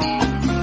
[0.00, 0.55] Bye.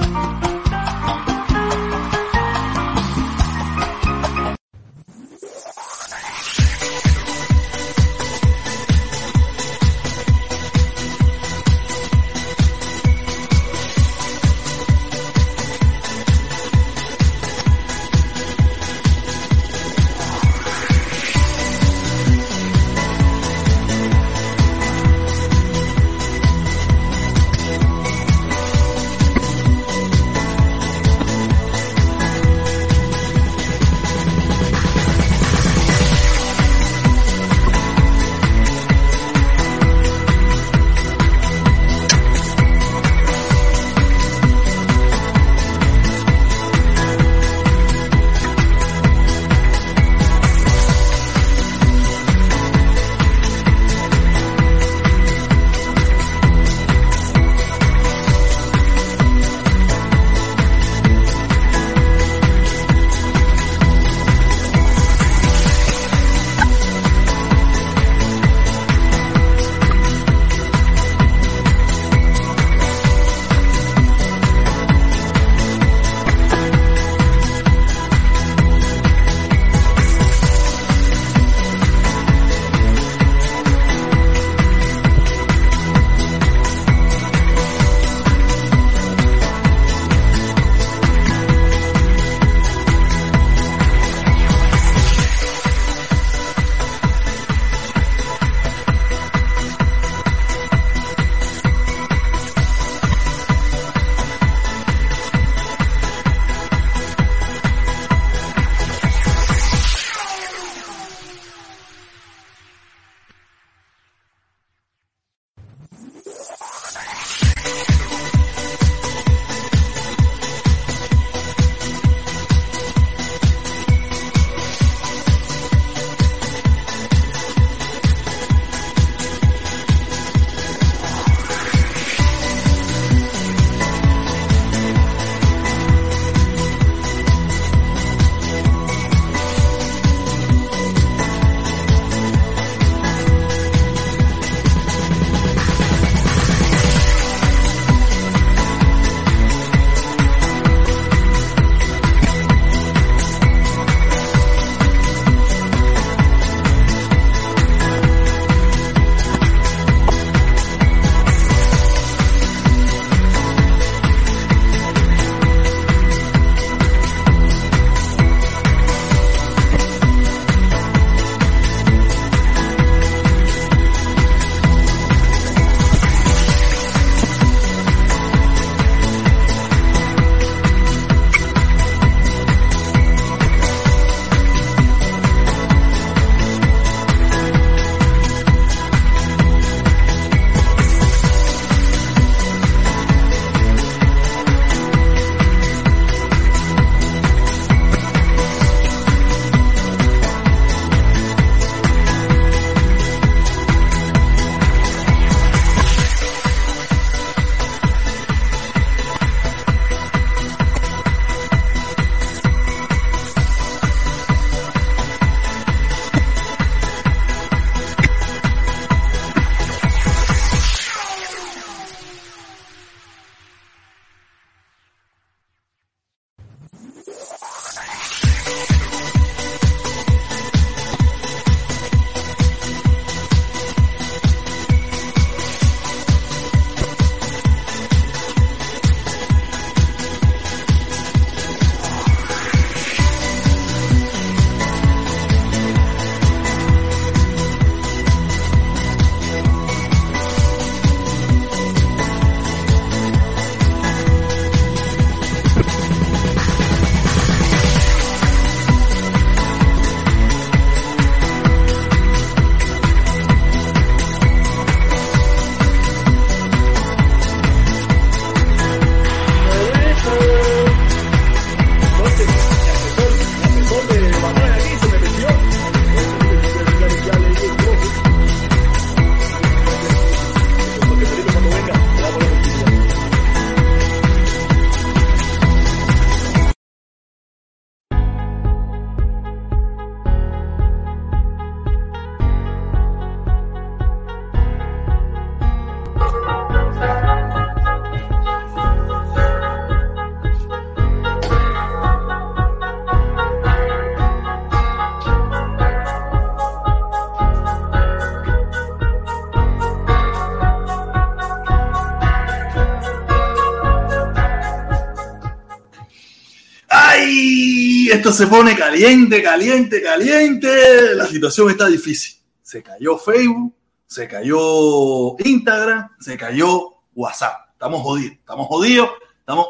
[318.04, 320.94] Esto se pone caliente, caliente, caliente.
[320.94, 322.20] La situación está difícil.
[322.42, 323.54] Se cayó Facebook,
[323.86, 327.48] se cayó Instagram, se cayó WhatsApp.
[327.52, 328.90] Estamos jodidos, estamos jodidos,
[329.20, 329.46] estamos.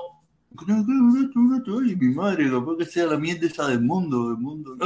[1.98, 2.48] Mi madre,
[2.78, 4.76] que sea la mierda esa del mundo, del mundo.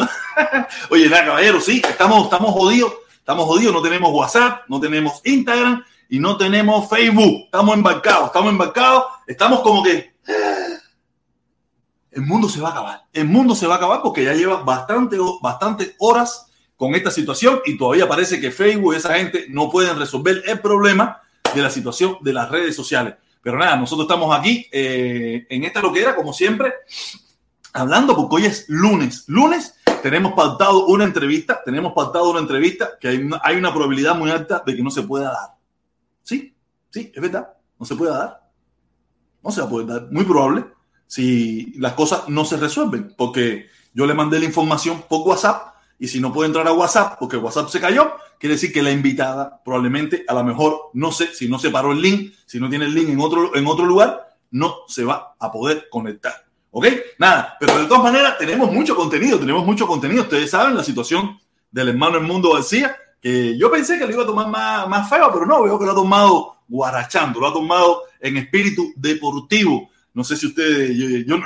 [0.91, 5.85] Oye, nada, caballero, sí, estamos, estamos jodidos, estamos jodidos, no tenemos WhatsApp, no tenemos Instagram
[6.09, 7.43] y no tenemos Facebook.
[7.45, 10.15] Estamos embarcados, estamos embarcados, estamos como que
[12.19, 13.05] el mundo se va a acabar.
[13.13, 17.61] El mundo se va a acabar porque ya lleva bastante, bastante horas con esta situación
[17.65, 21.23] y todavía parece que Facebook y esa gente no pueden resolver el problema
[21.55, 23.15] de la situación de las redes sociales.
[23.41, 26.75] Pero nada, nosotros estamos aquí eh, en esta loquera, como siempre,
[27.73, 29.25] hablando porque hoy es lunes.
[29.29, 34.17] Lunes tenemos pautado una entrevista, tenemos pautado una entrevista que hay una, hay una probabilidad
[34.17, 35.55] muy alta de que no se pueda dar.
[36.25, 36.53] Sí,
[36.91, 37.49] sí, es verdad,
[37.79, 38.43] no se puede dar.
[39.41, 40.65] No se va a poder dar, muy probable,
[41.09, 46.07] si las cosas no se resuelven, porque yo le mandé la información por WhatsApp y
[46.07, 49.61] si no puede entrar a WhatsApp porque WhatsApp se cayó, quiere decir que la invitada
[49.65, 52.85] probablemente, a lo mejor, no sé, si no se paró el link, si no tiene
[52.85, 56.47] el link en otro, en otro lugar, no se va a poder conectar.
[56.71, 56.87] ¿Ok?
[57.19, 60.23] Nada, pero de todas maneras tenemos mucho contenido, tenemos mucho contenido.
[60.23, 61.39] Ustedes saben la situación
[61.71, 65.31] del hermano Mundo García, que yo pensé que lo iba a tomar más, más feo,
[65.33, 69.91] pero no, veo que lo ha tomado guarachando, lo ha tomado en espíritu deportivo.
[70.19, 71.37] No sé si ustedes, yo,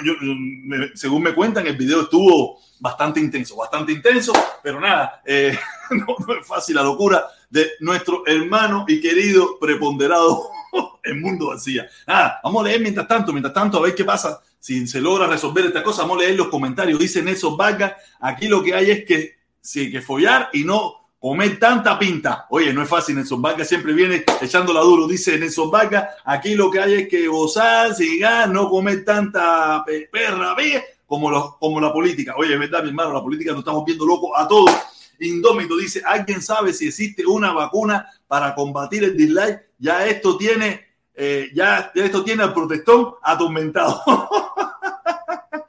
[0.95, 4.33] según me cuentan, el video estuvo bastante intenso, bastante intenso,
[4.63, 5.55] pero nada, eh,
[5.91, 10.49] no, es fácil la locura de nuestro hermano y querido preponderado
[11.03, 11.87] el mundo vacía.
[12.07, 15.27] Nada, vamos a leer mientras tanto, mientras tanto, a ver qué pasa, si se logra
[15.27, 18.91] resolver esta cosa, vamos a leer los comentarios, dice Nelson Vargas, aquí lo que hay
[18.91, 22.47] es que, sí, que follar y no comer tanta pinta.
[22.51, 26.69] Oye, no es fácil, Nelson Vargas siempre viene echándola duro, dice Nelson Vargas, aquí lo
[26.69, 31.93] que hay es que gozar, sigar, no comer tanta perra, ve como, los, como la
[31.93, 32.35] política.
[32.37, 34.73] Oye, es verdad, mi hermano, la política nos estamos viendo locos a todos.
[35.21, 39.61] Indómito dice, ¿alguien sabe si existe una vacuna para combatir el dislike?
[39.79, 44.03] Ya esto tiene, eh, ya, esto tiene al protestón atormentado.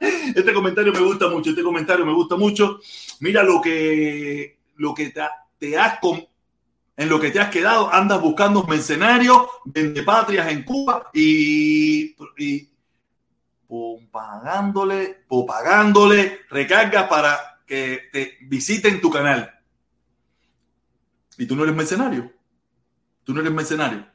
[0.00, 2.80] este comentario me gusta mucho, este comentario me gusta mucho.
[3.20, 5.12] Mira lo que, lo que
[5.58, 5.98] te has
[6.96, 9.38] en lo que te has quedado, andas buscando mercenarios,
[10.06, 12.70] patrias en Cuba y, y
[14.10, 19.50] pagándole, pagándole recargas para que te visiten tu canal.
[21.36, 22.30] Y tú no eres mercenario.
[23.24, 24.06] Tú no eres mercenario.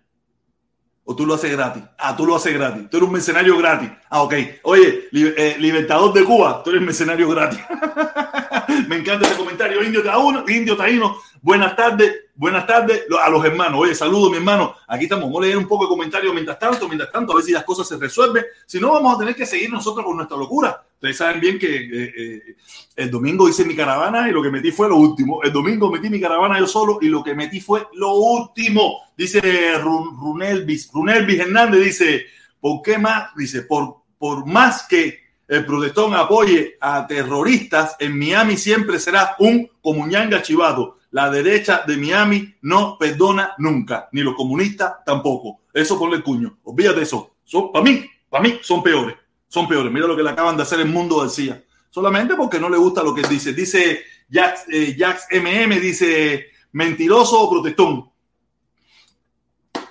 [1.04, 1.84] O tú lo haces gratis.
[1.98, 2.90] Ah, tú lo haces gratis.
[2.90, 3.90] Tú eres un mercenario gratis.
[4.10, 4.34] Ah, ok.
[4.64, 7.60] Oye, eh, Libertador de Cuba, tú eres mercenario gratis.
[8.88, 9.84] Me encanta ese comentario.
[9.84, 11.18] Indio Taíno, Indio Taíno.
[11.42, 12.26] Buenas tardes.
[12.36, 13.80] Buenas tardes a los hermanos.
[13.82, 14.76] Oye, saludo mi hermano.
[14.88, 15.26] Aquí estamos.
[15.26, 17.64] Vamos a leer un poco de comentarios mientras tanto, mientras tanto, a ver si las
[17.64, 18.44] cosas se resuelven.
[18.66, 20.84] Si no, vamos a tener que seguir nosotros con nuestra locura.
[20.96, 22.56] Ustedes saben bien que eh, eh,
[22.96, 25.42] el domingo hice mi caravana y lo que metí fue lo último.
[25.42, 29.00] El domingo metí mi caravana yo solo y lo que metí fue lo último.
[29.16, 29.40] Dice
[29.78, 30.92] Runelvis.
[30.92, 32.26] Runelvis Hernández dice,
[32.60, 33.34] ¿por qué más?
[33.36, 39.69] Dice, por, por más que el protestón apoye a terroristas, en Miami siempre será un
[39.81, 45.61] comuñanga chivato la derecha de Miami no perdona nunca, ni los comunistas tampoco.
[45.73, 46.59] Eso ponle el cuño.
[46.63, 47.35] Olvídate eso.
[47.44, 49.16] Son, para mí, para mí son peores.
[49.47, 49.92] Son peores.
[49.92, 51.63] Mira lo que le acaban de hacer el mundo García.
[51.89, 53.54] Solamente porque no le gusta lo que dice.
[53.54, 54.66] Dice Jax,
[54.97, 58.09] Jax MM, dice mentiroso o protestón.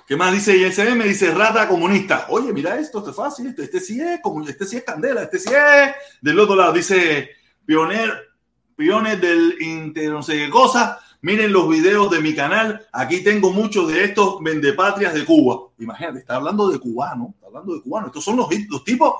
[0.07, 1.03] ¿Qué más dice ISM?
[1.03, 2.27] Dice rata comunista.
[2.29, 3.47] Oye, mira esto, esto es fácil.
[3.47, 5.93] Este, este sí es, este sí es candela, este sí es.
[6.21, 7.29] Del otro lado dice
[7.65, 8.29] pioner,
[8.75, 12.87] piones del inter no sé qué cosa Miren los videos de mi canal.
[12.93, 15.69] Aquí tengo muchos de estos vendepatrias de Cuba.
[15.77, 18.07] Imagínate, está hablando de cubano, está hablando de cubano.
[18.07, 18.47] Estos son los,
[18.85, 19.13] tipos,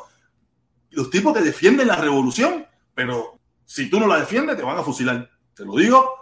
[0.91, 4.83] los tipos que defienden la revolución, pero si tú no la defiendes, te van a
[4.83, 5.29] fusilar.
[5.53, 6.15] Te lo digo.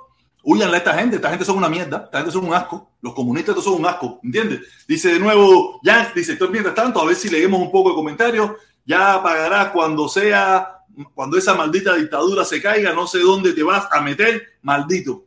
[0.43, 3.13] Huyanle a esta gente, esta gente son una mierda, esta gente son un asco, los
[3.13, 4.61] comunistas estos son un asco, ¿entiendes?
[4.87, 7.95] Dice de nuevo, ya, dice, estoy mientras tanto, a ver si leemos un poco de
[7.95, 8.51] comentarios,
[8.85, 13.89] ya pagarás cuando sea, cuando esa maldita dictadura se caiga, no sé dónde te vas
[13.91, 15.26] a meter, maldito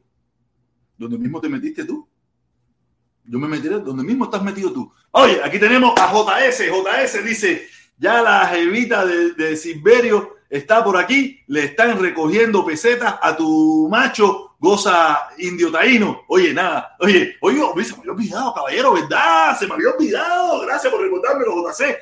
[1.00, 2.06] donde mismo te metiste tú.
[3.24, 4.92] Yo me meteré donde mismo estás metido tú.
[5.12, 6.64] Oye, aquí tenemos a JS.
[6.66, 13.14] JS dice, ya la jevita de, de Silverio está por aquí, le están recogiendo pesetas
[13.22, 16.22] a tu macho goza indio taíno.
[16.28, 19.58] Oye, nada, oye, oye, se me había olvidado, caballero, ¿verdad?
[19.58, 20.60] Se me había olvidado.
[20.60, 21.96] Gracias por recordármelo, JC.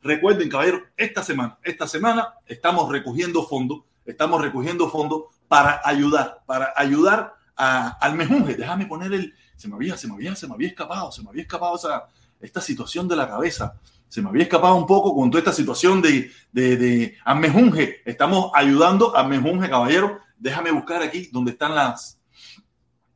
[0.00, 6.72] Recuerden, caballero, esta semana, esta semana estamos recogiendo fondos, estamos recogiendo fondos para ayudar, para
[6.76, 8.54] ayudar al mejunje.
[8.54, 9.34] Déjame poner el.
[9.56, 12.06] Se me había, se me había, se me había escapado, se me había escapado esa,
[12.40, 13.74] esta situación de la cabeza.
[14.08, 18.02] Se me había escapado un poco con toda esta situación de, de, de Amejunge.
[18.04, 20.20] Estamos ayudando a Amejunge, caballero.
[20.38, 22.18] Déjame buscar aquí donde están las,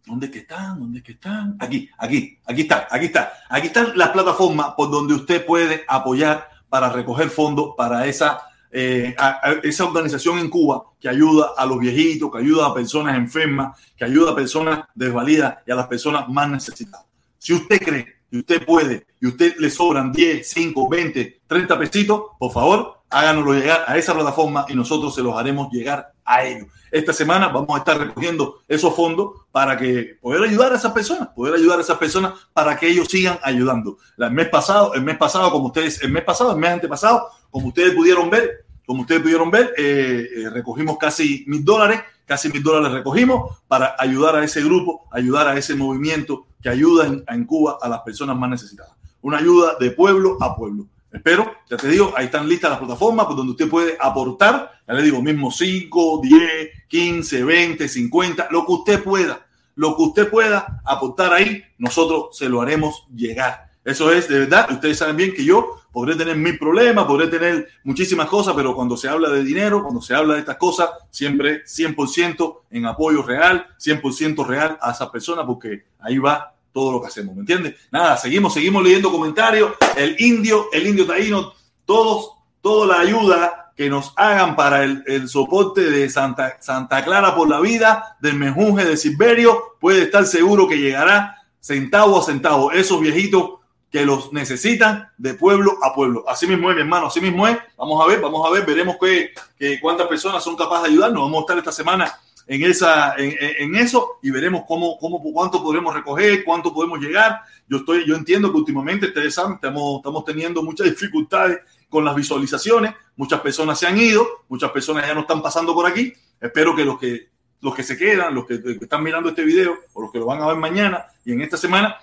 [0.04, 0.80] ¿Dónde que están?
[0.80, 1.56] ¿Dónde que están?
[1.60, 3.32] Aquí, aquí, aquí está, aquí está.
[3.48, 8.40] Aquí están las plataformas por donde usted puede apoyar para recoger fondos para esa,
[8.74, 9.14] eh,
[9.62, 14.04] esa organización en Cuba que ayuda a los viejitos, que ayuda a personas enfermas, que
[14.04, 17.06] ayuda a personas desvalidas y a las personas más necesitadas.
[17.38, 22.22] Si usted cree que usted puede y usted le sobran 10, 5, 20, 30 pesitos,
[22.38, 26.68] por favor, háganoslo llegar a esa plataforma y nosotros se los haremos llegar a ellos.
[26.90, 31.28] Esta semana vamos a estar recogiendo esos fondos para que poder ayudar a esas personas,
[31.28, 33.98] poder ayudar a esas personas para que ellos sigan ayudando.
[34.18, 37.68] El mes pasado, el mes pasado, como ustedes, el mes pasado, el mes antepasado, como
[37.68, 42.62] ustedes pudieron ver, como ustedes pudieron ver, eh, eh, recogimos casi mil dólares, casi mil
[42.62, 47.44] dólares recogimos para ayudar a ese grupo, ayudar a ese movimiento que ayuda en, en
[47.44, 48.92] Cuba a las personas más necesitadas.
[49.22, 50.86] Una ayuda de pueblo a pueblo.
[51.12, 54.94] Espero, ya te digo, ahí están listas las plataformas por donde usted puede aportar, ya
[54.94, 60.30] le digo, mismo 5, 10, 15, 20, 50, lo que usted pueda, lo que usted
[60.30, 63.72] pueda aportar ahí, nosotros se lo haremos llegar.
[63.84, 67.68] Eso es de verdad, ustedes saben bien que yo podré tener mil problemas, podré tener
[67.84, 71.64] muchísimas cosas, pero cuando se habla de dinero, cuando se habla de estas cosas, siempre
[71.64, 77.08] 100% en apoyo real, 100% real a esa persona, porque ahí va todo lo que
[77.08, 77.74] hacemos, ¿me entiendes?
[77.90, 79.72] Nada, seguimos, seguimos leyendo comentarios.
[79.96, 81.52] El indio, el indio taíno,
[81.84, 87.48] todos, toda la ayuda que nos hagan para el, soporte de Santa, Santa Clara por
[87.48, 92.72] la vida, del menjunje de Silverio, puede estar seguro que llegará centavo a centavo.
[92.72, 93.54] Esos viejitos
[93.90, 96.24] que los necesitan de pueblo a pueblo.
[96.26, 97.58] Así mismo es, mi hermano, así mismo es.
[97.76, 101.22] Vamos a ver, vamos a ver, veremos que, que cuántas personas son capaces de ayudarnos.
[101.22, 102.12] Vamos a estar esta semana
[102.46, 107.40] en, esa, en, en, eso y veremos cómo, cómo, cuánto podremos recoger, cuánto podemos llegar.
[107.68, 111.58] Yo, estoy, yo entiendo que últimamente, ustedes saben, estamos, estamos teniendo muchas dificultades
[111.88, 112.94] con las visualizaciones.
[113.16, 116.12] Muchas personas se han ido, muchas personas ya no están pasando por aquí.
[116.40, 117.28] Espero que los que,
[117.60, 120.26] los que se quedan, los que, que están mirando este video o los que lo
[120.26, 121.96] van a ver mañana y en esta semana,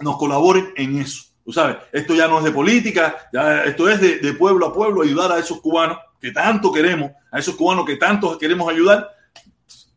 [0.00, 1.24] nos colaboren en eso.
[1.44, 4.72] Tú sabes, esto ya no es de política, ya esto es de, de pueblo a
[4.72, 9.08] pueblo, ayudar a esos cubanos que tanto queremos, a esos cubanos que tanto queremos ayudar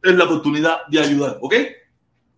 [0.04, 1.56] es la oportunidad de ayudar, ¿ok?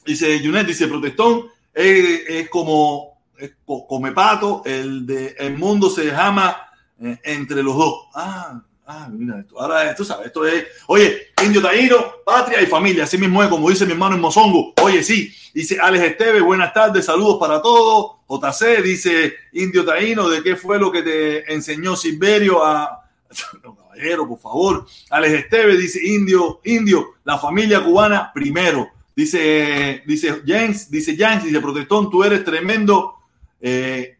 [0.05, 3.19] Dice Junet, dice Protestón, es, como
[3.65, 6.57] come pato, el de el mundo se llama
[7.01, 8.07] eh, entre los dos.
[8.13, 9.59] Ah, ah, mira esto.
[9.59, 13.69] Ahora tú sabes, esto es, oye, indio taíno, patria y familia, así mismo es, como
[13.69, 14.73] dice mi hermano en Mozongo.
[14.81, 18.17] Oye, sí, dice Alex Esteve, buenas tardes, saludos para todos.
[18.27, 23.09] JC dice, indio taíno, ¿de qué fue lo que te enseñó Silverio a
[23.95, 24.85] caballero, por favor.
[25.09, 28.89] Alex Esteve dice, indio, indio, la familia cubana primero.
[29.15, 33.15] Dice, dice James, dice James, dice Protestón, tú eres tremendo.
[33.61, 34.17] Eh,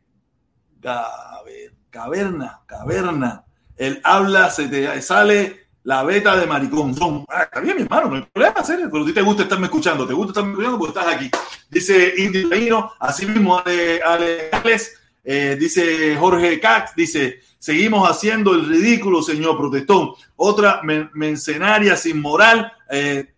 [1.90, 3.44] caverna, caverna.
[3.78, 6.96] Él habla, se te sale la beta de maricón.
[6.96, 9.44] Son, ah, está bien, mi hermano, no hay problema, serio, pero a ti te gusta
[9.44, 11.30] estarme escuchando, te gusta estarme escuchando porque estás aquí.
[11.70, 19.24] Dice Indio así mismo Ale, Alex, eh, dice Jorge Cax, dice, seguimos haciendo el ridículo,
[19.24, 20.12] señor protestón.
[20.36, 22.72] Otra mercenaria sin moral.
[22.92, 23.34] Eh.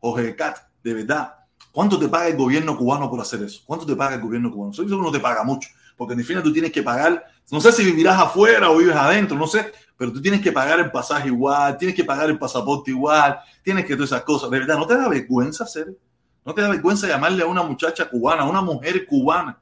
[0.00, 1.34] Jorge Cax, de verdad,
[1.70, 3.62] ¿cuánto te paga el gobierno cubano por hacer eso?
[3.64, 4.72] ¿Cuánto te paga el gobierno cubano?
[4.72, 7.84] Eso no te paga mucho, porque en fin tú tienes que pagar, no sé si
[7.84, 11.78] vivirás afuera o vives adentro, no sé, pero tú tienes que pagar el pasaje igual,
[11.78, 14.50] tienes que pagar el pasaporte igual, tienes que todas esas cosas.
[14.50, 15.96] De verdad, ¿no te da vergüenza hacer?
[16.44, 19.60] ¿No te da vergüenza llamarle a una muchacha cubana, a una mujer cubana?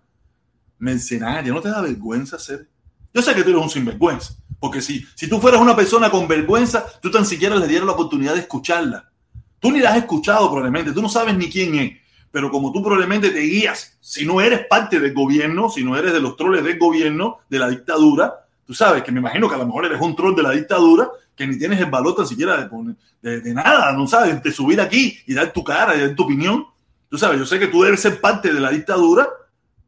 [0.78, 2.68] mercenaria, ¿no te da vergüenza ser?
[3.16, 6.28] Yo sé que tú eres un sinvergüenza, porque si, si tú fueras una persona con
[6.28, 9.10] vergüenza, tú tan siquiera le dieras la oportunidad de escucharla.
[9.58, 11.92] Tú ni la has escuchado probablemente, tú no sabes ni quién es,
[12.30, 16.12] pero como tú probablemente te guías, si no eres parte del gobierno, si no eres
[16.12, 18.34] de los troles del gobierno, de la dictadura,
[18.66, 21.08] tú sabes que me imagino que a lo mejor eres un troll de la dictadura,
[21.34, 24.52] que ni tienes el valor tan siquiera de, poner, de, de nada, no sabes, de
[24.52, 26.66] subir aquí y dar tu cara y dar tu opinión.
[27.08, 29.26] Tú sabes, yo sé que tú debes ser parte de la dictadura,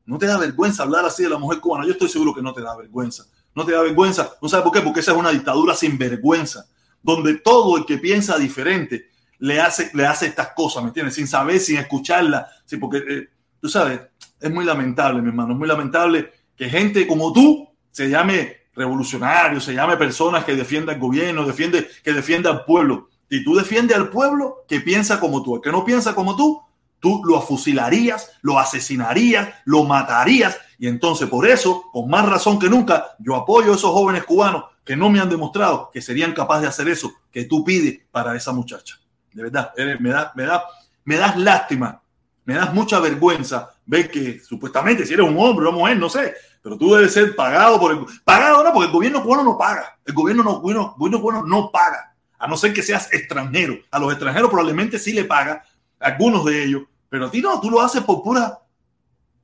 [0.09, 1.85] ¿No te da vergüenza hablar así de la mujer cubana?
[1.85, 3.27] Yo estoy seguro que no te da vergüenza.
[3.55, 4.31] No te da vergüenza.
[4.41, 4.81] ¿No sabes por qué?
[4.81, 6.65] Porque esa es una dictadura sin vergüenza,
[7.03, 11.15] donde todo el que piensa diferente le hace, le hace estas cosas, ¿me entiendes?
[11.15, 12.49] Sin saber, sin escucharla.
[12.65, 13.29] Sí, porque eh,
[13.61, 14.01] tú sabes,
[14.41, 19.61] es muy lamentable, mi hermano, es muy lamentable que gente como tú se llame revolucionario,
[19.61, 23.11] se llame personas que defiendan el gobierno, defiende, que defienda al pueblo.
[23.29, 25.61] Y tú defiendes al pueblo que piensa como tú.
[25.61, 26.63] Que no piensa como tú,
[27.01, 30.59] tú lo afusilarías, lo asesinarías, lo matarías.
[30.79, 34.65] Y entonces por eso, con más razón que nunca, yo apoyo a esos jóvenes cubanos
[34.85, 38.35] que no me han demostrado que serían capaces de hacer eso que tú pides para
[38.37, 38.99] esa muchacha.
[39.33, 40.65] De verdad, me, da, me, da,
[41.05, 42.01] me das lástima,
[42.45, 46.11] me das mucha vergüenza ven que supuestamente si eres un hombre o una mujer, no
[46.11, 49.57] sé, pero tú debes ser pagado por el pagado no, porque el gobierno cubano no
[49.57, 49.99] paga.
[50.05, 53.79] El gobierno no, gobierno, gobierno cubano no paga, a no ser que seas extranjero.
[53.91, 55.65] A los extranjeros probablemente sí le paga,
[56.01, 58.61] algunos de ellos, pero a ti no, tú lo haces por pura.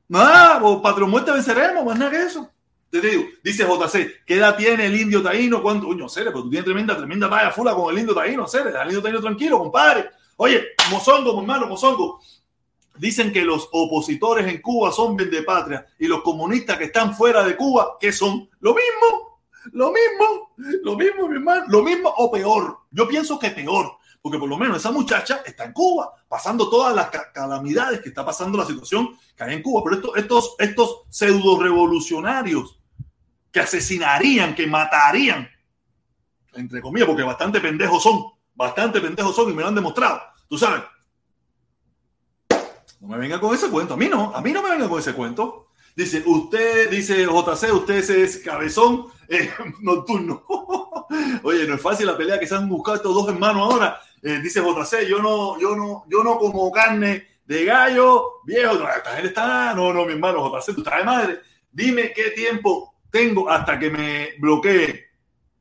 [0.09, 2.51] Nada, por patrón muerte venceremos, más nada que eso.
[2.91, 5.63] Te digo, dice JC, ¿qué edad tiene el indio taíno?
[5.63, 5.87] ¿Cuánto?
[5.87, 8.87] Coño, Cere, pero tú tienes tremenda, tremenda talla fula con el indio taíno, Cere, el
[8.87, 10.11] indio taíno tranquilo, compadre.
[10.37, 12.21] Oye, Mozongo, mi hermano, Mozongo,
[12.97, 17.43] Dicen que los opositores en Cuba son de patria y los comunistas que están fuera
[17.43, 19.41] de Cuba, que son lo mismo,
[19.73, 22.79] lo mismo, lo mismo, mi hermano, lo mismo o peor.
[22.93, 26.97] Yo pienso que peor, porque por lo menos esa muchacha está en Cuba, pasando todas
[26.97, 29.83] las calamidades que está pasando la situación que hay en Cuba.
[29.85, 32.81] Pero estos, estos, estos pseudo revolucionarios
[33.53, 35.47] que asesinarían, que matarían,
[36.55, 40.23] entre comillas, porque bastante pendejos son, bastante pendejos son y me lo han demostrado.
[40.49, 40.85] Tú sabes,
[43.01, 43.93] no me venga con ese cuento.
[43.93, 45.69] A mí no, a mí no me venga con ese cuento.
[45.95, 49.51] Dice, usted, dice JC, usted es cabezón eh,
[49.83, 50.47] nocturno.
[51.43, 54.01] Oye, no es fácil la pelea que se han buscado estos dos hermanos ahora.
[54.27, 58.73] Eh, dice JC, yo no, yo no, yo no como carne de gallo, viejo.
[58.73, 61.41] No, esta gente está, no, no, mi hermano JC, tú estás de madre.
[61.71, 65.05] Dime qué tiempo tengo hasta que me bloquee.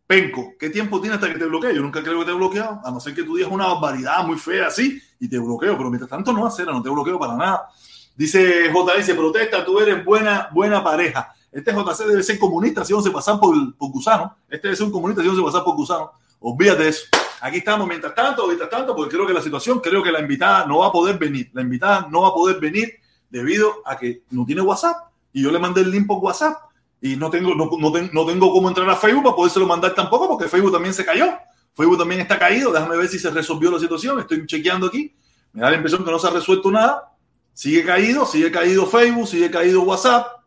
[0.08, 1.76] Penco, ¿qué tiempo tiene hasta que te bloquee?
[1.76, 4.38] Yo nunca creo que te he a no ser que tú digas una barbaridad muy
[4.38, 7.68] fea así y te bloqueo, pero mientras tanto no hacer, no te bloqueo para nada.
[8.16, 11.34] Dice JC, protesta, tú eres buena, buena pareja.
[11.52, 14.38] Este JC debe ser comunista si no se pasan por, por gusano.
[14.48, 16.14] Este debe ser un comunista si no se pasan por gusano.
[16.40, 17.08] Olvídate de eso.
[17.44, 20.66] Aquí estamos mientras tanto, mientras tanto, porque creo que la situación, creo que la invitada
[20.66, 21.50] no va a poder venir.
[21.52, 22.94] La invitada no va a poder venir
[23.30, 24.96] debido a que no tiene WhatsApp.
[25.34, 26.56] Y yo le mandé el link por WhatsApp
[27.02, 30.30] y no tengo, no, no, no tengo cómo entrar a Facebook para podérselo mandar tampoco
[30.30, 31.34] porque Facebook también se cayó.
[31.76, 32.72] Facebook también está caído.
[32.72, 34.22] Déjame ver si se resolvió la situación.
[34.22, 35.14] Estoy chequeando aquí.
[35.52, 37.12] Me da la impresión que no se ha resuelto nada.
[37.52, 40.43] Sigue caído, sigue caído Facebook, sigue caído WhatsApp.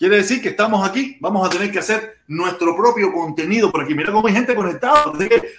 [0.00, 3.94] Quiere decir que estamos aquí, vamos a tener que hacer nuestro propio contenido por aquí.
[3.94, 5.12] Mira cómo hay gente conectada.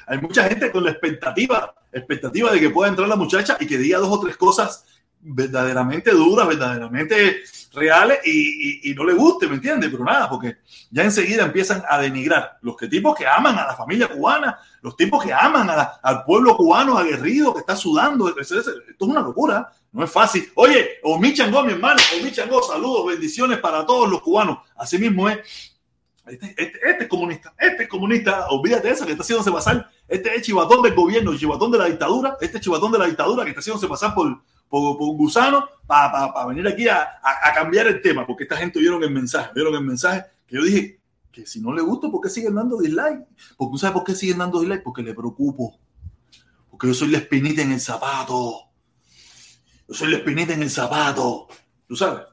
[0.08, 3.78] Hay mucha gente con la expectativa, expectativa de que pueda entrar la muchacha y que
[3.78, 4.84] diga dos o tres cosas
[5.20, 9.92] verdaderamente duras, verdaderamente reales y, no le guste, ¿me entiendes?
[9.92, 10.58] Pero nada, porque
[10.90, 14.96] ya enseguida empiezan a denigrar los que tipos que aman a la familia cubana, los
[14.96, 15.70] tipos que aman
[16.02, 18.28] al pueblo cubano aguerrido que está sudando.
[18.30, 18.68] Esto es
[19.00, 20.52] una locura, no es fácil.
[20.56, 24.60] Oye, Omi Changó, mi hermano, Omi Changó, saludos, bendiciones para todos los cubanos.
[24.76, 25.40] Así mismo es.
[26.26, 29.90] Este, este, este, es comunista, este es comunista, olvídate de eso que está haciéndose pasar.
[30.08, 33.50] Este es chivatón del gobierno, chivatón de la dictadura, este chivatón de la dictadura que
[33.50, 34.40] está haciéndose pasar por,
[34.70, 39.04] por, un gusano para venir aquí a, a, cambiar el tema, porque esta gente vieron
[39.04, 41.01] el mensaje, vieron el mensaje que yo dije
[41.32, 43.26] que si no le gusta, ¿por qué siguen dando dislike?
[43.58, 44.84] Porque ¿sabes por qué siguen dando dislike?
[44.84, 45.80] Porque le preocupo,
[46.70, 48.70] porque yo soy la espinita en el zapato,
[49.88, 51.48] yo soy la espinita en el zapato,
[51.88, 52.24] ¿tú sabes?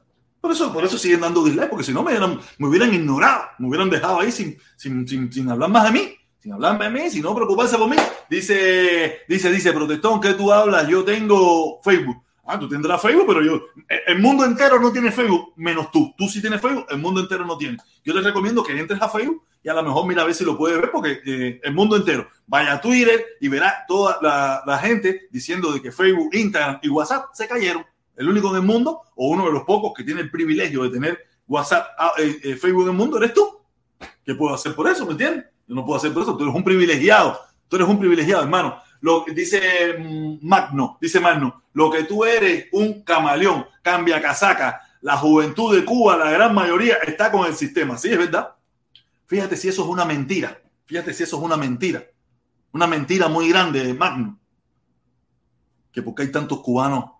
[0.41, 3.43] Por eso, por eso siguen dando dislike, porque si no me hubieran, me hubieran ignorado,
[3.59, 6.91] me hubieran dejado ahí sin, sin, sin, sin hablar más de mí sin hablarme de
[6.91, 7.97] mí, sin no preocuparse por mí.
[8.29, 10.87] Dice, dice, dice, protestón, que tú hablas?
[10.87, 12.23] Yo tengo Facebook.
[12.51, 13.61] Ah, tú tendrás Facebook, pero yo,
[14.07, 16.15] el mundo entero no tiene Facebook, menos tú.
[16.17, 17.77] Tú sí tienes Facebook, el mundo entero no tiene.
[18.03, 20.43] Yo te recomiendo que entres a Facebook y a lo mejor mira a ver si
[20.43, 22.27] lo puedes ver, porque eh, el mundo entero.
[22.47, 24.17] Vaya a Twitter y verá toda
[24.65, 27.85] la, gente diciendo de que Facebook, Instagram y WhatsApp se cayeron.
[28.15, 30.89] El único en el mundo, o uno de los pocos que tiene el privilegio de
[30.89, 33.59] tener WhatsApp, ah, eh, eh, Facebook en el mundo, eres tú.
[34.25, 35.05] ¿Qué puedo hacer por eso?
[35.05, 35.45] ¿Me entiendes?
[35.67, 36.35] Yo no puedo hacer por eso.
[36.35, 37.39] Tú eres un privilegiado.
[37.67, 38.81] Tú eres un privilegiado, hermano.
[39.01, 44.81] Lo dice mm, Magno, dice Magno, lo que tú eres un camaleón, cambia casaca.
[45.01, 47.97] La juventud de Cuba, la gran mayoría, está con el sistema.
[47.97, 48.55] Sí, es verdad.
[49.27, 50.61] Fíjate si eso es una mentira.
[50.85, 52.03] Fíjate si eso es una mentira.
[52.73, 54.37] Una mentira muy grande, Magno.
[55.91, 57.11] Que porque hay tantos cubanos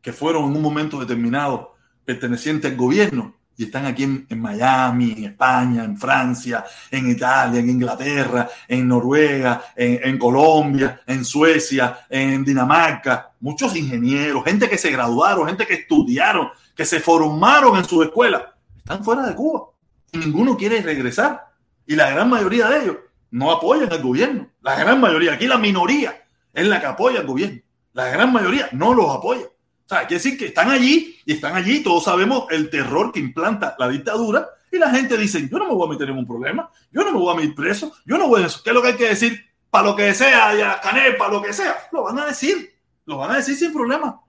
[0.00, 5.24] que fueron en un momento determinado pertenecientes al gobierno y están aquí en, Miami, en
[5.24, 13.32] España, en Francia, en Italia, en Inglaterra, en Noruega, en, Colombia, en Suecia, en Dinamarca,
[13.40, 18.54] muchos ingenieros, gente que se graduaron, gente que estudiaron, que se formaron en su escuela,
[18.76, 19.70] están fuera de Cuba
[20.16, 21.46] ninguno quiere regresar.
[21.86, 22.96] Y la gran mayoría de ellos
[23.30, 24.48] no apoyan al gobierno.
[24.62, 27.60] La gran mayoría, aquí la minoría es la que apoya al gobierno.
[27.92, 29.46] La gran mayoría no los apoya.
[29.86, 33.20] O sea, que decir que están allí y están allí, todos sabemos el terror que
[33.20, 36.26] implanta la dictadura y la gente dice, yo no me voy a meter en un
[36.26, 38.62] problema, yo no me voy a meter preso, yo no voy a eso.
[38.64, 39.46] ¿Qué es lo que hay que decir?
[39.70, 43.18] Para lo que sea, ya Canel, para lo que sea, lo van a decir, lo
[43.18, 44.20] van a decir sin problema.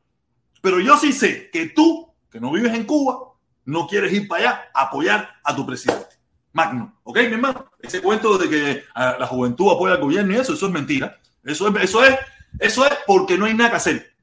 [0.62, 3.34] Pero yo sí sé que tú, que no vives en Cuba,
[3.66, 6.18] no quieres ir para allá a apoyar a tu presidente.
[6.54, 7.66] Magno, ¿ok, mi hermano?
[7.80, 11.20] Ese cuento de que la juventud apoya al gobierno y eso, eso es mentira.
[11.44, 12.16] Eso es, eso es,
[12.60, 14.17] eso es porque no hay nada que hacer.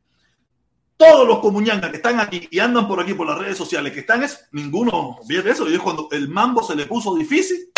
[0.96, 4.00] Todos los comuñangas que están aquí y andan por aquí por las redes sociales, que
[4.00, 7.70] están es ninguno, de eso, y es cuando el mambo se le puso difícil,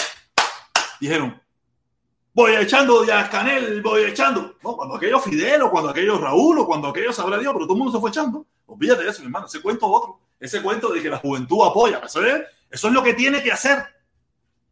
[1.00, 1.40] dijeron,
[2.36, 4.56] voy echando ya Canel, voy echando.
[4.62, 7.74] No, cuando aquello Fidel o cuando aquello Raúl o cuando aquello sabrá Dios, pero todo
[7.74, 8.46] el mundo se fue echando.
[8.66, 9.46] Olvídate de eso, mi hermano.
[9.46, 10.20] Ese cuento otro.
[10.38, 12.02] Ese cuento de que la juventud apoya.
[12.04, 13.82] Eso es, eso es lo que tiene que hacer.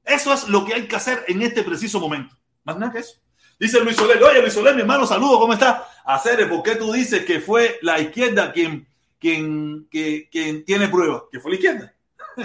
[0.04, 2.36] Eso es lo que hay que hacer en este preciso momento.
[2.64, 3.16] Más nada que eso.
[3.64, 5.88] Dice Luis Soler, oye Luis Soler, mi hermano, saludo, ¿cómo está?
[6.04, 8.86] Hacer, ¿por qué tú dices que fue la izquierda quien,
[9.18, 11.22] quien, quien tiene pruebas?
[11.32, 11.94] Que fue la izquierda.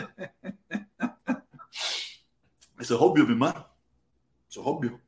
[2.80, 3.68] Eso es obvio, mi hermano.
[4.50, 5.02] Eso es obvio.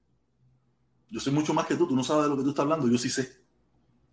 [1.10, 2.89] Yo sé mucho más que tú, tú no sabes de lo que tú estás hablando,
[2.89, 3.32] yo sí sé.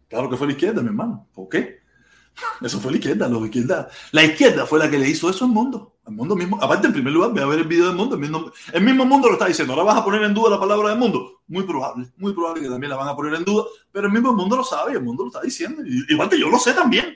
[0.07, 1.29] Claro que fue la izquierda, mi hermano.
[1.35, 1.81] ¿Por qué?
[2.63, 3.89] Eso fue la izquierda, la izquierda.
[4.13, 5.98] La izquierda fue la que le hizo eso al mundo.
[6.09, 6.59] Al mundo mismo.
[6.63, 8.15] Aparte, en primer lugar, ve a ver el video del mundo.
[8.15, 8.51] El mismo,
[9.03, 9.75] el mundo lo está diciendo.
[9.75, 11.43] Ahora vas a poner en duda la palabra del mundo.
[11.47, 13.65] Muy probable, muy probable que también la van a poner en duda.
[13.93, 15.83] Pero el mismo mundo lo sabe y el mundo lo está diciendo.
[16.09, 17.15] Igual yo lo sé también.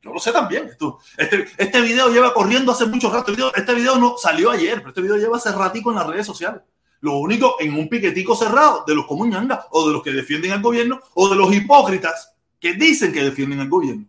[0.00, 0.68] Yo lo sé también.
[0.68, 3.32] Esto, este, este video lleva corriendo hace mucho rato.
[3.56, 6.62] Este video, no salió ayer, pero este video lleva hace ratico en las redes sociales.
[7.00, 10.62] Lo único en un piquetico cerrado de los comuñangas o de los que defienden al
[10.62, 14.06] gobierno o de los hipócritas que dicen que defienden al gobierno.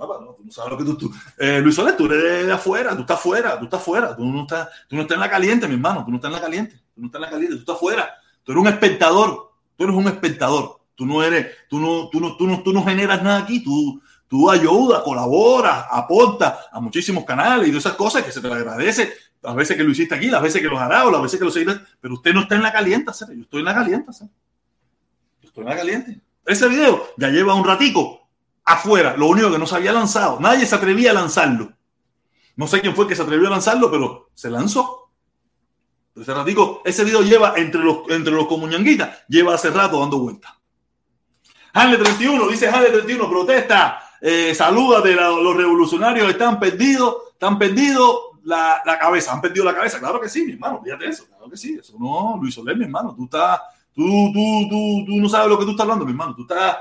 [0.00, 1.12] No, no, tú no sabes lo que tú.
[1.38, 4.42] eh, Luis Soler, tú eres de afuera, tú estás afuera, tú estás afuera, tú no
[4.42, 6.76] estás, tú no estás en la caliente, mi hermano, tú no estás en la caliente,
[6.94, 9.96] tú no estás en la caliente, tú estás afuera, tú eres un espectador, tú eres
[9.96, 13.40] un espectador, tú no eres, tú no, tú no, tú no, tú no generas nada
[13.40, 18.40] aquí, tú, tú ayudas, colaboras, aportas a muchísimos canales y de esas cosas que se
[18.40, 21.20] te agradece, las veces que lo hiciste aquí, las veces que los hará o las
[21.20, 23.74] veces que lo seguirás, pero usted no está en la caliente, yo estoy en la
[23.74, 24.12] caliente,
[25.42, 26.20] yo estoy en la caliente.
[26.46, 28.19] Ese video ya lleva un ratico
[28.72, 31.72] afuera, lo único que no se había lanzado, nadie se atrevía a lanzarlo.
[32.56, 35.10] No sé quién fue que se atrevió a lanzarlo, pero se lanzó.
[36.14, 40.58] Ese ratico, ese video lleva entre los, entre los comuñanguitas, lleva hace rato dando vuelta.
[41.72, 48.30] Hanle 31, dice Hanle 31, protesta, eh, saluda de los revolucionarios, están perdidos, están perdidos,
[48.42, 49.98] la, la, cabeza, han perdido la cabeza.
[49.98, 51.78] Claro que sí, mi hermano, fíjate eso, claro que sí.
[51.80, 53.60] Eso no, Luis Soler, mi hermano, tú estás,
[53.94, 56.34] tú, tú, tú, tú no sabes lo que tú estás hablando, mi hermano.
[56.34, 56.76] Tú estás,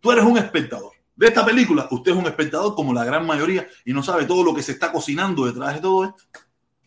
[0.00, 0.93] tú eres un espectador.
[1.16, 4.42] De esta película, usted es un espectador como la gran mayoría y no sabe todo
[4.42, 6.22] lo que se está cocinando detrás de todo esto.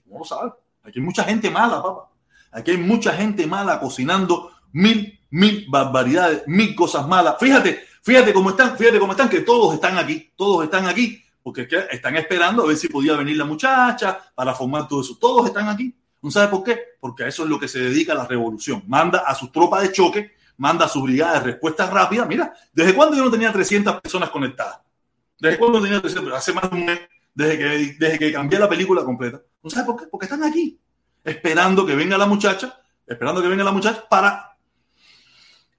[0.05, 0.51] No lo sabe.
[0.83, 2.09] Aquí hay mucha gente mala, papá.
[2.51, 7.35] Aquí hay mucha gente mala cocinando mil, mil barbaridades, mil cosas malas.
[7.39, 11.65] Fíjate, fíjate cómo están, fíjate cómo están, que todos están aquí, todos están aquí porque
[11.91, 15.17] están esperando a ver si podía venir la muchacha para formar todo eso.
[15.17, 15.95] Todos están aquí.
[16.21, 16.77] ¿No sabe por qué?
[16.99, 18.83] Porque a eso es lo que se dedica la revolución.
[18.85, 22.25] Manda a sus tropas de choque, manda a sus brigadas de respuesta rápida.
[22.25, 24.79] Mira, ¿desde cuándo yo no tenía 300 personas conectadas?
[25.39, 26.33] ¿Desde cuándo tenía 300?
[26.33, 26.99] Hace más de un mes,
[27.33, 29.41] desde que, desde que cambié la película completa.
[29.63, 30.07] ¿No sabe por qué?
[30.07, 30.79] Porque están aquí,
[31.23, 34.57] esperando que venga la muchacha, esperando que venga la muchacha para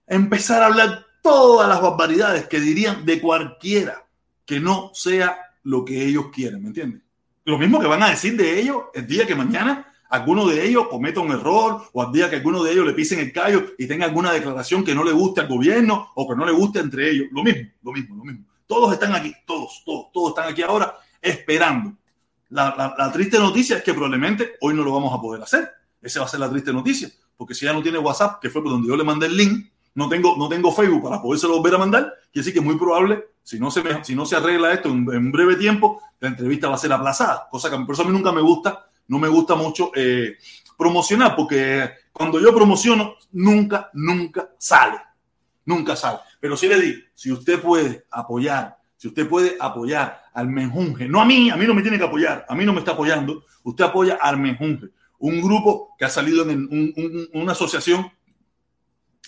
[0.07, 4.07] empezar a hablar todas las barbaridades que dirían de cualquiera
[4.45, 7.03] que no sea lo que ellos quieren, ¿me entiendes?
[7.45, 10.89] Lo mismo que van a decir de ellos el día que mañana alguno de ellos
[10.89, 13.87] cometa un error o al día que alguno de ellos le pisen el callo y
[13.87, 17.11] tenga alguna declaración que no le guste al gobierno o que no le guste entre
[17.11, 17.29] ellos.
[17.33, 18.45] Lo mismo, lo mismo, lo mismo.
[18.67, 21.95] Todos están aquí, todos, todos, todos están aquí ahora esperando.
[22.51, 25.71] La, la, triste noticia es que probablemente hoy no lo vamos a poder hacer.
[26.01, 28.63] Esa va a ser la triste noticia, porque si ya no tiene WhatsApp, que fue
[28.63, 31.75] por donde yo le mandé el link, no tengo, no tengo Facebook para podérselo volver
[31.75, 34.73] a mandar, quiere decir que es muy probable si no se, si no se arregla
[34.73, 38.03] esto en, en, breve tiempo, la entrevista va a ser aplazada, cosa que por eso
[38.03, 40.37] a mí nunca me gusta, no me gusta mucho eh,
[40.77, 44.99] promocionar, porque cuando yo promociono, nunca, nunca sale,
[45.65, 46.21] nunca sale.
[46.41, 51.21] Pero sí le digo, si usted puede apoyar, si usted puede apoyar al Menjunje, no
[51.21, 53.45] a mí, a mí no me tiene que apoyar, a mí no me está apoyando,
[53.65, 58.11] usted apoya al Menjunje, un grupo que ha salido en un, un, una asociación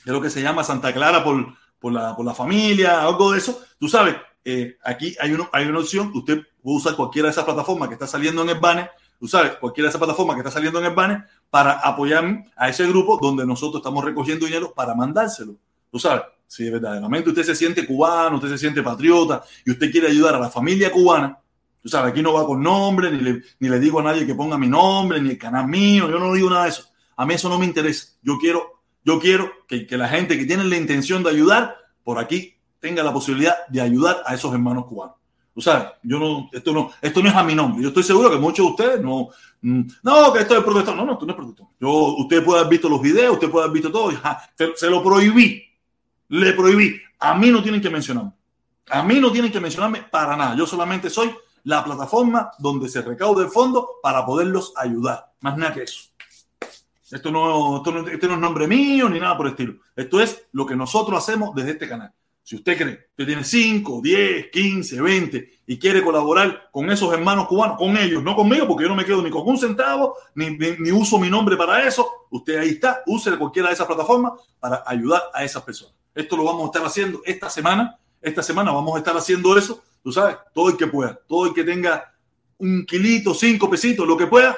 [0.05, 4.16] de lo que se llama Santa Clara por, la, familia, algo de eso, tú sabes,
[4.45, 8.07] eh, aquí hay, uno, una opción, usted puede usar cualquiera de esas plataformas que está
[8.07, 10.94] saliendo en el banner, tú sabes, cualquiera de esas plataformas que está saliendo en el
[10.94, 15.56] banner para apoyar a ese grupo donde nosotros estamos recogiendo dinero para mandárselo.
[15.92, 20.09] Tú sabes, si verdaderamente usted se siente cubano, usted se siente patriota y usted quiere
[20.09, 21.38] ayudar a la familia cubana,
[21.80, 24.68] tú sabes, aquí no va con nombre, ni le, digo a nadie que ponga mi
[24.68, 26.87] nombre, ni el canal mío, yo no digo nada de eso.
[27.16, 28.14] A mí eso no me interesa.
[28.22, 32.56] Yo quiero yo quiero que, la gente que tiene la intención de ayudar por aquí
[32.80, 35.16] tenga la posibilidad de ayudar a esos hermanos cubanos.
[35.52, 37.82] Tú sabes, yo no, esto no, esto no es a mi nombre.
[37.82, 39.28] Yo estoy seguro que muchos de ustedes no,
[39.62, 40.96] mm, no, que esto es protestón.
[40.96, 41.68] No, no, esto no es protestón.
[41.80, 44.12] Yo, usted puede haber visto los videos, usted puede haber visto todo.
[44.76, 45.62] se, lo prohibí.
[46.28, 47.00] Le prohibí.
[47.18, 48.32] A mí no tienen que mencionarme.
[48.90, 50.54] A mí no tienen que mencionarme para nada.
[50.54, 51.34] Yo solamente soy
[51.64, 55.32] la plataforma donde se recaude el fondo para poderlos ayudar.
[55.40, 56.10] Más nada que eso.
[57.10, 59.74] Esto no, esto no, este no es nombre mío ni nada por el estilo.
[59.96, 62.12] Esto es lo que nosotros hacemos desde este canal.
[62.42, 67.46] Si usted cree, usted tiene 5, 10, 15, 20 y quiere colaborar con esos hermanos
[67.46, 70.50] cubanos, con ellos, no conmigo, porque yo no me quedo ni con un centavo, ni,
[70.50, 72.26] ni, uso mi nombre para eso.
[72.31, 75.94] Usted ahí está, use cualquiera de esas plataformas para ayudar a esas personas.
[76.14, 77.98] Esto lo vamos a estar haciendo esta semana.
[78.20, 81.55] Esta semana vamos a estar haciendo eso, tú sabes, todo el que pueda, todo el
[81.55, 82.12] que tenga
[82.59, 84.57] un kilito, cinco pesitos, lo que pueda,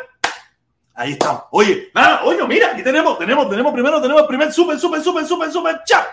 [0.95, 1.47] Ahí está.
[1.53, 5.27] Oye, nada, oye, mira, aquí tenemos, tenemos, tenemos primero, tenemos el primer super, super, super,
[5.27, 6.05] super, super chat.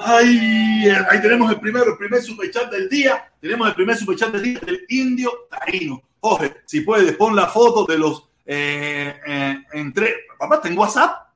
[0.00, 3.30] Ay, ahí tenemos el primero, el primer superchat del día.
[3.40, 6.02] Tenemos el primer superchat del día del indio Taino.
[6.20, 10.14] Jorge, si puedes, pon la foto de los eh, eh, entre.
[10.38, 11.28] Papá, tengo WhatsApp.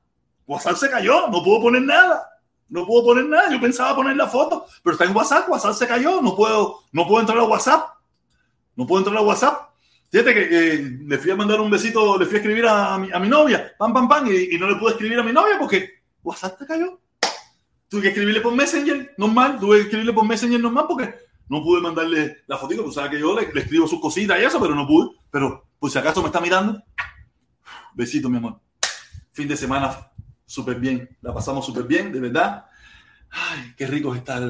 [0.47, 2.29] WhatsApp se cayó, no puedo poner nada.
[2.69, 3.51] No puedo poner nada.
[3.51, 5.49] Yo pensaba poner la foto, pero está en WhatsApp.
[5.49, 6.21] WhatsApp se cayó.
[6.21, 7.89] No puedo, no puedo entrar a WhatsApp.
[8.75, 9.72] No puedo entrar a WhatsApp.
[10.13, 13.27] Fíjate que eh, le fui a mandar un besito, le fui a escribir a, mi,
[13.27, 16.67] novia, pam, pam, pam, y, no le pude escribir a mi novia porque WhatsApp se
[16.67, 17.01] cayó.
[17.87, 21.15] Tuve que escribirle por Messenger normal, tuve que escribirle por Messenger normal porque
[21.49, 24.43] no pude mandarle la fotito, pues sabes que yo le, le, escribo sus cositas y
[24.43, 25.17] eso, pero no pude.
[25.31, 26.79] Pero, pues si acaso me está mirando,
[27.95, 28.59] besito, mi amor.
[29.31, 30.11] Fin de semana
[30.45, 32.67] súper bien, la pasamos súper bien, de verdad.
[33.31, 34.43] Ay, qué rico es estar,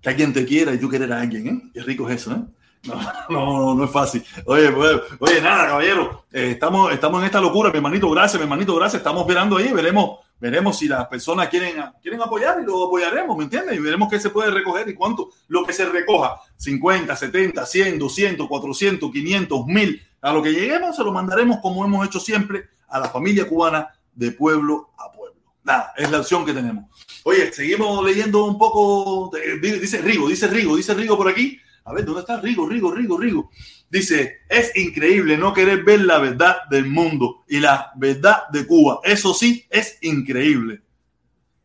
[0.00, 1.70] que alguien te quiera y tú querer a alguien, ¿eh?
[1.74, 2.59] Qué rico es eso, ¿eh?
[3.28, 4.24] No, no, no, es fácil.
[4.46, 8.44] Oye, pues, oye, nada, caballero, eh, estamos, estamos en esta locura, mi hermanito, gracias, mi
[8.44, 9.00] hermanito, gracias.
[9.00, 13.44] Estamos esperando ahí, veremos, veremos si las personas quieren, quieren apoyar y lo apoyaremos, ¿me
[13.44, 13.76] entiendes?
[13.76, 17.98] Y veremos qué se puede recoger y cuánto, lo que se recoja, 50, 70, 100,
[17.98, 22.68] 200, 400, 500, 1000, a lo que lleguemos se lo mandaremos como hemos hecho siempre
[22.88, 25.36] a la familia cubana de pueblo a pueblo.
[25.62, 26.86] Nada, es la opción que tenemos.
[27.24, 29.30] Oye, seguimos leyendo un poco,
[29.62, 31.58] dice Rigo, dice Rigo, dice Rigo por aquí.
[31.84, 33.50] A ver, ¿dónde está Rigo, Rigo, Rigo, Rigo?
[33.88, 39.00] Dice, es increíble no querer ver la verdad del mundo y la verdad de Cuba.
[39.02, 40.82] Eso sí, es increíble.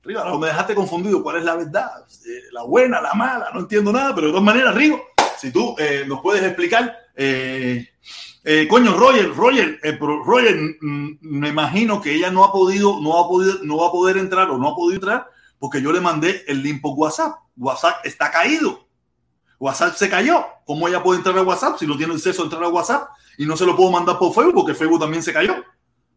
[0.04, 1.22] Rigo, ahora me dejaste confundido.
[1.22, 1.90] ¿Cuál es la verdad?
[2.28, 5.02] Eh, la buena, la mala, no entiendo nada, pero de todas maneras, Rigo,
[5.38, 7.90] si tú eh, nos puedes explicar, eh,
[8.44, 13.28] eh, coño, Roger, Roger, Roger, mm, me imagino que ella no ha podido, no ha
[13.28, 15.28] podido, no va a poder entrar o no ha podido entrar
[15.60, 17.40] porque yo le mandé el link por WhatsApp.
[17.58, 18.85] WhatsApp está caído.
[19.66, 20.46] WhatsApp se cayó.
[20.64, 23.10] ¿Cómo ella puede entrar a WhatsApp si no tiene acceso a entrar a WhatsApp?
[23.38, 25.56] Y no se lo puedo mandar por Facebook porque Facebook también se cayó.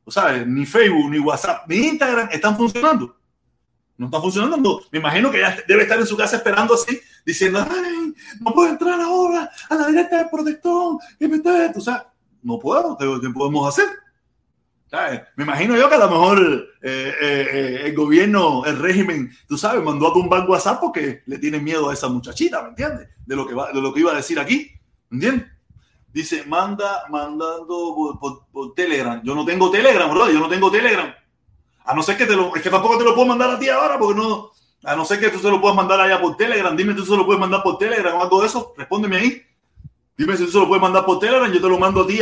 [0.05, 3.17] O sea, ni Facebook, ni WhatsApp, ni Instagram están funcionando.
[3.97, 4.83] No están funcionando.
[4.93, 8.69] Me imagino que ella debe estar en su casa esperando así, diciendo, ay, no puedo
[8.69, 10.99] entrar ahora a la directa del protector.
[11.75, 12.99] O sea, no puedo.
[12.99, 13.89] ¿Qué podemos hacer?
[15.37, 19.59] Me imagino yo que a lo mejor eh, eh, eh, el gobierno, el régimen, tú
[19.59, 23.09] sabes, mandó a tumbar WhatsApp porque le tiene miedo a esa muchachita, ¿me entiendes?
[23.27, 24.71] De lo que va, de lo que iba a decir aquí,
[25.11, 25.53] ¿me entiendes?
[26.11, 29.21] Dice, manda, mandando por, Telegram.
[29.23, 31.15] Yo no tengo Telegram, bro, yo no tengo Telegram.
[31.85, 33.69] A no ser que te lo, es que tampoco te lo puedo mandar a ti
[33.69, 34.51] ahora, porque no,
[34.85, 36.75] a no ser que tú se lo puedas mandar allá por Telegram.
[36.75, 38.73] Dime, tú se lo puedes mandar por Telegram o algo de eso.
[38.77, 39.43] Respóndeme ahí.
[40.19, 42.19] Dime si tú se lo puedes mandar por Telegram, yo te lo mando a ti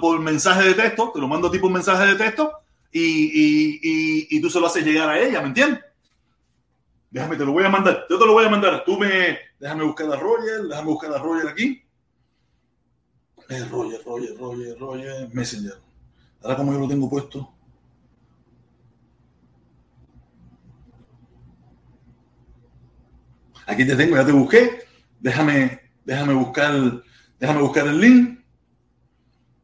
[0.00, 2.50] por, mensaje de texto, te lo mando a ti por mensaje de texto
[2.90, 5.84] y, tú se lo haces llegar a ella, ¿me entiendes?
[7.10, 8.82] Déjame, te lo voy a mandar, yo te lo voy a mandar.
[8.86, 11.82] Tú me, déjame buscar a Roger, déjame buscar a Roger aquí.
[13.50, 15.78] Eh, Roger, Roger, Roger, Roger, Messenger.
[16.42, 17.52] Ahora como yo lo tengo puesto.
[23.66, 24.84] Aquí te tengo, ya te busqué.
[25.20, 27.02] Déjame, déjame buscar
[27.38, 28.40] Déjame buscar el link.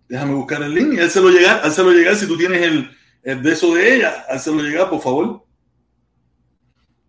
[0.09, 2.91] Déjame buscar el link y házelo llegar, házelo llegar si tú tienes el,
[3.23, 5.47] el de eso de ella, házelo llegar, por favor.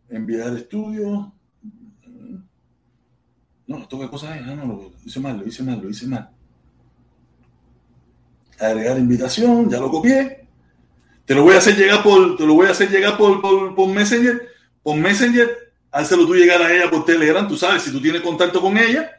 [0.09, 1.33] Enviar estudio.
[3.65, 6.07] No, esto qué cosa es, no, no, lo hice mal, lo hice mal, lo hice
[6.07, 6.29] mal.
[8.59, 10.47] Agregar invitación, ya lo copié.
[11.25, 13.87] Te lo voy a hacer llegar por, te lo voy a hacer llegar por, por,
[13.89, 14.49] Messenger.
[14.83, 18.61] Por Messenger, házelo tú llegar a ella por Telegram, tú sabes, si tú tienes contacto
[18.61, 19.09] con ella,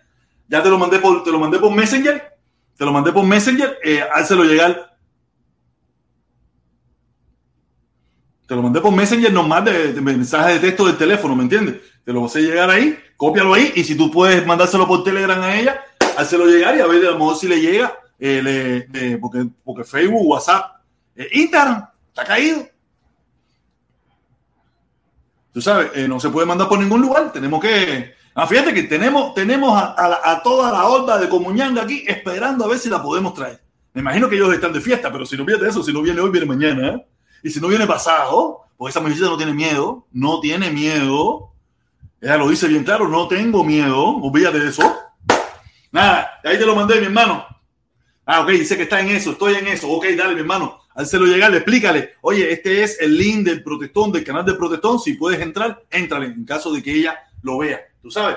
[0.49, 2.37] ya te lo mandé por, te lo mandé por Messenger.
[2.77, 3.79] Te lo mandé por Messenger.
[3.83, 4.97] Eh, házelo llegar.
[8.47, 11.77] Te lo mandé por Messenger nomás de, de, mensaje de texto del teléfono, ¿me entiendes?
[12.05, 15.41] Te lo vas a llegar ahí, cópialo ahí y si tú puedes mandárselo por Telegram
[15.41, 15.83] a ella,
[16.19, 20.27] házelo llegar y a ver a lo mejor si le llega, eh, porque, porque Facebook,
[20.27, 20.77] WhatsApp,
[21.17, 22.67] eh, Instagram, está caído.
[25.53, 28.83] Tú sabes, eh, no se puede mandar por ningún lugar, tenemos que, Ah, fíjate que
[28.83, 33.33] tenemos, tenemos a, toda la horda de Comuñanga aquí esperando a ver si la podemos
[33.33, 33.62] traer.
[33.92, 36.20] Me imagino que ellos están de fiesta, pero si no viene eso, si no viene
[36.20, 36.88] hoy, viene mañana.
[36.88, 37.07] ¿eh?
[37.44, 41.53] Y si no viene pasado, porque esa muchachita no tiene miedo, no tiene miedo.
[42.20, 44.83] Ella lo dice bien claro, no tengo miedo, olvídate de eso.
[45.92, 47.47] Nada, ahí te lo mandé, mi hermano.
[48.27, 49.88] Ah, ok, dice que está en eso, estoy en eso.
[49.88, 50.81] Ok, dale, mi hermano.
[50.97, 55.14] Hácelo llegar, explícale, oye, este es el link del protestón, del canal del protestón, si
[55.14, 58.37] puedes entrar, entrale, en caso de que ella lo vea, tú sabes.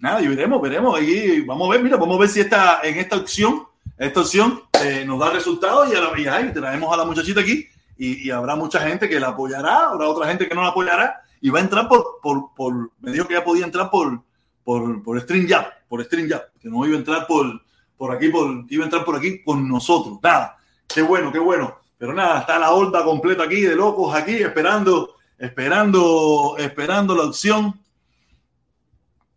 [0.00, 2.98] Nada, y veremos, veremos, y vamos a ver, mira, vamos a ver si esta, en
[2.98, 7.68] esta opción, esta opción eh, nos da resultados y, y traemos a la muchachita aquí
[7.96, 11.50] y, habrá mucha gente que la apoyará, habrá otra gente que no la apoyará y
[11.50, 14.22] va a entrar por, por, por me dijo que ya podía entrar por,
[14.64, 17.60] por, por StreamYard, por StreamYard, que no iba a entrar por,
[17.96, 20.18] por aquí, por, iba a entrar por aquí con nosotros.
[20.22, 20.56] Nada,
[20.92, 21.78] qué bueno, qué bueno.
[21.98, 27.78] Pero nada, está la horda completa aquí de locos aquí esperando, esperando, esperando la opción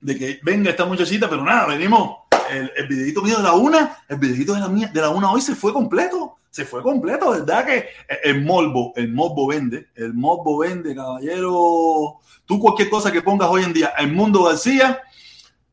[0.04, 2.18] de que venga esta muchachita, pero nada, venimos.
[2.52, 5.32] El, el videito mío de la una, el videito de la mía, de la una
[5.32, 7.66] hoy se fue completo se fue completo, ¿verdad?
[7.66, 7.88] Que
[8.24, 12.20] el morbo, el morbo vende, el morbo vende, caballero.
[12.46, 15.02] Tú cualquier cosa que pongas hoy en día en Mundo García,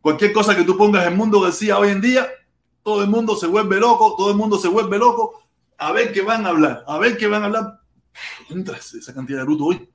[0.01, 2.27] cualquier cosa que tú pongas en Mundo García hoy en día,
[2.83, 5.43] todo el mundo se vuelve loco, todo el mundo se vuelve loco.
[5.77, 7.81] A ver qué van a hablar, a ver qué van a hablar.
[8.49, 9.87] Entra esa cantidad de bruto hoy.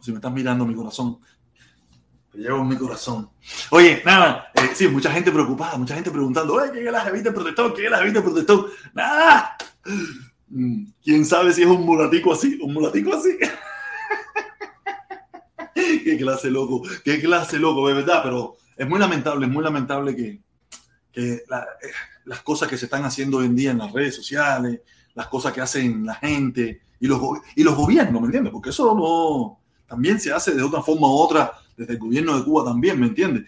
[0.00, 1.20] Si me estás mirando mi corazón,
[2.34, 3.30] llevo en mi corazón.
[3.70, 7.32] Oye, nada, eh, sí, mucha gente preocupada, mucha gente preguntando, oye, ¿qué es la jevita
[7.32, 7.74] protector?
[7.74, 8.70] ¿Qué es la jevita protector?
[8.92, 9.56] Nada.
[10.48, 12.58] Mm, ¿Quién sabe si es un mulatico así?
[12.62, 13.36] ¿Un mulatico así?
[16.04, 20.14] qué clase loco, qué clase loco, de verdad, pero es muy lamentable, es muy lamentable
[20.14, 20.40] que,
[21.12, 21.44] que eh,
[22.24, 24.80] las cosas que se están haciendo hoy en día en las redes sociales,
[25.14, 27.20] las cosas que hacen la gente y los,
[27.56, 28.52] y los gobiernos, ¿me entiendes?
[28.52, 32.44] Porque eso no, también se hace de otra forma u otra desde el gobierno de
[32.44, 33.44] Cuba también, ¿me entiendes?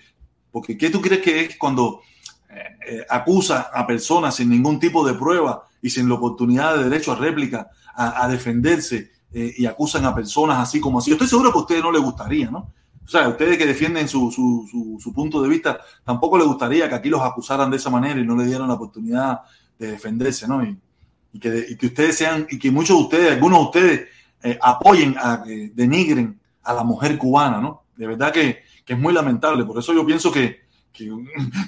[0.50, 2.00] Porque ¿qué tú crees que es cuando
[2.48, 6.84] eh, eh, acusa a personas sin ningún tipo de prueba y sin la oportunidad de
[6.84, 11.10] derecho a réplica, a, defenderse eh, y acusan a personas así como así?
[11.10, 12.72] Yo estoy seguro que a ustedes no les gustaría, ¿no?
[13.04, 16.88] O sea, a ustedes que defienden su, su, su, punto de vista, tampoco les gustaría
[16.88, 19.42] que aquí los acusaran de esa manera y no le dieran la oportunidad
[19.78, 20.64] de defenderse, ¿no?
[20.64, 20.76] Y,
[21.38, 24.08] que, ustedes sean, y que muchos de ustedes, algunos de ustedes,
[24.60, 27.85] apoyen, a, denigren a la mujer cubana, ¿no?
[27.96, 29.64] De verdad que, es muy lamentable.
[29.64, 30.60] Por eso yo pienso que,
[30.92, 31.08] que,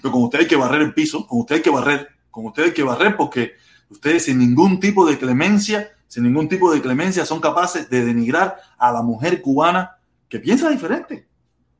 [0.02, 2.72] con usted hay que barrer el piso, con usted hay que barrer, con usted hay
[2.72, 3.54] que barrer porque
[3.90, 8.56] ustedes sin ningún tipo de clemencia, sin ningún tipo de clemencia son capaces de denigrar
[8.78, 9.96] a la mujer cubana
[10.28, 11.26] que piensa diferente.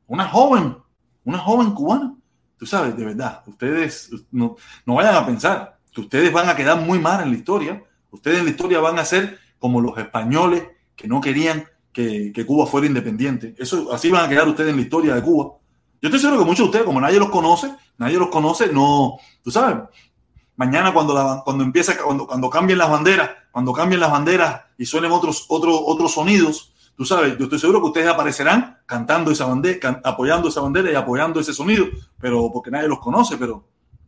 [0.07, 0.77] Una joven,
[1.23, 2.15] una joven cubana.
[2.57, 6.81] Tú sabes, de verdad, ustedes no, no vayan a pensar que ustedes van a quedar
[6.81, 7.83] muy mal en la historia.
[8.11, 10.63] Ustedes en la historia van a ser como los españoles
[10.95, 13.55] que no querían que, Cuba fuera independiente.
[13.57, 15.53] Eso, así van a quedar ustedes en la historia de Cuba.
[16.01, 19.17] Yo estoy seguro que muchos de ustedes, como nadie los conoce, nadie los conoce, no,
[19.43, 19.83] tú sabes,
[20.55, 24.85] mañana cuando, la, cuando empieza, cuando, cuando cambien las banderas, cuando cambien las banderas y
[24.85, 29.45] suenen otros, otros, otros sonidos, tú sabes, yo estoy seguro que ustedes aparecerán cantando esa
[29.45, 31.85] bandera, apoyando esa bandera y apoyando ese sonido,
[32.17, 33.67] pero porque nadie los conoce, pero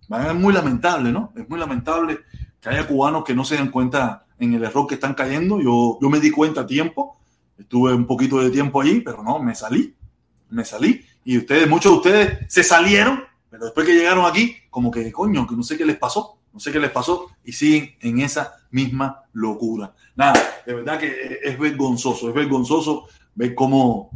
[0.10, 1.32] es muy lamentable, ¿no?
[1.36, 2.20] Es muy lamentable
[2.60, 5.60] que haya cubanos que no se den cuenta en el error que están cayendo.
[5.62, 7.21] Yo, yo me di cuenta a tiempo
[7.62, 9.96] Estuve un poquito de tiempo allí, pero no, me salí,
[10.50, 11.06] me salí.
[11.24, 15.46] Y ustedes, muchos de ustedes se salieron, pero después que llegaron aquí, como que coño,
[15.48, 18.56] que no sé qué les pasó, no sé qué les pasó, y siguen en esa
[18.72, 19.94] misma locura.
[20.16, 24.10] Nada, de verdad que es vergonzoso, es vergonzoso ver cómo...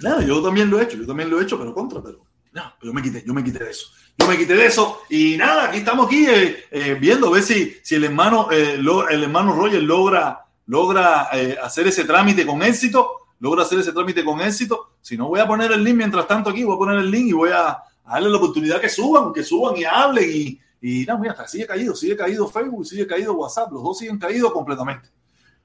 [0.00, 2.62] Nada, yo también lo he hecho, yo también lo he hecho, pero contra, pero no,
[2.78, 3.86] pero yo me quité, yo me quité de eso.
[4.18, 7.42] Yo me quité de eso y nada, aquí estamos aquí eh, eh, viendo a ver
[7.42, 8.78] si, si el hermano, eh,
[9.10, 14.24] el hermano Roger logra logra eh, hacer ese trámite con éxito, logra hacer ese trámite
[14.24, 14.92] con éxito.
[15.00, 17.28] Si no, voy a poner el link mientras tanto aquí, voy a poner el link
[17.28, 20.30] y voy a, darle la oportunidad que suban, que suban y hablen.
[20.30, 24.18] Y, y no, mira, sigue caído, sigue caído Facebook, sigue caído WhatsApp, los dos siguen
[24.18, 25.08] caídos completamente.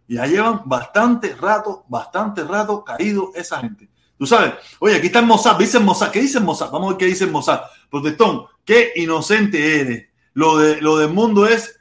[0.08, 3.90] Y ya llevan bastante rato, bastante rato caído esa gente.
[4.18, 6.72] Tú sabes, oye, aquí está Mozart, dice Mozart, ¿qué dice Mozart?
[6.72, 7.64] Vamos a ver qué dice Mozart.
[7.90, 10.10] Protestón, qué inocente eres.
[10.34, 11.80] Lo, de, lo del mundo es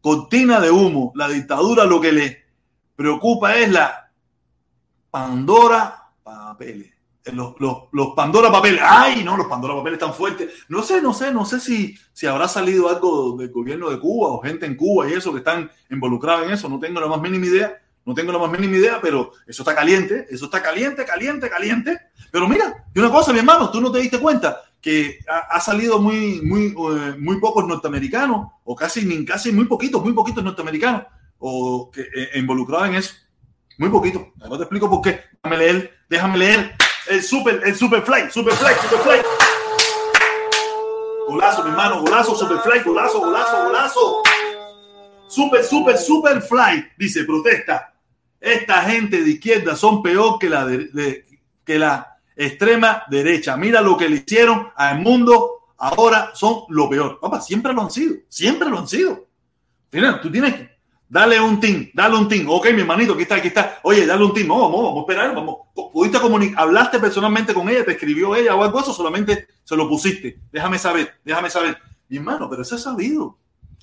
[0.00, 2.47] cortina de humo, la dictadura lo que le
[2.98, 4.10] preocupa es la
[5.08, 6.92] Pandora Papeles.
[7.24, 7.54] Eh, los,
[7.92, 8.80] los, Pandora Papeles.
[8.82, 10.52] Ay, no, los Pandora Papeles están fuertes.
[10.68, 14.30] No sé, no sé, no sé si, si habrá salido algo del gobierno de Cuba
[14.30, 16.68] o gente en Cuba y eso que están involucrados en eso.
[16.68, 17.80] No tengo la más mínima idea.
[18.04, 20.26] No tengo la más mínima idea, pero eso está caliente.
[20.28, 22.00] Eso está caliente, caliente, caliente.
[22.32, 26.00] Pero mira, y una cosa, mi hermano, tú no te diste cuenta que ha, salido
[26.00, 31.02] muy, muy, eh, muy pocos norteamericanos, o casi, casi muy poquitos, muy poquitos norteamericanos
[31.38, 33.14] o que, eh, involucrado en eso.
[33.78, 34.32] Muy poquito.
[34.38, 35.20] Te explico por qué.
[35.42, 36.76] Déjame leer, déjame leer
[37.08, 39.20] el super, el Superfly, Superfly, Superfly.
[41.28, 44.22] Golazo, mi hermano, golazo, Superfly, golazo, golazo, golazo.
[45.28, 46.92] Super, super, Superfly.
[46.98, 47.94] Dice, protesta.
[48.40, 51.26] Esta gente de izquierda son peor que la, de,
[51.64, 53.56] que la extrema derecha.
[53.56, 55.72] Mira lo que le hicieron al mundo.
[55.78, 57.20] Ahora son lo peor.
[57.20, 58.16] Papá, siempre lo han sido.
[58.28, 59.28] Siempre lo han sido
[59.92, 60.77] Mira, tú tienes que
[61.10, 62.46] Dale un team, dale un team.
[62.50, 63.80] Ok, mi hermanito, aquí está, aquí está.
[63.82, 64.48] Oye, dale un team.
[64.48, 65.56] vamos, vamos a esperar, vamos.
[65.74, 66.60] ¿Pudiste comunicar?
[66.64, 67.82] ¿Hablaste personalmente con ella?
[67.84, 68.92] ¿Te escribió ella o algo eso?
[68.92, 70.38] Solamente se lo pusiste.
[70.52, 71.78] Déjame saber, déjame saber.
[72.08, 73.38] Mi hermano, pero eso es sabido.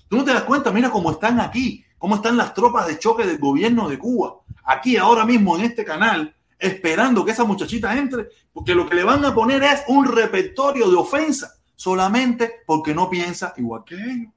[0.07, 3.25] Tú no te das cuenta, mira cómo están aquí, cómo están las tropas de choque
[3.25, 4.35] del gobierno de Cuba.
[4.63, 9.03] Aquí, ahora mismo, en este canal, esperando que esa muchachita entre, porque lo que le
[9.03, 14.31] van a poner es un repertorio de ofensa, solamente porque no piensa igual que ellos.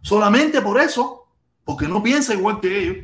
[0.00, 1.25] Solamente por eso
[1.66, 2.96] porque no piensa igual que ellos.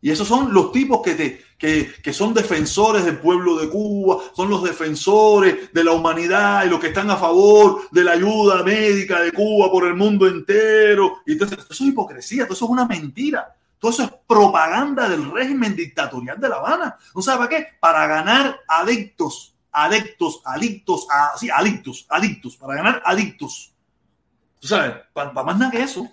[0.00, 4.18] Y esos son los tipos que, te, que, que, son defensores del pueblo de Cuba,
[4.34, 8.62] son los defensores de la humanidad y los que están a favor de la ayuda
[8.62, 11.18] médica de Cuba por el mundo entero.
[11.26, 13.54] Entonces, eso es hipocresía, todo eso es una mentira.
[13.78, 16.96] Todo eso es propaganda del régimen dictatorial de La Habana.
[17.14, 17.66] ¿No sabe para qué?
[17.80, 21.06] Para ganar adictos, adictos, adictos,
[21.36, 23.72] sí, adictos, adictos, para ganar adictos.
[24.60, 24.94] ¿Tú sabes?
[25.12, 26.08] Para más nada que eso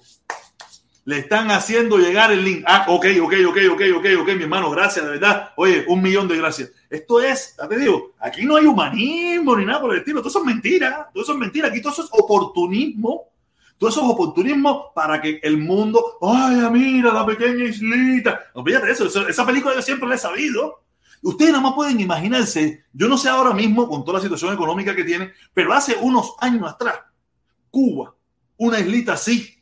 [1.10, 2.64] le están haciendo llegar el link.
[2.68, 5.54] Ah, ok, ok, ok, ok, ok, ok, mi hermano, gracias, de verdad.
[5.56, 6.72] Oye, un millón de gracias.
[6.88, 10.20] Esto es, ya te digo, aquí no hay humanismo ni nada por el estilo.
[10.20, 11.10] Todo eso es mentira.
[11.12, 11.70] Todo eso es mentira.
[11.70, 13.24] Aquí todo eso es oportunismo.
[13.80, 18.42] Todo eso es oportunismo para que el mundo, ay, mira la pequeña islita.
[18.54, 20.84] No, fíjate eso, esa película yo siempre la he sabido.
[21.24, 24.96] Ustedes nada más pueden imaginarse, yo no sé ahora mismo con toda la situación económica
[24.96, 27.00] que tiene, pero hace unos años atrás,
[27.72, 28.14] Cuba,
[28.58, 29.59] una islita así,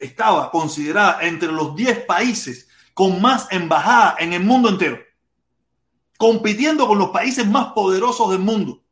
[0.00, 4.98] estaba considerada entre los 10 países con más embajada en el mundo entero,
[6.18, 8.82] compitiendo con los países más poderosos del mundo.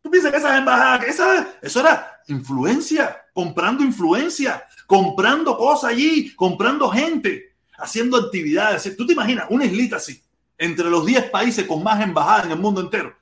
[0.00, 6.88] ¿Tú piensas que esas embajadas, esa, eso era influencia, comprando influencia, comprando cosas allí, comprando
[6.88, 8.96] gente, haciendo actividades?
[8.96, 10.22] ¿Tú te imaginas una islita así,
[10.58, 13.14] entre los 10 países con más embajada en el mundo entero?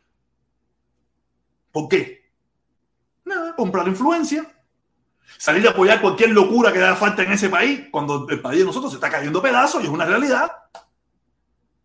[1.73, 2.31] ¿Por qué?
[3.25, 4.51] Nada, comprar influencia
[5.41, 8.67] salir a apoyar cualquier locura que da falta en ese país, cuando el país de
[8.67, 10.53] nosotros se está cayendo pedazos y es una realidad.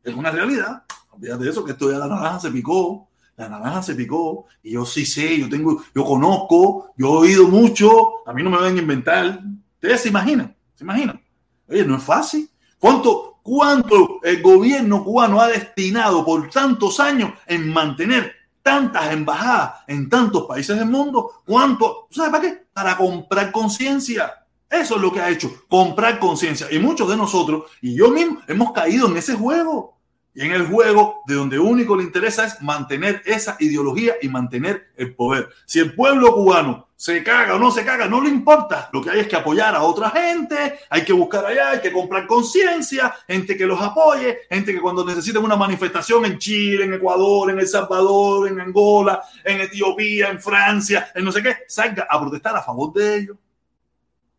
[0.04, 0.84] Es una realidad.
[1.12, 4.74] Olvídate de eso, que esto ya la naranja se picó, la naranja se picó, y
[4.74, 8.58] yo sí sé, yo tengo, yo conozco, yo he oído mucho, a mí no me
[8.58, 9.40] van a inventar.
[9.76, 11.24] Ustedes se imaginan, se imaginan.
[11.70, 12.50] Oye, no es fácil.
[12.78, 18.34] ¿Cuánto, cuánto el gobierno cubano ha destinado por tantos años en mantener
[18.66, 21.44] tantas embajadas en tantos países del mundo.
[21.46, 22.08] ¿Cuánto?
[22.10, 22.66] ¿Sabes para qué?
[22.74, 24.44] Para comprar conciencia.
[24.68, 26.66] Eso es lo que ha hecho, comprar conciencia.
[26.72, 29.95] Y muchos de nosotros, y yo mismo, hemos caído en ese juego
[30.36, 34.90] y en el juego de donde único le interesa es mantener esa ideología y mantener
[34.98, 35.50] el poder.
[35.66, 38.90] Si el pueblo cubano se caga o no se caga, no le importa.
[38.92, 41.92] Lo que hay es que apoyar a otra gente, hay que buscar allá, hay que
[41.92, 46.94] comprar conciencia, gente que los apoye, gente que cuando necesiten una manifestación en Chile, en
[46.96, 52.08] Ecuador, en El Salvador, en Angola, en Etiopía, en Francia, en no sé qué, salga
[52.10, 53.38] a protestar a favor de ellos.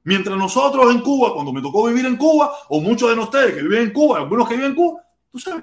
[0.05, 3.63] Mientras nosotros en Cuba, cuando me tocó vivir en Cuba, o muchos de ustedes que
[3.63, 5.06] viven en Cuba, algunos que viven en Cuba,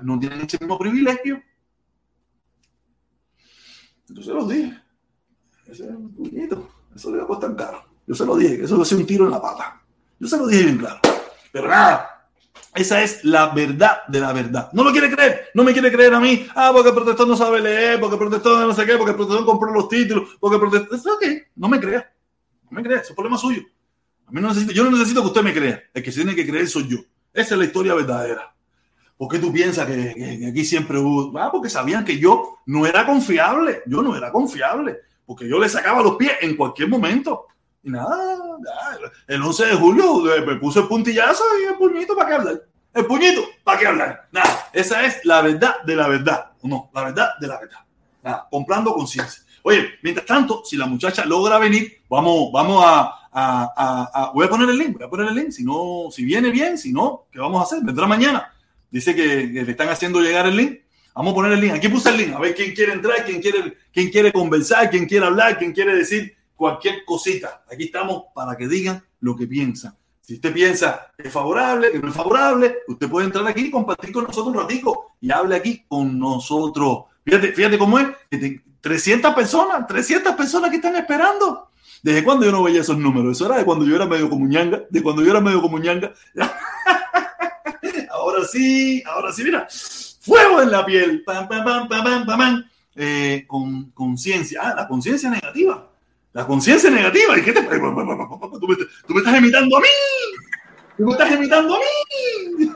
[0.02, 1.42] no tienen ese mismo privilegio.
[4.10, 4.80] Entonces los dije.
[5.68, 6.70] Ese puñito.
[6.96, 7.84] Eso le va a costar caro.
[8.06, 9.82] Yo se lo dije, eso a ser un tiro en la pata.
[10.20, 11.00] Yo se lo dije bien claro.
[11.52, 12.30] Pero nada,
[12.76, 14.70] esa es la verdad de la verdad.
[14.74, 16.46] No me quiere creer, no me quiere creer a mí.
[16.56, 19.18] Ah, porque el protector no sabe leer, porque el protector no sé qué, porque el
[19.18, 21.00] protector compró los títulos, porque el protector.
[21.14, 22.14] Ok, no me crea.
[22.70, 23.62] No me crea, es un problema suyo.
[24.26, 25.84] A mí no necesito, yo no necesito que usted me crea.
[25.94, 26.98] El que se tiene que creer soy yo.
[27.34, 28.53] Esa es la historia verdadera.
[29.24, 31.40] ¿Por qué tú piensas que, aquí siempre hubo?
[31.40, 33.82] Ah, porque sabían que yo no era confiable.
[33.86, 35.00] Yo no era confiable.
[35.26, 37.48] Porque yo le sacaba los pies en cualquier momento.
[37.84, 38.38] Y nada,
[39.26, 42.62] el 11 de julio eh, me puse el puntillazo y el puñito para qué hablar.
[42.94, 44.28] El puñito, ¿para qué hablar?
[44.34, 46.52] Nada, esa es la verdad de la verdad.
[46.62, 47.80] No, la verdad de la verdad.
[48.22, 49.42] Nada, comprando conciencia.
[49.62, 54.50] Oye, mientras tanto, si la muchacha logra venir, vamos, vamos a, a, a, voy a
[54.50, 55.52] poner el link, voy a poner el link.
[55.52, 57.86] Si no, si viene bien, si no, ¿qué vamos a hacer?
[57.86, 58.53] Vendrá mañana.
[58.94, 60.82] Dice que, le están haciendo llegar el link.
[61.16, 61.74] Vamos a poner el link.
[61.74, 62.34] Aquí puse el link.
[62.36, 65.96] A ver quién quiere entrar, quién quiere, quién quiere conversar, quién quiere hablar, quién quiere
[65.96, 67.64] decir cualquier cosita.
[67.72, 69.98] Aquí estamos para que digan lo que piensan.
[70.22, 73.72] Si usted piensa que es favorable, que no es favorable, usted puede entrar aquí y
[73.72, 77.06] compartir con nosotros un ratico y hable aquí con nosotros.
[77.26, 78.10] Fíjate, fíjate cómo es.
[78.80, 81.70] 300 personas, 300 personas que están esperando.
[82.04, 83.38] ¿Desde cuando yo no veía esos números?
[83.38, 85.80] Eso era de cuando yo era medio como ñanga, de cuando yo era medio como
[85.80, 86.14] ñanga.
[88.34, 89.68] ahora sí, ahora sí, mira,
[90.20, 95.30] fuego en la piel, pam, pam, pam, pam, pam, eh, con conciencia, ah, la conciencia
[95.30, 95.90] negativa,
[96.34, 98.76] la conciencia negativa, ¿y qué te tú me,
[99.08, 99.88] tú me estás imitando a mí,
[100.98, 101.86] tú me estás imitando a mí.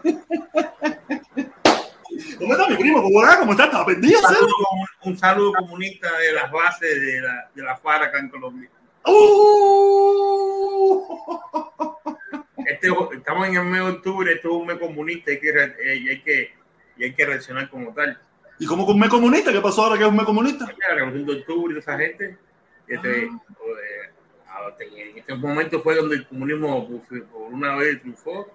[2.39, 3.01] ¿Cómo está mi primo?
[3.01, 3.39] ¿Cómo está?
[3.39, 3.66] ¿Cómo está?
[3.66, 4.20] ¿Estaba perdido?
[4.20, 4.53] Un saludo,
[5.03, 8.70] un saludo comunista de las bases de la, de la FARC acá en Colombia.
[9.05, 9.88] ¡Uh!
[12.68, 15.95] Este, estamos en el mes de octubre, esto es un mes comunista hay que, eh,
[15.95, 16.51] y hay que,
[16.97, 18.20] y hay que reaccionar como tal.
[18.59, 19.53] ¿Y cómo con un mes comunista?
[19.53, 20.65] ¿Qué pasó ahora que es un mes comunista?
[20.89, 22.38] La revolución de octubre y esa gente,
[22.86, 23.30] este, eh,
[24.49, 26.89] ah, en este momento fue donde el comunismo
[27.32, 28.51] por una vez triunfó.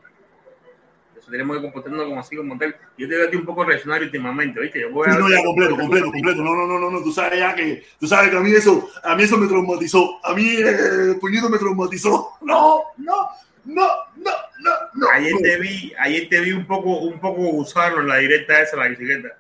[1.09, 2.77] Entonces tenemos que comportarnos como así, como tal.
[2.99, 4.81] Yo te veo a ti un poco reaccionario últimamente, ¿viste?
[4.81, 6.43] Yo voy a Sí, no, ya completo, completo, completo.
[6.43, 7.03] No, no, no, no, no.
[7.03, 10.19] Tú sabes ya que, tú sabes que a mí eso, a mí eso me traumatizó.
[10.23, 12.33] A mí eh, el puñito me traumatizó.
[12.43, 13.29] No, no,
[13.65, 13.87] no,
[14.17, 15.09] no, no, no.
[15.13, 18.77] Ayer te vi, ayer te vi un poco, un poco usarlo en la directa esa,
[18.77, 19.37] la bicicleta.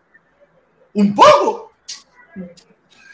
[0.94, 1.72] Un poco.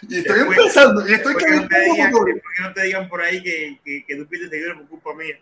[0.03, 3.09] Y estoy Después- empezando, y estoy que no cayendo digan, después que no te digan
[3.09, 5.37] por ahí que, que, que tú pierdes seguidores por culpa mía.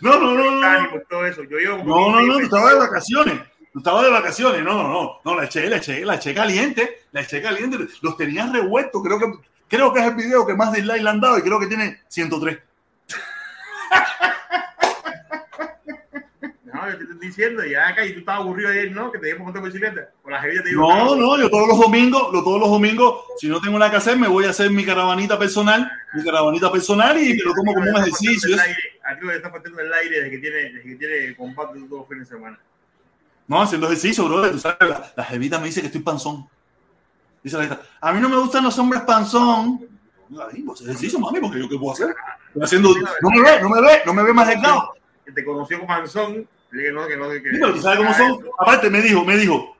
[0.00, 0.82] No, no, no, no.
[0.82, 0.90] No.
[0.90, 1.42] por todo eso.
[1.44, 3.40] Yo No, no, 15 no, tú días estabas de vacaciones.
[3.72, 4.62] Tú estabas de vacaciones.
[4.62, 5.20] No, no, no.
[5.24, 7.02] No, la eché, la eché, la eché caliente.
[7.12, 7.78] La eché caliente.
[8.02, 9.02] Los tenías revueltos.
[9.02, 9.26] Creo que,
[9.68, 12.00] creo que es el video que más dislike le han dado y creo que tiene
[12.08, 12.58] 103.
[16.86, 19.10] No, yo te estoy diciendo, ya acá, y tú estabas aburrido ayer, ¿no?
[19.10, 20.10] Que te llevo montar bicicleta.
[20.22, 20.82] Con la jevilla te digo.
[20.82, 23.96] No, no, yo todos los domingos, lo, todos los domingos, si no tengo nada que
[23.96, 27.74] hacer, me voy a hacer mi caravanita personal, mi caravanita personal y me lo tomo
[27.74, 28.56] como un ejercicio.
[29.04, 32.08] Aquí me está faltando el aire desde que tiene, desde que tiene combate todos los
[32.08, 32.58] fines de semana.
[33.48, 34.52] No, haciendo ejercicio, brother.
[34.52, 36.48] Tú sabes, la, la jevita me dice que estoy panzón.
[37.42, 39.86] Dice la jevita, a mí no me gustan los hombres panzón.
[40.52, 42.14] Ay, pues ejercicio, mami, porque yo qué puedo hacer.
[42.48, 44.94] Estoy haciendo, no me ve, no me ve, no me ve más delgado.
[45.24, 47.38] Que te conoció como Anzón, le dije, no, que no, que.
[47.38, 48.46] Sí, pero tú sabes cómo son.
[48.58, 49.76] Aparte, me dijo, me dijo,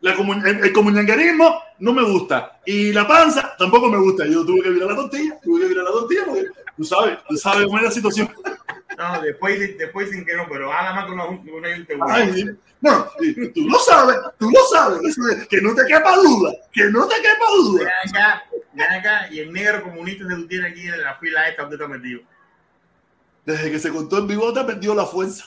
[0.00, 2.60] la el, el comunangarismo no me gusta.
[2.64, 4.26] Y la panza tampoco me gusta.
[4.26, 6.46] Y yo tuve que virar la tortilla, tuve que virar la tortilla porque
[6.76, 8.30] tú sabes, tú sabes cómo es la situación.
[8.96, 12.14] No, después, después sin que no, pero nada más que una, una gente buena.
[12.14, 12.46] Ay,
[12.80, 15.14] no, y tú lo sabes, tú lo sabes.
[15.48, 17.84] Que no te quepa duda, que no te quepa duda.
[17.84, 21.46] Ven acá, ven acá, y el negro comunista que tú tienes aquí en la fila
[21.46, 22.22] esta, ¿dónde está metido?
[23.44, 25.44] Desde que se contó el bigote, perdió la fuerza.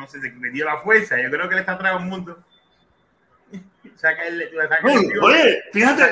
[0.00, 1.20] No sé, se me dio la fuerza.
[1.20, 2.42] Yo creo que él está atrás del mundo.
[3.96, 4.48] Saca el.
[4.56, 5.22] Saca el Oye, tío.
[5.22, 6.04] oye, fíjate,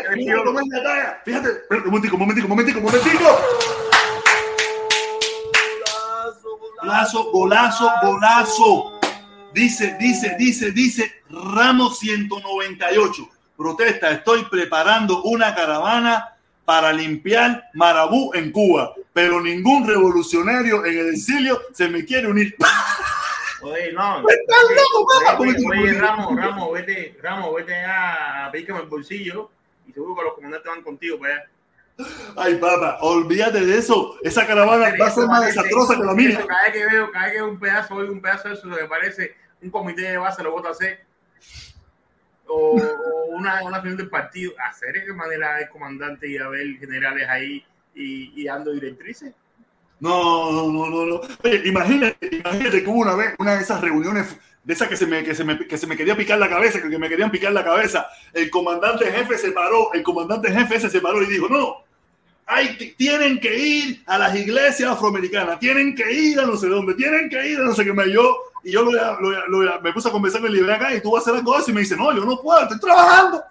[1.25, 3.41] fíjate un momentico, un momentico, un momentico, un momentico.
[6.83, 9.01] Golazo, golazo, golazo.
[9.55, 13.29] Dice, dice, dice, dice Ramos 198.
[13.57, 16.37] Protesta, estoy preparando una caravana
[16.67, 22.55] para limpiar Marabú en Cuba, pero ningún revolucionario en el exilio se me quiere unir.
[23.63, 24.19] Oye, no.
[24.29, 25.39] Estás loco, papá.
[25.39, 29.51] Oye, oye, Ramos, Ramos, vete, Ramos, vete a, pícame el bolsillo
[29.87, 31.51] y seguro que los comandantes van contigo para allá.
[32.37, 34.17] Ay, papá, olvídate de eso.
[34.23, 36.45] Esa caravana va a ser más desastrosa que la mía.
[36.47, 38.67] Cada vez que veo, cada vez que veo un pedazo, oigo un pedazo de eso,
[38.69, 41.01] lo que parece un comité de base lo vota a hacer.
[42.47, 44.53] O, o una, una reunión del partido.
[44.71, 49.35] Hacer de qué manera hay comandante y haber generales ahí y, y dando directrices.
[50.01, 51.21] No, no, no, no, no.
[51.43, 55.07] Oye, imagínate, imagínate que hubo una vez una de esas reuniones de esas que se
[55.07, 57.53] me, que se me, que se me quería picar la cabeza, que me querían picar
[57.53, 58.07] la cabeza.
[58.35, 61.85] El comandante jefe se paró, el comandante jefe se paró y dijo, no,
[62.47, 66.95] hay, tienen que ir a las iglesias afroamericanas, tienen que ir a no sé dónde,
[66.95, 68.37] tienen que ir a no sé qué me yo.
[68.63, 68.85] Y yo
[69.83, 71.71] me puse a conversar con el libre acá y tú vas a hacer algo eso
[71.71, 73.43] y me dice, no, yo no puedo, estoy trabajando.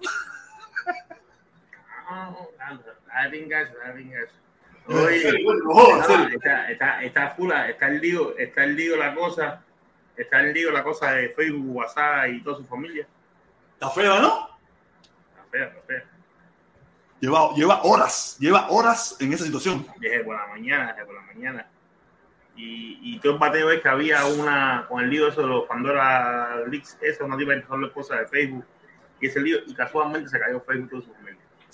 [3.17, 4.31] I think that's, I think that's.
[4.87, 9.61] No está, está, está full, está el lío, está el lío la cosa,
[10.15, 13.05] está el lío la cosa de Facebook, WhatsApp y toda su familia.
[13.73, 14.49] Está fea, ¿no?
[15.29, 16.03] Está fea, está fea.
[17.19, 19.85] Lleva, lleva horas, lleva horas en esa situación.
[19.99, 21.67] Desde por la mañana, desde por la mañana.
[22.55, 25.67] Y, y todo el bateo es que había una, con el lío eso de los
[25.67, 28.65] Pandora Leaks, esa una tipa que empezó a hablar cosas de Facebook,
[29.19, 31.26] y ese lío, y casualmente se cayó Facebook toda su.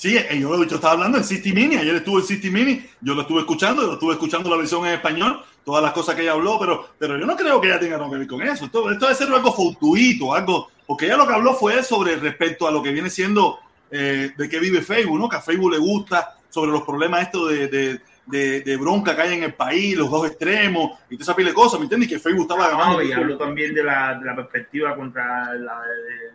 [0.04, 3.16] Sí, eh, yo, yo estaba hablando en City Mini, ayer estuve en City Mini, yo
[3.16, 6.34] lo estuve escuchando, yo estuve escuchando la versión en español, todas las cosas que ella
[6.34, 8.66] habló, pero, pero yo no creo que ella tenga nada que ver con eso.
[8.66, 12.68] Esto, esto debe ser algo fortuito, algo, porque ella lo que habló fue sobre respecto
[12.68, 13.60] a lo que viene siendo
[13.92, 15.30] eh, de qué vive Facebook, ¿no?
[15.30, 19.22] Que a Facebook le gusta, sobre los problemas estos de, de, de, de bronca que
[19.22, 22.10] hay en el país, los dos extremos, y toda esa pila de cosas, ¿me entiendes?
[22.10, 22.98] Y que Facebook estaba ganando.
[22.98, 25.82] No, y habló también de la, perspectiva contra la,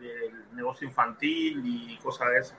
[0.00, 2.54] del negocio infantil y cosas de eso.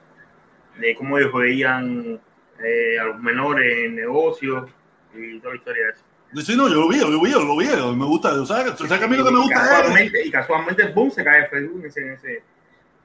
[0.79, 2.19] De cómo ellos veían
[2.63, 4.69] eh, a los menores en negocios
[5.13, 6.03] y toda la historia de eso.
[6.45, 7.67] Sí, no, yo lo vi, yo lo vi, yo lo vi,
[7.97, 8.73] me gusta, ¿sabes?
[8.77, 10.25] ¿Sabes que a mí lo que me gusta es...
[10.25, 12.01] y casualmente, boom, se cae Facebook en ese...
[12.01, 12.43] En ese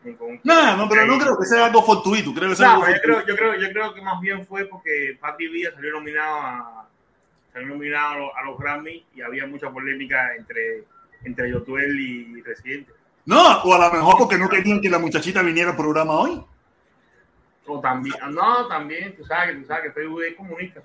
[0.04, 2.86] en- con- No, no, pero no creo que sea algo fortuito, creo que sea algo
[2.86, 6.36] yo, creo, yo, creo, yo creo que más bien fue porque Patty Villa salió nominado
[6.42, 6.88] a
[7.54, 10.84] salió nominado a los, a los Grammy y había mucha polémica entre,
[11.22, 12.92] entre Yotuel y Residente.
[13.26, 16.44] No, o a lo mejor porque no querían que la muchachita viniera al programa hoy.
[17.66, 20.82] O también, no, también, tú sabes que tú sabes que Facebook es comunista.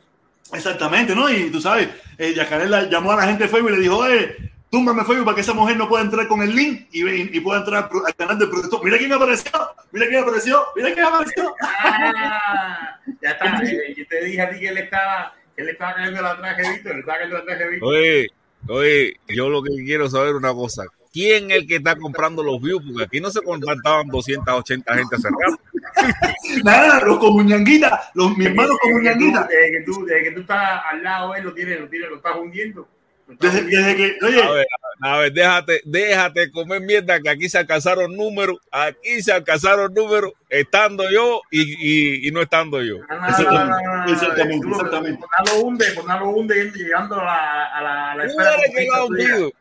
[0.54, 1.30] Exactamente, ¿no?
[1.30, 4.36] Y tú sabes, eh, Yacaré llamó a la gente de Facebook y le dijo, oye,
[4.70, 7.60] túmbame Facebook para que esa mujer no pueda entrar con el link y, y, pueda
[7.60, 8.84] entrar al canal del protector.
[8.84, 9.52] Mira quién apareció,
[9.92, 11.56] mira quién apareció, mira quién apareció.
[11.62, 13.64] Ah, ya está,
[13.98, 16.94] yo te dije a ti que él estaba, que él estaba cayendo la traje Víctor,
[16.94, 17.90] le estaba cayendo la traje Víctor.
[17.90, 18.28] Oye,
[18.68, 22.62] oye, yo lo que quiero saber una cosa, ¿quién es el que está comprando los
[22.62, 22.84] views?
[22.86, 25.62] Porque aquí no se contrataban 280 gente rato.
[26.64, 29.48] Nada, los comuñanguitas, los mis hermanos comuñanguitas.
[29.48, 32.16] Desde que tú, desde que tú estás al lado, él lo tiene, lo tiene, lo
[32.18, 32.88] estás hundiendo.
[33.28, 34.68] Desde, desde, que, oye, a ver,
[35.02, 40.34] a ver, déjate, déjate comer mierda que aquí se alcanzaron números, aquí se alcanzaron números
[40.50, 42.98] estando yo y, y, y no estando yo.
[43.28, 45.26] exactamente, exactamente, exactamente.
[45.46, 48.52] Lo hunde, lo hunde llegando a la, a la, a la esfera.
[48.76, 49.52] que hundido.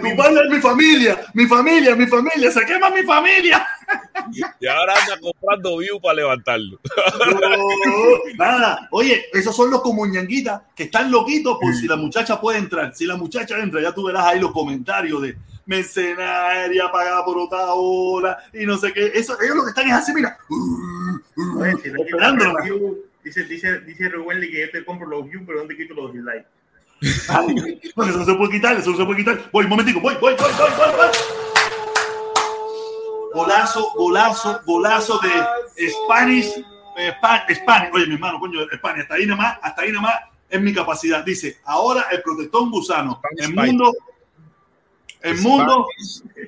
[0.00, 3.66] Culpable es mi familia, mi familia, mi familia, se quema mi familia.
[4.60, 6.80] Y ahora anda comprando view para levantarlo.
[7.18, 12.58] No, nada, oye, esos son los comuñanguitas que están loquitos por si la muchacha puede
[12.58, 12.94] entrar.
[12.94, 15.36] Si la muchacha entra, ya tú verás ahí los comentarios de
[15.66, 19.12] mercenaria pagada por otra hora y no sé qué.
[19.14, 20.36] Eso, ellos lo que están es así, mira.
[23.24, 26.46] Dice, dice, dice Rubén que yo te compro los views, pero ¿dónde quito los dislikes?
[27.94, 29.50] Bueno, eso no se puede quitar, eso no se puede quitar.
[29.52, 31.08] Voy, un momentico, voy, voy, voy, voy, voy, voy.
[33.32, 36.64] Golazo, golazo, golazo de Spanish,
[36.96, 37.12] eh,
[37.52, 40.14] Spanish, oye, mi hermano, coño, España, hasta ahí nada más, hasta ahí nada más
[40.48, 41.24] es mi capacidad.
[41.24, 43.92] Dice, ahora el protector gusano, el mundo,
[45.24, 45.88] el mundo,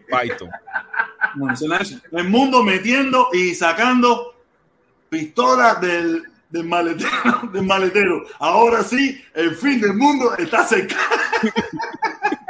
[0.06, 0.50] Python.
[2.12, 4.34] el mundo metiendo y sacando
[5.08, 7.10] pistolas del, del maletero,
[7.52, 8.24] del maletero.
[8.38, 10.96] Ahora sí, el fin del mundo está cerca.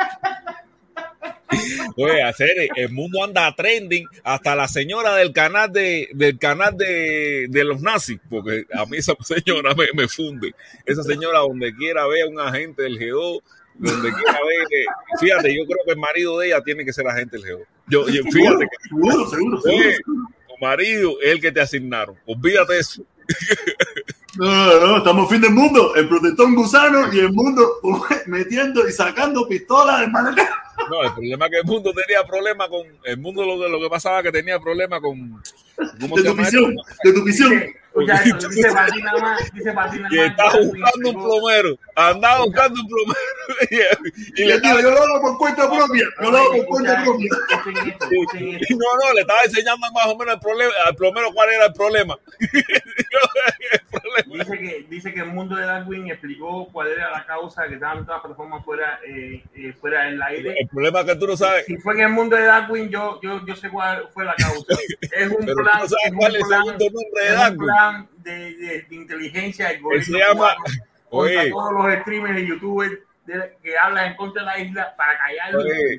[1.96, 7.46] Oye, hacer el mundo anda trending hasta la señora del canal de del canal de,
[7.48, 10.54] de los nazis, porque a mí esa señora me, me, funde.
[10.84, 13.42] Esa señora donde quiera ver a un agente del GO,
[13.78, 14.86] donde quiera ver,
[15.20, 17.64] fíjate, yo creo que el marido de ella tiene que ser agente del GO.
[17.88, 22.16] Yo, yo fíjate que seguro, seguro, oye, tu marido es el que te asignaron.
[22.26, 23.04] Olvídate eso.
[24.38, 25.94] No, no, no, estamos fin del mundo.
[25.94, 27.80] El protector gusano y el mundo
[28.26, 30.54] metiendo y sacando pistolas de maletero.
[30.90, 32.82] No, el problema es que el mundo tenía problema con.
[33.04, 35.42] El mundo lo, lo que pasaba que tenía problema con.
[36.00, 37.62] ¿cómo de, tu visión, de tu visión.
[37.96, 38.68] Dice,
[39.02, 39.52] nada más.
[39.52, 41.78] Dice está buscando un plomero.
[41.94, 43.98] Andaba buscando un plomero.
[44.36, 46.04] y, le digo, yo lo hago por cuenta propia.
[46.22, 47.30] Yo lo hago por cuenta propia.
[48.76, 51.72] No, no, le estaba enseñando más o menos el problema, al plomero cuál era el
[51.72, 52.18] problema.
[54.26, 57.74] Dice, que, dice que el mundo de Darwin explicó cuál era la causa de que
[57.74, 60.54] estaban todas las plataformas fuera, eh, eh, fuera del aire.
[60.58, 61.64] El problema es que tú no sabes.
[61.66, 64.64] Si fue en el mundo de Darwin, yo, yo, yo sé cuál fue la causa.
[65.16, 65.78] Es un Pero plan.
[65.78, 67.68] tú no sabes cuál es el segundo nombre de Darwin.
[67.90, 70.54] Plan de, de, de inteligencia Él algoritmo se llama.
[70.56, 70.74] contra
[71.10, 72.92] Oye, todos los streamers y youtubers
[73.26, 75.64] de- que hablan en contra de la isla para callarlos.
[75.64, 75.98] Oye.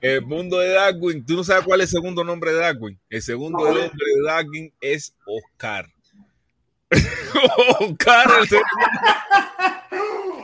[0.00, 2.98] el mundo de Darwin, tú no sabes cuál es el segundo nombre de Darwin.
[3.10, 3.64] El segundo No.
[3.66, 5.86] nombre de Darwin es Oscar.
[7.80, 8.68] Oscar, el segundo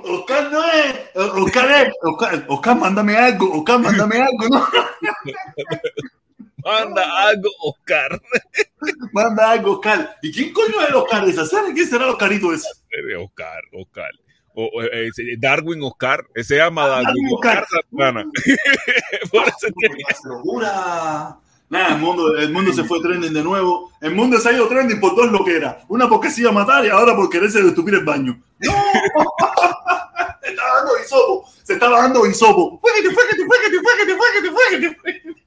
[0.04, 0.94] Oscar no es.
[1.14, 1.94] Oscar es.
[2.02, 3.58] Oscar, Oscar, mándame algo.
[3.58, 4.48] Oscar, mándame algo.
[4.48, 4.66] ¿no?
[6.64, 8.20] manda algo, Oscar.
[9.12, 10.16] Manda algo, Oscar.
[10.22, 11.44] ¿Y quién coño es el Oscar ese?
[11.46, 12.68] ¿Sabes quién será el Oscarito ese?
[13.18, 14.10] Oscar, Oscar.
[14.54, 17.62] O, o, eh, Darwin Oscar, ese se llama Darwin, Darwin Oscar.
[17.64, 18.24] Oscar Santana.
[19.30, 21.38] Por eso locura.
[21.70, 23.92] Nada, el mundo, el mundo se fue trending de nuevo.
[24.00, 25.80] El mundo se ha ido trending por dos lo que era.
[25.86, 28.42] Una porque se iba a matar y ahora por quererse estupir el baño.
[28.58, 28.72] ¡No!
[30.42, 31.48] se estaba dando hisopo.
[31.62, 32.80] Se estaba dando hisopo.
[32.80, 35.40] Fuéguete, fuéguete, fuéguete, fuéguete, fuéguete.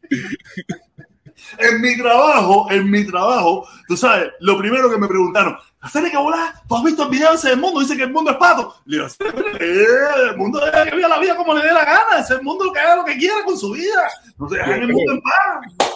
[1.57, 6.17] En mi trabajo, en mi trabajo, tú sabes, lo primero que me preguntaron, ¿hacer que
[6.17, 6.53] volar?
[6.67, 7.79] ¿Tú has visto el video ese del mundo?
[7.79, 8.75] Dice que el mundo es pato.
[8.85, 9.17] Le digo, "Sí,
[9.59, 9.85] eh,
[10.31, 12.19] el mundo debe que viva la vida como le dé la gana.
[12.19, 14.07] Es el mundo que haga lo que quiera con su vida.
[14.37, 15.89] No se dejan el mundo en paz.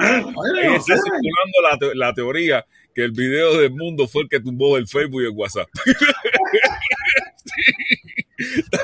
[0.00, 4.40] Ahí está circulando la, te- la teoría que el video del mundo fue el que
[4.40, 5.68] tumbó el Facebook y el WhatsApp.
[7.42, 7.99] Sí.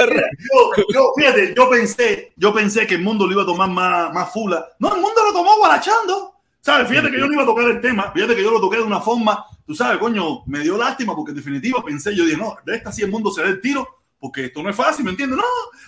[0.77, 4.13] Yo, yo, fíjate, yo pensé, yo pensé que el mundo lo iba a tomar más,
[4.13, 4.67] más fula.
[4.79, 6.35] No, el mundo lo tomó guarachando.
[6.61, 6.89] ¿Sabes?
[6.89, 8.11] Fíjate que yo no iba a tocar el tema.
[8.13, 11.31] Fíjate que yo lo toqué de una forma, tú sabes, coño, me dio lástima porque
[11.31, 13.87] en definitiva pensé, yo dije, no, de esta sí el mundo se da el tiro,
[14.19, 15.39] porque esto no es fácil, ¿me entiendes?
[15.39, 15.45] No,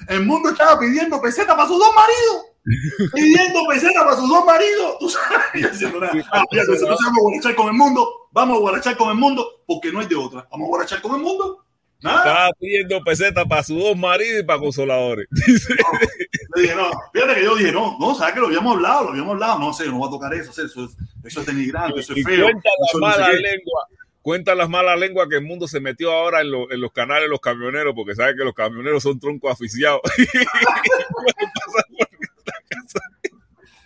[0.06, 2.44] el mundo estaba pidiendo peseta para sus dos maridos.
[3.12, 4.96] pidiendo peseta para sus dos maridos.
[5.00, 5.30] Tú sabes,
[6.32, 9.90] ah, fíjate, vamos a guarachar con el mundo, vamos a guarachar con el mundo, porque
[9.90, 10.46] no hay de otra.
[10.50, 11.64] Vamos a guarachar con el mundo.
[12.00, 12.18] Nada.
[12.18, 15.26] Estaba pidiendo pesetas para sus dos maridos y para consoladores.
[16.54, 19.10] Le dije, no, fíjate que yo dije, no, no, sabes que lo habíamos hablado, lo
[19.10, 22.14] habíamos hablado, no sé, no va a tocar eso, eso es, eso es denigrante, eso
[22.14, 22.44] es feo.
[22.44, 23.36] cuenta eso la no sé mala qué.
[23.38, 23.86] lengua.
[24.22, 27.24] Cuenta las malas lenguas que el mundo se metió ahora en, lo- en los canales
[27.24, 30.00] de los camioneros, porque sabe que los camioneros son troncos aficiados.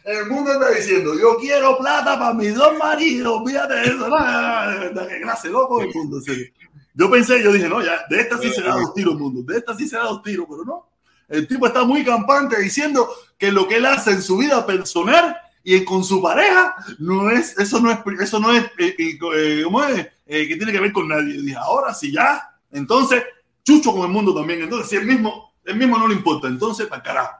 [0.05, 4.09] El mundo está diciendo, yo quiero plata para mis dos maridos, fíjate eso.
[4.95, 6.21] No, qué clase loco el mundo.
[6.21, 6.47] serio.
[6.95, 9.43] Yo pensé, yo dije, no, ya, de esta sí se da dos tiros el mundo,
[9.43, 10.91] de esta sí se da dos tiros, pero no.
[11.29, 15.37] El tipo está muy campante diciendo que lo que él hace en su vida personal
[15.65, 19.61] y con su pareja, no es, eso no es, eso no es, eh, eh, eh,
[19.65, 20.09] ¿cómo es?
[20.27, 21.35] Eh, que tiene que ver con nadie.
[21.37, 23.23] Y dije, ahora sí ya, entonces,
[23.65, 24.63] chucho con el mundo también.
[24.63, 27.37] Entonces, si él mismo, él mismo no le importa, entonces, para carajo.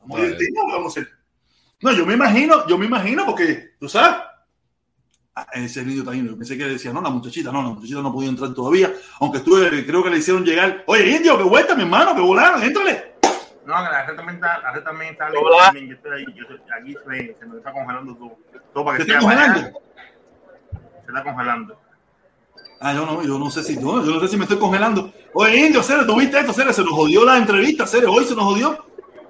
[0.00, 1.12] Vamos a divertirnos, vamos a hacer.
[1.80, 4.16] No, yo me imagino, yo me imagino porque, tú sabes,
[5.52, 8.28] ese niño también, yo pensé que decía, no, la muchachita, no, la muchachita no podía
[8.28, 12.14] entrar todavía, aunque estuve, creo que le hicieron llegar, oye, indio, que vuelta, mi hermano,
[12.14, 13.14] que volaron, éntrale.
[13.66, 15.28] No, que la red también está, la red también está
[15.64, 18.36] también, Yo estoy ahí, yo estoy- aquí se, me- se me está congelando todo.
[18.72, 19.80] Todo para ¿Te que está sea congelando?
[20.72, 21.80] Se está congelando.
[22.80, 25.10] Ah, yo no, yo no sé si, no, yo no sé si me estoy congelando.
[25.32, 26.72] Oye, indio, Cere, ¿tuviste esto, Cere?
[26.72, 28.84] Se nos jodió la entrevista, Cere, hoy se nos jodió.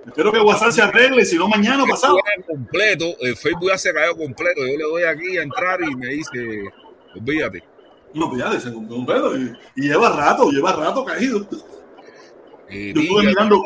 [0.07, 2.16] Espero que WhatsApp se arregle, si no mañana o pasado.
[2.46, 4.61] completo, el Facebook ya se cayó completo.
[4.66, 6.64] Yo le doy aquí a entrar y me dice,
[7.14, 7.62] olvídate.
[8.12, 11.46] No, ya, se compró un pedo y, y lleva rato, lleva rato caído.
[12.70, 13.62] Eh, Yo estuve mirando-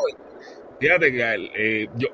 [0.80, 2.08] Fíjate que eh, yo,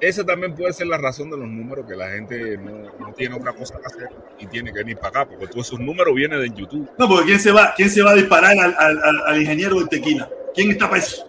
[0.00, 3.34] esa también puede ser la razón de los números, que la gente no, no tiene
[3.34, 4.08] otra cosa que hacer
[4.38, 6.88] y tiene que venir para acá, porque todos esos números vienen de YouTube.
[6.98, 9.88] No, porque ¿quién se va, quién se va a disparar al, al- al- ingeniero del
[9.88, 10.28] tequila?
[10.54, 11.26] ¿Quién está para eso?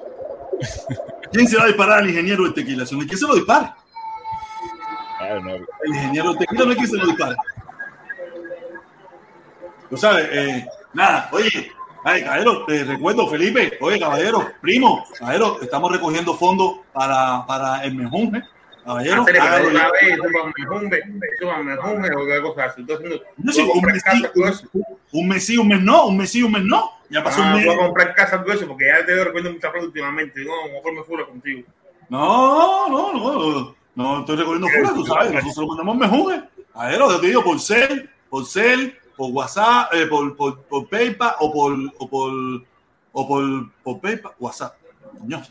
[1.32, 2.86] ¿Quién se va a disparar al ingeniero del tequila?
[2.86, 3.68] Si no hay quien se lo dispare.
[5.20, 7.36] Ah, no, El ingeniero del tequila no hay quien se lo dispare.
[9.90, 11.72] Tú sabes, eh, nada, oye,
[12.06, 17.96] ay, caballero, te recuerdo, Felipe, oye, caballero, primo, caballero, estamos recogiendo fondos para, para el
[17.96, 18.42] mejunje.
[18.86, 20.18] Caballero, hágalo una vez,
[21.40, 22.82] suban mejumbe o qué cosa así.
[22.84, 23.52] Haciendo, No,
[25.12, 26.90] un mes sí, un mes no, un mes sí, un mes no.
[27.12, 29.50] Ya pasó Ah, un voy a comprar casa todo eso porque ya te doy repente
[29.50, 30.46] mucha plata últimamente.
[30.46, 31.64] No, mejor me furo contigo.
[32.08, 36.42] No, no, no, no estoy recogiendo fuera, tú sabes, nosotros mandamos mejores.
[36.74, 40.88] A ver, yo te digo por cel, por cel, por WhatsApp, eh, por, por, por
[40.88, 42.32] PayPal o por, o por,
[43.12, 44.76] o por, por PayPal, WhatsApp.
[45.20, 45.42] Coño,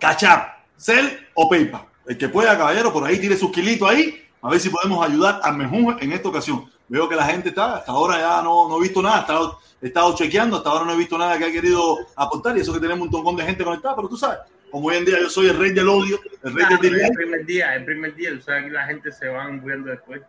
[0.00, 1.84] Cachap, cel o PayPal.
[2.06, 5.40] El que pueda, caballero, por ahí tire sus kilitos ahí, a ver si podemos ayudar
[5.42, 6.70] al mejor en esta ocasión.
[6.88, 9.58] Veo que la gente está, hasta ahora ya no, no he visto nada, he estado,
[9.82, 12.72] he estado chequeando, hasta ahora no he visto nada que ha querido aportar y eso
[12.72, 14.38] que tenemos un montón de gente conectada, pero tú sabes,
[14.70, 17.12] como hoy en día yo soy el rey del odio, el rey del delay, el
[17.12, 20.22] primer día, el primer día, tú sabes que la gente se va muriendo después.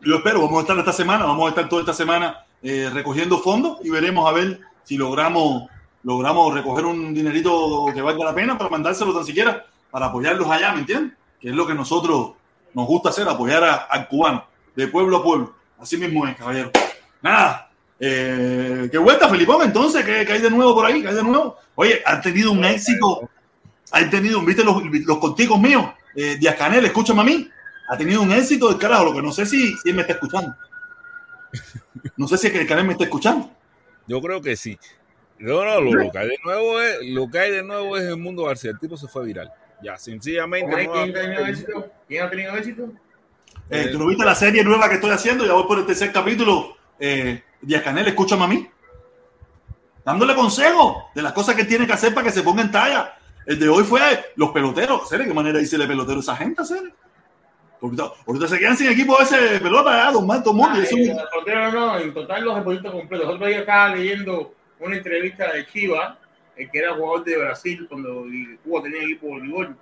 [0.00, 3.38] yo espero, vamos a estar esta semana, vamos a estar toda esta semana eh, recogiendo
[3.38, 5.68] fondos y veremos a ver si logramos,
[6.02, 10.72] logramos recoger un dinerito que valga la pena para mandárselo tan siquiera, para apoyarlos allá,
[10.72, 11.16] ¿me entiendes?
[11.40, 12.32] Que es lo que nosotros
[12.76, 14.46] nos gusta hacer, apoyar a- al cubano,
[14.76, 15.54] de pueblo a pueblo.
[15.80, 16.70] Así mismo es, caballero.
[17.22, 17.70] Nada.
[17.98, 19.62] Eh, ¿Qué vuelta, Felipón?
[19.62, 21.00] Entonces, ¿qué, qué hay de nuevo por ahí?
[21.00, 21.56] ¿Qué hay de nuevo?
[21.74, 23.28] Oye, han tenido un éxito.
[23.92, 25.86] Han tenido, viste los, los contigos míos.
[26.14, 27.48] Eh, Díaz Canel, escúchame a mí.
[27.88, 29.06] Ha tenido un éxito del carajo.
[29.06, 30.54] Lo que no sé si, si él me está escuchando.
[32.16, 33.50] No sé si es que el Canel me está escuchando.
[34.06, 34.78] Yo creo que sí.
[35.38, 38.04] No, no, lo, lo que hay de nuevo es, lo que hay de nuevo es
[38.04, 38.70] el mundo García.
[38.72, 39.50] El tipo se fue viral.
[39.82, 40.86] Ya, sencillamente.
[40.86, 41.86] No ¿Quién ha tenido éxito?
[42.08, 42.92] ¿Quién ha tenido éxito?
[43.70, 45.44] Eh, ¿Tú no viste la serie nueva que estoy haciendo?
[45.44, 46.76] Ya voy por el tercer capítulo.
[46.98, 48.68] Eh, Díaz Canel, escúchame a mí.
[50.04, 53.14] Dándole consejos de las cosas que tiene que hacer para que se ponga en talla.
[53.44, 54.00] El de hoy fue
[54.36, 55.08] los peloteros.
[55.08, 55.24] ¿Sere?
[55.24, 56.64] ¿Qué manera dice el pelotero a esa gente?
[56.64, 56.92] ¿Sere?
[57.82, 60.78] Ahorita, ahorita se quedan sin equipo ese pelota, ya, don Manto Mundo.
[60.80, 63.28] Ah, eh, portero no, en total los deportistas completos.
[63.28, 66.16] Otro día estaba leyendo una entrevista de Chivas,
[66.56, 68.26] el que era jugador de Brasil cuando
[68.64, 69.76] Cuba tenía equipo de voleibol.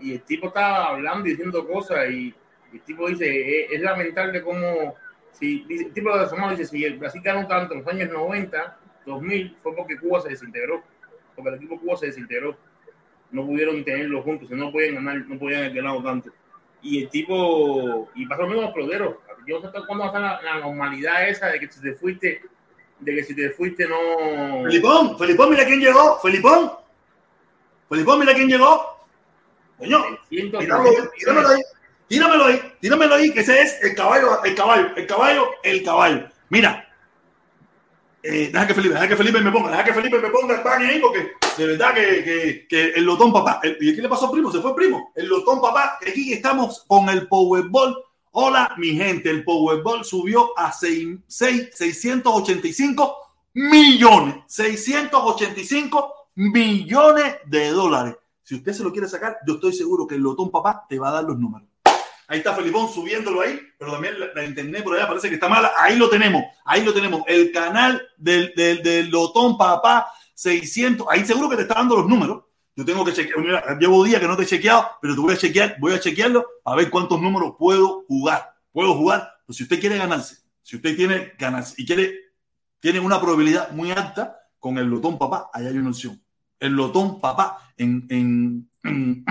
[0.00, 2.34] Y el tipo estaba hablando diciendo cosas y
[2.72, 4.94] el tipo dice, es, es lamentable cómo,
[5.32, 8.78] si, el tipo de Samuel dice, si el Brasil ganó tanto en los años 90,
[9.06, 10.82] 2000, fue porque Cuba se desintegró,
[11.34, 12.56] porque el equipo Cuba se desintegró.
[13.30, 16.32] No pudieron tenerlo juntos, no podían ganar, no podían haber ganado tanto
[16.84, 19.16] y el tipo, y pasó lo mismo a peloteros.
[19.46, 22.42] Yo no sé cuándo va a la, la normalidad esa de que si te fuiste,
[23.04, 24.64] de que si te fuiste no.
[24.64, 26.18] Felipón, Felipón, mira quién llegó.
[26.20, 26.72] Felipón.
[27.88, 28.94] Felipón, mira quién llegó.
[29.78, 31.62] Coño, tíramelo, tíramelo ahí.
[32.06, 36.28] Tíramelo ahí, tíramelo ahí, que ese es el caballo, el caballo, el caballo, el caballo.
[36.50, 36.86] Mira,
[38.22, 40.62] eh, deja que Felipe, deja que Felipe me ponga, deja que Felipe me ponga el
[40.62, 44.26] baño ahí, porque de verdad que, que, que el lotón papá, ¿y qué le pasó
[44.26, 44.52] al primo?
[44.52, 47.96] Se fue el primo, el lotón papá, que aquí estamos con el Powerball.
[48.36, 53.16] Hola, mi gente, el Powerball subió a seis- seis- 685
[53.54, 58.16] millones, 685 millones de dólares.
[58.42, 61.10] Si usted se lo quiere sacar, yo estoy seguro que el lotón papá te va
[61.10, 61.68] a dar los números.
[62.26, 65.48] Ahí está Felipón subiéndolo ahí, pero también la, la internet por allá parece que está
[65.48, 65.70] mala.
[65.78, 67.22] Ahí lo tenemos, ahí lo tenemos.
[67.28, 71.06] El canal del, del, del Lotón Papá 600.
[71.08, 72.42] Ahí seguro que te está dando los números.
[72.76, 73.78] Yo tengo que chequear.
[73.78, 76.44] Llevo días que no te he chequeado, pero te voy a chequear, voy a chequearlo
[76.64, 78.54] a ver cuántos números puedo jugar.
[78.72, 79.30] Puedo jugar.
[79.46, 82.14] Pues si usted quiere ganarse, si usted tiene ganarse y quiere,
[82.80, 86.20] tiene una probabilidad muy alta con el Lotón Papá, ahí hay una opción.
[86.58, 89.24] El Lotón Papá en, en, en,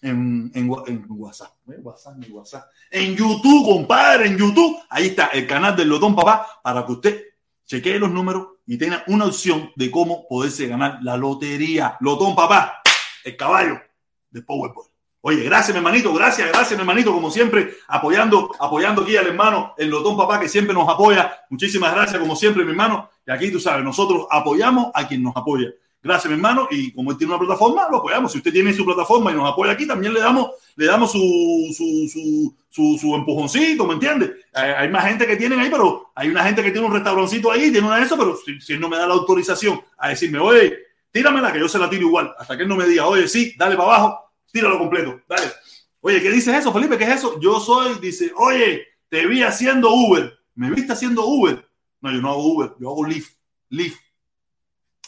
[0.54, 0.70] en,
[1.10, 1.52] WhatsApp.
[1.68, 1.78] ¿Eh?
[1.82, 2.70] WhatsApp, WhatsApp.
[2.90, 4.78] En YouTube, compadre, en YouTube.
[4.88, 7.24] Ahí está el canal del Lotón Papá para que usted
[7.66, 11.96] chequee los números y tenga una opción de cómo poderse ganar la lotería.
[12.00, 12.82] Lotón Papá,
[13.24, 13.80] el caballo
[14.28, 14.84] de Powerball.
[15.22, 19.74] Oye, gracias, mi hermanito, gracias, gracias, mi hermanito, como siempre, apoyando, apoyando aquí al hermano,
[19.78, 21.34] el Lotón Papá, que siempre nos apoya.
[21.48, 23.08] Muchísimas gracias, como siempre, mi hermano.
[23.26, 25.72] Y aquí tú sabes, nosotros apoyamos a quien nos apoya.
[26.02, 26.68] Gracias, mi hermano.
[26.70, 28.32] Y como él tiene una plataforma, lo apoyamos.
[28.32, 31.74] Si usted tiene su plataforma y nos apoya aquí, también le damos, le damos su,
[31.76, 34.30] su, su, empujoncito, ¿me entiendes?
[34.52, 37.72] Hay, más gente que tienen ahí, pero hay una gente que tiene un restaurancito ahí,
[37.72, 40.38] tiene una de eso, pero si, si él no me da la autorización a decirme,
[40.38, 40.78] oye,
[41.10, 43.54] tíramela, que yo se la tiro igual, hasta que él no me diga, oye, sí,
[43.58, 45.50] dale para abajo, tíralo completo, dale.
[46.00, 46.96] Oye, ¿qué dices eso, Felipe?
[46.96, 47.40] ¿Qué es eso?
[47.40, 50.38] Yo soy, dice, oye, te vi haciendo Uber.
[50.54, 51.68] ¿Me viste haciendo Uber?
[52.00, 53.36] No, yo no hago Uber, yo hago Lyft.
[53.70, 54.00] Lyft.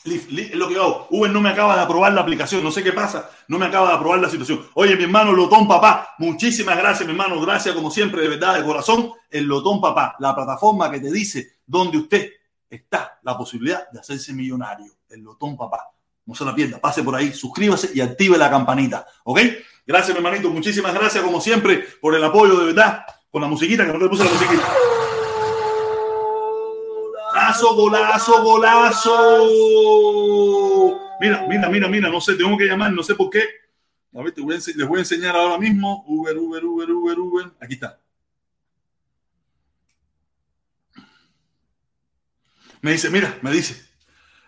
[0.05, 1.07] Lo que hago.
[1.11, 3.89] Uber no me acaba de aprobar la aplicación, no sé qué pasa, no me acaba
[3.89, 4.67] de aprobar la situación.
[4.75, 8.65] Oye, mi hermano Lotón Papá, muchísimas gracias, mi hermano, gracias como siempre, de verdad, de
[8.65, 9.13] corazón.
[9.29, 12.31] El Lotón Papá, la plataforma que te dice dónde usted
[12.69, 14.93] está, la posibilidad de hacerse millonario.
[15.09, 15.91] El Lotón Papá.
[16.25, 19.41] No se la pierda, pase por ahí, suscríbase y active la campanita, ¿ok?
[19.87, 23.85] Gracias, mi hermanito, muchísimas gracias como siempre por el apoyo, de verdad, con la musiquita,
[23.85, 24.90] que no te puse la musiquita.
[27.63, 29.37] Golazo, golazo.
[31.21, 33.45] Mira, mira, mira, mira, no sé, tengo que llamar, no sé por qué.
[34.15, 36.05] A ver, te voy a, les voy a enseñar ahora mismo.
[36.07, 37.47] Uber, Uber, Uber, Uber, Uber.
[37.61, 38.01] Aquí está.
[42.83, 43.85] Me dice, mira, me dice,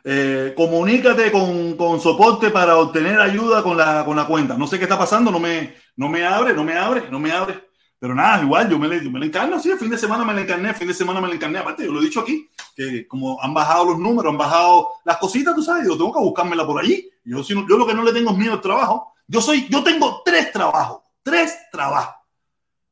[0.04, 4.56] eh, comunícate con, con, soporte para obtener ayuda con la, con la cuenta.
[4.56, 7.30] No sé qué está pasando, no me, no me abre, no me abre, no me
[7.30, 7.71] abre.
[8.02, 10.40] Pero nada, igual, yo me, le, yo encarno, sí, el fin de semana me le
[10.40, 11.60] encarné, el fin de semana me le encarné.
[11.60, 15.18] Aparte, yo lo he dicho aquí, que como han bajado los números, han bajado las
[15.18, 17.08] cositas, tú sabes, yo tengo que buscármela por allí.
[17.22, 19.14] Yo, si yo lo que no le tengo es miedo al trabajo.
[19.28, 22.16] Yo soy, yo tengo tres trabajos, tres trabajos.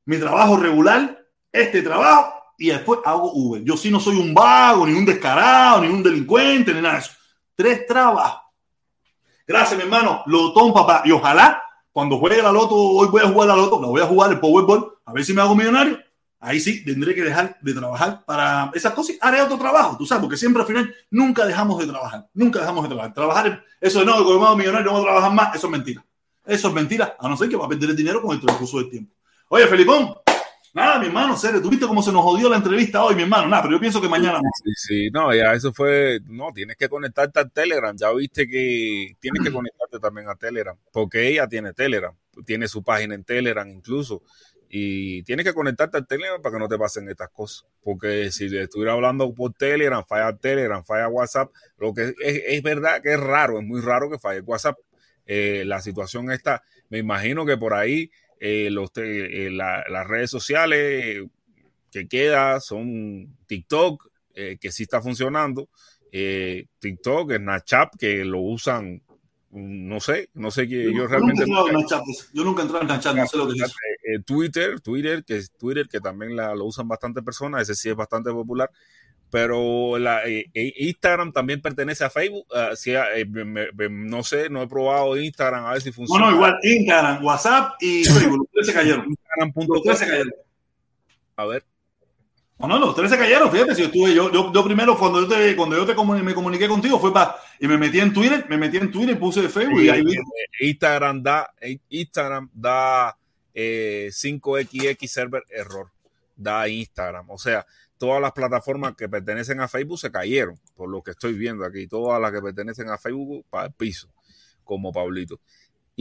[0.04, 3.64] Mi trabajo regular, este trabajo y después hago Uber.
[3.64, 7.00] Yo sí no soy un vago, ni un descarado, ni un delincuente, ni nada de
[7.00, 7.10] eso.
[7.56, 8.42] Tres trabajos.
[9.44, 10.22] Gracias, mi hermano.
[10.26, 11.02] Lotón, papá.
[11.04, 11.60] Y ojalá,
[11.92, 14.38] cuando juegue la loto, hoy voy a jugar la loto, la voy a jugar el
[14.38, 15.98] Powerball, a ver si me hago millonario.
[16.38, 19.16] Ahí sí tendré que dejar de trabajar para esas cosas.
[19.20, 22.28] Haré otro trabajo, tú sabes, porque siempre al final nunca dejamos de trabajar.
[22.32, 23.12] Nunca dejamos de trabajar.
[23.12, 26.04] Trabajar, eso de no, como hago millonario, no voy a trabajar más, eso es mentira.
[26.46, 28.78] Eso es mentira, a no ser que va a perder el dinero con el transcurso
[28.78, 29.14] del tiempo.
[29.48, 30.14] Oye, Felipón,
[30.72, 33.48] Nada, mi hermano, serio, ¿tú viste cómo se nos jodió la entrevista hoy, mi hermano?
[33.48, 34.38] Nada, pero yo pienso que mañana.
[34.62, 36.20] Sí, sí, no, ya eso fue.
[36.26, 37.96] No, tienes que conectarte al Telegram.
[37.96, 42.14] Ya viste que tienes que conectarte también a Telegram, porque ella tiene Telegram,
[42.46, 44.22] tiene su página en Telegram incluso.
[44.72, 47.66] Y tienes que conectarte al Telegram para que no te pasen estas cosas.
[47.82, 53.02] Porque si estuviera hablando por Telegram, falla Telegram, falla WhatsApp, lo que es, es verdad
[53.02, 54.78] que es raro, es muy raro que falle WhatsApp.
[55.26, 60.30] Eh, la situación está, me imagino que por ahí eh, los, eh, la, las redes
[60.30, 61.24] sociales
[61.90, 65.68] que queda son TikTok, que sí está funcionando,
[66.10, 69.02] TikTok, Snapchat, que lo usan,
[69.50, 71.44] no sé, no sé que yo, yo realmente...
[71.46, 73.74] Nunca yo nunca entré en Snapchat, no sé lo que es.
[74.04, 77.88] Eh, Twitter, Twitter, que es Twitter, que también la, lo usan bastante personas, ese sí
[77.88, 78.70] es bastante popular
[79.30, 82.46] pero la, eh, Instagram también pertenece a Facebook.
[82.50, 86.26] Uh, si, eh, me, me, no sé, no he probado Instagram a ver si funciona.
[86.26, 89.06] No, no, igual Instagram, WhatsApp y Facebook, los tres se cayeron.
[89.06, 89.66] Instagram.com.
[89.68, 90.32] Los tres se cayeron.
[91.36, 91.64] A ver.
[92.60, 95.22] No, no, los tres se cayeron, fíjate, si yo estuve, yo, yo, yo primero cuando
[95.22, 98.12] yo te, cuando yo te comuniqué, me comuniqué contigo fue para, y me metí en
[98.12, 100.16] Twitter, me metí en Twitter y puse Facebook Sí, y ahí vi.
[100.60, 101.50] Instagram da,
[101.88, 103.16] Instagram da
[103.54, 105.90] eh, 5XX server error,
[106.36, 107.64] da Instagram, o sea,
[107.96, 111.86] todas las plataformas que pertenecen a Facebook se cayeron, por lo que estoy viendo aquí,
[111.86, 114.08] todas las que pertenecen a Facebook para el piso,
[114.64, 115.40] como Pablito.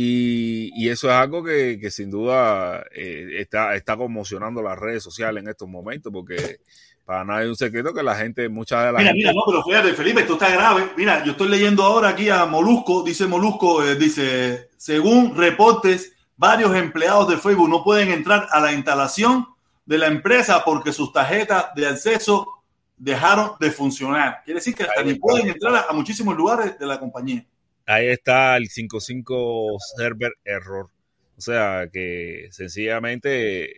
[0.02, 5.04] Y, y eso es algo que, que sin duda eh, está, está conmocionando las redes
[5.04, 6.62] sociales en estos momentos, porque
[7.04, 9.02] para nadie es un secreto que la gente, muchas de las...
[9.02, 10.91] Mira, mira, no, pero fíjate, Felipe, esto está grave.
[10.95, 16.74] Mira, yo estoy leyendo ahora aquí a Molusco, dice Molusco, eh, dice, según reportes, varios
[16.78, 19.47] empleados de Facebook no pueden entrar a la instalación
[19.86, 22.47] de la empresa porque sus tarjetas de acceso
[22.95, 24.43] dejaron de funcionar.
[24.45, 27.45] Quiere decir que hasta ni pueden entrar a, a, muchísimos lugares de la compañía.
[27.90, 30.92] Ahí está el 55 server error.
[31.36, 33.78] O sea que sencillamente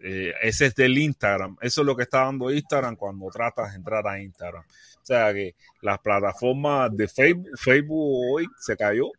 [0.00, 1.56] eh, ese es del Instagram.
[1.60, 4.64] Eso es lo que está dando Instagram cuando tratas de entrar a Instagram.
[4.64, 9.12] O sea que las plataformas de Facebook, Facebook hoy se cayó.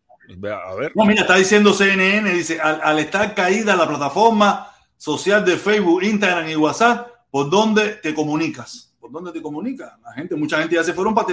[0.67, 0.91] A ver.
[0.93, 6.49] No, mira, está diciendo CNN, dice, al, estar caída la plataforma social de Facebook, Instagram
[6.49, 8.93] y WhatsApp, ¿por dónde te comunicas?
[8.99, 9.97] ¿Por dónde te comunicas?
[10.01, 11.27] La gente, mucha gente ya se fueron para.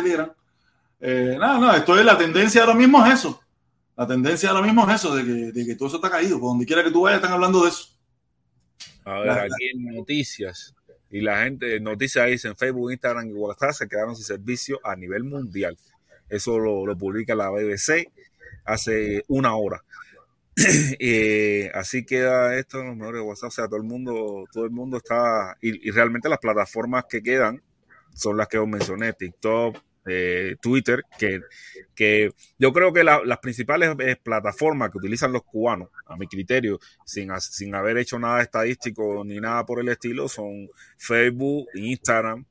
[1.00, 3.40] Eh, nada, no, esto es la tendencia ahora mismo es eso.
[3.96, 6.38] La tendencia ahora mismo es eso, de que, de que todo eso está caído.
[6.38, 7.88] Por donde quiera que tú vayas, están hablando de eso.
[9.04, 10.74] A ver, aquí en noticias,
[11.10, 14.94] y la gente, noticias dice en Facebook, Instagram y WhatsApp se quedaron sin servicio a
[14.94, 15.76] nivel mundial.
[16.28, 18.10] Eso lo, lo publica la BBC
[18.64, 19.82] hace una hora.
[20.98, 24.98] eh, así queda esto, los mejores WhatsApp, o sea, todo el mundo, todo el mundo
[24.98, 27.62] está, y, y, realmente las plataformas que quedan
[28.14, 29.78] son las que os mencioné, TikTok,
[30.60, 31.40] Twitter, que,
[31.94, 36.26] que, yo creo que la, las principales eh, plataformas que utilizan los cubanos, a mi
[36.26, 42.44] criterio, sin, sin haber hecho nada estadístico ni nada por el estilo, son Facebook, Instagram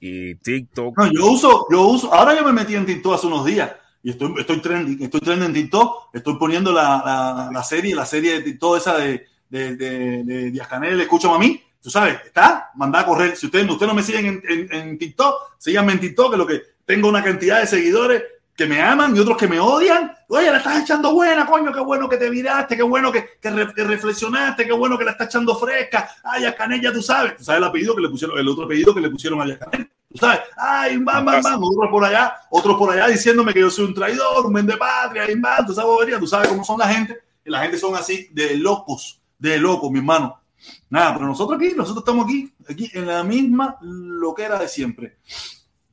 [0.00, 0.98] y TikTok.
[0.98, 4.10] No, yo uso, yo uso, ahora yo me metí en TikTok hace unos días y
[4.10, 8.42] estoy, estoy trending, estoy trending en TikTok, estoy poniendo la, la, serie, la serie de
[8.42, 13.00] TikTok esa de, de, de, de Díaz Canel, escucho a mí, tú sabes, está, mandá
[13.00, 13.36] a correr.
[13.36, 16.46] Si ustedes, ustedes no me siguen en, en, en, TikTok, síganme en TikTok, que lo
[16.46, 18.22] que tengo una cantidad de seguidores
[18.56, 20.12] que me aman y otros que me odian.
[20.28, 23.50] Oye, la estás echando buena, coño, qué bueno que te viraste, qué bueno que, que,
[23.50, 26.08] re, que reflexionaste, qué bueno que la estás echando fresca.
[26.24, 27.36] Ay, a Canel, ya tú sabes.
[27.36, 29.90] Tú sabes el apellido que le pusieron, el otro apellido que le pusieron a Canel.
[30.10, 33.70] Tú sabes, ay, bam, bam, bam, otros por allá, otros por allá diciéndome que yo
[33.70, 36.88] soy un traidor, un vende patria, y bam, tú sabes, tú sabes cómo son la
[36.88, 40.40] gente, y la gente son así de locos, de locos, mi hermano.
[40.88, 45.18] Nada, pero nosotros aquí, nosotros estamos aquí, aquí en la misma loquera de siempre.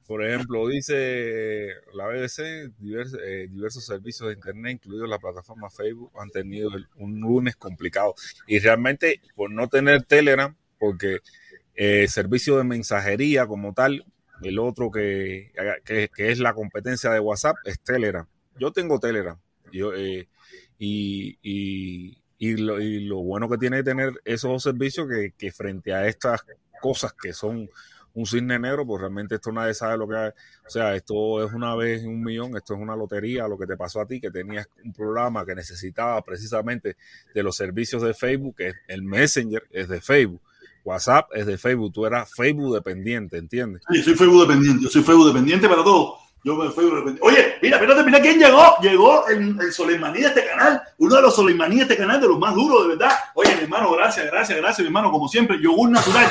[0.08, 6.30] Por ejemplo, dice la BBC, eh, diversos servicios de Internet, incluidos la plataforma Facebook, han
[6.30, 8.14] tenido el, un lunes complicado.
[8.48, 11.20] Y realmente, por no tener Telegram, porque
[11.76, 14.06] eh, servicio de mensajería como tal,
[14.42, 15.52] el otro que,
[15.86, 18.28] que, que, es la competencia de WhatsApp es Telegram.
[18.60, 19.40] Yo tengo Telegram.
[19.72, 20.28] Yo, eh,
[20.78, 25.94] y, y, y, lo, y, lo, bueno que tiene tener esos servicios que, que frente
[25.94, 26.42] a estas
[26.82, 27.70] cosas que son
[28.16, 30.30] un cisne negro, pues realmente esto nadie sabe lo que hay.
[30.66, 33.76] O sea, esto es una vez un millón, esto es una lotería, lo que te
[33.76, 36.96] pasó a ti, que tenías un programa que necesitaba precisamente
[37.34, 40.42] de los servicios de Facebook, que el Messenger es de Facebook.
[40.86, 43.82] WhatsApp es de Facebook, tú eras Facebook dependiente, ¿entiendes?
[43.90, 46.18] Sí, soy Facebook dependiente, yo soy Facebook dependiente para todo.
[46.46, 47.22] Yo me dependiente.
[47.22, 48.76] Oye, mira, espérate, mira quién llegó.
[48.82, 52.28] Llegó el, el Soleimaní de este canal, uno de los Soleimaní de este canal, de
[52.28, 53.16] los más duros, de verdad.
[53.36, 56.30] Oye, mi hermano, gracias, gracias, gracias, mi hermano, como siempre, yogur natural.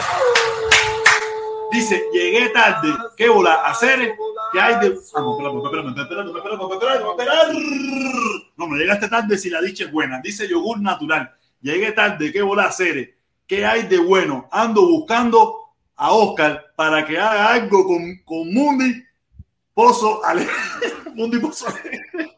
[1.72, 2.94] Dice, llegué tarde.
[3.16, 3.54] ¿Qué bola?
[3.64, 4.14] Hacer
[4.52, 4.98] ¿Qué hay de.?
[5.14, 5.94] Ah, no, espérame,
[8.78, 10.20] llegaste tarde si la dicha es buena.
[10.22, 11.34] Dice yogur natural.
[11.60, 12.30] Llegué tarde.
[12.30, 13.16] ¿Qué bola hacer?
[13.46, 14.48] ¿Qué hay de bueno?
[14.52, 19.02] Ando buscando a Oscar para que haga algo con, con Mundi
[19.72, 20.46] Pozo Ale.
[21.14, 22.36] Mundi Pozo Ale.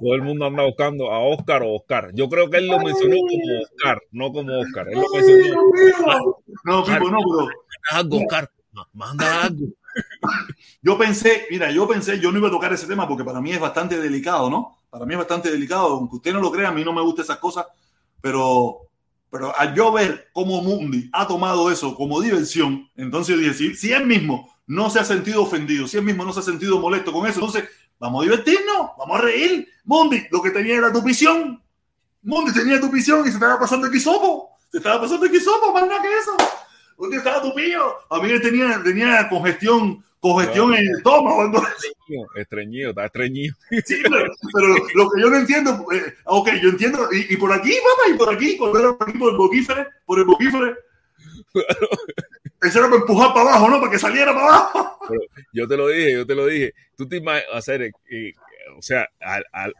[0.00, 2.10] Todo el mundo anda buscando a Oscar o Oscar.
[2.14, 4.88] Yo creo que él lo mencionó como Oscar, no como Oscar.
[4.88, 6.38] Él lo mencionó.
[6.64, 7.48] No, Pipo, no, bro.
[7.90, 8.50] Algo, Oscar.
[8.92, 9.66] Manda algo.
[10.82, 13.52] Yo pensé, mira, yo pensé, yo no iba a tocar ese tema porque para mí
[13.52, 14.82] es bastante delicado, ¿no?
[14.90, 17.24] Para mí es bastante delicado, aunque usted no lo crea, a mí no me gustan
[17.24, 17.66] esas cosas,
[18.20, 18.82] pero,
[19.30, 23.74] pero al yo ver cómo Mundi ha tomado eso como diversión, entonces yo dije, si,
[23.74, 26.80] si él mismo no se ha sentido ofendido, si él mismo no se ha sentido
[26.80, 27.64] molesto con eso, entonces
[27.98, 29.68] vamos a divertirnos, vamos a reír.
[29.84, 31.62] Mundi, lo que tenía era tu visión.
[32.22, 34.50] Mundi tenía tu visión y se estaba pasando el quisopo.
[34.70, 36.36] Se estaba pasando el quisopo, más nada que eso.
[36.98, 37.94] ¿Dónde estaba tu pillo?
[38.10, 41.44] A mí tenía, tenía congestión, congestión en el estómago.
[41.44, 43.54] Estreñido, estreñido, está estreñido.
[43.84, 47.52] Sí, pero, pero, lo que yo no entiendo, eh, ok, yo entiendo, y, y, por
[47.52, 50.74] aquí, papá, y por aquí, por, por aquí, por el boquífere, por el boquífere.
[52.62, 53.80] Eso era para empujar para abajo, ¿no?
[53.80, 54.98] Para que saliera para abajo.
[55.08, 55.20] Pero
[55.52, 56.72] yo te lo dije, yo te lo dije.
[56.96, 58.32] Tú te imaginas, hacer, eh,
[58.76, 59.70] o sea, a, a,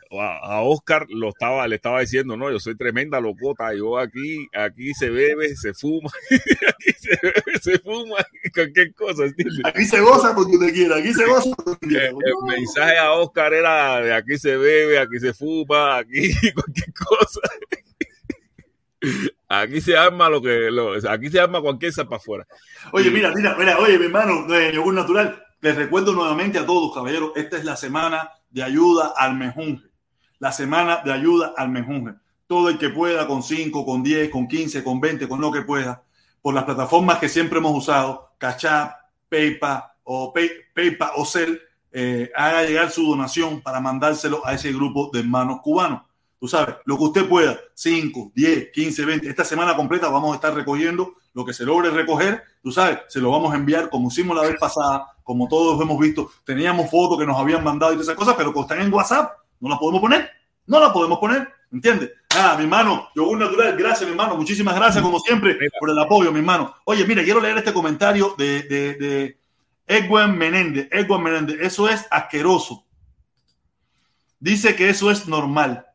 [0.42, 4.94] a, Oscar lo estaba, le estaba diciendo, no, yo soy tremenda locota, yo aquí, aquí
[4.94, 8.16] se bebe, se fuma, aquí se bebe, se fuma,
[8.54, 9.60] cualquier cosa, ¿entiendes?
[9.64, 12.06] Aquí se goza porque usted quiera, aquí se goza porque quiera.
[12.06, 16.92] El, el mensaje a Oscar era de aquí se bebe, aquí se fuma, aquí cualquier
[16.94, 17.40] cosa.
[19.48, 22.46] Aquí se arma lo que lo, aquí se arma cualquier zapa afuera.
[22.92, 25.42] Oye, mira, mira, mira, oye, mi hermano, de yogur natural.
[25.60, 29.86] Les recuerdo nuevamente a todos, caballeros, esta es la semana de ayuda al mejunje.
[30.38, 32.14] La semana de ayuda al mejunje.
[32.46, 35.62] Todo el que pueda, con 5, con 10, con 15, con 20, con lo que
[35.62, 36.04] pueda,
[36.42, 38.92] por las plataformas que siempre hemos usado, Cachap,
[39.28, 44.72] PayPal o Pay, PayPal o Cel, eh, haga llegar su donación para mandárselo a ese
[44.72, 46.02] grupo de hermanos cubanos.
[46.38, 50.34] Tú sabes, lo que usted pueda, 5, 10, 15, 20, esta semana completa vamos a
[50.34, 54.08] estar recogiendo lo que se logre recoger, tú sabes, se lo vamos a enviar como
[54.08, 57.96] hicimos la vez pasada, como todos hemos visto, teníamos fotos que nos habían mandado y
[57.96, 60.30] todas esas cosas, pero que están en WhatsApp, no las podemos poner,
[60.66, 62.12] no las podemos poner, ¿entiendes?
[62.34, 66.32] Ah, mi hermano, yogur natural, gracias, mi hermano, muchísimas gracias como siempre por el apoyo,
[66.32, 66.74] mi hermano.
[66.84, 69.38] Oye, mira, quiero leer este comentario de, de, de
[69.86, 72.84] Edwin Menéndez, Edwin Menéndez, eso es asqueroso.
[74.40, 75.85] Dice que eso es normal.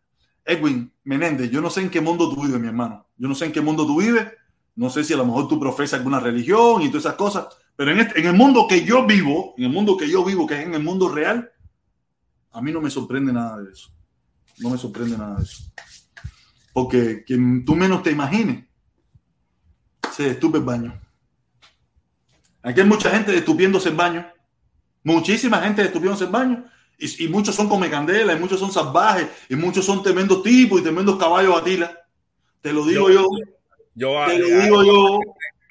[0.45, 3.07] Edwin Menéndez, yo no sé en qué mundo tú vives, mi hermano.
[3.17, 4.27] Yo no sé en qué mundo tú vives.
[4.75, 7.47] No sé si a lo mejor tú profesas alguna religión y todas esas cosas.
[7.75, 10.59] Pero en, este, el mundo que yo vivo, en el mundo que yo vivo, que
[10.59, 11.51] es en el mundo real,
[12.51, 13.89] a mí no me sorprende nada de eso.
[14.59, 15.63] No me sorprende nada de eso.
[16.73, 18.65] Porque quien tú menos te imagines
[20.11, 20.99] se estupe el baño.
[22.63, 24.27] Aquí hay mucha gente estupiéndose en baño.
[25.03, 26.65] Muchísima gente estupiéndose en baño
[27.01, 30.79] y, y, muchos son come candela, y muchos son salvajes, y muchos son tremendos tipos
[30.79, 31.99] y tremendos caballos a tila.
[32.61, 33.27] Te lo digo yo.
[33.95, 35.19] Yo, yo te a, lo a, digo yo.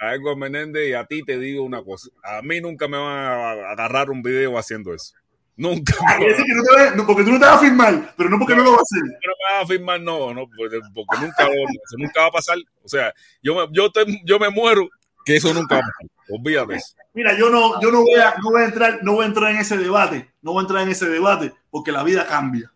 [0.01, 2.09] A Edgar Menéndez y a ti te digo una cosa.
[2.25, 5.15] A mí nunca me van a agarrar un video haciendo eso.
[5.57, 5.95] Nunca.
[6.09, 8.55] Ah, que no te va, porque tú no te vas a firmar, pero no porque
[8.55, 9.03] no, no lo vas a hacer.
[9.03, 12.57] No me vas a firmar, no, no, porque, porque nunca, eso nunca va a pasar.
[12.83, 13.13] O sea,
[13.43, 14.89] yo me, yo, te, yo me muero
[15.25, 16.10] que eso nunca va a pasar.
[16.31, 16.81] Olvídate.
[17.15, 19.51] Mira, yo no, yo no voy a, no voy a entrar, no voy a entrar
[19.51, 22.73] en ese debate, no voy a entrar en ese debate, porque la vida cambia.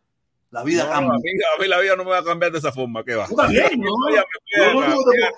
[0.50, 1.14] La vida no, cambia.
[1.14, 3.14] A mí, a mí, la vida no me va a cambiar de esa forma, ¿qué
[3.14, 3.28] va?
[3.28, 3.90] Yo, también, yo,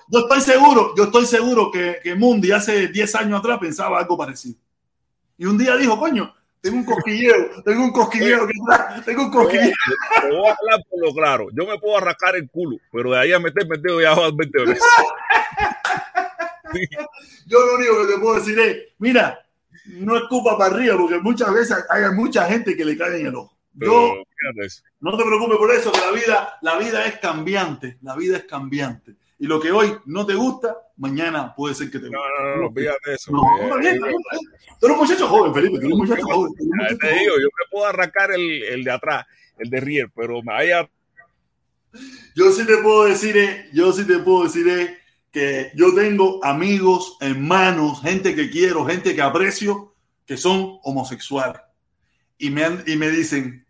[0.08, 4.16] yo, estoy seguro, yo estoy seguro que, que Mundi hace 10 años atrás pensaba algo
[4.16, 4.58] parecido.
[5.38, 8.48] Y un día dijo, coño, tengo un cosquilleo, tengo un cosquilleo,
[9.04, 9.72] tengo un cosquilleo.
[10.20, 11.46] Te voy a hablar por lo claro.
[11.52, 14.30] Yo me puedo arrancar el culo, pero de ahí a meterme el dedo ya va
[14.32, 14.82] 20 veces.
[17.46, 19.46] Yo lo único que te puedo decir es, mira,
[19.86, 23.34] no escupa para arriba, porque muchas veces hay mucha gente que le cae en el
[23.34, 23.56] ojo.
[23.74, 24.22] Yo,
[25.00, 28.44] no te preocupes por eso, que la vida, la vida es cambiante, la vida es
[28.44, 29.16] cambiante.
[29.38, 32.16] Y lo que hoy no te gusta, mañana puede ser que te guste.
[32.16, 33.32] No, no, no, olvídate eso.
[33.32, 36.52] No, no, tú eres un muchacho joven, Felipe, tú eres un muchacho joven.
[36.58, 39.26] Muchacho te digo, yo me puedo arrancar el, el de atrás,
[39.58, 40.88] el de Rier, pero me vaya.
[42.34, 44.98] Yo sí te puedo decir, eh, yo sí te puedo decir eh,
[45.36, 51.60] que yo tengo amigos, hermanos, gente que quiero, gente que aprecio, que son homosexuales.
[52.38, 53.66] Y me, y me dicen,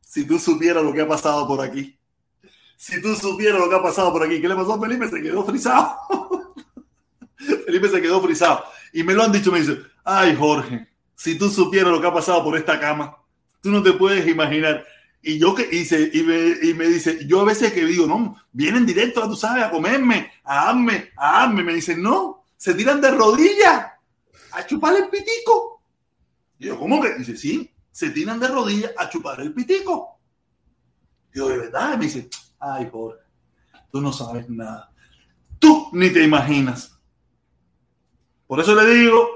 [0.00, 1.98] si tú supieras lo que ha pasado por aquí,
[2.76, 5.08] si tú supieras lo que ha pasado por aquí, ¿qué le pasó a Felipe?
[5.08, 5.96] Se quedó frisado.
[7.66, 8.62] Felipe se quedó frisado.
[8.92, 12.14] Y me lo han dicho, me dicen, ay Jorge, si tú supieras lo que ha
[12.14, 13.16] pasado por esta cama,
[13.60, 14.86] tú no te puedes imaginar.
[15.28, 18.36] Y yo que hice, y me, y me dice, yo a veces que digo, no,
[18.52, 21.64] vienen directo, tú sabes, a comerme, a darme, a darme.
[21.64, 23.86] Me dicen, no, se tiran de rodillas
[24.52, 25.82] a chupar el pitico.
[26.60, 27.16] Y yo, ¿cómo que?
[27.16, 30.20] Dice, sí, se tiran de rodillas a chupar el pitico.
[31.34, 32.28] Y yo, de verdad, y me dice,
[32.60, 33.18] ay, Jorge,
[33.90, 34.92] tú no sabes nada.
[35.58, 36.96] Tú ni te imaginas.
[38.46, 39.28] Por eso le digo,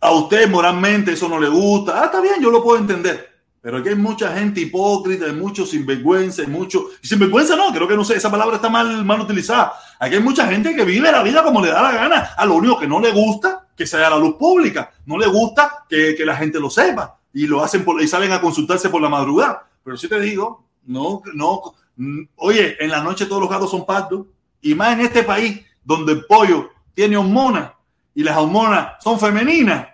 [0.00, 2.00] a usted moralmente eso no le gusta.
[2.00, 3.35] Ah, está bien, yo lo puedo entender.
[3.66, 6.86] Pero aquí hay mucha gente hipócrita, hay muchos sinvergüenza, hay mucho...
[7.02, 9.72] Y sinvergüenza no, creo que no sé, esa palabra está mal, mal utilizada.
[9.98, 12.30] Aquí hay mucha gente que vive la vida como le da la gana.
[12.36, 14.92] A lo único que no le gusta que sea la luz pública.
[15.04, 17.18] No le gusta que, que la gente lo sepa.
[17.32, 19.68] Y lo hacen por, y salen a consultarse por la madrugada.
[19.82, 21.74] Pero si te digo, no, no.
[22.36, 24.26] Oye, en la noche todos los gatos son pardos.
[24.62, 27.72] Y más en este país donde el pollo tiene hormonas
[28.14, 29.88] y las hormonas son femeninas.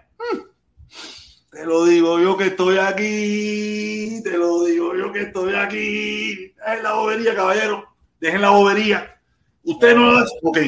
[1.53, 4.23] Te lo digo yo que estoy aquí.
[4.25, 6.55] Te lo digo yo que estoy aquí.
[6.57, 7.95] Dejen la bobería, caballero.
[8.19, 9.21] Dejen la bobería.
[9.63, 10.59] Usted no, no Ok.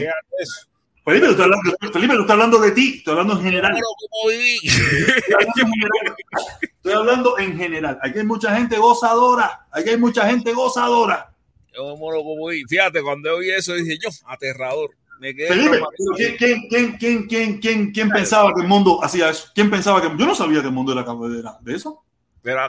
[1.07, 3.75] Felipe, estoy hablando, Felipe, no estoy hablando de ti, estoy hablando en general.
[3.75, 6.17] Estoy hablando en general.
[6.61, 7.99] Estoy hablando en general.
[8.03, 9.67] Aquí hay mucha gente gozadora.
[9.71, 11.31] Aquí hay mucha gente gozadora.
[11.75, 14.91] Yo moro como Fíjate, cuando oí eso dije yo, aterrador.
[15.25, 15.81] Me quedé Felipe,
[16.19, 19.49] ¿quién, quién, quién, quién, quién, quién, quién pensaba que el mundo hacía eso?
[19.55, 21.01] ¿Quién pensaba que yo no sabía que el mundo era,
[21.41, 22.05] era de eso?
[22.45, 22.69] Era,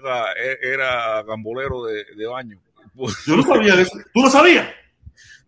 [0.61, 2.57] era gambolero de, de baño.
[3.27, 3.98] Yo no sabía de eso.
[4.14, 4.69] ¿Tú lo sabías?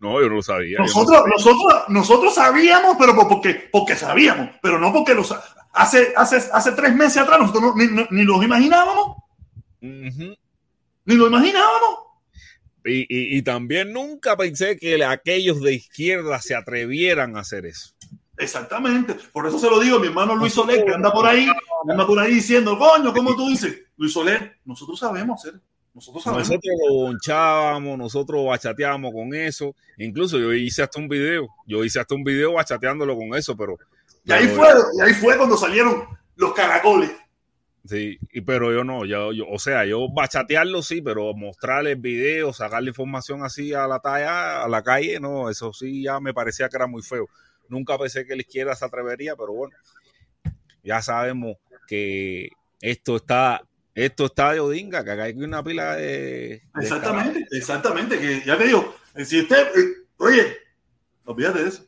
[0.00, 0.80] No, yo no lo sabía.
[0.80, 5.34] Nosotros, no nosotros, nosotros sabíamos, pero porque, porque sabíamos, pero no porque los
[5.72, 9.16] hace, hace, hace tres meses atrás nosotros no, ni, ni, los imaginábamos.
[9.80, 10.38] Uh -huh.
[11.06, 12.07] Ni lo imaginábamos.
[12.88, 17.94] Y, y, y, también nunca pensé que aquellos de izquierda se atrevieran a hacer eso.
[18.38, 19.16] Exactamente.
[19.32, 21.48] Por eso se lo digo, mi hermano Luis Soler, que anda por ahí,
[21.88, 23.82] anda por ahí diciendo, coño, ¿cómo tú dices?
[23.96, 25.60] Luis Soler, nosotros sabemos hacer.
[25.92, 26.48] Nosotros, sabemos.
[26.48, 29.74] nosotros lo bonchábamos, nosotros bachateábamos con eso.
[29.98, 31.48] Incluso yo hice hasta un video.
[31.66, 33.76] Yo hice hasta un video bachateándolo con eso, pero.
[34.24, 36.04] Y ahí, pero, fue, y ahí fue cuando salieron
[36.36, 37.10] los caracoles.
[37.84, 42.00] Sí, y, pero yo no, yo, yo, o sea, yo bachatearlo sí, pero mostrarle el
[42.00, 46.34] video, sacarle información así a la talla, a la calle, no, eso sí ya me
[46.34, 47.28] parecía que era muy feo.
[47.68, 49.76] Nunca pensé que la izquierda se atrevería, pero bueno,
[50.82, 51.56] ya sabemos
[51.86, 52.50] que
[52.80, 53.62] esto está,
[53.94, 56.62] esto está de Odinga, que acá hay una pila de.
[56.80, 58.94] Exactamente, exactamente, que ya te digo,
[59.24, 60.56] si usted, eh, oye,
[61.24, 61.86] olvídate de eso.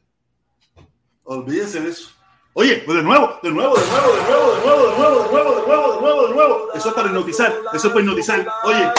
[1.24, 2.10] Olvídese de eso.
[2.52, 5.30] Oye, pues de nuevo, de nuevo, de nuevo, de nuevo, de nuevo, de nuevo, de
[5.30, 6.66] nuevo, de nuevo, de nuevo, de nuevo.
[6.74, 8.44] Eso es para hipnotizar, eso es para hipnotizar.
[8.64, 8.90] Oye,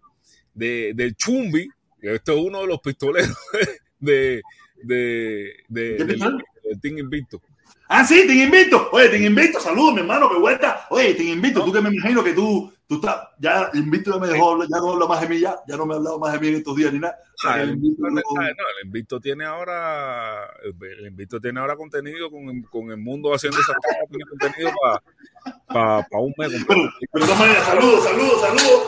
[0.54, 1.68] de, del Chumbi,
[2.02, 3.36] este es uno de los pistoleros
[4.00, 4.42] de,
[4.84, 7.42] de, de, del Team Invicto.
[7.90, 8.90] Ah, sí, te invito.
[8.92, 9.60] Oye, te invito.
[9.60, 10.86] Saludos, mi hermano, que vuelta.
[10.90, 11.64] Oye, te invito.
[11.64, 14.78] Tú que me imagino que tú, tú estás, ya invito ya me dejó hablar, ya
[14.80, 16.56] no habla más de mí, ya, ya no me ha hablado más de mí en
[16.56, 17.18] estos días ni nada.
[17.24, 18.42] O sea, que el, el Invicto no, no-
[18.82, 23.74] el Invicto tiene ahora el Invicto tiene ahora contenido con, con el mundo haciendo esa
[23.76, 24.72] cosa, tiene contenido
[25.68, 26.66] para un mes completo.
[26.68, 28.84] Pero, pero de todas maneras, saludos, saludos, saludos.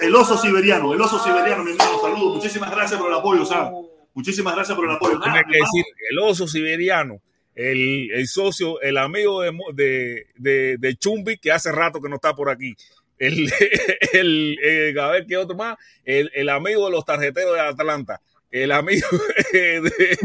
[0.00, 2.36] El oso siberiano, el oso siberiano, mi hermano, saludos.
[2.36, 3.72] Muchísimas gracias por el apoyo, ¿sabes?
[4.16, 5.20] Muchísimas gracias por el apoyo.
[5.20, 7.20] Tiene Nada, que decir el oso siberiano,
[7.54, 12.16] el, el socio, el amigo de, de, de, de Chumbi, que hace rato que no
[12.16, 12.74] está por aquí.
[13.18, 13.50] El,
[14.12, 18.20] el, el- a ver qué otro más, el, el amigo de los tarjeteros de Atlanta,
[18.50, 19.06] el amigo
[19.52, 20.18] de,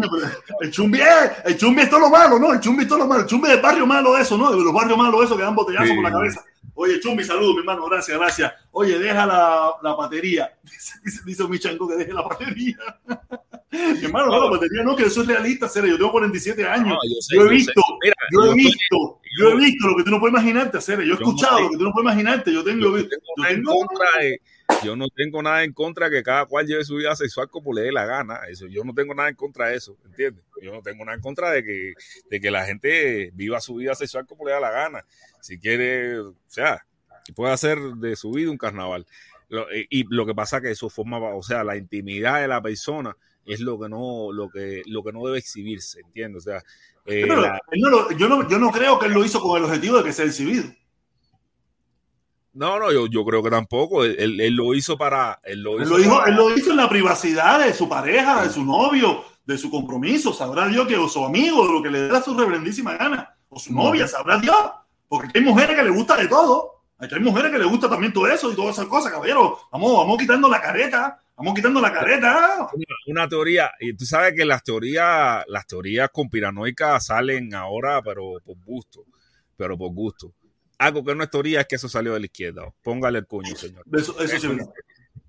[0.62, 2.54] El chumbi, eh, el chumbi es todo lo malo, ¿no?
[2.54, 3.22] El chumbi es todo lo malo.
[3.22, 4.52] El chumbi es barrio malo eso, ¿no?
[4.52, 5.96] De los barrios malos eso que dan botellazos Sí.
[5.96, 6.44] por la cabeza.
[6.74, 7.86] Oye, chumbi, saludos, mi hermano.
[7.86, 8.54] Gracias, gracias.
[8.72, 10.52] Oye, deja la, la batería.
[10.64, 12.78] Dice, dice, dice mi chango que deje la batería.
[13.72, 15.92] mi hermano, no, la batería no, que eso es realista, serio.
[15.92, 16.88] Yo tengo 47 años.
[16.90, 19.88] No, yo sé, yo he yo visto, Mira, yo he estoy- visto, yo he visto
[19.88, 21.06] lo que tú no puedes imaginarte, serio.
[21.06, 21.64] Yo he no escuchado sé.
[21.64, 22.54] lo que tú no puedes imaginarte.
[22.54, 24.42] Yo tengo, yo no yo tengo en tengo- contra de,
[24.84, 27.74] yo no tengo nada en contra de que cada cual lleve su vida sexual como
[27.74, 28.40] le dé la gana.
[28.50, 30.44] Eso, yo no tengo nada en contra de eso, ¿entiendes?
[30.62, 31.94] Yo no tengo nada en contra de que,
[32.30, 35.06] de que la gente viva su vida sexual como le da la gana.
[35.42, 36.86] Si quiere, o sea,
[37.36, 39.06] puede hacer de su vida un carnaval.
[39.50, 42.62] Lo- y, y lo que pasa que eso forma, o sea, la intimidad de la
[42.62, 43.16] persona
[43.46, 46.48] es lo que no, lo que, lo que no debe exhibirse, ¿entiendes?
[46.48, 46.58] O sea,
[47.06, 49.58] eh, Pero la- él no yo, no, yo no creo que él lo hizo con
[49.58, 50.64] el objetivo de que sea exhibido.
[52.54, 54.04] No, no, yo, yo creo que tampoco.
[54.04, 56.58] Él, él- él lo hizo para, él lo Él hizo lo, dijo, para- él lo
[56.58, 60.34] hizo en la privacidad de su pareja, de su novio, de su compromiso.
[60.34, 63.60] Sabrá Dios que o su amigo, de lo que le dé su reverendísima gana, o
[63.60, 64.56] su novia, sabrá Dios.
[65.08, 66.84] Porque hay mujeres que le gusta de todo.
[66.98, 69.58] Aquí hay mujeres que le gusta también todo eso y todas esas cosas, caballero.
[69.72, 71.18] Vamos, vamos quitando la careta.
[71.36, 72.68] Vamos quitando la careta.
[72.72, 78.34] una, una teoría, y tú sabes que las teorías, las teorías conspiranoicas salen ahora, pero
[78.46, 79.06] por gusto,
[79.58, 80.32] pero por gusto.
[80.82, 82.74] Algo que no es teoría es que eso salió de la izquierda.
[82.82, 83.84] Póngale el cuño, señor.
[83.94, 84.48] Eso, eso sí.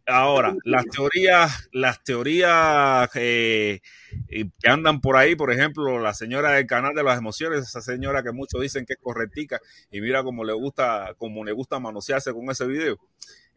[0.07, 3.83] Ahora, las teorías, las teorías eh,
[4.31, 8.23] que andan por ahí, por ejemplo, la señora del canal de las emociones, esa señora
[8.23, 9.61] que muchos dicen que es correctica,
[9.91, 12.99] y mira cómo le gusta, cómo le gusta manosearse con ese video.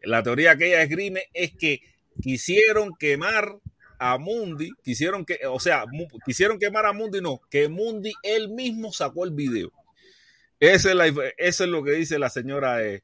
[0.02, 1.80] La teoría que ella esgrime es que
[2.20, 3.56] quisieron quemar
[3.98, 5.86] a Mundi, quisieron que, o sea,
[6.26, 9.72] quisieron quemar a Mundi, no, que Mundi él mismo sacó el video.
[10.58, 13.02] Es eso es lo que dice la señora de,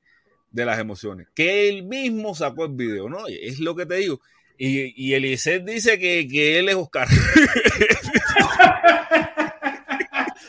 [0.51, 3.27] de las emociones, que él mismo sacó el video, ¿no?
[3.27, 4.21] Es lo que te digo.
[4.59, 7.09] Y, y dice que, que él es Oscar.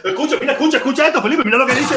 [0.04, 1.44] Escucha, mira, escucha, escucha esto, Felipe.
[1.46, 1.96] Mira lo que dice.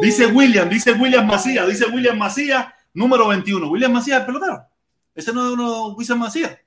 [0.00, 3.68] Dice William, dice William Macías, dice William Macías, número 21.
[3.70, 4.66] William Macías, el pelotero.
[5.14, 6.58] Ese no es uno, William Macías.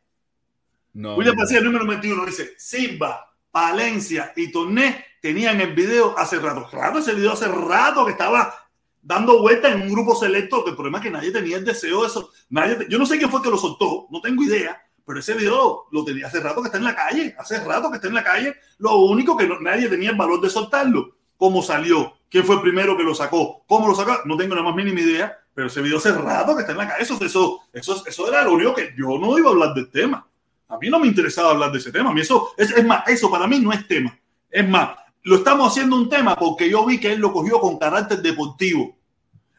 [0.94, 1.42] No, William no.
[1.44, 6.68] Macías, número 21, dice: Simba, Palencia y Torné tenían el video hace rato.
[6.72, 8.54] Rato, ese video hace rato que estaba
[9.02, 10.64] dando vueltas en un grupo selecto.
[10.64, 12.32] Que el problema es que nadie tenía el deseo de eso.
[12.50, 14.82] Nadie, te- yo no sé quién fue que lo soltó, no tengo idea.
[15.06, 17.36] Pero ese video lo tenía hace rato que está en la calle.
[17.38, 18.56] Hace rato que está en la calle.
[18.78, 21.16] Lo único que no- nadie tenía el valor de soltarlo.
[21.38, 22.14] ¿Cómo salió?
[22.30, 23.64] ¿Quién fue el primero que lo sacó?
[23.68, 24.20] ¿Cómo lo sacó?
[24.26, 25.38] No tengo la más mínima idea.
[25.54, 27.04] Pero ese video hace rato que está en la calle.
[27.04, 30.26] Eso, eso, eso, eso era lo único que yo no iba a hablar del tema.
[30.72, 32.12] A mí no me interesaba hablar de ese tema.
[32.12, 34.18] A eso, es, es más, eso para mí no es tema.
[34.50, 34.92] Es más,
[35.24, 38.96] lo estamos haciendo un tema porque yo vi que él lo cogió con carácter deportivo.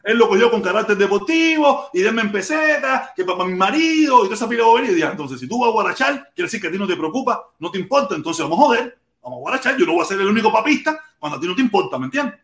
[0.03, 4.23] Él lo cogió con carácter deportivo y denme en peseta, que para mi marido y
[4.23, 6.67] toda esa pila de y dije, entonces si tú vas a guarachar, quiere decir que
[6.67, 9.77] a ti no te preocupa, no te importa, entonces vamos a joder, vamos a guarachar,
[9.77, 12.05] yo no voy a ser el único papista cuando a ti no te importa, ¿me
[12.05, 12.35] entiendes?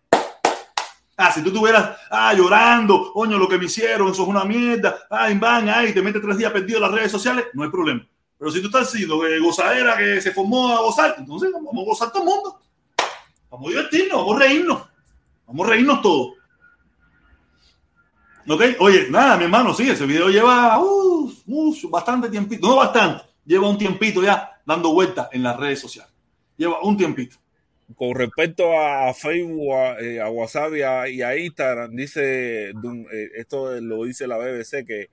[1.18, 5.00] Ah, si tú estuvieras ah, llorando, coño, lo que me hicieron, eso es una mierda,
[5.10, 8.08] ay, van, ay, te metes tres días perdido en las redes sociales, no hay problema.
[8.40, 11.86] Pero si tú estás siendo que gozadera que se formó a gozar, entonces vamos a
[11.86, 12.60] gozar todo el mundo.
[13.52, 14.90] Vamos a divertirnos, vamos a reírnos.
[15.46, 16.34] Vamos a reírnos todos.
[18.48, 18.62] ¿Ok?
[18.80, 20.80] Oye, nada, mi hermano, sí, ese video lleva
[21.90, 26.14] bastante tiempito, no bastante, lleva un tiempito ya dando vueltas en las redes sociales.
[26.56, 27.36] Lleva un tiempito.
[27.96, 34.28] Con respecto a Facebook, a, eh, WhatsApp y a, Instagram, dice, eh, esto lo dice
[34.28, 35.10] la BBC, que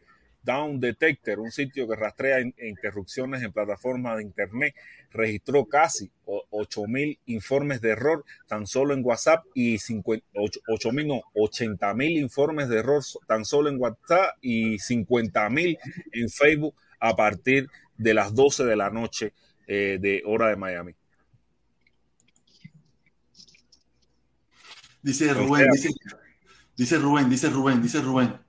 [0.47, 4.75] Down Detector, un sitio que rastrea interrupciones en plataformas de Internet,
[5.11, 12.69] registró casi 8.000 informes de error tan solo en WhatsApp y 8.000, no, 80.000 informes
[12.69, 15.79] de error tan solo en WhatsApp y 50.000
[16.13, 17.69] en Facebook a partir
[17.99, 19.33] de las 12 de la noche
[19.67, 20.95] eh, de hora de Miami.
[25.03, 25.91] Dice Rubén, dice,
[26.77, 28.46] dice Rubén, dice Rubén, dice Rubén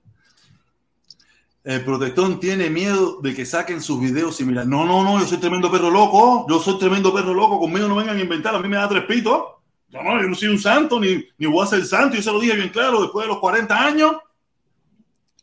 [1.68, 4.66] el protectón tiene miedo de que saquen sus videos similares.
[4.66, 6.46] No, no, no, yo soy tremendo perro loco.
[6.48, 7.60] Yo soy tremendo perro loco.
[7.60, 8.54] Conmigo no vengan a inventar.
[8.54, 9.42] A mí me da tres pitos.
[9.90, 12.16] No, no, yo no soy un santo, ni, ni voy a ser santo.
[12.16, 14.12] Yo se lo dije bien claro después de los 40 años.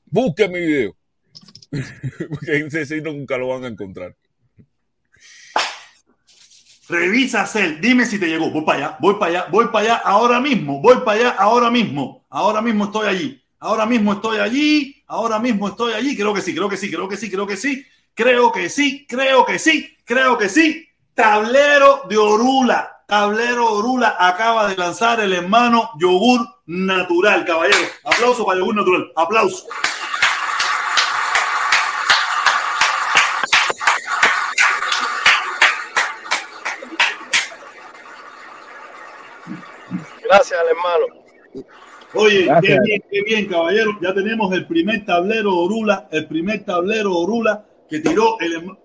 [0.06, 0.96] Busque mi video.
[2.30, 4.16] Porque ese nunca lo van a encontrar.
[6.90, 8.50] Revisa Cel, dime si te llegó.
[8.50, 11.70] Voy para allá, voy para allá, voy para allá ahora mismo, voy para allá ahora
[11.70, 12.26] mismo.
[12.32, 13.45] Ahora mismo estoy allí.
[13.60, 16.16] Ahora mismo estoy allí, ahora mismo estoy allí.
[16.16, 17.86] Creo que sí, creo que sí, creo que sí, creo que sí.
[18.14, 20.88] Creo que sí, creo que sí, creo que sí.
[21.14, 23.04] Tablero de Orula.
[23.08, 27.78] Tablero Orula acaba de lanzar el hermano yogur natural, caballero.
[28.06, 29.12] Aplauso para yogur natural.
[29.18, 29.68] Aplauso.
[40.24, 41.06] Gracias, hermano.
[42.16, 43.98] Oye, qué bien, qué bien, caballero.
[44.02, 48.78] Ya tenemos el primer tablero Orula, el primer tablero Orula que tiró el,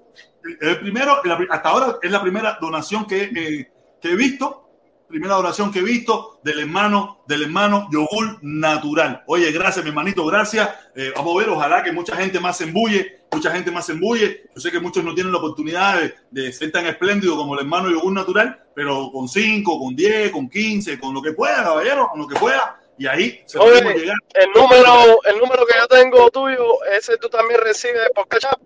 [0.60, 1.20] el primero,
[1.50, 3.70] hasta ahora es la primera donación que, eh,
[4.00, 4.68] que he visto,
[5.08, 9.22] primera donación que he visto del hermano, del hermano Yogur Natural.
[9.26, 10.68] Oye, gracias, mi hermanito, gracias.
[10.94, 13.92] Eh, vamos a ver, ojalá que mucha gente más se embulle, mucha gente más se
[13.92, 14.44] embulle.
[14.54, 17.60] Yo sé que muchos no tienen la oportunidad de, de ser tan espléndido como el
[17.60, 22.08] hermano Yogur Natural, pero con 5, con 10, con 15, con lo que pueda, caballero,
[22.10, 24.16] con lo que pueda y ahí se Oye, llegar.
[24.34, 28.60] El número, el número que yo tengo tuyo, ese tú también recibes por cachap.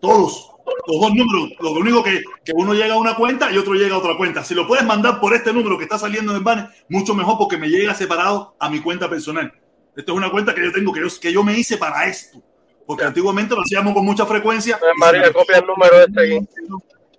[0.00, 0.52] Todos,
[0.86, 1.50] los dos números.
[1.58, 4.44] Lo único que, que uno llega a una cuenta y otro llega a otra cuenta.
[4.44, 7.38] Si lo puedes mandar por este número que está saliendo en el banner, mucho mejor
[7.38, 9.52] porque me llega separado a mi cuenta personal.
[9.96, 12.40] Esto es una cuenta que yo tengo, que yo, que yo me hice para esto.
[12.86, 14.78] Porque antiguamente lo hacíamos con mucha frecuencia.
[14.96, 16.48] María, copia el número este aquí.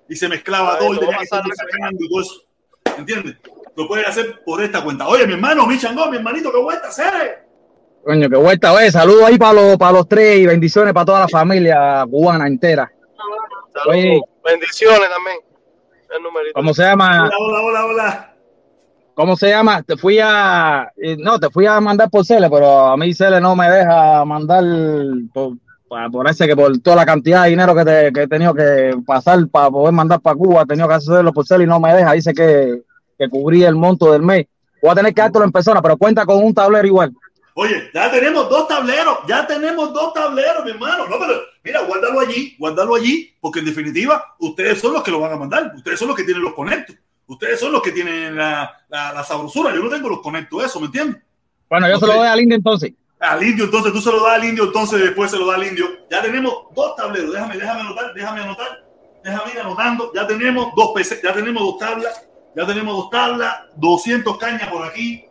[0.08, 2.42] Y se mezclaba todo y tenía que estar sacando y todo eso.
[2.98, 3.36] ¿Entiendes?
[3.80, 5.08] Lo puedes hacer por esta cuenta.
[5.08, 7.46] Oye, mi hermano, mi changón, mi hermanito, qué vuelta hacer.
[8.04, 11.20] Coño, qué vuelta, oye, saludos ahí para los, para los tres y bendiciones para toda
[11.22, 12.92] la familia cubana entera.
[13.74, 15.38] Saludos, bendiciones también.
[16.14, 16.54] El numerito.
[16.56, 17.24] ¿Cómo se llama?
[17.24, 18.36] Hola, hola, hola, hola.
[19.14, 19.82] ¿Cómo se llama?
[19.84, 20.92] Te fui a.
[20.98, 24.26] Eh, no, te fui a mandar por Cele, pero a mí Cele no me deja
[24.26, 24.64] mandar
[25.34, 25.54] por,
[26.12, 28.94] por ese que por toda la cantidad de dinero que, te, que he tenido que
[29.06, 31.94] pasar para poder mandar para Cuba, he tenido que hacerlo por Cele y no me
[31.94, 32.12] deja.
[32.12, 32.89] Dice que
[33.20, 34.48] que cubría el monto del mes.
[34.82, 37.14] Voy a tener que dártelo en persona, pero cuenta con un tablero igual.
[37.54, 41.06] Oye, ya tenemos dos tableros, ya tenemos dos tableros, mi hermano.
[41.10, 45.20] No, pero mira, guárdalo allí, guárdalo allí, porque en definitiva, ustedes son los que lo
[45.20, 46.96] van a mandar, ustedes son los que tienen los conectos,
[47.28, 49.76] ustedes son los que tienen la, la, sabrosura.
[49.76, 51.22] Yo no tengo los conectos, eso, ¿me entiendes?
[51.70, 52.94] Bueno, yo se lo doy al indio entonces.
[53.20, 55.68] Al indio, entonces tú se lo das al indio, entonces después se lo da al
[55.68, 55.86] indio.
[56.10, 58.86] Ya tenemos dos tableros, déjame, déjame anotar, déjame anotar,
[59.22, 60.14] déjame ir anotando.
[60.16, 64.86] Ya tenemos dos PC, ya tenemos dos tablas ya tenemos dos tablas, 200 cañas por
[64.86, 65.26] aquí,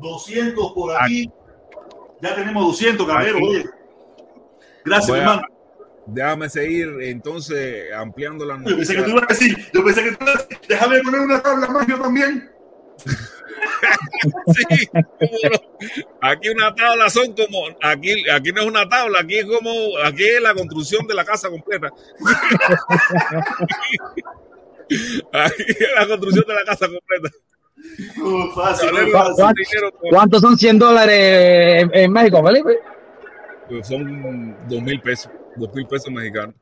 [0.00, 1.30] 200 por aquí.
[2.20, 3.38] Ya tenemos 200, caballero.
[3.38, 3.64] Oye.
[4.84, 5.42] Gracias, hermano.
[6.06, 8.72] Déjame seguir entonces ampliando la noticia.
[8.72, 11.00] Yo pensé que tú ibas a decir, yo pensé que tú ibas a decir, déjame
[11.02, 12.50] poner una tabla más yo también.
[14.54, 14.88] sí,
[16.20, 19.70] aquí una tabla son como, aquí, aquí no es una tabla, aquí es como,
[20.04, 21.90] aquí es la construcción de la casa completa.
[25.32, 25.62] Aquí
[25.98, 27.30] la construcción de la casa completa.
[30.10, 32.78] ¿Cuántos son 100 dólares en, México, Felipe?
[33.68, 36.54] Pues son 2 mil pesos, 2 mil pesos mexicanos.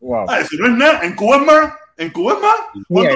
[0.00, 0.24] Wow.
[0.28, 1.00] Ah, eso no es nada.
[1.02, 1.72] ¿En Cuba es más?
[1.98, 2.56] ¿En Cuba es más?
[2.88, 3.14] ¿Cuánto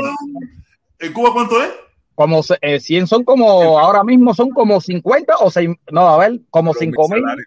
[1.01, 1.70] ¿En Cuba cuánto es?
[2.14, 6.40] como eh, 100 son como, ahora mismo son como 50 o 6, no, a ver,
[6.48, 7.44] como Pero 5 mi mil, salario-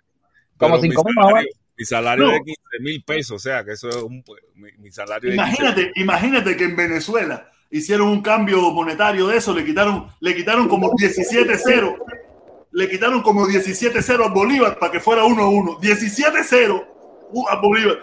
[0.58, 1.59] como pero mi 5 mil salario- menos.
[1.80, 2.32] Mi salario No.
[2.34, 4.22] es de 15 mil pesos, o sea que eso es un,
[4.56, 9.28] mi, mi salario es de 15 Imagínate, imagínate que en Venezuela hicieron un cambio monetario
[9.28, 11.98] de eso, le quitaron, le quitaron como 17-0,
[12.72, 15.80] le quitaron como 17-0 al Bolívar para que fuera 1-1.
[15.80, 16.88] 17-0
[17.32, 17.98] uh, al Bolívar.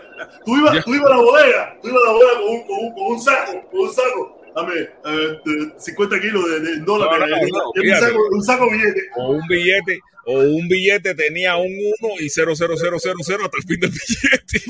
[0.44, 2.78] Tú ibas, tú ibas a la bodega, tú ibas a la bodega con un, con
[2.78, 4.35] un, con un saco, con un saco.
[4.57, 7.28] Dame eh, de 50 kilos de, de dólares.
[7.31, 9.05] No, no, no, un, saco, un saco de billetes.
[9.16, 11.66] o un billete o un billete tenía un
[12.01, 14.62] 1 y 00000 hasta el fin del billete.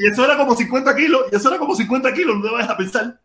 [0.00, 2.70] Y, eso era como 50 kilos, y eso era como 50 kilos, no te vayas
[2.70, 3.20] a pensar.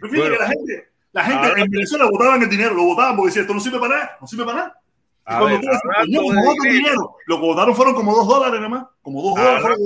[0.00, 0.36] Pero fíjate Bueno.
[0.36, 3.44] que la gente, la gente Ahora- en Venezuela votaban el dinero, lo votaban porque decían,
[3.44, 4.80] esto no sirve para nada, no sirve para nada.
[5.28, 7.16] Y cuando ver, tú dices, hablando coño, de ¿cómo votan dinero.
[7.26, 9.78] Lo que votaron fueron como dos dólares nada más, como dos dólares fueron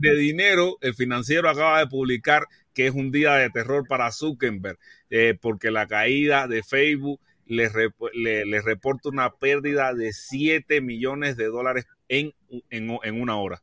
[0.00, 4.10] de, de dinero, el financiero acaba de publicar que es un día de terror para
[4.12, 4.78] Zuckerberg,
[5.10, 10.80] eh, porque la caída de Facebook le, rep- le- le reporta una pérdida de 7
[10.80, 12.32] millones de dólares en,
[12.70, 13.62] en, en una hora.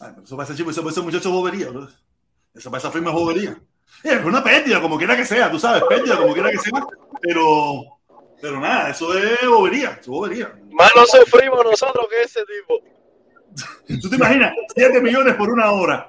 [0.00, 1.88] Ay, eso para ese chico, eso para ese muchacho es bobería, bro.
[2.54, 3.50] Eso para esa firma es bobería.
[4.04, 6.80] Eh, Es una pérdida, como quiera que sea, tú sabes, pérdida, como quiera que sea.
[7.20, 7.82] Pero,
[8.40, 10.54] pero nada, eso es bobería, eso es bobería.
[10.72, 12.80] Más no sufrimos nosotros que ese tipo.
[14.00, 14.52] ¿Tú te imaginas?
[14.74, 16.08] 7 millones por una hora.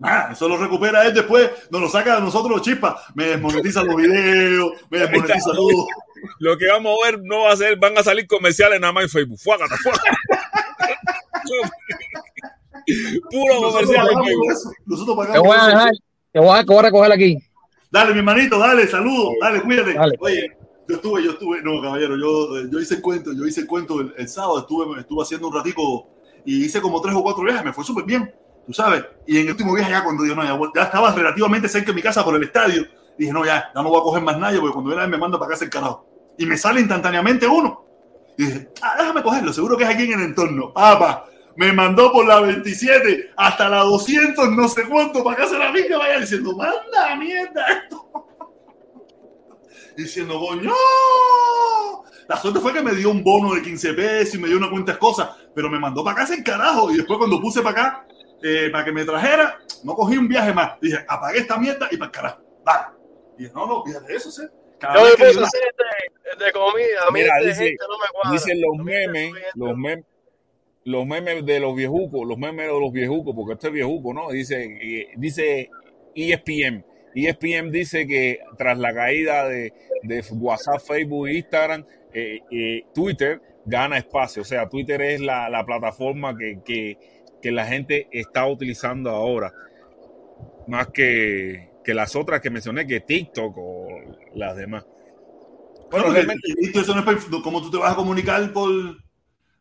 [0.00, 2.94] Nada, eso lo recupera él después, nos lo saca de nosotros los chispas.
[3.14, 5.86] Me desmonetiza los videos, me desmonetiza todo.
[6.40, 9.04] Lo que vamos a ver no va a ser, van a salir comerciales nada más
[9.04, 9.38] en Facebook.
[9.38, 10.02] Fuágata, fuágata.
[13.30, 14.74] Puro comercial en Facebook.
[14.86, 15.90] Nosotros Te pagamos voy a dejar,
[16.32, 17.38] te voy a, te voy a recoger aquí.
[17.90, 19.94] Dale, mi hermanito, dale, saludos, dale, cuídate.
[19.94, 20.16] Dale.
[20.20, 20.56] Oye,
[20.88, 24.00] yo estuve, yo estuve, no, caballero, yo, yo hice el cuento, yo hice el cuento
[24.00, 26.10] el, el sábado, estuve, estuve haciendo un ratico
[26.44, 28.32] y hice como tres o cuatro viajes, me fue súper bien,
[28.68, 29.02] tú sabes.
[29.26, 31.94] Y en el último viaje ya cuando yo no, ya, ya estaba relativamente cerca de
[31.94, 32.86] mi casa por el estadio,
[33.16, 35.38] dije, no, ya, ya no voy a coger más nadie porque cuando viene me manda
[35.38, 36.06] para casa el carajo.
[36.36, 37.82] Y me sale instantáneamente uno.
[38.36, 40.70] Y dije, ah, déjame cogerlo, seguro que es aquí en el entorno.
[40.74, 41.24] Papá,
[41.56, 45.96] me mandó por la 27 hasta la 200, no sé cuánto, para casa la minga,
[45.96, 48.26] vaya diciendo, manda mierda esto.
[49.96, 50.72] diciendo, coño.
[52.28, 54.68] La suerte fue que me dio un bono de 15 pesos y me dio una
[54.68, 56.90] cuenta de cosas, pero me mandó para casa en carajo.
[56.90, 58.06] Y después cuando puse para acá,
[58.42, 60.78] eh, para que me trajera, no cogí un viaje más.
[60.80, 62.42] Dije, apagué esta mierda y para el carajo.
[62.64, 62.86] Vale.
[63.36, 64.42] Y dije, no, no, fíjate eso, ¿sí?
[64.78, 65.58] Cada Yo me puse
[66.38, 67.02] de, de comida.
[67.06, 68.30] A mí Mira, de dice- gente no me cuadra.
[68.32, 70.04] Dicen los memes, los memes,
[70.84, 74.30] los memes de los viejucos, los memes de los viejucos, porque este es viejuco, ¿no?
[74.30, 75.68] Dice, dice
[76.14, 76.84] ESPN.
[77.14, 79.72] ESPN dice que tras la caída de,
[80.04, 84.42] de WhatsApp, Facebook e Instagram, eh, eh, Twitter gana espacio.
[84.42, 86.98] O sea, Twitter es la, la plataforma que, que,
[87.40, 89.52] que la gente está utilizando ahora,
[90.66, 93.86] más que, que las otras que mencioné, que TikTok o
[94.34, 94.86] las demás.
[95.90, 98.70] Bueno, No, realmente eso no es ¿Cómo tú te vas a comunicar por.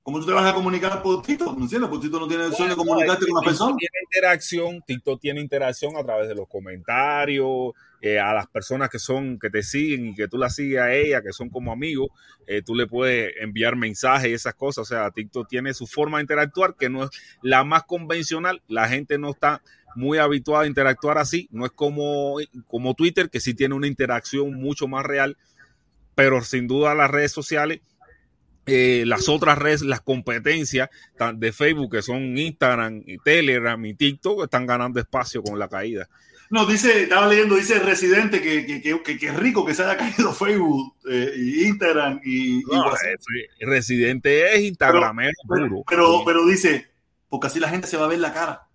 [0.07, 1.57] ¿Cómo tú te vas a comunicar por TikTok?
[1.57, 1.89] ¿No entiendes?
[1.89, 3.75] Porque TikTok no tiene opción de Bueno, comunicarte con una persona.
[3.77, 8.99] Tiene interacción, TikTok tiene interacción a través de los comentarios, eh, a las personas que
[8.99, 12.07] son, que te siguen y que tú la sigues a ella, que son como amigos,
[12.47, 14.83] eh, tú le puedes enviar mensajes y esas cosas.
[14.83, 17.09] O sea, TikTok tiene su forma de interactuar que no es
[17.41, 18.61] la más convencional.
[18.69, 19.61] La gente no está
[19.97, 21.49] muy habituada a interactuar así.
[21.51, 22.37] No es como,
[22.69, 25.35] como Twitter, que sí tiene una interacción mucho más real.
[26.15, 27.81] Pero sin duda las redes sociales
[28.67, 30.89] eh, las otras redes, las competencias
[31.35, 36.07] de Facebook, que son Instagram y Telegram y TikTok, están ganando espacio con la caída.
[36.49, 40.33] No, dice, estaba leyendo, dice Residente que, que, que, que, rico que se haya caído
[40.33, 43.15] Facebook, eh, y Instagram y, No, ese
[43.59, 45.83] Residente es Instagramero Pero, puro.
[45.87, 46.89] pero, pero dice,
[47.29, 48.67] porque así la gente se va a ver la cara.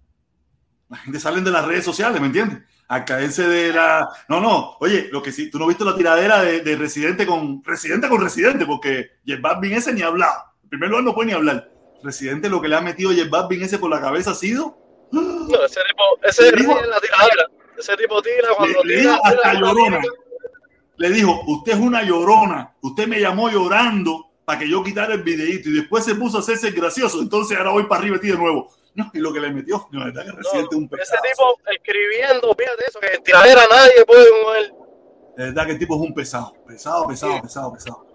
[0.90, 2.58] La gente salen de las redes sociales, ¿me entiendes?
[2.94, 4.06] A caerse de la.
[4.28, 7.62] No, no, oye, lo que sí, tú no viste la tiradera de, de Residente con
[7.64, 10.52] Residente con Residente, porque J Balvin ese ni hablaba.
[10.62, 11.70] En primer lugar, no puede ni hablar.
[12.02, 14.76] Residente, lo que le ha metido J Balvin ese por la cabeza ha sido.
[15.10, 15.20] No,
[15.64, 17.46] ese tipo, ese Le en la tiradera.
[17.78, 19.12] Ese tipo tira cuando Le, le tira.
[19.12, 20.00] dijo hasta tira, llorona.
[20.00, 20.12] tira.
[20.96, 22.74] Le dijo, usted es una llorona.
[22.82, 26.40] Usted me llamó llorando para que yo quitara el videito y después se puso a
[26.40, 27.20] hacerse gracioso.
[27.22, 28.68] Entonces ahora voy para arriba ti de nuevo.
[28.94, 31.16] No, y lo que le metió, no, la verdad que Residente es un No, ese
[31.22, 34.72] tipo escribiendo, fíjate eso, que en tiradera nadie puede mover.
[35.36, 38.06] La verdad que el tipo es un pesado, pesado, pesado, pesado, pesado.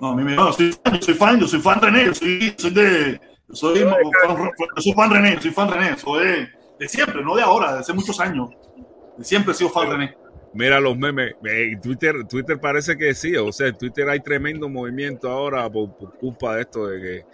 [0.00, 2.14] No, a mí me no, soy, fan, yo soy fan, yo soy fan René, yo
[2.14, 3.96] soy, soy de, yo soy, fan,
[4.76, 6.48] yo soy fan René, soy fan René, soy de,
[6.78, 8.50] de siempre, no de ahora, de hace muchos años.
[9.16, 10.16] De siempre he sido fan René.
[10.54, 11.34] Mira los memes.
[11.44, 13.36] eh, Twitter, Twitter parece que sí.
[13.36, 17.24] O sea, en Twitter hay tremendo movimiento ahora por, por culpa de esto de que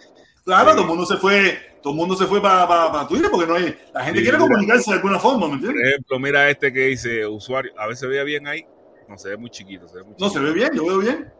[0.45, 0.75] Claro, Sí.
[0.75, 3.75] todo el mundo se fue, todo el mundo se fue para Twitter porque no hay,
[3.93, 4.47] la gente Sí, quiere mira.
[4.49, 5.87] comunicarse de alguna forma, ¿me Por entiendes?
[5.89, 8.63] ejemplo, mira este que dice usuario, a veces veía bien ahí.
[9.09, 9.87] No, se ve muy chiquito.
[9.87, 10.33] Se ve muy No, chiquito.
[10.33, 11.31] se ve bien, yo veo bien.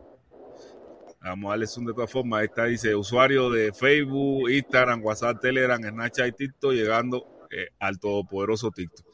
[1.22, 2.40] Vamos a darle zoom de todas formas.
[2.42, 8.00] Ahí está, dice usuario de Facebook, Instagram, WhatsApp, Telegram, Snapchat y TikTok, llegando eh, al
[8.00, 9.06] todopoderoso TikTok.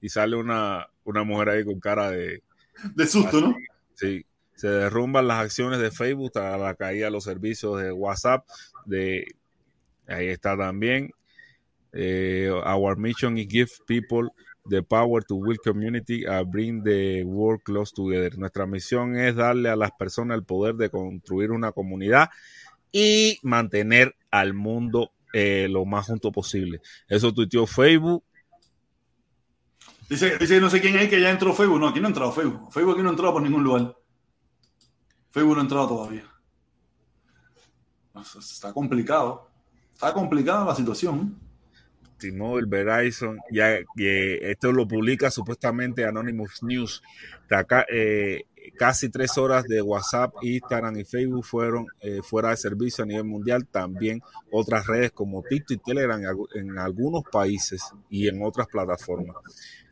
[0.00, 2.42] Y sale una, una mujer ahí con cara de.
[2.94, 3.56] De susto, ¿no?
[3.94, 4.24] Sí,
[4.54, 8.44] se derrumban las acciones de Facebook tras la caída de los servicios de WhatsApp.
[10.06, 11.10] Ahí está también.
[11.92, 14.28] Eh, our mission is give people
[14.68, 18.36] the power to build community and bring the world close together.
[18.38, 22.28] Nuestra misión es darle a las personas el poder de construir una comunidad
[22.92, 26.80] y mantener al mundo eh, lo más junto posible.
[27.08, 28.22] Eso tuiteó Facebook.
[30.08, 31.80] Dice, dice no sé quién es que ya entró Facebook.
[31.80, 32.72] No, aquí no ha entrado Facebook.
[32.72, 33.96] Facebook aquí no ha entrado por ningún lugar.
[35.30, 36.24] Facebook no ha entrado todavía.
[38.20, 39.48] Está complicado.
[39.94, 41.36] Está complicada la situación.
[42.18, 47.02] T-Mobile, Verizon, ya que esto lo publica supuestamente Anonymous News.
[47.90, 48.42] Eh,
[48.76, 53.24] casi tres horas de WhatsApp, Instagram y Facebook fueron eh, fuera de servicio a nivel
[53.24, 53.66] mundial.
[53.66, 54.20] También
[54.50, 56.20] otras redes como TikTok y Telegram
[56.54, 59.36] en algunos países y en otras plataformas.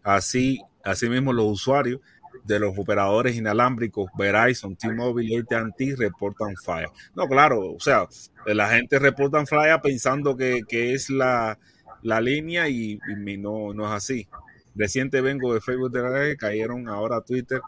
[0.02, 2.00] Así, asimismo, los usuarios
[2.44, 6.88] de los operadores inalámbricos Verizon, T-Mobile y AT&T reportan falla.
[7.14, 8.06] No, claro, o sea,
[8.46, 11.58] la gente reporta falla pensando que, que es la,
[12.02, 14.28] la línea y, y no, no es así.
[14.74, 17.60] Reciente vengo de Facebook de la red, cayeron ahora a Twitter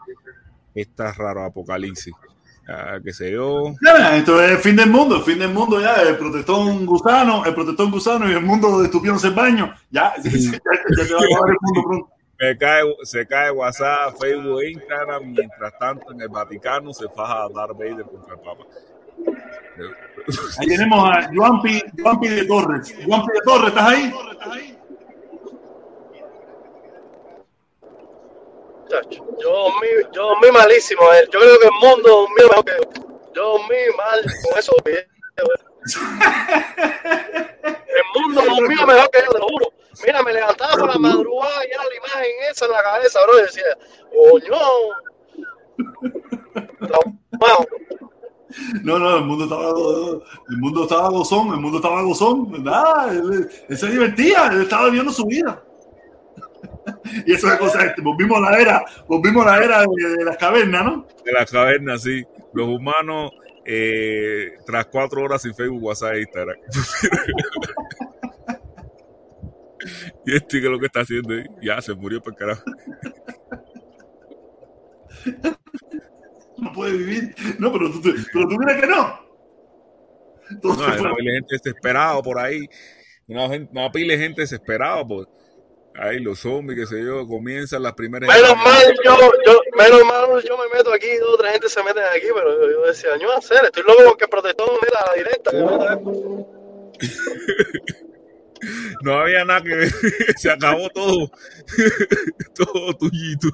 [0.75, 2.13] esta raro apocalipsis.
[2.71, 3.73] Ah, que se yo.
[3.83, 7.43] Ya, esto es el fin del mundo, el fin del mundo ya, el protestón gusano,
[7.43, 9.73] el protestón gusano y el mundo de estupiones en baño.
[9.89, 12.18] Ya, ya, ya se va a acabar el mundo pronto.
[12.39, 17.43] Se cae, se cae WhatsApp, Facebook, e Instagram, mientras tanto en el Vaticano se faja
[17.43, 18.63] a Darth Vader contra el Papa.
[20.59, 22.95] Ahí tenemos a Juanpi, Juanpi de Torres.
[23.05, 24.13] Juanpi de Torres, ¿estás ahí?
[28.89, 31.01] Chacho, Yo dormí, yo dormí malísimo.
[31.13, 31.27] eh.
[31.31, 32.83] Yo creo que el mundo dormí mejor que yo.
[33.35, 35.07] Yo dormí mal con esos videos.
[37.89, 39.73] El mundo dormía mejor que yo, te lo juro.
[40.05, 43.39] Mira, me levantaba por la madrugada y era la imagen esa en la cabeza, bro.
[43.39, 43.63] Y decía,
[44.11, 44.57] coño.
[48.83, 49.69] No, no, el mundo estaba,
[50.49, 53.15] el mundo estaba gozón, el mundo estaba gozón, ¿verdad?
[53.15, 55.63] Él, él se divertía, él estaba viviendo su vida.
[57.25, 60.25] Y eso es cosa, este, volvimos a la era, volvimos a la era de, de
[60.25, 61.07] las cavernas, ¿no?
[61.23, 62.23] De las cavernas, sí.
[62.53, 63.31] Los humanos,
[63.65, 66.57] eh, tras cuatro horas sin Facebook, WhatsApp e Instagram.
[70.25, 72.63] y este que es lo que está haciendo ahí, ya se murió por carajo.
[76.57, 77.35] No puede vivir.
[77.57, 78.01] No, pero tú,
[78.33, 79.29] pero tú crees que no.
[80.63, 82.67] No, hay una pila de gente desesperada por ahí.
[83.27, 85.29] Una, gente, una pila de gente desesperada por
[85.95, 88.29] ahí los zombies, qué sé yo, comienzan las primeras.
[88.29, 92.27] Menos mal, yo, yo, menos mal, yo me meto aquí, otra gente se mete aquí,
[92.33, 95.51] pero yo, yo decía, yo hacer, estoy loco porque protestó mira, a la directa.
[99.03, 99.89] No había nada que ver,
[100.37, 101.31] se acabó todo.
[102.55, 103.47] todo tuyito.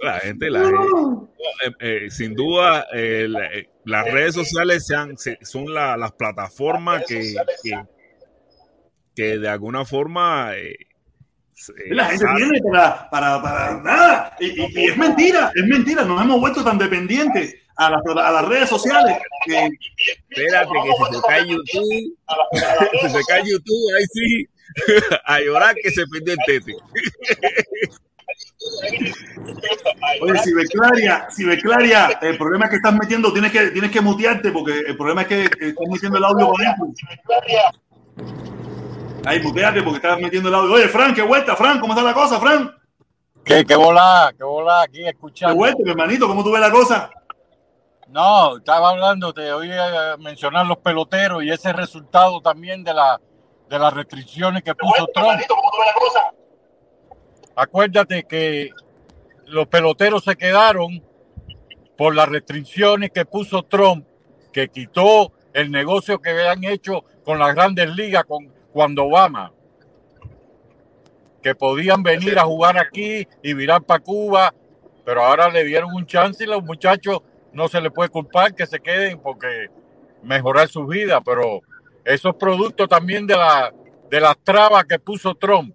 [0.00, 0.76] La gente, la gente.
[1.64, 1.72] Eh,
[2.06, 7.04] eh, sin duda, eh, la- eh, las redes sociales sean, se- son la- las plataformas
[7.06, 7.82] que, que,
[9.14, 10.52] que de alguna forma
[11.68, 14.36] eh, La gente tiene para, para, para nada.
[14.40, 16.04] Y, y- y es mentira, es mentira.
[16.04, 19.16] Nos hemos vuelto tan dependientes a las, a las redes sociales
[19.46, 19.68] que
[20.30, 22.14] Espérate que si se cae YouTube,
[23.02, 24.48] si se cae YouTube, ahí sí,
[25.24, 26.74] a llorar que se pierde el tete.
[30.20, 30.38] Oye,
[31.30, 34.96] si Beclaria, el problema es que estás metiendo, tienes que, tienes que mutearte porque el
[34.96, 36.86] problema es que estás metiendo el audio con dentro.
[39.24, 40.74] Ahí, muteate porque estás metiendo el audio.
[40.74, 42.74] Oye, Fran, qué vuelta, Fran, ¿cómo está la cosa, Fran?
[43.44, 45.56] ¿Qué, qué bola, qué bola aquí Qué escuchando?
[45.56, 47.10] vuelta, mi hermanito, ¿cómo tú ves la cosa?
[48.08, 53.20] No, estaba hablando, te oí eh, mencionar los peloteros y ese resultado también de, la,
[53.68, 55.40] de las restricciones que puso Trump.
[57.54, 58.70] Acuérdate que
[59.46, 61.02] los peloteros se quedaron
[61.96, 64.06] por las restricciones que puso Trump,
[64.52, 69.52] que quitó el negocio que habían hecho con las grandes ligas con, cuando Obama,
[71.42, 74.54] que podían venir a jugar aquí y virar para Cuba,
[75.04, 77.22] pero ahora le dieron un chance y los muchachos
[77.52, 79.68] no se les puede culpar que se queden porque
[80.22, 81.60] mejorar su vida, pero
[82.04, 83.72] eso es producto también de, la,
[84.10, 85.74] de las trabas que puso Trump.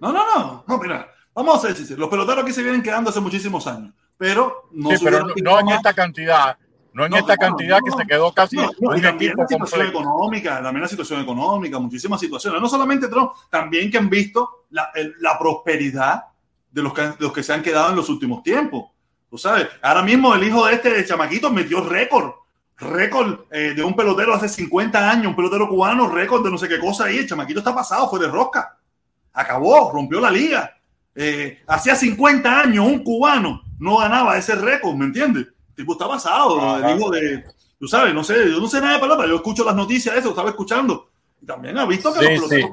[0.00, 1.98] No, no, no, no, mira, vamos a sinceros.
[1.98, 5.52] Los peloteros aquí se vienen quedando hace muchísimos años, pero no Sí, pero subieron no,
[5.52, 6.58] no en esta cantidad,
[6.96, 9.86] no en No, esta no, cantidad no, que se quedó casi un también la situación
[9.86, 12.60] económica, también la situación económica, muchísimas situaciones.
[12.60, 16.24] No solamente Trump, también que han visto la, el- la prosperidad
[16.70, 18.90] de los que, de los que se han quedado en los últimos tiempos.
[19.30, 22.32] Tú sabes, ahora mismo el hijo de este de chamaquito metió récord,
[22.78, 26.68] récord eh, de un pelotero hace 50 años, un pelotero cubano, récord de no sé
[26.68, 27.18] qué cosa ahí.
[27.18, 28.78] El chamaquito está pasado, fue de rosca.
[29.32, 30.72] Acabó, rompió la liga.
[31.14, 35.46] Eh, hacía 50 años un cubano no ganaba ese récord, ¿me entiendes?
[35.76, 36.96] Tipo está pasado, Ajá.
[36.96, 37.44] hijo de,
[37.78, 40.20] tú sabes, no sé, yo no sé nada de palabras, yo escucho las noticias de
[40.20, 41.10] eso, estaba escuchando.
[41.40, 42.70] Y también ha visto que Sí, los, peloteros,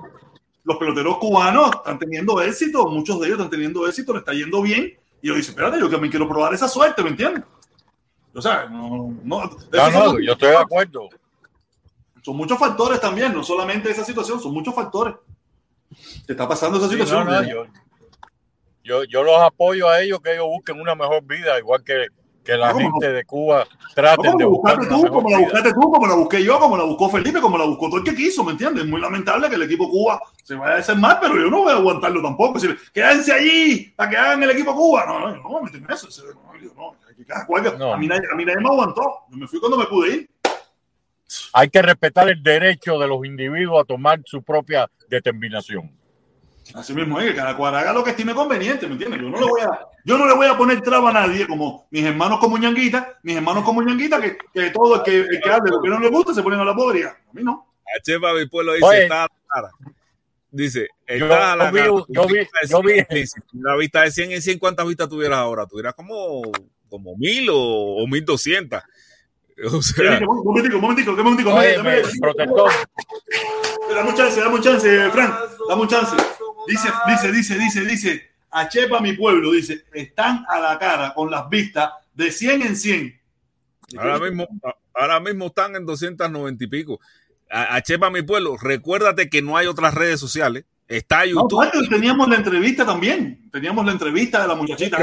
[0.64, 4.62] los peloteros cubanos están teniendo éxito, muchos de ellos están teniendo éxito, le está yendo
[4.62, 4.98] bien.
[5.22, 7.44] Y yo dice, espérate, yo también quiero probar esa suerte, ¿me entiendes?
[8.34, 11.10] O sea, no, no, No, yo estoy de acuerdo.
[12.22, 15.16] son muchos factores también, no solamente esa situación, son muchos factores.
[16.26, 17.28] Te está pasando esa Sí, no, situación.
[17.28, 17.66] no, yo,
[18.84, 22.08] yo, yo los apoyo a ellos que ellos busquen una mejor vida, igual que,
[22.44, 23.66] que la gente de Cuba
[23.96, 26.78] traten como de la buscar una como la buscaste tú, como la busqué yo, como
[26.78, 28.84] la buscó Felipe, como la buscó todo el que quiso, ¿me entiendes?
[28.84, 31.64] Es muy lamentable que el equipo Cuba se vaya a hacer mal, pero yo no
[31.64, 32.60] voy a aguantarlo tampoco.
[32.94, 35.06] Quédense allí para que hagan el equipo Cuba.
[35.06, 36.08] No, no, yo no me eso.
[36.34, 36.96] No, yo no.
[37.16, 37.94] Que cada cual- No.
[37.94, 39.02] A, mí nadie, a mí nadie me aguantó.
[39.30, 40.30] Yo me fui cuando me pude ir.
[41.54, 45.92] Hay que respetar el derecho de los individuos a tomar su propia determinación.
[46.76, 49.20] Así mismo es, que cada cual haga lo que estime conveniente, ¿me entiendes?
[49.22, 51.88] Yo no le voy a, yo no le voy a poner traba a nadie, como
[51.92, 55.50] mis hermanos como ñanguita, mis hermanos como ñanguita, que, que todo el que, el que
[55.50, 57.10] hable lo que no le gusta se ponen a la podría.
[57.10, 57.68] A mí no.
[57.86, 59.04] A Chepa mi pueblo dice, Oye.
[59.04, 59.70] está a la cara.
[60.50, 61.86] Dice, Yo- está a la cara.
[61.86, 63.06] yo vi- yo vi-
[63.54, 65.66] Una vista de 100 en 100, ¿cuántas vistas tuvieras ahora?
[65.68, 66.42] Tuvieras como,
[66.90, 67.58] como mil o,
[68.04, 68.82] o 1200.
[69.72, 71.54] O sea, Un momentico, un momentico, un momentico.
[71.54, 71.76] Oye,
[72.20, 72.72] protector,
[73.94, 75.36] Dame un chance, dame un chance, Frank.
[75.70, 76.16] Dame un chance.
[76.68, 78.30] Dice, dice, dice, dice, dice.
[78.52, 82.76] A Chepa, mi pueblo, dice, están a la cara con las vistas de 100 en
[82.76, 83.22] 100.
[83.98, 84.48] ahora mismo,
[84.94, 87.00] ahora mismo están en 290 y pico.
[87.50, 90.66] A, a Chepa mi pueblo, recuérdate que no hay otras redes sociales.
[90.88, 91.64] Está No, YouTube.
[91.64, 93.50] aparte, teníamos la entrevista también.
[93.52, 94.98] Teníamos la entrevista de la muchachita.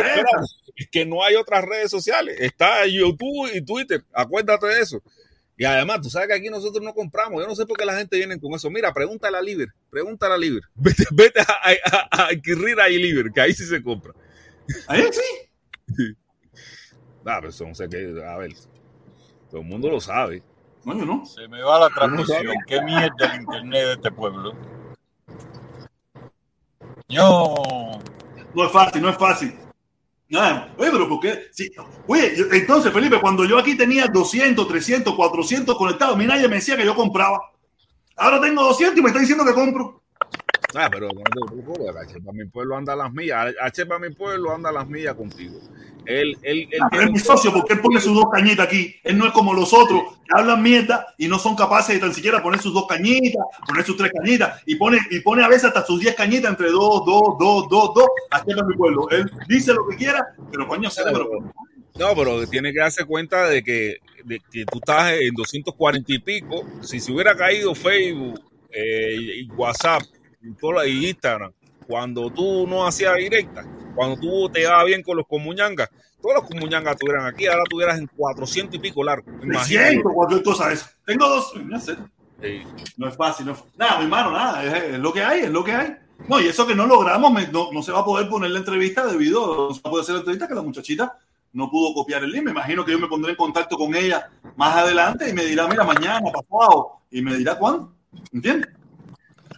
[0.76, 2.36] Es que no hay otras redes sociales.
[2.38, 4.04] Está YouTube y Twitter.
[4.12, 5.02] Acuérdate de eso.
[5.60, 7.42] Y además, tú sabes que aquí nosotros no compramos.
[7.42, 8.70] Yo no sé por qué la gente viene con eso.
[8.70, 9.68] Mira, pregúntale a Liber.
[9.90, 10.62] Pregúntale a Liber.
[10.74, 14.14] Vete, vete a, a, a adquirir ahí Liber, que ahí sí se compra.
[14.88, 16.16] Ahí sí.
[17.26, 18.24] Ah, pero eso no sé qué.
[18.26, 18.54] A ver.
[19.50, 20.42] Todo el mundo lo sabe.
[20.86, 21.26] No, yo no.
[21.26, 22.54] se me va la transmisión.
[22.66, 24.54] ¿Qué mierda el internet de este pueblo?
[27.06, 27.54] Yo,
[28.54, 29.54] No es fácil, no es fácil.
[30.30, 30.72] Nada.
[30.78, 31.48] Oye, pero ¿por qué?
[31.50, 31.70] Sí.
[32.06, 36.76] Oye, entonces, Felipe, cuando yo aquí tenía 200, 300, 400 conectados, mí nadie me decía
[36.76, 37.40] que yo compraba.
[38.16, 40.02] Ahora tengo 200 y me está diciendo que compro.
[40.74, 41.96] Ah, pero no te preocupes.
[41.96, 43.54] A Chepa mi pueblo anda a las millas.
[43.60, 45.58] A Chepa mi pueblo anda a las millas contigo.
[46.06, 48.94] Él, él, él es mi socio porque él pone sus dos cañitas aquí.
[49.02, 52.14] Él no es como los otros que hablan mierda y no son capaces de tan
[52.14, 55.64] siquiera poner sus dos cañitas, poner sus tres cañitas y pone, y pone a veces
[55.64, 58.08] hasta sus diez cañitas entre dos, dos, dos, dos, dos.
[58.30, 59.08] Así es mi pueblo.
[59.10, 61.28] Él dice lo que quiera, pero coño, cerebro.
[61.98, 66.18] No, pero tiene que darse cuenta de que, de que tú estás en 240 y
[66.18, 66.64] pico.
[66.80, 68.40] Si se hubiera caído Facebook
[68.70, 70.02] eh, y WhatsApp
[70.42, 71.52] y, todo y Instagram,
[71.90, 73.64] cuando tú no hacías directa,
[73.96, 75.88] cuando tú te ibas bien con los comuñangas,
[76.22, 79.24] todos los comuñangas estuvieran aquí, ahora tuvieras en 400 y pico largo.
[79.42, 80.02] Imagínate.
[80.14, 80.86] cualquier cosa eso.
[81.04, 81.52] Tengo dos.
[81.64, 81.96] No sé.
[82.40, 82.62] Sí.
[82.96, 83.46] No es fácil.
[83.46, 84.64] No es- Nada, mi hermano, nada.
[84.64, 85.96] Es, es lo que hay, es lo que hay.
[86.28, 88.58] No, y eso que no logramos, me- no, no se va a poder poner la
[88.60, 91.18] entrevista debido, no se va a poder hacer la entrevista que la muchachita
[91.52, 92.44] no pudo copiar el link.
[92.44, 95.66] Me imagino que yo me pondré en contacto con ella más adelante y me dirá,
[95.66, 97.92] mira, mañana, pasado, y me dirá cuándo.
[98.32, 98.68] ¿Entiendes?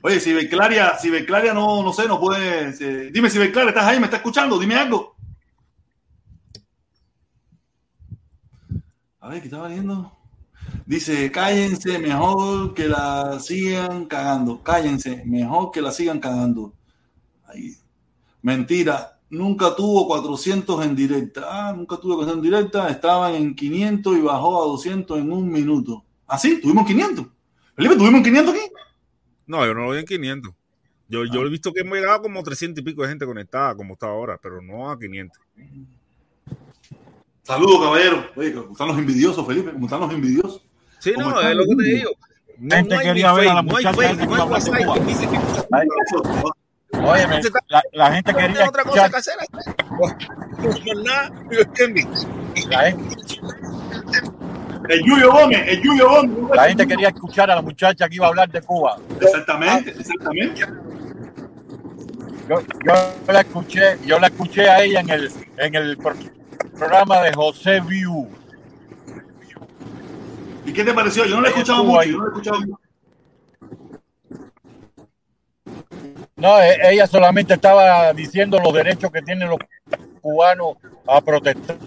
[0.04, 2.72] Oye, si Beclaria, si Beclaria no, no sé, no puede.
[3.12, 5.14] dime si Beclaria estás ahí, me está escuchando, dime algo.
[9.20, 10.12] A ver, ¿qué estaba viendo?
[10.84, 14.60] Dice, cállense, mejor que la sigan cagando.
[14.62, 16.74] Cállense, mejor que la sigan cagando.
[17.46, 17.76] Ahí.
[18.42, 21.42] Mentira, nunca tuvo 400 en directa.
[21.46, 22.88] Ah, nunca tuvo 400 en directa.
[22.88, 26.04] Estaban en 500 y bajó a 200 en un minuto.
[26.26, 26.60] ¿Ah, sí?
[26.60, 27.26] ¿Tuvimos 500?
[27.76, 28.64] Felipe, ¿tuvimos 500 aquí?
[29.46, 30.52] No, yo no lo vi en 500.
[31.08, 33.94] Yo, yo he visto que hemos llegado como 300 y pico de gente conectada, como
[33.94, 35.38] está ahora, pero no a 500.
[37.42, 38.30] Saludos, caballero.
[38.36, 39.72] Oye, ¿cómo están los envidiosos, Felipe?
[39.72, 40.62] ¿Cómo están los envidiosos?
[41.00, 42.10] Sí, ¿Cómo no, están es lo que te digo.
[42.58, 44.50] No, Gente no hay quería ver a la Facebook, no hay muchacha Facebook, no hay
[44.50, 45.06] WhatsApp.
[45.06, 45.38] Dice que
[47.04, 49.34] óyeme, la, la gente quería otra cosa que hacer.
[50.62, 52.26] No, nada, ¿entiendes?
[52.68, 53.16] la gente,
[54.88, 56.50] El Yuyo Gómez, el Yuyo Gómez.
[56.54, 58.96] la gente quería escuchar a la muchacha que iba a hablar de Cuba.
[59.20, 60.60] Exactamente, exactamente.
[62.48, 62.92] Yo, yo
[63.32, 66.14] la escuché, yo la escuché a ella en el, en el pro-
[66.76, 68.28] programa de José View.
[70.66, 71.24] ¿Y qué te pareció?
[71.26, 72.02] Yo no la he escuchado mucho.
[72.02, 72.78] Yo no la he escuchado mucho.
[76.36, 79.58] No, e- ella solamente estaba diciendo los derechos que tienen los
[80.20, 80.76] cubanos
[81.06, 81.78] a protestar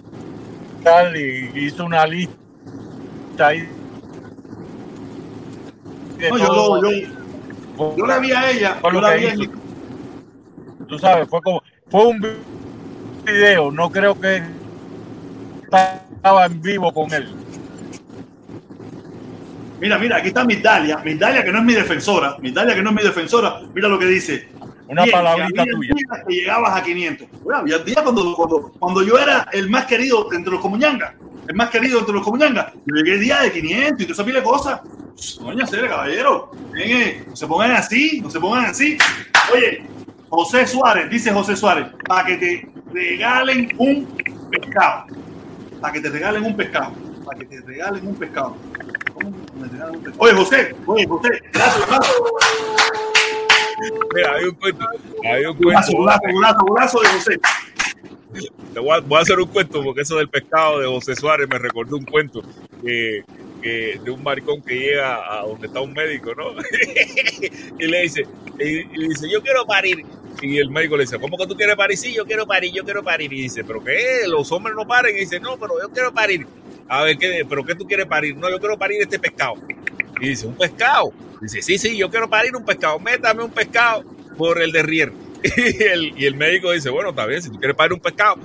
[1.14, 2.34] y hizo una lista
[3.42, 3.68] ahí.
[6.18, 9.50] de No, yo, lo- yo, yo la vi a ella, yo la vi.
[10.88, 12.20] Tú sabes, fue como, fue un
[13.24, 14.42] video, no creo que
[15.64, 17.34] estaba en vivo con él.
[19.80, 22.96] Mira, mira, aquí está Migdalia, Migdalia que no es mi defensora, Migdalia que no es
[22.96, 24.48] mi defensora, mira lo que dice.
[24.88, 25.94] Una Bien, palabrita que tuya.
[26.26, 27.28] que llegabas a 500.
[27.42, 31.12] Bueno, había días cuando, cuando, cuando yo era el más querido entre los comuñangas,
[31.48, 34.38] el más querido entre los comuñangas, yo llegué día de 500 y toda esa pila
[34.40, 34.80] de cosas.
[35.38, 38.98] Coño, serio, caballero, eh, no se pongan así, no se pongan así.
[39.54, 39.84] Oye,
[40.28, 44.06] José Suárez, dice José Suárez, para que te regalen un
[44.50, 45.06] pescado.
[45.80, 46.92] Para que te regalen un pescado.
[47.24, 48.56] Para que te regalen un pescado.
[49.14, 50.22] ¿Cómo que me regalan un pescado?
[50.22, 52.04] Oye, José, oye, José, gracias, hermano.
[54.14, 54.86] Mira, hay un cuento,
[55.30, 55.98] hay un Golazo, cuento.
[55.98, 57.40] golazo, golazo, golazo de José.
[58.74, 62.04] Voy a, hacer un cuento porque eso del pescado de José Suárez me recordó un
[62.04, 62.42] cuento
[62.82, 63.24] que,
[63.62, 66.54] de un maricón que llega a donde está un médico, ¿no?
[67.78, 68.26] y le dice,
[68.58, 70.04] y, dice, yo quiero parir.
[70.42, 71.96] Y el médico le dice, ¿cómo que tú quieres parir?
[71.96, 73.32] Sí, yo quiero parir, yo quiero parir.
[73.32, 74.20] Y dice, ¿pero qué?
[74.28, 75.16] Los hombres no paren.
[75.16, 76.46] Y dice, no, pero yo quiero parir.
[76.88, 78.36] A ver, ¿qué, ¿pero qué tú quieres parir?
[78.36, 79.54] No, yo quiero parir este pescado.
[80.20, 81.12] Y dice, ¿un pescado?
[81.40, 82.98] Dice, sí, sí, yo quiero parir un pescado.
[82.98, 84.04] Métame un pescado
[84.36, 85.12] por el derrier.
[85.42, 88.36] Y el, y el médico dice, bueno, está bien, si tú quieres parir un pescado,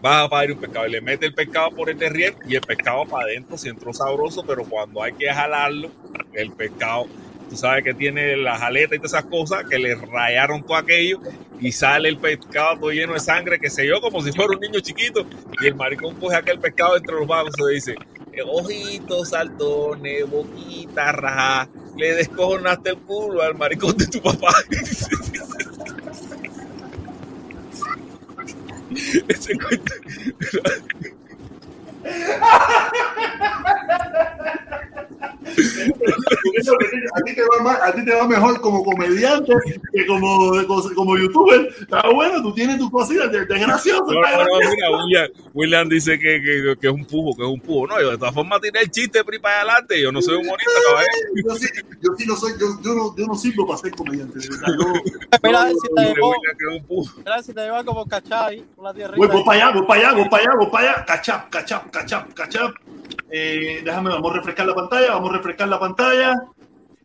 [0.00, 0.86] vas a parir un pescado.
[0.86, 3.92] Y le mete el pescado por el derrier y el pescado para adentro, si entró
[3.92, 5.90] sabroso, pero cuando hay que jalarlo,
[6.34, 7.06] el pescado,
[7.48, 11.20] tú sabes que tiene las aletas y todas esas cosas, que le rayaron todo aquello
[11.60, 14.60] y sale el pescado todo lleno de sangre, que se yo como si fuera un
[14.60, 15.26] niño chiquito.
[15.62, 17.94] Y el maricón coge aquel pescado entre los brazos y dice,
[18.46, 24.52] ojitos saltones, boquita raja, le descojonaste el culo al maricón de tu papá.
[29.28, 29.94] Ese cuento.
[37.14, 39.52] A, ti te va más- a ti te va mejor como comediante
[39.92, 40.52] que como,
[40.94, 41.68] como youtuber.
[41.80, 44.04] Está bueno, tú tienes tus cositas, te, te es gracioso.
[44.06, 47.48] No, no, no, mira, William, William dice que, que, que es un pujo, que es
[47.48, 47.86] un pujo.
[47.86, 50.00] No, yo de todas formas tiré el chiste pri para adelante.
[50.00, 51.14] Yo no soy humorista, caballero.
[51.48, 51.66] Yo sí,
[52.00, 54.38] yo sí no soy, yo, yo no, yo no sirvo para ser comediante.
[55.42, 59.16] Mira, si te llevó, un mira si te por cachar ahí, una tierrita.
[59.16, 61.04] Voy, voy para allá, voy para allá, voy para allá, voy para allá.
[61.04, 62.72] Cachap, cachap, cachap, cachap.
[63.30, 66.34] Eh, déjame, vamos a refrescar la pantalla, vamos a refrescar la pantalla.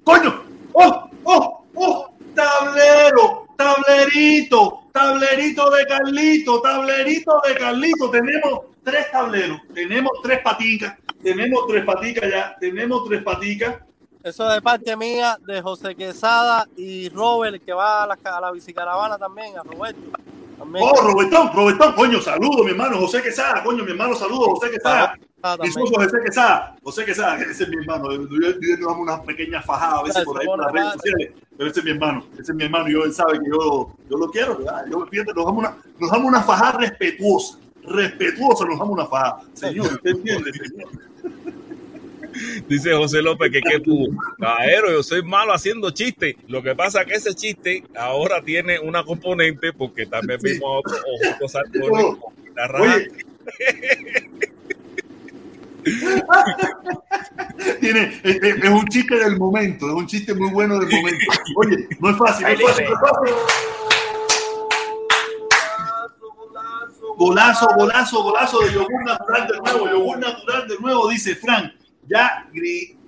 [0.03, 0.44] ¡Coño!
[0.74, 1.10] ¡Oh!
[1.24, 1.66] ¡Oh!
[1.76, 2.14] ¡Oh!
[2.34, 3.48] ¡Tablero!
[3.56, 4.90] ¡Tablerito!
[4.91, 6.61] ¡Tablerito de Carlito!
[6.61, 8.10] ¡Tablerito de Carlito!
[8.10, 13.76] Tenemos tres tableros, tenemos tres paticas, tenemos tres paticas ya, tenemos tres paticas.
[14.24, 19.18] Eso es de parte mía, de José Quesada y Robert, que va a la bicicaravana
[19.18, 20.02] también, a Roberto.
[20.60, 20.86] También.
[20.86, 21.49] ¡Oh, Robertón!
[21.53, 21.94] ¡Robertón!
[21.94, 22.99] ¡Coño, saludo, mi hermano!
[22.99, 25.18] José Quesada, coño, mi hermano, saludo, José Quesada.
[25.41, 28.11] Ah, Mi socio José Quesada, José Quesada, ese es mi hermano.
[28.11, 30.94] Yo, yo, yo nos damos unas pequeñas fajadas a veces por ahí por las redes
[30.94, 33.49] sociales, pero ese es mi hermano, ese es mi hermano y yo, él sabe que
[33.49, 34.84] yo, yo lo quiero, ¿verdad?
[34.91, 39.41] Yo, fíjate, nos damos una, nos damos una fajada respetuosa, respetuosa, nos damos una fajada.
[39.53, 40.90] Señor, ¿usted entiende, señor?
[42.68, 43.82] Dice José López que qué.
[44.40, 46.36] Caballero, yo soy malo haciendo chistes.
[46.48, 50.53] Lo que pasa es que ese chiste ahora tiene una componente porque también Sí.
[50.53, 50.98] vimos a otro
[51.91, 52.16] Oh.
[52.22, 52.95] boquita raja.
[52.95, 53.07] Oye.
[57.80, 61.26] Tiene, es, es- es un chiste del momento, es un chiste muy bueno del momento.
[61.56, 63.36] Oye, no es fácil, no es fácil, no es fácil.
[67.18, 71.74] Golazo, golazo, golazo de yogur natural de nuevo, yogur natural de nuevo, dice Frank.
[72.10, 72.49] Ya,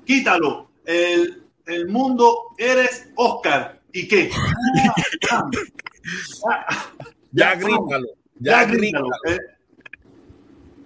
[0.05, 0.69] quítalo.
[0.85, 3.81] El, el mundo eres Oscar.
[3.93, 4.31] ¿Y qué?
[7.33, 8.07] Ya Frank, grítalo,
[8.39, 9.07] ya ya grítalo.
[9.27, 9.37] eh.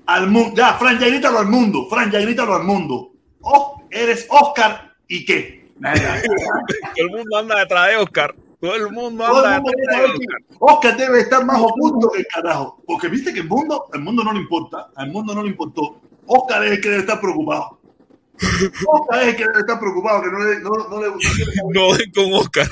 [0.06, 1.88] al mundo, ya, Fran, ya grítalo al mundo.
[1.90, 3.14] Fran, ya grítalo al mundo.
[3.42, 5.72] Oh, eres Oscar y qué.
[6.96, 8.36] El mundo anda detrás de Oscar.
[8.62, 10.38] Todo el mundo Todo el anda mundo detrás de Oscar.
[10.60, 12.82] Oscar debe estar más oculto que el carajo.
[12.86, 14.90] Porque viste que el mundo, el mundo no le importa.
[14.96, 16.00] Al mundo no le importó.
[16.28, 17.80] Oscar es el que debe estar preocupado.
[18.88, 21.16] Oscar es el que estar preocupado, que no, le- no, no le no.
[21.90, 22.68] No den con Oscar.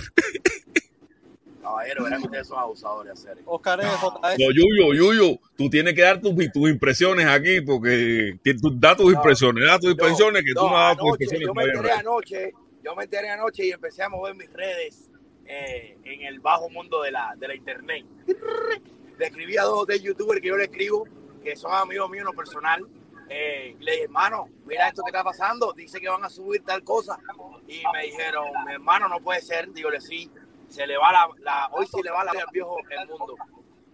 [1.61, 3.26] Caballero, verán que ustedes son abusadores.
[3.45, 4.38] Oscar es JS.
[4.40, 9.06] No, Yuyo, Yuyo, tú tienes que dar tus, tus impresiones aquí porque tú- da tus
[9.11, 11.64] No, impresiones, da tus impresiones que tú No, no has dado tus impresiones yo me
[11.64, 12.52] enteré anoche,
[12.84, 15.10] yo me enteré anoche y empecé a mover mis redes
[15.45, 18.06] eh, en el bajo mundo de la, de la internet.
[19.18, 21.07] Le escribí a dos de youtubers que yo le escribo,
[21.44, 22.85] que son amigos míos en lo personal.
[23.36, 26.84] Eh, le dije, hermano, mira esto que está pasando, dice que van a subir tal
[26.84, 27.18] cosa.
[27.68, 29.74] Y me dijeron, mi hermano, no puede ser.
[29.74, 30.30] Digo, sí,
[30.70, 33.36] se le va la, la hoy se le va la al viejo el mundo.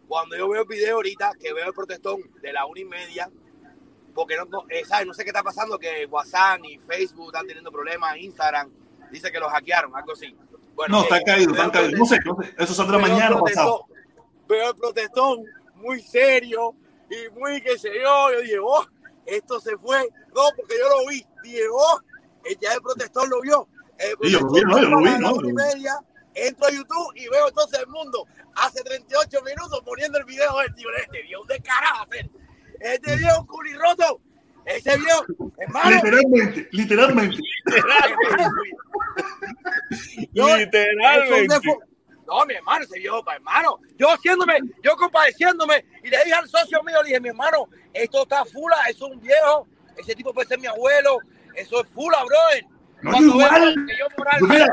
[0.09, 3.31] Cuando yo veo el video ahorita, que veo el protestón de la una y media,
[4.13, 5.07] porque no, no, eh, ¿sabes?
[5.07, 8.69] no sé qué está pasando, que WhatsApp y Facebook están teniendo problemas, Instagram,
[9.09, 10.35] dice que lo hackearon, algo así.
[10.75, 11.99] Bueno, No, eh, están caídos, veo están el caídos.
[11.99, 12.55] No sé, no sé.
[12.57, 13.85] Eso saldrá mañana o pasado.
[14.49, 15.45] Veo el protestón
[15.75, 16.75] muy serio
[17.09, 18.33] y muy que se yo.
[18.33, 18.85] Yo dije, oh,
[19.35, 20.07] esto se fue.
[20.35, 21.25] No, porque yo lo vi.
[21.43, 22.01] Dije, oh,
[22.61, 23.67] ya el protestón lo vio.
[23.97, 25.99] El Sí, yo lo vi, protestón no, yo lo vi, no, y media,
[26.33, 30.73] entro a YouTube y veo entonces el mundo hace 38 minutos poniendo el video del
[30.73, 30.87] tío.
[30.97, 32.29] Este vio un descarado hacer.
[32.79, 34.21] Este vio un culirroto.
[34.65, 35.89] Ese vio, hermano.
[35.89, 37.37] Literalmente, literalmente.
[40.33, 41.69] Eso Literalmente.
[42.29, 43.79] No, mi hermano, ese viejo, pa' hermano.
[43.97, 48.21] Yo haciéndome, yo compadeciéndome, y le dije al socio mío, le dije, mi hermano, esto
[48.21, 51.17] está fula, eso es un viejo, ese tipo puede ser mi abuelo,
[51.55, 52.65] eso es fula, brother.
[53.01, 53.75] No, Cuando igual.
[53.97, 54.67] yo Mira.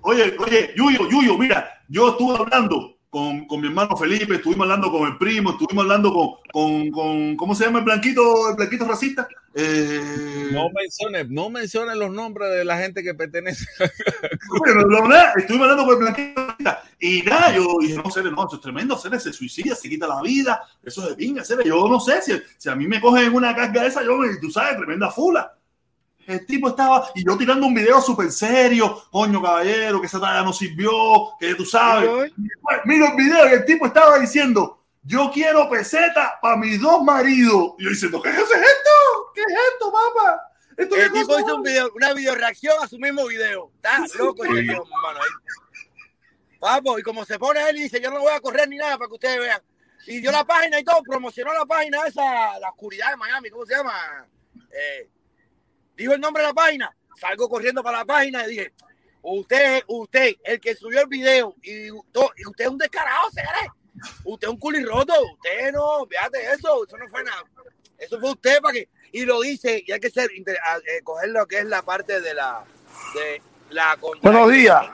[0.00, 4.90] Oye, oye, Yuyo, Yuyo, mira, yo estuve hablando con, con mi hermano Felipe, estuvimos hablando
[4.90, 8.86] con el primo, estuvimos hablando con, con, con ¿cómo se llama el blanquito, el blanquito
[8.86, 9.26] racista?
[9.54, 13.66] Eh, No menciones, no menciones los nombres de la gente que pertenece.
[14.58, 16.82] Bueno, no, no, nada, estuvimos hablando con el blanquito racista.
[17.00, 20.06] Y nada, yo dije, no, Cere, no, eso es tremendo, Cere, se suicida, se quita
[20.06, 23.00] la vida, eso es de pinga, Cere, yo no sé, si, si a mí me
[23.00, 25.54] cogen en una carga esa, yo, tú sabes, tremenda fula.
[26.28, 30.42] El tipo estaba, y yo tirando un video súper serio, coño caballero, que esa talla
[30.42, 30.90] no sirvió,
[31.40, 32.30] que tú sabes.
[32.84, 37.72] Mira el video y el tipo estaba diciendo, yo quiero peseta para mis dos maridos.
[37.78, 39.32] Y yo diciendo, ¿qué es esto?
[39.34, 40.52] ¿Qué es esto, papá?
[40.76, 43.72] ¿Esto qué El tipo cosa hizo un video, una video reacción a su mismo video.
[43.76, 45.20] Está loco viejo, hermano.
[46.60, 48.98] Papo, y como se pone él y dice, yo no voy a correr ni nada
[48.98, 49.62] para que ustedes vean.
[50.06, 53.64] Y dio la página y todo, promocionó la página esa, la oscuridad de Miami, ¿cómo
[53.64, 54.26] se llama?
[54.70, 55.08] Eh,
[55.98, 58.72] dijo el nombre de la página, salgo corriendo para la página y dije,
[59.22, 62.24] usted, usted, el que subió el video, y, usted
[62.56, 63.70] es un descarado, ¿se cree?
[64.24, 67.42] Usted es un culirroto, usted no, fíjate eso, eso no fue nada.
[67.98, 71.02] Eso fue usted para que, y lo dice, y hay que ser, inter- a- eh,
[71.02, 72.62] coger lo que es la parte de la,
[73.14, 74.86] de la contra- Buenos días.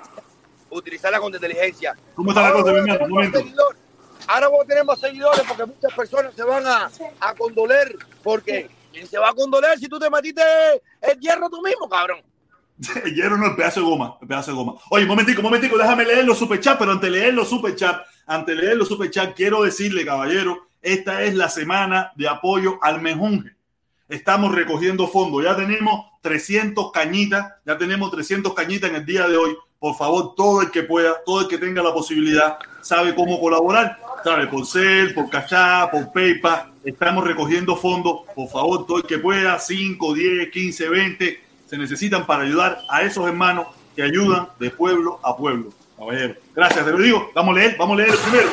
[0.71, 1.95] Utilizarla con inteligencia.
[2.15, 4.33] ¿Cómo está la cosa, vamos a.
[4.33, 6.91] Ahora vamos a tener más seguidores porque muchas personas se van a,
[7.21, 7.95] a condoler.
[8.23, 10.43] Porque ¿quién se va a condoler si tú te metiste
[11.03, 12.21] el hierro tú mismo, cabrón?
[13.05, 14.75] El hierro no, el pedazo de goma, el pedazo de goma.
[14.91, 18.63] Oye, momentico, momentico, déjame leer los superchats, pero antes de leer los superchats, antes de
[18.63, 23.55] leer los superchats, quiero decirle, caballero, esta es la semana de apoyo al mejunje.
[24.09, 29.37] Estamos recogiendo fondos, ya tenemos 300 cañitas, ya tenemos 300 cañitas en el día de
[29.37, 29.57] hoy.
[29.79, 34.01] Por favor, todo el que pueda, todo el que tenga la posibilidad, sabe cómo colaborar,
[34.25, 38.23] sabe, por Cel, por Cachá, por PayPal, estamos recogiendo fondos.
[38.35, 43.03] Por favor, todo el que pueda, 5, 10, 15, 20, se necesitan para ayudar a
[43.03, 45.69] esos hermanos que ayudan de pueblo a pueblo.
[45.99, 47.31] Caballero, gracias, te lo digo.
[47.35, 48.49] Vamos a leer, vamos a leer el primero.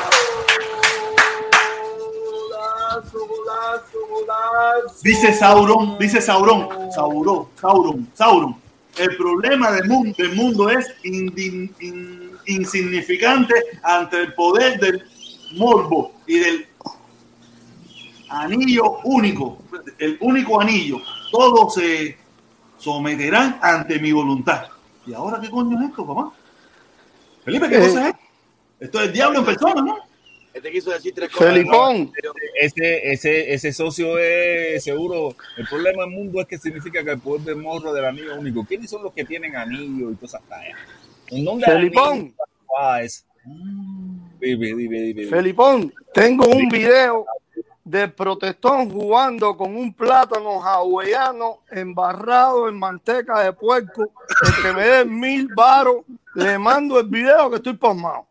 [5.02, 8.56] Dice Sauron, dice Sauron, Sauron, Sauron, Sauron.
[8.98, 10.86] El problema del mundo, del mundo es
[12.46, 15.02] insignificante ante el poder del
[15.54, 16.66] morbo y del
[18.28, 19.58] anillo único,
[19.98, 20.98] el único anillo.
[21.30, 22.16] Todos se
[22.78, 24.66] someterán ante mi voluntad.
[25.06, 26.32] ¿Y ahora qué coño es esto, papá?
[27.44, 27.80] Felipe, ¿qué Eh.
[27.80, 28.20] cosa es esto?
[28.80, 29.96] Esto es el diablo en persona, ¿no?
[30.52, 31.52] Este quiso decir tres cosas.
[31.54, 32.12] Felipón,
[32.60, 35.34] Ese, ese, ese socio es seguro.
[35.56, 38.64] El problema del mundo es que significa que el poder del morro del anillo único.
[38.64, 40.76] ¿Quiénes son los que tienen anillo y todas esas tallas?
[41.28, 42.12] ¿En dónde hay Felipón.
[42.12, 42.34] anillo?
[42.78, 45.26] Ah, es- Dime, dime, dime, dime.
[45.26, 47.26] Felipón, tengo un video
[47.84, 54.12] del protestón jugando con un plátano hawaiano embarrado en manteca de puerco.
[54.42, 56.04] El que me dé mil varos,
[56.34, 58.26] le mando el video que estoy pasmado.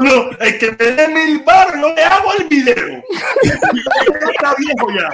[0.00, 3.02] No, el que me dé mil barros, yo le hago el video.
[3.44, 5.08] Ya está viejo ya.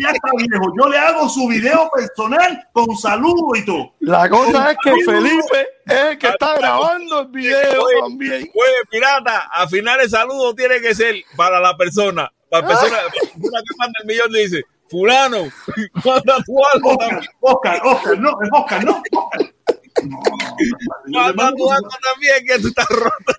[0.00, 0.72] Ya está viejo.
[0.78, 3.94] Yo le hago su video personal con saludo y todo.
[4.00, 8.50] La cosa es que Felipe es el que está grabando el video también.
[8.54, 12.32] Oye, pirata, al final el saludo tiene que ser para la persona.
[12.48, 15.48] Para la persona, la persona que manda el millón dice, fulano,
[16.04, 17.30] manda tu algo Oscar, también.
[17.40, 19.02] Oscar, Oscar, no, es Oscar, no.
[19.12, 19.54] Oscar.
[20.02, 20.48] No, no,
[21.06, 23.32] no, no, Manda tu algo también, que tú estás roto.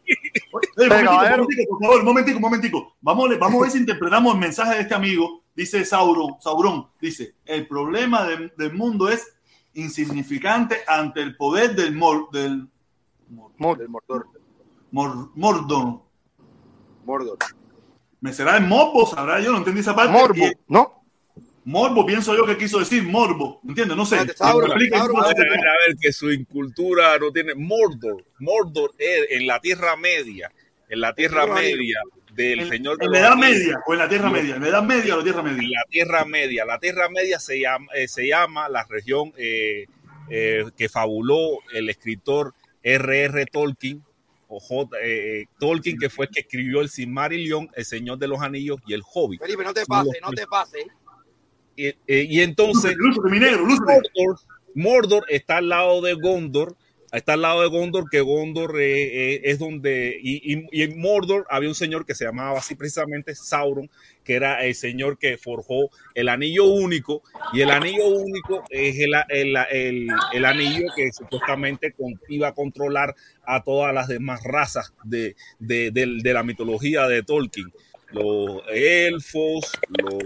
[0.77, 2.97] Oye, un momentico, momentico, por favor, un momentico, un momentico.
[3.01, 5.43] Vamos, vamos a ver si interpretamos el mensaje de este amigo.
[5.55, 9.27] Dice Sauron, Sauron, dice, el problema del, del mundo es
[9.73, 12.67] insignificante ante el poder del mor, del
[13.57, 14.27] Mor- Del Mordor.
[14.91, 16.01] mor, Mordor.
[17.05, 17.37] Mordor.
[18.19, 19.05] ¿Me será el morbo?
[19.07, 19.39] ¿Sabrá?
[19.39, 20.11] Yo no entendí esa parte.
[20.11, 21.01] Morbo, Y- ¿no?
[21.63, 23.95] Morbo, pienso yo que quiso decir morbo, ¿entiendes?
[23.95, 24.17] No sé.
[24.35, 28.25] Sauron, A ver, a ver, que su incultura no tiene Mordor.
[28.39, 30.51] Mordor es en la Tierra Media,
[30.89, 31.45] en la Tierra.
[31.47, 31.99] Media
[32.33, 33.51] del En, Señor de en la Edad Anillos.
[33.51, 34.55] Media o en la Tierra Media.
[34.55, 35.69] En la Edad Media o la Tierra en Media.
[35.69, 36.65] la Tierra Media.
[36.65, 39.85] La Tierra Media se llama, eh, se llama la región eh,
[40.29, 42.53] eh, que fabuló el escritor
[42.83, 43.45] R.R.
[43.45, 44.03] Tolkien,
[44.47, 44.97] o J,
[45.59, 49.01] Tolkien, que fue el que escribió el Silmarillion, el Señor de los Anillos y el
[49.13, 49.41] Hobbit.
[49.41, 50.85] Felipe, no te pases, no te pases.
[51.75, 53.85] Y, eh, y entonces, Lúcete, mi negro, lúcete.
[53.85, 54.39] Mordor,
[54.75, 56.75] Mordor está al lado de Gondor,
[57.11, 61.69] está al lado de Gondor, que Gondor eh, eh, es donde, y, en Mordor había
[61.69, 63.89] un señor que se llamaba así precisamente Sauron,
[64.23, 67.21] que era el señor que forjó el anillo único,
[67.53, 71.93] y el anillo único es el, el- el- el anillo que supuestamente
[72.29, 77.71] iba a controlar a todas las demás razas de, de- de la mitología de Tolkien,
[78.11, 80.23] los elfos, los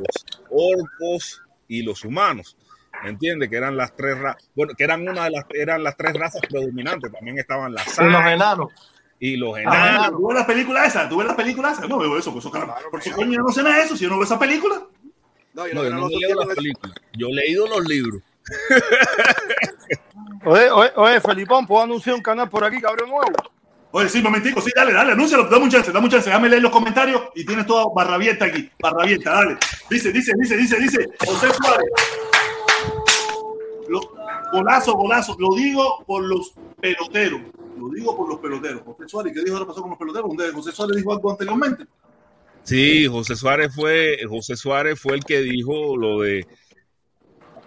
[0.50, 2.58] orcos y los humanos.
[3.04, 3.50] ¿Me entiendes?
[3.50, 6.42] Que eran las tres razas, bueno, que eran una de las, eran las tres razas
[6.50, 7.12] predominantes.
[7.12, 8.68] También estaban las Y los enanos.
[9.20, 10.12] y los Ah, enanos.
[10.20, 11.10] ¿Tú ves la película esa?
[11.10, 11.88] ¿Tú ves la película esa?
[11.88, 12.78] No veo eso, pues eso, caramba.
[12.90, 13.96] Por su coño, yo no sé nada de eso.
[13.96, 14.82] Si yo no veo esa película,
[15.54, 16.96] No, yo No, no, yo he leído las películas.
[17.14, 18.22] Yo he leído los libros.
[20.46, 23.26] Oye, oye, oye, Felipón, ¿puedo anunciar un canal por aquí que abrió nuevo?
[23.92, 26.62] Oye, sí, momentico, sí, dale, dale, anúncialo, dame un chance, dame un chance, déjame leer
[26.62, 29.58] los comentarios y tienes toda barra abierta aquí, barra abierta, dale.
[29.90, 31.90] Dice, dice, dice, dice, dice, José Suárez.
[33.90, 34.14] Lo-
[34.52, 37.42] golazo, golazo, lo digo por los peloteros,
[37.78, 38.82] lo digo por los peloteros.
[38.84, 40.28] José Suárez, ¿qué dijo ahora pasó con los peloteros?
[40.30, 41.86] ¿Dónde José Suárez dijo algo anteriormente?
[42.64, 46.48] Sí, José Suárez fue, José Suárez fue el que dijo lo de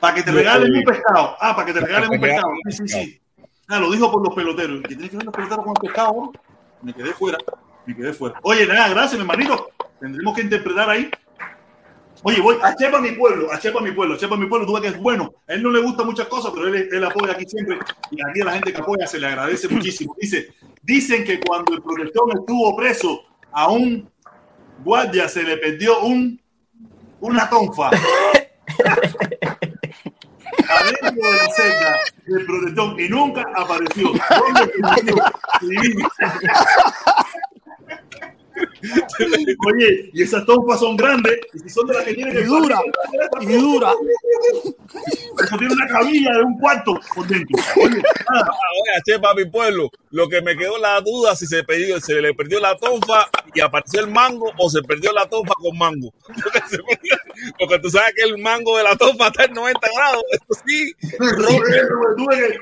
[0.00, 1.36] Para que te regalen un pescado.
[1.40, 2.48] Ah, para que te regalen un pescado.
[2.68, 3.20] Sí, sí, sí.
[3.68, 4.80] Ah, lo dijo por los peloteros.
[4.82, 6.12] ¿Qué tiene que ver los peloteros con el pescado?
[6.12, 6.32] bro?
[6.82, 7.38] Me quedé fuera.
[7.86, 8.38] Me quedé fuera.
[8.42, 9.68] Oye, nada, gracias, mi hermanito.
[10.00, 11.10] Tendremos que interpretar ahí.
[12.22, 14.72] Oye, voy a Chepa mi pueblo, a Chepa mi pueblo, a Chepa mi pueblo, tú
[14.74, 15.32] ves que es bueno.
[15.46, 17.78] A él no le gustan muchas cosas, pero él, él apoya aquí siempre.
[18.10, 20.16] Y aquí a la gente que apoya se le agradece muchísimo.
[20.20, 23.22] Dice, dicen que cuando el protestón estuvo preso,
[23.52, 24.10] a un
[24.84, 26.40] guardia se le perdió un
[27.20, 27.90] una tonfa.
[30.70, 31.96] Adentro de la celda
[32.26, 34.12] del protestón y nunca apareció.
[39.66, 42.80] Oye, y esas tonfas son grandes, y si son de las que tienen Y dura,
[43.40, 43.92] y dura.
[45.42, 47.56] Eso tiene una cabilla de un cuarto por dentro.
[47.76, 49.90] Oye, nada, Ah, oiga, chepa, mi pueblo.
[50.10, 53.60] Lo que me quedó la duda si se perdió, se le perdió la tonfa y
[53.60, 56.12] apareció el mango o se perdió la tonfa con mango.
[57.58, 60.22] Porque, tú sabes que el mango de la tonfa está en 90 grados.
[60.32, 60.92] Eso sí,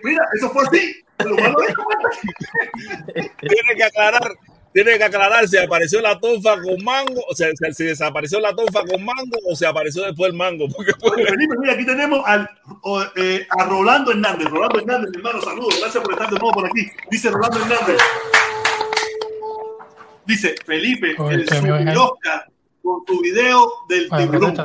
[0.04, 1.02] mira, eso fue así.
[3.40, 4.36] Tiene que aclarar.
[4.76, 8.80] Tiene que aclarar si apareció la tonfa con mango, o sea, si- desapareció la tonfa
[8.80, 10.66] con mango o si apareció después el mango.
[10.68, 12.46] Porque Oye, Felipe, mira, aquí tenemos al,
[12.82, 14.46] o, eh, a Rolando Hernández.
[14.50, 15.78] Rolando Hernández, mi hermano, saludos.
[15.80, 16.86] Gracias por estar de nuevo por aquí.
[17.10, 17.96] Dice Rolando Hernández.
[20.26, 21.96] Dice Felipe, Oye, el.
[21.96, 22.44] Oscar
[22.82, 24.56] con tu video del Oye, tiburón.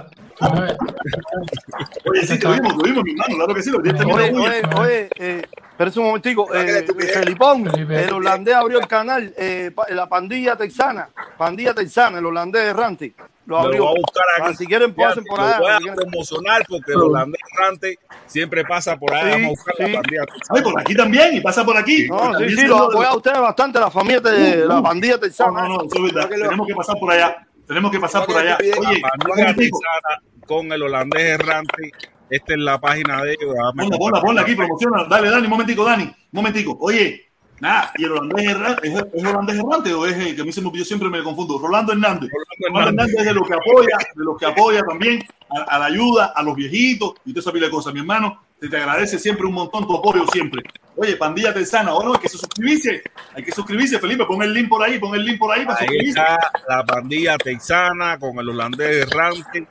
[2.05, 3.69] Oye, sí, te vimos, te vimos, mi hermano, claro que sí.
[3.69, 5.41] Lo tienes Oye, oye, oye, eh,
[5.81, 6.47] espérate un momentico.
[6.51, 7.13] Pero Eh.
[7.13, 8.03] Felipón, Felipe.
[8.03, 13.13] el holandés abrió el canal, eh, la pandilla texana, pandilla texana, el holandés errante.
[13.47, 13.83] Lo lo abrió.
[13.85, 14.51] voy a buscar aquí.
[14.53, 15.59] Ah, si quieren, pasen por Lo allá.
[15.59, 17.97] voy a promocionar porque el holandés errante
[18.27, 19.23] siempre pasa por ahí.
[19.25, 19.81] Sí, Vamos a buscar sí.
[19.91, 20.21] la pandilla.
[20.49, 22.07] Ay, por aquí también, y pasa por aquí.
[22.07, 25.19] No, sí, sí, lo lo- apoya a ustedes bastante, la familia de la pandilla No,
[25.19, 25.61] texana.
[25.63, 26.29] no, no, eso es verdad.
[26.29, 27.47] Tenemos que pasar por allá.
[27.67, 28.57] Tenemos que pasar por allá.
[28.61, 31.91] La Oye, pandilla texana con el holandés errante.
[32.31, 33.53] Esta es la página de ellos.
[33.53, 35.03] Déjame Ponla, ponla, ponla aquí, promociona.
[35.03, 36.03] Dale, Dani, un momentico, Dani.
[36.03, 36.77] Un momentico.
[36.79, 37.25] Oye,
[37.59, 40.51] nada, ¿y el holandés errante, es, es holandés errante o es el que a mí
[40.51, 41.59] se me yo siempre me confundo?
[41.59, 42.29] Rolando Hernández.
[42.69, 43.15] Rolando Hernández.
[43.19, 46.41] Es de los que apoya, de los que apoya también a, a la ayuda, a
[46.41, 47.93] los viejitos y toda esa pila de cosas.
[47.93, 50.63] Mi hermano, te, te agradece siempre un montón tu apoyo siempre.
[50.95, 53.01] Oye, pandilla texana, ahora hay que suscribirse.
[53.35, 54.25] Hay que suscribirse, Felipe.
[54.25, 56.19] Pon el link por ahí, pon el link por ahí para Ahí suscribirse.
[56.19, 59.67] está la pandilla texana con el holandés errante.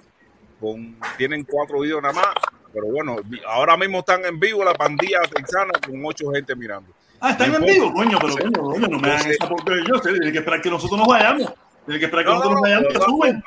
[0.61, 2.28] Con, tienen cuatro videos nada más.
[2.73, 3.16] Pero bueno,
[3.49, 6.93] ahora mismo están en vivo la pandilla texana con ocho gente mirando.
[7.20, 7.74] Ah, están No en importa.
[7.74, 10.61] vivo, coño, pero coño, coño, no me hagan esa porque yo sé, tiene que esperar
[10.62, 11.53] que nosotros nos vayamos.
[11.85, 13.43] Tiene que esperar que No, nosotros nos no, vayamos que suben.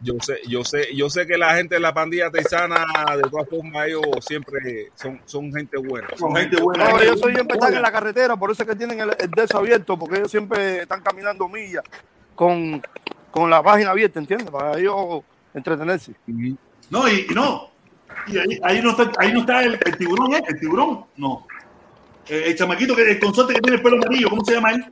[0.00, 2.84] Yo sé, yo sé, yo sé que la gente de la pandilla texana,
[3.14, 6.08] de todas formas, ellos siempre son, son gente buena.
[6.16, 6.90] Son gente buena.
[6.90, 9.96] No, ellos siempre están en la carretera, por eso es que tienen el, el desabierto,
[9.96, 11.84] porque ellos siempre están caminando millas
[12.34, 12.82] con,
[13.30, 14.50] con la página abierta, ¿entiendes?
[14.50, 15.22] Para ellos
[15.54, 16.12] entretenerse.
[16.90, 17.70] No, y, y no.
[18.26, 20.42] Y ahí, ahí no está, ahí no está el, el tiburón, ¿eh?
[20.46, 21.46] El tiburón, no.
[22.28, 24.84] Eh, el chamaquito, que el consorte que tiene el pelo amarillo, ¿cómo se llama él?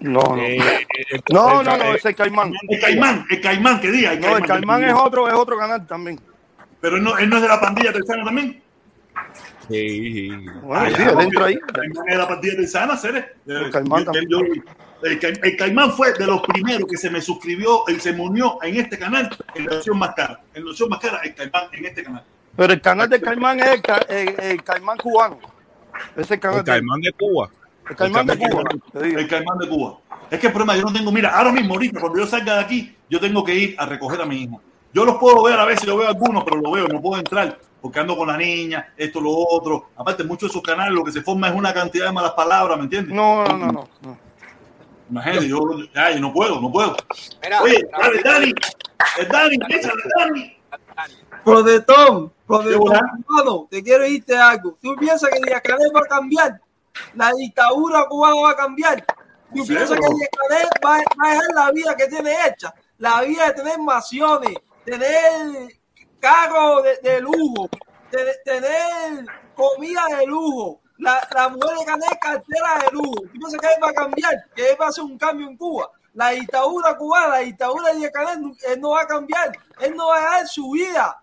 [0.00, 0.36] No, no.
[0.38, 2.52] Eh, eh, el- No, el- no, no, ese es el Caimán.
[2.68, 4.12] El Caimán, el Caimán, que diga.
[4.14, 6.20] El No, el Caimán es otro, es otro canal también.
[6.80, 8.60] Pero él no, él no es de la pandilla texana también.
[9.68, 10.28] sí, sí.
[10.62, 11.54] Bueno, Ah, sí, ya, adentro ahí.
[11.54, 13.24] El Caimán es de la pandilla texana, Ceres.
[13.46, 14.26] El Caimán Yo- también.
[14.28, 14.62] yo-
[15.02, 18.20] el, Ca- el Caimán fue de los primeros que se me suscribió y se me
[18.22, 20.40] unió en este canal en la opción más cara.
[20.54, 22.24] En la opción más cara, el Caimán en este canal.
[22.56, 25.38] Pero el canal del Caimán es el, ca- el- el Caimán cubano.
[26.12, 27.50] Ese es el canal Caimán de Cuba.
[27.90, 29.00] el Caimán de el Caimán Cuba.
[29.20, 29.98] El Caimán de Cuba.
[30.30, 32.60] Es que el problema, yo no tengo, mira, ahora mismo, ahorita, cuando yo salga de
[32.60, 34.56] aquí, yo tengo que ir a recoger a mi hija.
[34.94, 37.58] Yo los puedo ver a veces, yo veo algunos, pero lo veo, no puedo entrar
[37.80, 39.88] porque ando con la niña, esto, lo otro.
[39.96, 42.78] Aparte, muchos de esos canales lo que se forma es una cantidad de malas palabras,
[42.78, 43.12] ¿me entiendes?
[43.14, 44.18] No, no, no, no.
[45.12, 45.60] Imagínate, yo,
[45.94, 46.96] ay, no puedo, no puedo.
[47.42, 48.52] Mira, Oye, Raúl, dale, Dani,
[49.18, 50.58] el Dani, échale, Dani.
[51.44, 54.78] Protestón, protestón, te quiero decirte algo.
[54.80, 56.60] ¿Tú piensas que Díaz Canel va a cambiar?
[57.14, 59.04] La dictadura cubana va a cambiar.
[59.54, 60.90] ¿Tú piensas que Díaz Canel va,
[61.22, 62.72] va a dejar la vida que tiene hecha?
[62.98, 65.68] La vida de tener mansiones, tener
[66.20, 67.68] carros de, de lujo,
[68.10, 73.14] de- tener comida de lujo, la, la mujer de Canel cartera de lujo.
[73.14, 74.34] ¿Tú piensas que él va a cambiar?
[74.54, 75.90] Que él va a hacer un cambio en Cuba.
[76.14, 79.52] La dictadura cubana, la dictadura de Díaz Canel, él no va a cambiar.
[79.80, 81.18] Él no va a dar su vida.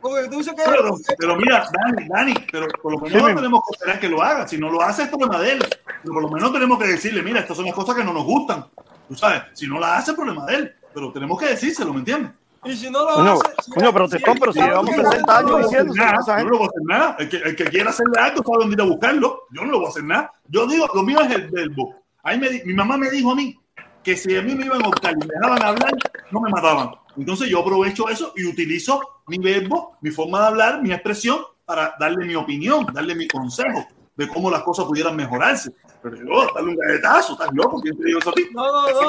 [0.00, 3.34] Porque tú dices que Pero, pero mira, Dani, Dani, pero por lo menos Sí, no
[3.34, 4.46] tenemos que esperar que lo haga.
[4.46, 5.66] Si no lo hace, es problema de él.
[6.02, 8.24] Pero por lo menos tenemos que decirle, mira, estas son las cosas que no nos
[8.24, 8.66] gustan.
[9.08, 10.74] Tú sabes, si no la hace, es problema de él.
[10.94, 12.32] Pero tenemos que decírselo, ¿me entiendes?
[12.66, 13.62] Y si no lo Coño, hace.
[13.64, 15.94] si- coño, protestón, pero si si- llevamos si- 60 años no le voy a diciendo
[15.94, 16.02] yo
[16.44, 17.16] no le voy a hacer nada.
[17.18, 19.42] El que, el que quiera hacerle algo sabe dónde ir a buscarlo.
[19.52, 20.32] Yo no le voy a hacer nada.
[20.48, 21.94] Yo digo, lo mío es el verbo.
[22.22, 23.56] Ahí me, mi mamá me dijo a mí
[24.02, 25.92] que si a mí me iban a optar y me dejaban hablar,
[26.30, 26.90] no me mataban.
[27.16, 31.94] Entonces yo aprovecho eso y utilizo mi verbo, mi forma de hablar, mi expresión para
[31.98, 33.84] darle mi opinión, darle mi consejo
[34.16, 35.72] de cómo las cosas pudieran mejorarse.
[36.08, 38.46] Pero yo, darle un galletazo, estás loco, ¿quién te dijo eso a ti?
[38.52, 39.08] No, no, no, no,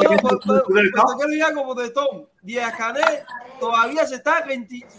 [0.95, 1.27] No.
[1.27, 2.27] decir algo, protestón.
[2.41, 3.19] Díaz Canel
[3.59, 4.43] todavía se está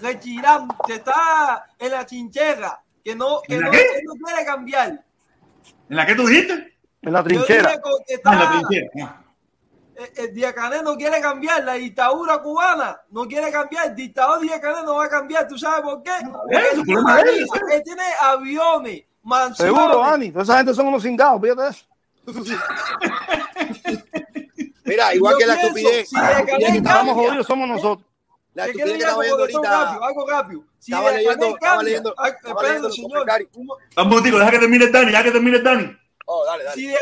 [0.00, 3.78] retirando, se está en la chinchera, que no, que ¿En la no, qué?
[3.78, 5.04] que no quiere cambiar.
[5.90, 6.78] ¿En la que tú dijiste?
[7.02, 7.68] En la trinchera.
[7.72, 7.74] que
[8.24, 8.88] Ah, en la está, trinchera.
[9.04, 9.22] Ah.
[9.96, 14.38] eh, eh, Díaz Canel no quiere cambiar, la dictadura cubana no quiere cambiar, el dictador
[14.40, 16.12] Díaz Canel no va a cambiar, ¿tú sabes por qué?
[16.12, 19.74] Él tiene, problema de él, aviones, él tiene aviones, mansiones.
[19.76, 20.30] Seguro, Ani.
[20.30, 21.88] Toda esa gente son unos cingados, fíjate eso.
[24.84, 26.09] Mira, igual Yo que la estupidez.
[26.09, 28.06] si que Estamos jodidos, somos nosotros.
[28.55, 29.84] La ¿Qué quiere estupidez que decir estaba viendo ahorita.
[29.84, 30.64] rápido, algo rápido.
[30.78, 33.26] Si Estaba leyendo- Canel estaba cambia- leyendo- estaba leyendo señor.
[33.55, 33.66] Un-
[34.09, 35.96] momentico, deja que termine Dani, ya que termine Dani.
[36.26, 36.76] Oh, dale, dale.
[36.80, 36.94] si,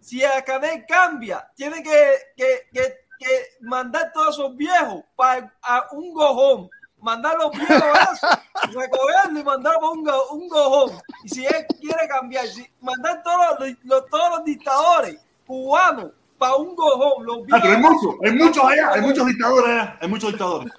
[0.00, 5.86] si el Canel cambia, tiene que, que, que, que mandar todos esos viejos para a
[5.92, 6.70] un gojón.
[7.02, 10.90] Mandar los viejos esos, recogerlo y mandarlo para un, go- un gojón.
[11.24, 15.16] Y si él quiere cambiar, si, mandar todos los, los- todos los dictadores
[15.46, 17.26] cubanos para un gojón.
[17.26, 20.30] Los Ah, pero hay viejos- muchos, hay muchos allá, hay muchos dictadores allá, hay muchos
[20.30, 20.72] dictadores.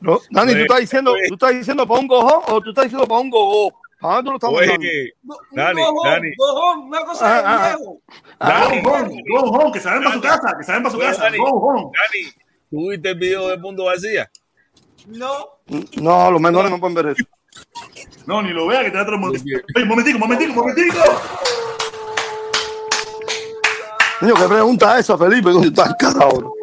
[0.00, 3.06] No, Dani, ¿tú estás diciendo, tú estás diciendo para un gojón o tú estás diciendo
[3.08, 3.72] para un gogó?
[3.98, 4.60] ¿Para dónde lo estamos
[5.22, 6.28] no, un Dani, gojón, Dani.
[6.36, 7.76] gojón, una cosa Ah, de ah, ah.
[7.78, 8.00] viejo.
[8.38, 8.82] Dani,
[9.72, 11.22] que vayan para su casa, que vayan para su Oye, casa.
[11.22, 11.38] Dani.
[11.38, 11.80] Go home.
[11.80, 12.32] Dani,
[12.70, 14.30] ¿tú viste el video de Mundo García?
[15.06, 15.60] No,
[16.00, 17.24] No, los menores no pueden ver eso.
[18.26, 19.44] No, ni lo vea, que te da otro momento.
[19.44, 19.62] Bien.
[19.74, 20.98] Oye, un momentico, un momentico, un momentico.
[24.20, 25.50] Niño, ¿qué pregunta esa, Felipe?
[25.50, 26.54] ¿Dónde está el carajo?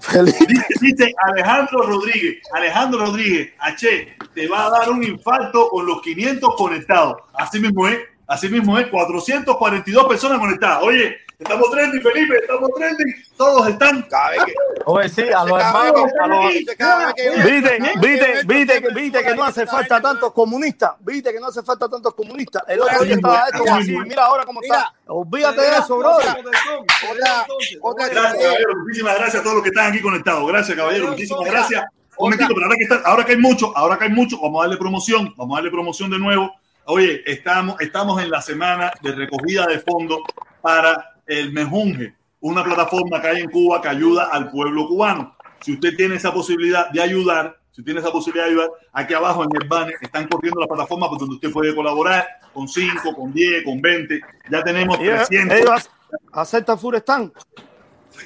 [0.00, 0.46] Felipe.
[0.48, 6.00] Dice, dice Alejandro Rodríguez, Alejandro Rodríguez, H, te va a dar un infarto con los
[6.00, 7.16] 500 conectados.
[7.34, 10.82] Así mismo es, así mismo es, 442 personas conectadas.
[10.82, 14.02] Oye, estamos trending, Felipe, estamos trending, todos están.
[14.02, 14.52] Cada vez que.
[14.86, 16.76] Oye, sí, a los hermanos, a los, Viste,
[17.44, 20.92] viste, que- viste, que- viste que no hace falta tantos comunistas.
[21.00, 22.62] Viste que no hace falta tantos comunistas.
[22.68, 23.96] El otro día estaba esto Mira, así.
[23.98, 24.92] Mira ahora cómo está.
[25.06, 26.46] Olvídate de eso, protestón,
[27.82, 30.46] otra- caballero, muchísimas gracias a todos los que están aquí conectados.
[30.48, 31.84] Gracias, caballero, muchísimas gracias.
[32.16, 34.60] Un momentito, pero ahora que, está- ahora que hay mucho, ahora que hay mucho, vamos
[34.60, 36.52] a darle promoción, vamos a darle promoción de nuevo.
[36.86, 40.20] Oye, estamos, estamos en la semana de recogida de fondos
[40.60, 45.36] para el Mejunje, una plataforma que hay en Cuba que ayuda al pueblo cubano.
[45.60, 49.44] Si usted tiene esa posibilidad de ayudar, si tiene esa posibilidad de ayudar, aquí abajo
[49.44, 53.32] en el banner están corriendo las plataformas por donde usted puede colaborar con 5, con
[53.32, 54.20] 10, con 20.
[54.50, 55.58] Ya tenemos Y ellos 300.
[55.58, 55.90] ellos
[56.32, 57.32] aceptan Furestan.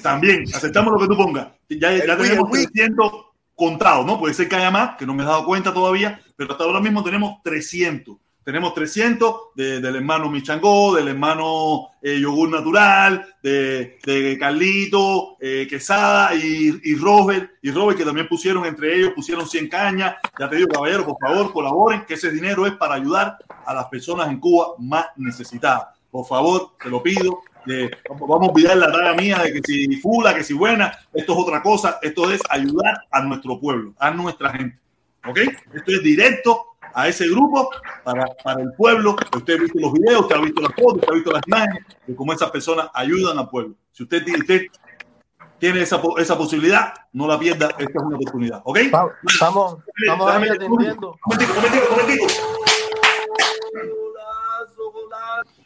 [0.02, 1.48] También, aceptamos lo que tú pongas.
[1.68, 2.66] Ya, ya tenemos el Wii.
[2.66, 3.12] 300
[3.54, 4.18] contados, ¿no?
[4.18, 6.80] Puede ser que haya más, que no me he dado cuenta todavía, pero hasta ahora
[6.80, 8.16] mismo tenemos 300.
[8.44, 15.66] Tenemos 300 de- del hermano Michangó, del hermano eh, Yogur Natural, de, de Carlito, eh,
[15.70, 20.16] Quesada y, Robert, y Robert que también pusieron entre ellos, pusieron 100 cañas.
[20.38, 23.86] Ya te digo, caballero, por favor, colaboren, que ese dinero es para ayudar a las
[23.86, 25.84] personas en Cuba más necesitadas.
[26.10, 27.38] por favor, te lo pido.
[28.10, 31.38] vamos a olvidar la tarea mía de que si fula, que si buena, esto es
[31.38, 34.78] otra cosa, esto es ayudar a nuestro pueblo, a nuestra gente.
[35.24, 35.38] ¿Ok?
[35.38, 37.70] Esto es directo a ese grupo
[38.04, 39.16] para, para el pueblo.
[39.36, 41.86] Usted ha visto los videos, usted ha visto las fotos, usted ha visto las imágenes
[42.06, 43.74] de cómo esas personas ayudan al pueblo.
[43.92, 44.62] Si usted, tiene- usted
[45.58, 47.68] tiene esa, esa posibilidad, no la pierda.
[47.78, 48.60] Esta es una oportunidad.
[48.64, 48.78] ¿Ok?
[48.78, 51.18] Estamos, estamos ahí Déjame- atendiendo.
[51.26, 52.26] Momentico, momentico, momentico.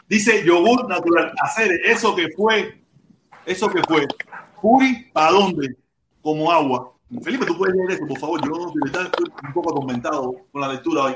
[0.09, 1.33] Dice yogur natural.
[1.43, 2.81] Hacer eso que fue,
[3.45, 4.07] eso que fue.
[4.63, 5.77] Puri, ¿para dónde?
[6.23, 6.93] Como agua.
[7.23, 8.41] Felipe, tú puedes leer eso, por favor.
[8.47, 9.07] Yo estoy
[9.47, 11.15] un poco atormentado con la lectura hoy.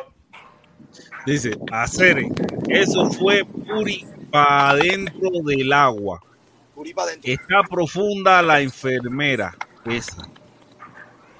[1.26, 2.24] Dice, hacer
[2.68, 6.20] eso fue puri para adentro del agua.
[6.74, 7.30] Puri para adentro.
[7.32, 9.54] Está profunda la enfermera
[9.84, 10.28] esa.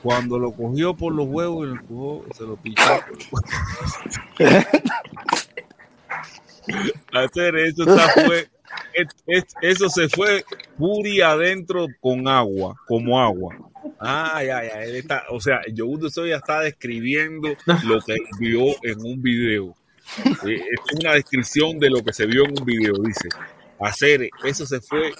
[0.02, 2.82] Cuando lo cogió por los huevos y lo empujó, se lo pichó.
[7.12, 8.48] Hacer eso está fue,
[8.94, 10.44] es- es- eso se fue
[10.78, 13.54] puri adentro con agua, como agua.
[13.98, 17.48] Ay, ay, ay, él está, o sea, Yogundo Soya está describiendo
[17.84, 19.74] lo que vio en un video.
[20.46, 23.28] Eh, es una descripción de lo que se vio en un video, dice.
[23.78, 25.12] Hacer eso se fue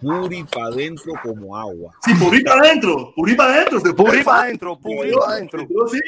[0.00, 1.92] puri para adentro como agua.
[2.04, 3.12] Sí, Puri para adentro.
[3.14, 3.94] Puri para adentro.
[3.94, 5.60] Puri para adentro, puri para adentro.
[5.62, 6.00] Entró, sí,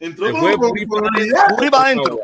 [0.00, 1.46] entró con- puri para habilidad.
[1.56, 2.20] Puri para adentro.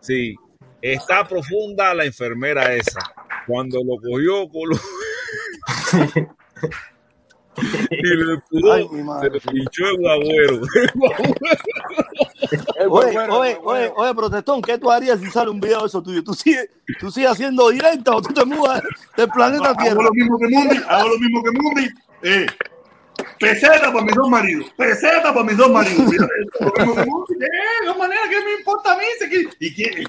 [0.00, 0.34] Sí,
[0.80, 3.00] está profunda la enfermera esa.
[3.46, 4.80] Cuando lo cogió con los...
[7.90, 9.30] y le empujó, Ay, mi se madre.
[9.30, 10.60] le pinchó el agüero.
[12.88, 16.22] Oye, oye, oye, oye, protestón, ¿qué tú harías si sale un video de eso tuyo?
[16.24, 16.68] ¿Tú sigues,
[16.98, 18.82] tú sigues haciendo directa o tú te mudas
[19.16, 20.02] del planeta Hago Tierra?
[20.02, 21.88] lo mismo que Mundi, hago lo mismo que Mundi.
[22.22, 22.46] Eh,
[23.38, 26.04] peseta para mis dos maridos, peseta para mis dos maridos.
[26.10, 26.26] Mira,
[26.60, 27.34] lo mismo que Mundi.
[27.44, 29.04] Eh, de manera que me importa a mí.
[29.60, 30.04] ¿Y quién?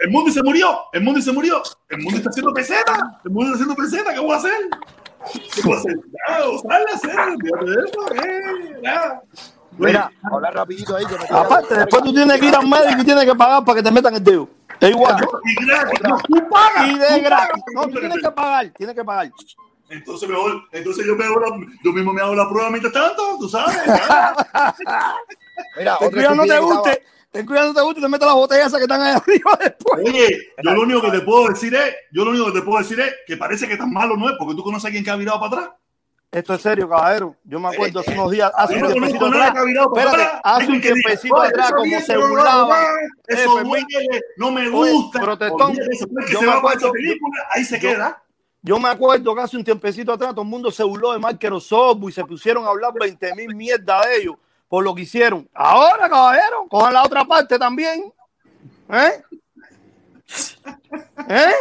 [0.00, 1.62] El Mundi se murió, el Mundi se murió.
[1.88, 4.12] El Mundi está haciendo peseta, el Mundi está haciendo peseta.
[4.14, 4.52] ¿Qué voy a hacer?
[5.56, 5.82] Eso.
[8.14, 9.20] Eh.
[9.78, 11.04] Mira, hablar rapidito ahí.
[11.06, 13.76] que me Aparte, después tú tienes que ir al médico y tienes que pagar para
[13.76, 14.48] que te metan el dedo.
[14.80, 15.16] Es igual.
[15.44, 16.88] Y gratis, no, tú pagas.
[16.88, 17.62] Y de gratis.
[17.74, 19.30] No, tú tienes que pagar, tienes que pagar.
[19.88, 21.48] Entonces mejor, entonces yo me hago la,
[21.84, 23.76] yo mismo me hago la prueba mientras tanto, tú sabes.
[25.76, 27.02] Mira, otra no te guste.
[27.32, 29.58] Ten cuidado, no te guste y te metes las botellas esas que están ahí arriba
[29.60, 30.04] después.
[30.06, 32.78] Oye, yo lo único que te puedo decir es, yo lo único que te puedo
[32.78, 35.10] decir es que parece que tan malo no es, porque tú conoces a alguien que
[35.10, 35.70] ha virado para atrás.
[36.30, 37.36] Esto es serio, caballero.
[37.44, 39.52] Yo me acuerdo hace unos días, hace un tiempecito atrás.
[39.52, 42.84] que ha virado para Espérate, hace un tiempecito "Oye, atrás, como se burlaba.
[43.26, 45.20] Eso Eh, no me gusta.
[45.20, 45.74] protestón,
[46.30, 46.92] yo me acuerdo-
[47.50, 48.22] ahí se queda.
[48.62, 51.98] Yo me acuerdo que hace un tiempecito atrás todo el mundo se burló de Microsoft
[52.08, 54.36] y se pusieron a hablar 20 mil mierda de ellos
[54.72, 55.46] por lo que hicieron.
[55.52, 58.10] Ahora, caballero, cojan la otra parte también.
[58.88, 59.22] ¿Eh?
[61.28, 61.52] ¿Eh?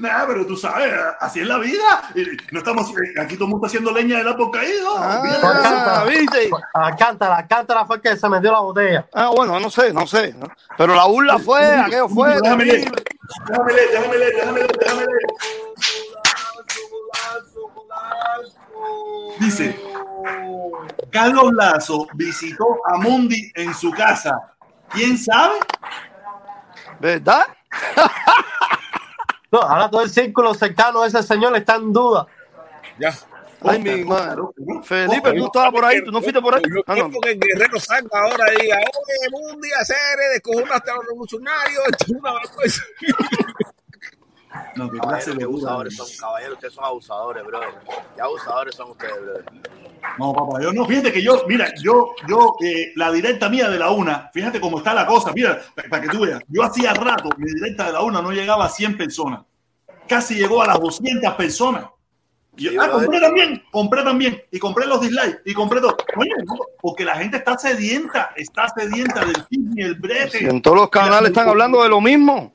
[0.00, 2.10] Nah, pero tú sabes, así es la vida.
[2.50, 4.96] No estamos, aquí todo el mundo está haciendo leña del árbol caído.
[4.98, 6.50] Ah, ¿viste?
[6.74, 9.06] Alcántara, Alcántara fue el que se metió la botella.
[9.14, 10.34] Ah, bueno, no sé, no sé.
[10.76, 12.34] Pero la burla fue, aquello fue.
[12.42, 12.90] Déjame leer,
[13.46, 15.22] déjame leer, déjame leer, déjame leer.
[19.38, 19.80] Dice,
[21.10, 24.54] Carlos Lazo visitó a Mundi en su casa.
[24.90, 25.54] ¿Quién sabe?
[26.98, 27.44] ¿Verdad?
[29.52, 32.26] No, ahora todo el círculo cercano de ese señor está en duda.
[32.98, 33.12] Ya.
[33.62, 34.42] Ay, mi madre.
[34.84, 36.62] Felipe, tú estabas por ahí, tú no fuiste por ahí.
[36.68, 37.10] Yo Ah, no.
[37.20, 39.96] que el guerrero salga ahora y diga, oye, Mundi, hacer,
[40.32, 42.82] descojonaste a los revolucionarios, esto es una vergüenza.
[44.74, 45.70] No, Caballero, de qué burla.
[45.70, 47.68] abusadores son, caballeros, ustedes son abusadores, brother.
[48.14, 49.44] Qué abusadores son ustedes, brother.
[50.18, 53.78] No, papá, yo no, fíjate que yo, mira, yo, yo, eh, la directa mía de
[53.78, 57.28] la una, fíjate cómo está la cosa, mira, para que tú veas, yo hacía rato,
[57.36, 59.42] mi directa de la una no llegaba a 100 personas,
[60.08, 61.84] casi llegó a las 200 personas.
[62.56, 65.96] Y yo, Sí, ah, compré también, compré también, y compré los dislikes, y compré todo.
[66.16, 70.48] Oye, no, porque la gente está sedienta, está sedienta del chisme, el brete.
[70.48, 72.52] En todos los canales están hablando de lo mismo.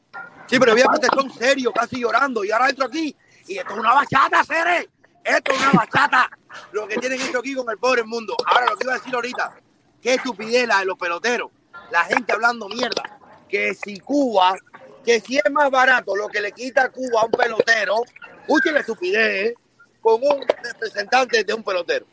[0.48, 2.44] Sí, pero había protestón serio, casi llorando.
[2.44, 3.16] Y ahora entro aquí
[3.48, 4.90] y esto es una bachata, Cere.
[5.24, 6.30] Esto es una bachata.
[6.72, 8.36] Lo que tienen esto aquí con el pobre mundo.
[8.46, 9.60] Ahora, lo que iba a decir ahorita,
[10.02, 11.52] qué estupidez la de los peloteros.
[11.92, 13.04] La gente hablando mierda.
[13.50, 14.56] Que si Cuba,
[15.04, 18.02] que si es más barato lo que le quita Cuba a un pelotero,
[18.42, 19.56] escuchen la estupidez, ¿eh?
[20.02, 22.06] con un representante de un pelotero.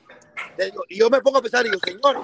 [0.89, 2.23] Y yo me pongo a pensar, y digo, señores,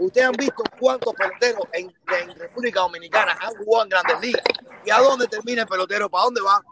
[0.00, 4.42] ustedes han visto cuántos peloteros en, en República Dominicana han jugado en grandes ligas.
[4.84, 6.08] ¿Y a dónde termina el pelotero?
[6.10, 6.62] ¿Para dónde va?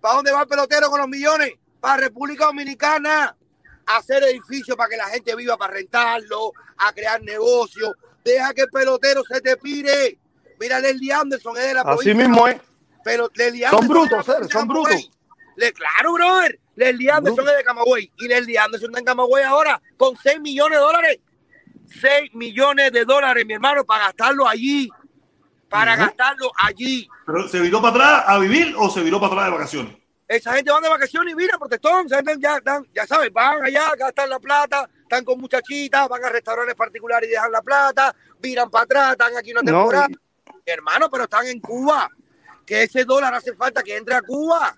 [0.00, 1.52] ¿Para dónde va el pelotero con los millones?
[1.80, 3.36] Para República Dominicana.
[3.86, 7.92] A hacer edificios para que la gente viva, para rentarlo, a crear negocios.
[8.24, 10.18] Deja que el pelotero se te pire.
[10.58, 12.14] Mira, Leslie Anderson es de la Así provincia.
[12.14, 12.56] mismo es.
[13.04, 15.10] Pero Leslie Son Anderson brutos, está Cere, en son brutos.
[15.56, 16.58] Le, claro, brother.
[16.76, 18.10] Leslie Anderson es de Camagüey.
[18.16, 21.18] Y Leslie Anderson está en Camagüey ahora con 6 millones de dólares.
[21.86, 24.88] 6 millones de dólares, mi hermano, para gastarlo allí.
[25.68, 27.08] Para gastarlo allí.
[27.26, 29.96] ¿Pero se viró para atrás a vivir o se viró para atrás de vacaciones?
[30.26, 33.62] Esa gente van de vacaciones y mira, protestón, esa gente ya, dan- ya sabes, van
[33.62, 38.14] allá, gastan la plata, están con muchachitas, van a restaurantes particulares y dejan la plata,
[38.40, 40.06] viran para atrás, están aquí una No, temporada.
[40.64, 42.08] Hermano, pero están en Cuba.
[42.64, 44.74] Que ese dólar hace falta que entre a Cuba.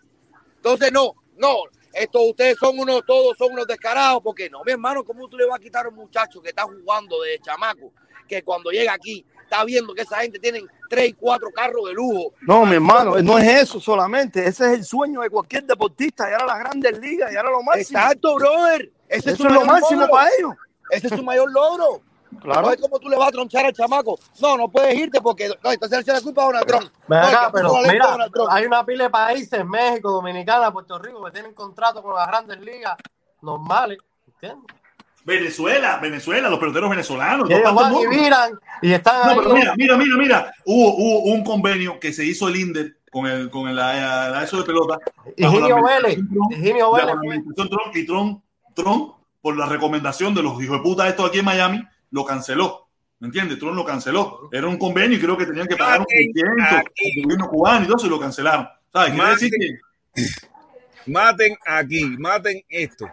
[0.57, 1.57] Entonces, no, no,
[1.97, 5.47] esto ustedes son unos, todos son unos descarados, porque no, mi hermano, ¿cómo tú le
[5.47, 7.93] vas a quitar a un muchacho que está jugando de chamaco,
[8.29, 11.95] que cuando llega aquí está viendo que esa gente tienen tres y cuatro carros de
[11.95, 12.35] lujo?
[12.43, 14.41] No, mi hermano, no es eso solamente.
[14.47, 16.29] Ese es el sueño de cualquier deportista.
[16.29, 17.99] Y ahora las grandes ligas, y ahora lo máximo.
[17.99, 18.91] Exacto, brother.
[19.09, 20.13] Ese es, su Eso es lo mayor máximo logro.
[20.13, 20.53] para ellos.
[20.91, 22.03] Ese es su mayor logro.
[22.41, 22.63] Claro.
[22.63, 24.19] No es como tú le vas a tronchar al chamaco.
[24.41, 26.91] No, no puedes irte porque no, entonces echa la culpa a Donald Trump.
[27.09, 28.49] No, acá, pero mira, Donald Trump.
[28.51, 32.61] hay una pila de países, México, Dominicana, Puerto Rico, que tienen contratos con las grandes
[32.61, 32.97] ligas
[33.43, 34.77] normales, ¿entiendes?
[35.25, 37.51] Venezuela, Venezuela, los peloteros venezolanos.
[37.51, 40.55] Y partes van y miran y están No, pero mira, mira, mira, mira.
[40.65, 44.45] Hubo, hubo un convenio que se hizo el INDER con el, con el, la, la-
[44.45, 44.99] eso de pelota.
[45.37, 46.19] Higinio Vélez,
[46.51, 48.43] Higinio Vélez administración Trump, y Trump,
[48.75, 51.83] Trump, por la recomendación de los hijos de puta estos aquí en Miami,
[52.17, 52.89] lo canceló.
[53.19, 53.59] ¿Me entiendes?
[53.59, 54.49] Trump lo canceló.
[54.51, 56.85] Era un convenio y creo que tenían que pagar un 600 al
[57.23, 58.69] gobierno cubano y todo eso y lo cancelaron.
[58.93, 59.13] ¿Sabes?
[59.13, 61.13] Quiere decir que.
[61.13, 63.07] Maten aquí, maten esto.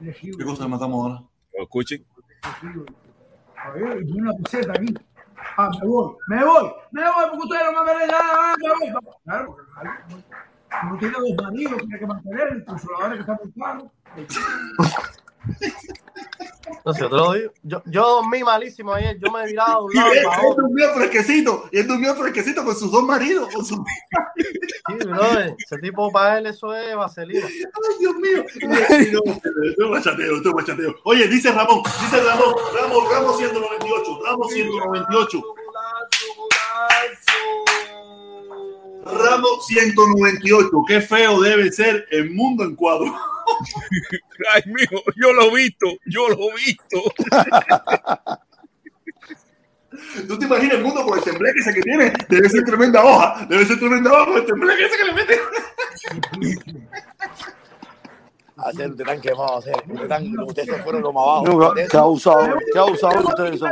[0.00, 1.22] ¿Qué cosa matamos ahora?
[1.56, 2.04] Lo escuchen.
[3.56, 4.94] A ver, una peseta aquí.
[5.56, 9.04] Ah, me voy, me voy, me voy, porque ustedes no me ven nada, me voy.
[9.24, 9.90] Claro, porque claro,
[10.82, 13.92] uno tiene dos maridos, tiene que mantener, el consolador que está muy caro.
[16.84, 17.52] No sé, yo te lo digo.
[17.62, 20.40] Yo, yo dormí malísimo ayer, yo me he virado de un Y lado él, para
[20.42, 20.62] él otro.
[20.66, 23.52] durmió fresquecito, y él durmió fresquecito con sus dos maridos.
[23.54, 23.78] Con sus...
[24.88, 27.46] Sí, brother, ese tipo para él eso es vaselina.
[27.46, 28.44] Ay, Dios mío.
[28.88, 30.94] Ay, no, Esto es bachateo, esto es bachateo.
[31.04, 35.42] Oye, dice Ramón, dice Ramón, Ramos, Ramos 198, Ramos 198.
[39.04, 43.06] Ramos 198, qué feo debe ser el mundo en cuadro.
[44.54, 47.02] Ay, mijo, yo lo he visto, yo lo he visto.
[50.28, 52.12] ¿Tú te imaginas el mundo con el tembleque ese que tiene?
[52.28, 55.40] Debe ser tremenda hoja, debe ser tremenda hoja con el tembleque ese que le mete.
[58.62, 59.74] Hacer, ustedes están quemados, hacer.
[59.74, 61.44] Ustedes, están, ustedes se fueron lo más abajo.
[61.46, 63.70] No, Qué abusadores, qué abusadores ustedes son.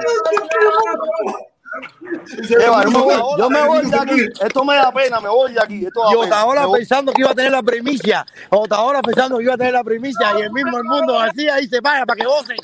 [2.49, 4.29] Eva, yo, me voy, yo me voy de aquí.
[4.41, 5.87] Esto me da pena, me voy de aquí.
[5.87, 6.17] Esto da Y.
[6.17, 8.27] Otaola pensando que iba a tener la primicia.
[8.51, 10.39] Otaola pensando que iba a tener la primicia.
[10.39, 12.57] Y el mismo el mundo así, ahí se vaya para que gocen.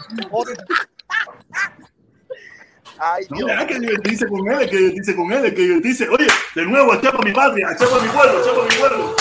[2.99, 3.51] Ay, Dios.
[3.67, 6.09] que divertirse con él, que divertirse con él, que divertirse.
[6.09, 9.17] Oye, de nuevo, para mi patria, para mi pueblo, para mi pueblo.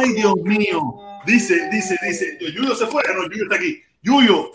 [0.00, 0.80] Ay, Dios mío.
[1.26, 2.38] Dice, dice, dice.
[2.40, 3.82] Yuyo se fue, no, Yuyo está aquí.
[4.02, 4.52] Yuyo,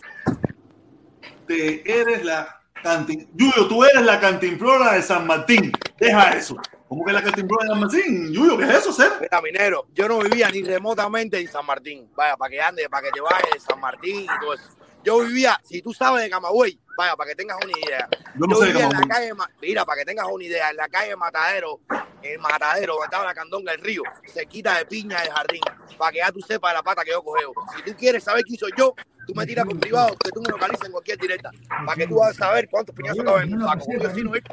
[1.49, 3.27] te eres la cantin...
[3.34, 5.71] Yuyo, tú eres la cantimplora de San Martín.
[5.97, 6.55] Deja eso.
[6.88, 8.31] ¿Cómo que la cantimplora de San Martín?
[8.31, 9.11] Yuyo, ¿qué es eso, ser?
[9.19, 12.07] Mira, minero, yo no vivía ni remotamente en San Martín.
[12.15, 14.78] Vaya, para que ande, para que te vayas de San Martín y todo eso.
[15.03, 18.07] Yo vivía, si tú sabes de Camagüey, vaya, para que tengas una idea.
[18.35, 19.30] Yo no sé vivía en la Camagüey.
[19.30, 21.80] calle, mira, para que tengas una idea, en la calle Matadero,
[22.21, 25.61] el Matadero, donde estaba la candonga del río, se quita de piña del jardín,
[25.97, 27.53] para que ya tú sepas la pata que yo cogeo.
[27.76, 28.93] Si tú quieres saber qué hizo yo,
[29.26, 31.51] tú me tiras por privado, que tú me localizas en cualquier directa,
[31.85, 33.85] para que tú vas a saber cuántos piñazos acabo en un saco.
[33.88, 34.49] Un vecino, ¿viste?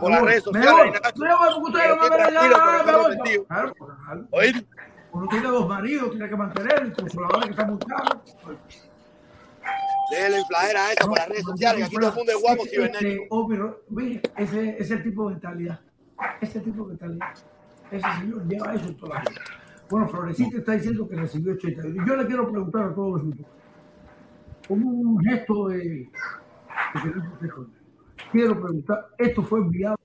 [0.00, 0.70] por las redes sociales.
[0.70, 0.78] no
[4.14, 4.68] no.
[5.10, 8.22] Uno tiene dos maridos, tiene que mantener, el consolador que está muy caro.
[10.10, 12.76] Déjale infladera esa por las redes sociales, que aquí todo el mundo es guapo Este,
[12.76, 13.08] cibernético.
[13.10, 15.80] este, oh, pero, mire, ese ese es el tipo de mentalidad.
[16.40, 17.28] Ese tipo de mentalidad.
[17.90, 19.40] Ese señor lleva eso toda la vida.
[19.90, 21.82] Bueno, Florecita está diciendo que recibió 80.
[22.06, 23.46] Yo le quiero preguntar a todos los grupos.
[24.66, 26.10] Como un gesto de, de
[27.02, 27.78] que no se esconde.
[28.32, 29.96] Quiero preguntar, ¿esto fue enviado?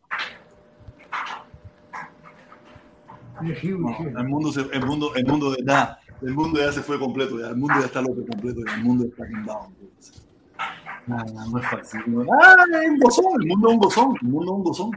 [3.42, 7.00] No, el mundo, se, el mundo, el mundo de ya, el mundo ya se fue
[7.00, 9.76] completo, ya, el mundo ya está loco completo, ya, el mundo está down.
[11.06, 12.02] No, no, no es fácil.
[12.08, 12.26] no.
[12.42, 14.92] Ah, es un gozón, el mundo es un gozón, el mundo es un gozón.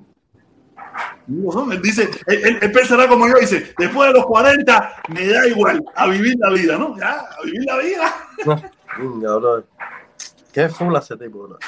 [1.29, 1.73] Un gozón.
[1.73, 5.47] Él dice, él, él- él pensará como yo, dice, después de los 40 me da
[5.49, 6.97] igual a vivir la vida, ¿no?
[6.97, 8.15] Ya, a vivir la vida.
[8.99, 9.65] Brother.
[10.53, 11.59] Qué full ese tipo, bro.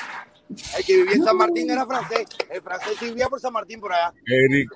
[0.79, 2.27] El que vivía en San Martín era francés.
[2.49, 4.13] El francés vivía por San Martín por allá.
[4.25, 4.71] Eric,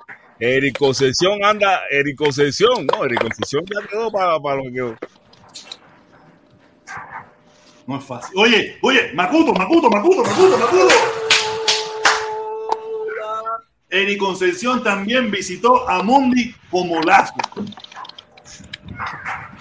[0.45, 4.97] Eric Concesión anda, Eric Concesión, no, Eric Concesión ya quedó para, para lo que.
[7.87, 8.37] No es fácil.
[8.37, 10.95] Oye, oye, Macuto, Macuto, Macuto, Macuto, Macuto.
[13.89, 17.35] Eri Concepción también visitó a Mundi como lazo.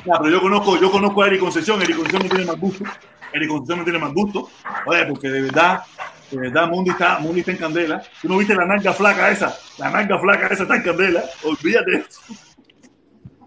[0.03, 2.85] Ya, pero yo conozco, yo conozco a Eri Concepción, Eri Concepción no tiene más gusto.
[3.31, 4.49] Eri Concepción no tiene más gusto.
[4.87, 5.83] Oye, porque de verdad,
[6.31, 8.01] de verdad, Mundi está, Mundi está en candela.
[8.21, 11.23] Tú no viste la nalga flaca esa, la nalga flaca esa está en candela.
[11.43, 12.21] Olvídate de eso.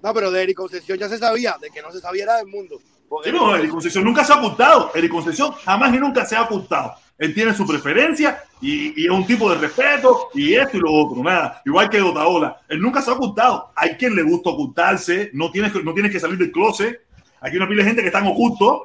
[0.02, 2.47] No, pero de Eric Concepción ya se sabía, de que no se sabía era del
[2.47, 2.78] mundo.
[3.09, 4.90] Porque Sí, no, Eri Concepción nunca se ha ocultado.
[4.94, 6.94] Eri Concepción jamás y nunca se ha ocultado.
[7.16, 10.90] Él tiene su preferencia y, y es un tipo de respeto y esto y lo
[10.93, 11.62] otro, nada.
[11.65, 12.61] Igual que Otaola.
[12.69, 13.70] Él nunca se ha ocultado.
[13.77, 17.01] Hay quien le gusta ocultarse, no tienes, que- no tienes que salir del closet.
[17.40, 18.81] Aquí hay una pila de gente que están ocultos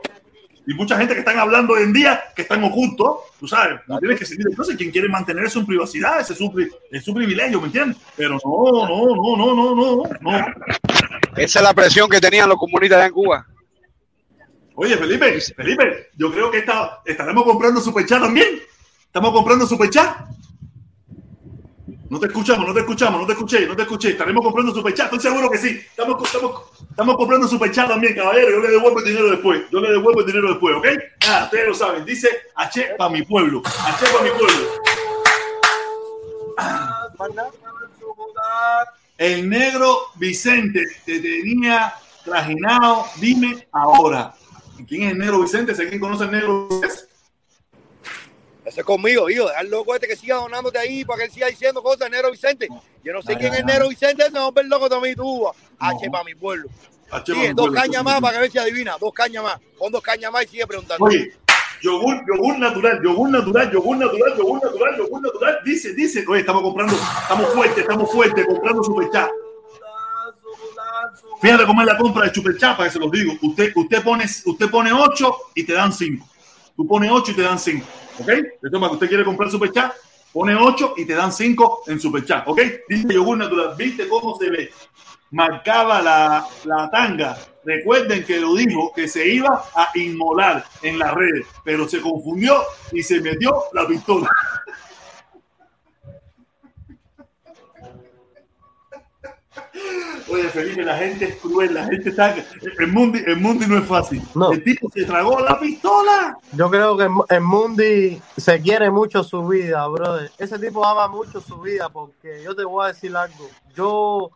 [0.69, 3.17] y mucha gente que están hablando hoy en día que están ocultos.
[3.39, 4.77] Tú sabes, no tienes que del closet.
[4.77, 7.97] Quien quiere mantener su privacidad, ese es su, pri- es su privilegio, ¿me entiendes?
[8.15, 10.45] Pero no, no, no, no, no, no, no.
[11.35, 13.47] Esa es la presión que tenían los comunistas allá en Cuba.
[14.75, 18.59] Oye, Felipe, Felipe, yo creo que esta, estaremos comprando Superchat también.
[19.05, 20.17] Estamos comprando Superchat.
[22.09, 24.09] No te escuchamos, no te escuchamos, no te escuché, no te escuché.
[24.09, 25.67] Estaremos comprando Superchat, estoy seguro que sí.
[25.69, 28.49] Estamos, estamos, estamos comprando Superchat también, caballero.
[28.49, 29.61] Yo le devuelvo el dinero después.
[29.71, 30.87] Yo le devuelvo el dinero después, ¿ok?
[31.27, 32.03] Ah, ustedes lo saben.
[32.05, 33.61] Dice H para mi pueblo.
[33.63, 34.69] H para mi pueblo.
[39.19, 41.93] El negro Vicente te tenía
[42.25, 43.05] trajinado.
[43.17, 44.33] Dime ahora.
[44.87, 45.75] ¿Quién es el negro Vicente?
[45.75, 47.08] ¿Sé quién conoce al negro Vicente?
[48.69, 49.47] Ese es conmigo, hijo.
[49.47, 52.29] Deja al loco este que siga donándote ahí para que él siga diciendo cosas, Nero
[52.29, 52.67] Vicente.
[53.03, 55.47] Yo no sé Ay, quién es Nero Vicente, ese hombre loco también tú.
[55.79, 56.69] H para mi pueblo.
[57.09, 57.73] H mi dos pueblo.
[57.73, 58.95] cañas más para que ver si adivina.
[58.99, 59.59] Dos cañas más.
[59.75, 61.03] Pon dos cañas más y sigue preguntando.
[61.03, 61.33] Oye,
[61.81, 65.59] yogur, yogur natural, yogur natural, yogur natural, yogur natural, yogur natural.
[65.65, 69.29] Dice, dice, oye, estamos comprando, estamos fuertes, estamos fuertes, comprando superchat.
[71.41, 73.33] Fíjate cómo es la compra de superchat, para que se los digo.
[73.41, 76.27] Usted, usted pone, usted pone 8 y te dan 5.
[76.79, 77.85] Tú pones 8 y te dan 5.
[78.19, 78.25] ¿Ok?
[78.71, 79.91] Para que usted quiere comprar superchat,
[80.31, 82.47] pone 8 y te dan 5 en superchat.
[82.47, 82.61] ¿Ok?
[82.87, 83.73] Dice yogur natural.
[83.77, 84.71] ¿Viste cómo se ve?
[85.31, 87.37] Marcaba la, la tanga.
[87.65, 92.63] Recuerden que lo dijo que se iba a inmolar en las redes, pero se confundió
[92.93, 94.29] y se metió la pistola.
[100.31, 102.35] Oye, Felipe, la gente es cruel, la gente está.
[102.77, 104.21] El mundo, el mundo no es fácil.
[104.51, 106.37] El tipo se tragó la pistola.
[106.53, 110.31] Yo creo que en Mundi se quiere mucho su vida, brother.
[110.37, 113.49] Ese tipo ama mucho su vida porque yo te voy a decir algo.
[113.75, 114.31] Yo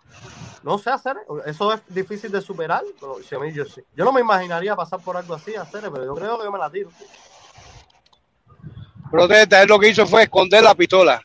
[0.64, 3.82] no sé hacer eso es difícil de superar, pero si a mí yo sí.
[3.96, 6.60] Yo no me imaginaría pasar por algo así, hacer, pero yo creo que yo me
[6.60, 6.90] la tiro.
[9.12, 11.22] Protesta, él lo que hizo fue esconder la pistola.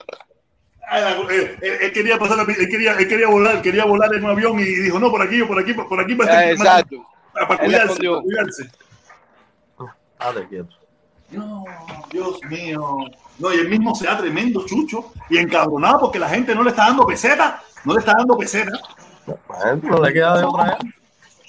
[0.90, 4.30] Ah, Él, él- él quería pasar él quería, él quería volar, quería volar en un
[4.30, 7.04] avión y dijo, no, por aquí, por aquí, por aquí, para, Ah, exacto.
[7.32, 8.70] para, para la cuidarse, para cuidarse.
[11.30, 11.64] No,
[12.10, 13.00] Dios mío.
[13.38, 16.70] No, y él mismo se da tremendo chucho y encabronado porque la gente no le
[16.70, 18.72] está dando peseta, no le está dando peseta.
[19.82, 20.78] No le queda de otra.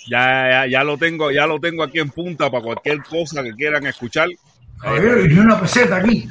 [0.07, 3.53] Ya, ya, ya lo tengo, ya lo tengo aquí en punta para cualquier cosa que
[3.53, 4.27] quieran escuchar.
[4.81, 6.27] Javier, y una peseta aquí.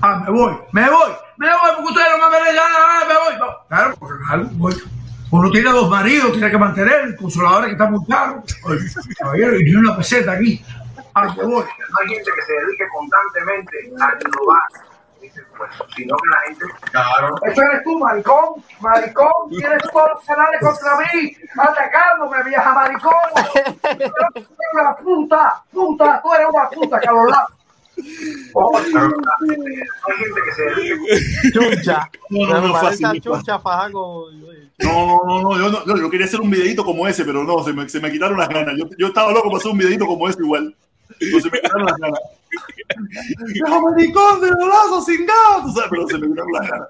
[0.00, 3.38] Ah, me voy, me voy, me voy, porque ustedes no me ya, ah, me voy.
[3.38, 4.74] No, claro, porque claro, voy.
[5.30, 8.42] Uno tiene dos maridos, tiene que mantener, el consolador que está muy caro.
[9.18, 10.62] Caballero, y una peseta aquí.
[11.14, 11.64] Ah, me voy.
[11.64, 14.92] Hay gente que se dedique constantemente a innovar.
[15.56, 16.64] Pues, sino que la gente.
[16.90, 17.34] Claro.
[17.46, 23.12] Eso eres tú, maricón, maricón, tienes todos los canales contra mí, atacándome, vieja maricón.
[24.74, 27.32] Una puta, puta, tú eres una puta, Carlos
[31.52, 32.10] Chucha.
[32.30, 34.28] No, no, no, Me fácil, chucha fajaco.
[34.82, 37.72] No, no, no, yo, no, yo, quería hacer un videito como ese, pero no, se
[37.72, 38.74] me, se me quitaron las ganas.
[38.76, 40.74] Yo, yo estaba loco para hacer un videito como ese igual.
[41.18, 42.20] Pero se me quitaron las ganas.
[43.52, 45.72] ¡Vieja maricón de golazo sin gato!
[45.90, 46.88] Pero se me quitaron las ganas.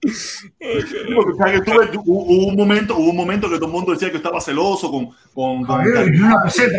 [0.00, 1.60] Porque, ¿sabes?
[1.60, 4.40] que tuve- hubo, un momento, hubo un momento que todo el mundo decía que estaba
[4.40, 5.82] celoso con, con, con
[6.44, 6.78] peseta.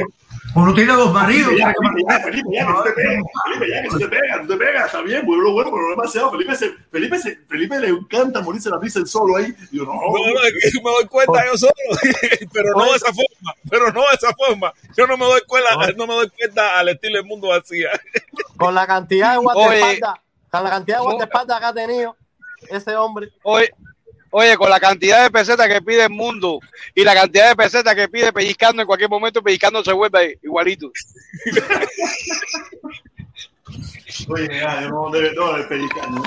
[0.56, 2.92] Uno tiene dos maridos, Felipe, tiene ya, que Felipe, ya, Felipe, ya, que no te
[2.92, 5.84] pega, Felipe, ya, que no te pega, no te pega, está bien, bueno, bueno, pero
[5.84, 6.32] no demasiado.
[6.32, 9.54] Felipe, se, Felipe, se, Felipe le encanta morirse la risa el solo ahí.
[9.72, 11.74] Yo, no, No, no, es que me doy cuenta yo solo,
[12.54, 14.74] pero no de esa forma, pero no de esa forma.
[14.98, 17.90] Yo no me doy cuenta, no me doy cuenta al estilo del mundo vacía.
[18.58, 20.16] Con la cantidad de guardaespaldas,
[20.50, 22.16] con la cantidad de guardaespaldas que ha tenido
[22.70, 23.30] ese hombre.
[23.44, 23.72] Oye,
[24.32, 26.60] oye, con la cantidad de pesetas que pide el mundo
[26.96, 30.92] y la cantidad de pesetas que pide pellizcando en cualquier momento, pellizcando se vuelve igualito.
[34.28, 36.22] Oye, ya, yo no debe no, de pellizcar, no,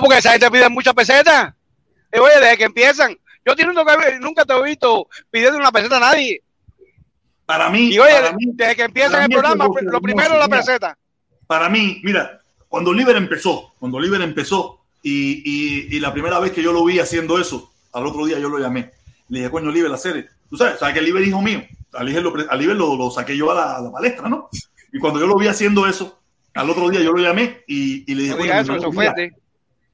[0.00, 1.54] porque esa gente pide muchas pesetas.
[2.12, 3.54] Eh, oye, desde que empiezan, yo
[4.20, 6.42] nunca, te he visto pidiendo una peseta a nadie.
[7.46, 10.48] Para mí, Y oye, para mí, desde que empiezan el programa, lo primero es la
[10.48, 10.98] peseta.
[11.46, 16.52] Para mí, mira, cuando Oliver empezó, cuando Oliver empezó y, y- y la primera vez
[16.52, 18.90] que yo lo vi haciendo eso, al otro día yo lo llamé.
[19.28, 20.26] Le dije, coño, Oliver, la serie.
[20.50, 21.62] Tú sabes, sabes que Oliver es hijo mío.
[21.92, 24.28] A Oliver lo, pre- a Oliver lo, lo saqué yo a la, a la palestra,
[24.28, 24.48] ¿no?
[24.92, 26.20] Y cuando yo lo vi haciendo eso,
[26.54, 28.72] al otro día yo lo llamé y, y le dije, No coño, eso,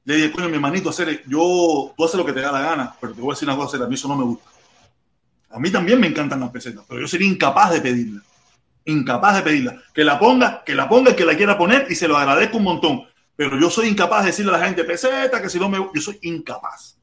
[0.05, 2.95] le dije, coño, mi hermanito, hacer, yo, tú haces lo que te da la gana,
[3.01, 4.49] pero te voy a decir una cosa, a mí eso no me gusta.
[5.49, 8.21] A mí también me encantan las pesetas, pero yo sería incapaz de pedirla.
[8.85, 9.81] Incapaz de pedirla.
[9.93, 12.57] Que la ponga, que la ponga el que la quiera poner y se lo agradezco
[12.57, 13.03] un montón.
[13.35, 16.01] Pero yo soy incapaz de decirle a la gente peseta, que si no me yo
[16.01, 16.97] soy incapaz.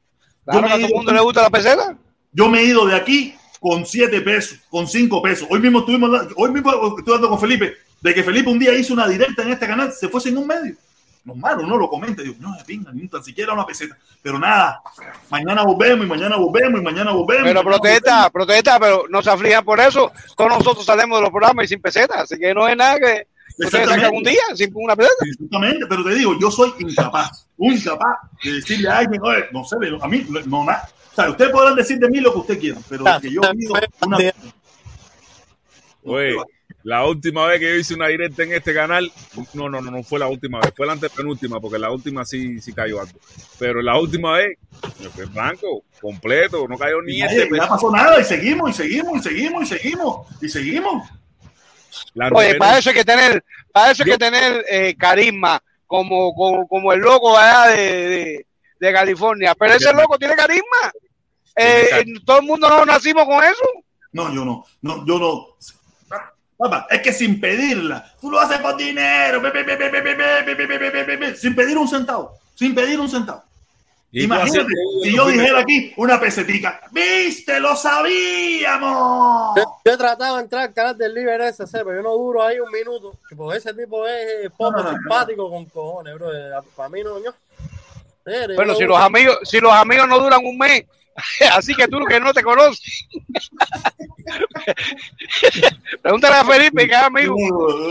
[0.45, 1.97] Yo Claro me que a todo el mundo le gusta la peseta.
[2.31, 5.47] yo me he ido de aquí con siete pesos, con cinco pesos.
[5.49, 8.93] Hoy mismo estuvimos, hoy mismo estoy hablando con Felipe, de que Felipe un día hizo
[8.93, 10.75] una directa en este canal, se fue sin un medio.
[11.23, 13.97] Normal, uno lo comenta, digo, no, de pinga, ni tan siquiera una peseta.
[14.21, 14.81] Pero nada,
[15.29, 17.45] mañana volvemos y mañana volvemos y mañana volvemos.
[17.45, 20.11] Pero protesta, protesta, pero no se aflijan por eso.
[20.35, 23.27] Todos nosotros salimos de los programas y sin pesetas, así que no es nada que
[23.57, 25.25] ustedes sacan un día sin una peseta.
[25.25, 29.75] Exactamente, pero te digo, yo soy incapaz, incapaz de decirle a alguien, oye, no sé,
[30.01, 30.89] a mí, no, nada.
[31.11, 33.73] O sea, ustedes podrán decir de mí lo que ustedes quieran, pero que yo pido
[34.01, 34.17] una
[36.05, 36.35] Oye,
[36.83, 39.09] la última vez que yo hice una directa en este canal,
[39.53, 42.59] no, no, no, no fue la última vez, fue la antepenúltima, porque la última sí,
[42.59, 43.17] sí cayó algo.
[43.57, 44.57] Pero la última vez,
[45.01, 47.49] me fue blanco, completo, no cayó ni Y este.
[47.49, 51.09] no pasó nada y seguimos y seguimos y seguimos y seguimos y seguimos.
[52.33, 56.93] Oye, para eso hay que tener, para eso hay que tener carisma, como, como, como,
[56.93, 58.45] el loco allá de,
[58.79, 59.53] de, California.
[59.55, 60.91] Pero ese loco tiene carisma.
[62.25, 63.63] Todo el mundo no nacimos con eso.
[64.11, 65.47] No, yo no, no, yo no.
[66.57, 69.41] Papá, es que sin pedirla, tú lo haces con dinero,
[71.35, 73.43] sin pedir un centavo, sin pedir un centavo.
[74.13, 74.69] Imagínate,
[75.01, 79.55] si yo dijera aquí una pesetica, viste, lo sabíamos.
[79.57, 82.11] Yo, yo he tratado de entrar al canal del Liber ese, sé, pero yo no
[82.11, 83.17] duro ahí un minuto.
[83.27, 84.97] que Porque ese tipo es poco No, no, no.
[84.97, 86.29] simpático con cojones, bro.
[86.75, 87.33] Para mí no, yo.
[88.25, 90.85] Yo si los amigos, si los amigos no duran un mes,
[91.53, 93.07] así que tú que no te conoces.
[96.01, 97.35] Pregúntale a Felipe, que es amigo.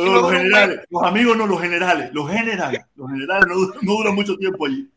[0.05, 4.15] Los, generales, los amigos no, los generales, los generales, los generales no, duran- no duran
[4.15, 4.89] mucho tiempo allí.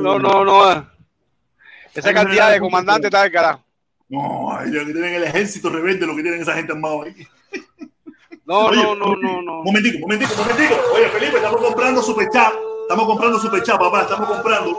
[0.00, 0.90] No, no, no.
[1.94, 3.64] Esa cantidad de comandantes está del carajo.
[4.08, 7.26] No, lo que tienen el ejército rebelde, lo que tienen esa gente armada ahí.
[8.44, 9.62] No, Oye, no, no, no, no.
[9.62, 10.74] Momentico, momentico, momentico.
[10.94, 12.52] Oye, Felipe, estamos comprando superchat.
[12.84, 14.02] Estamos comprando superchat, papá.
[14.02, 14.78] Estamos comprando.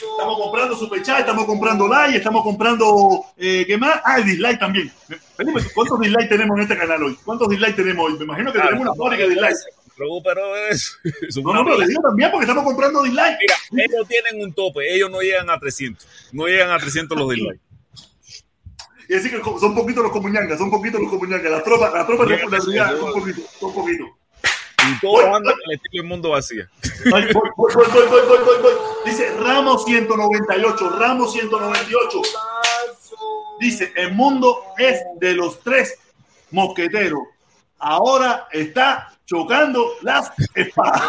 [0.00, 3.24] Estamos comprando superchat, estamos comprando like, estamos comprando.
[3.36, 4.00] Eh, ¿Qué más?
[4.04, 4.92] Ah, el dislike también.
[5.74, 7.16] ¿cuántos dislikes tenemos en este canal hoy?
[7.24, 8.18] ¿Cuántos dislikes tenemos hoy?
[8.18, 9.54] Me imagino que tenemos una fábrica de dislikes.
[9.96, 11.86] Pero eso, eso es No, no, pero le mierda.
[11.86, 13.54] digo también porque estamos comprando dislikes.
[13.70, 17.30] Mira, ellos tienen un tope, ellos no llegan a 300, no llegan a 300 los
[17.30, 17.60] dislikes.
[19.08, 21.50] Y decir que son poquitos los comuñangas, son poquitos los comuñangas.
[21.52, 24.08] Las tropas, las tropas de la ciudad son poquitos, son poquitos.
[24.90, 26.68] Y todos andan en el estilo del mundo vacía.
[27.12, 28.06] Ay, voy, voy, voy,
[28.62, 28.72] voy,
[29.04, 32.22] Dice Ramos 198, Ramos 198.
[33.60, 35.98] Dice, el mundo es de los tres
[36.50, 37.22] mosqueteros.
[37.78, 41.02] Ahora está chocando las espadas.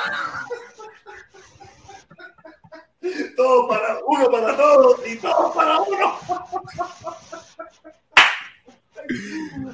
[3.36, 6.20] Todo para uno para todos y todos para uno.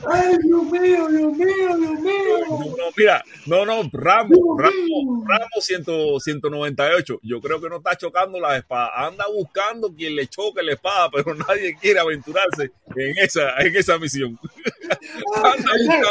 [0.10, 2.38] Ay, Dios mío, Dios mío, Dios mío.
[2.50, 5.86] No, no, mira, no, no, Ramos, Ramos, Ramos 100,
[6.20, 7.20] 198.
[7.24, 8.92] Yo creo que no está chocando las espadas.
[8.96, 13.98] Anda buscando quien le choque la espada, pero nadie quiere aventurarse en esa, en esa
[13.98, 14.40] misión.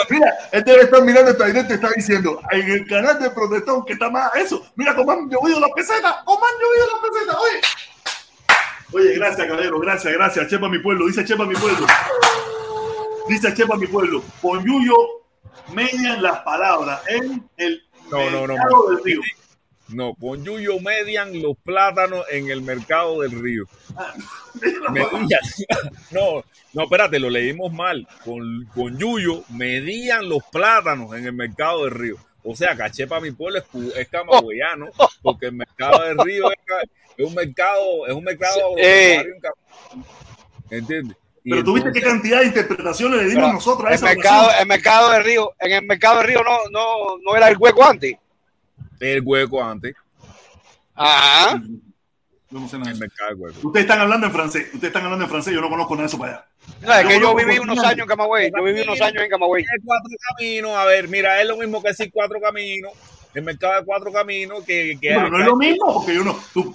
[0.08, 3.84] Mira, él debe estar mirando esta directa y está diciendo en el canal de protestón
[3.84, 4.64] que está más eso.
[4.76, 7.60] Mira cómo han llovido las pesetas, cómo han llovido las pesetas, oye.
[8.92, 10.48] Oye, gracias, caballero, gracias, gracias.
[10.48, 11.86] Chepa mi pueblo, dice Chepa mi pueblo.
[13.30, 14.24] Dice Chepa mi pueblo.
[14.42, 14.96] Con Yuyo
[15.72, 17.80] median las palabras en el
[18.10, 18.96] No, no, no, mercado no.
[18.96, 19.20] del río.
[19.86, 23.66] No, con Yuyo median los plátanos en el mercado del río.
[24.90, 25.40] Medían.
[26.10, 26.42] No,
[26.72, 28.08] no, espérate, lo leímos mal.
[28.24, 32.16] Con, con Yuyo medían los plátanos en el mercado del río.
[32.42, 34.88] O sea, caché para mi pueblo es, es camagüeyano,
[35.22, 39.24] porque el mercado del río es un mercado, es un mercado Eh.
[40.70, 41.16] ¿entiendes?
[41.42, 44.60] Pero tú viste qué cantidad de interpretaciones le dimos nosotros a el esa mercado, oración?
[44.62, 47.84] el mercado de Río, en el mercado de Río no, no, no era el hueco
[47.84, 48.16] antes.
[49.00, 49.94] el hueco antes.
[50.94, 51.62] Ajá.
[52.50, 53.58] Yo no sé nada El mercado del hueco.
[53.68, 56.08] Ustedes están hablando en francés, ustedes están hablando en francés, yo no conozco nada de
[56.08, 56.46] eso para allá.
[56.82, 58.50] No, es que yo viví unos años en Camagüey.
[58.56, 59.64] Yo viví unos años en Camagüey.
[59.84, 62.92] Cuatro caminos, a ver, mira, es lo mismo que decir cuatro caminos,
[63.34, 66.36] el mercado de cuatro caminos que, que Pero no es lo mismo, porque yo no,
[66.52, 66.74] tú-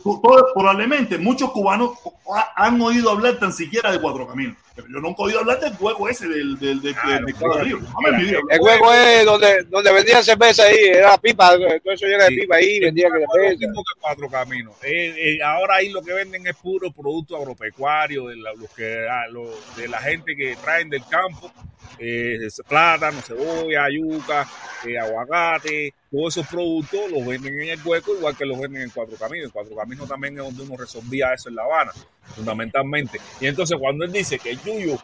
[0.54, 1.92] probablemente muchos cubanos
[2.34, 4.56] ha- han oído hablar tan siquiera de Cuatro Caminos.
[4.76, 7.64] Pero yo nunca he oído hablar del juego ese del, del, del, del mercado de
[7.64, 7.80] Río.
[7.80, 8.40] No me olvidé.
[8.50, 12.56] El juego es donde, donde vendían cerveza ahí, era pipa, todo eso llega de pipa
[12.58, 13.58] ahí, vendía que Lo cerveza.
[13.68, 14.74] mismo que cuatro caminos.
[14.84, 19.08] Eh, eh, ahora ahí lo que venden es puro producto agropecuario de la, los que,
[19.10, 21.52] ah, lo- de la gente que traen del campo,
[22.00, 22.38] eh,
[22.68, 24.48] plátano, cebolla, yuca,
[24.86, 28.90] eh, aguacate, todos esos productos los venden en el hueco igual que los venden en
[28.90, 29.52] Cuatro Caminos.
[29.52, 31.92] Cuatro Caminos también es donde uno resolvía eso en La Habana,
[32.36, 33.20] fundamentalmente.
[33.40, 34.98] Y entonces cuando él dice que el Yuyo,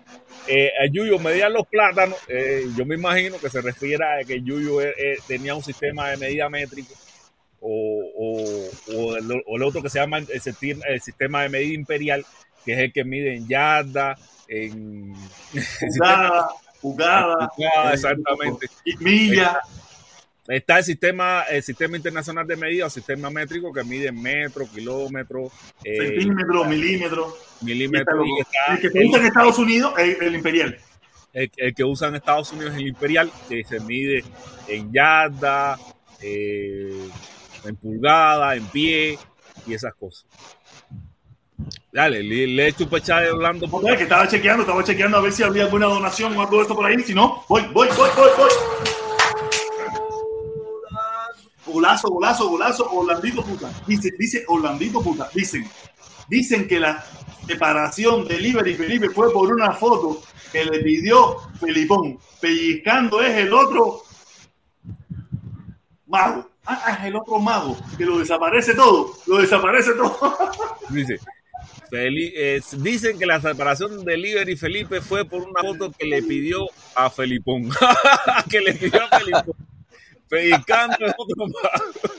[0.47, 4.33] eh, el Yuyo medía los plátanos, eh, yo me imagino que se refiere a que
[4.35, 4.77] el Yuyo
[5.27, 6.93] tenía un sistema de medida métrico
[7.59, 12.25] o, o- o el, otro que se llama el el sistema de medida imperial,
[12.65, 14.17] que es el que mide en yarda,
[14.51, 15.13] en
[15.79, 16.49] Jugada,
[16.81, 18.67] jugada, Jugada, eh, exactamente.
[18.85, 19.61] y milla.
[20.47, 25.49] Está el sistema, el sistema internacional de medida, sistema métrico que mide en metro, kilómetro,
[25.83, 27.37] eh, centímetro, milímetro.
[27.61, 28.25] milímetro.
[28.25, 30.77] y está El que se usa en Estados Unidos es el imperial.
[31.31, 34.23] el, el que usa en Estados Unidos es el imperial, que se mide
[34.67, 35.79] en yarda,
[36.21, 37.07] eh,
[37.63, 39.17] en pulgada, en pie
[39.67, 40.25] y esas cosas.
[41.91, 43.67] Dale, le, le he chupechado de Orlando.
[43.69, 46.61] Ok, que estaba chequeando, estaba chequeando a ver si había alguna donación o algo de
[46.61, 46.97] esto por ahí.
[47.03, 48.49] Si no, voy, voy, voy, voy, voy.
[51.65, 53.69] Golazo, golazo, golazo, Orlandito puta.
[53.85, 55.29] Dice, dice Orlandito puta.
[55.33, 55.69] Dicen,
[56.29, 57.03] dicen que la
[57.45, 62.17] separación de Liber y Felipe fue por una foto que le pidió Felipón.
[62.39, 64.03] Pellizcando es el otro
[66.07, 66.49] mago.
[66.65, 70.37] Ah, ah, es el otro mago, que lo desaparece todo, lo desaparece todo.
[70.89, 71.19] Dice,
[71.91, 76.05] Feli- eh, dicen que la separación de Liber y Felipe fue por una foto que
[76.05, 76.65] le pidió
[76.95, 77.69] a Felipón.
[78.49, 79.55] que le pidió a Felipón.
[81.61, 82.13] Mago.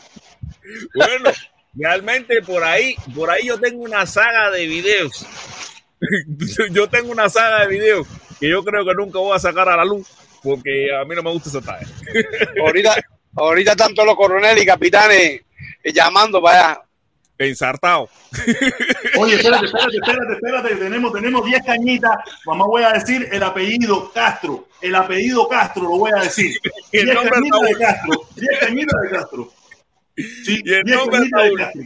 [0.94, 1.30] Bueno,
[1.74, 5.26] realmente por ahí, por ahí yo tengo una saga de videos.
[6.72, 8.06] yo tengo una saga de videos
[8.38, 10.06] que yo creo que nunca voy a sacar a la luz
[10.42, 11.86] porque a mí no me gusta esa talla.
[12.60, 12.96] Ahorita,
[13.36, 15.40] ahorita tanto los coroneles y capitanes
[15.82, 16.82] eh, llamando para allá.
[17.48, 18.08] Ensartado.
[19.18, 20.76] Oye, espérate, espérate, espérate, espérate.
[20.76, 22.16] Tenemos, tenemos 10 cañitas.
[22.46, 24.68] Mamá, voy a decir el apellido Castro.
[24.80, 26.54] El apellido Castro lo voy a decir.
[26.92, 28.26] El 10 nombre cañitas de Castro.
[28.36, 29.52] 10 cañitas de Castro.
[30.16, 31.54] Sí, Y el 10 nombre cañitas de.
[31.56, 31.82] Castro.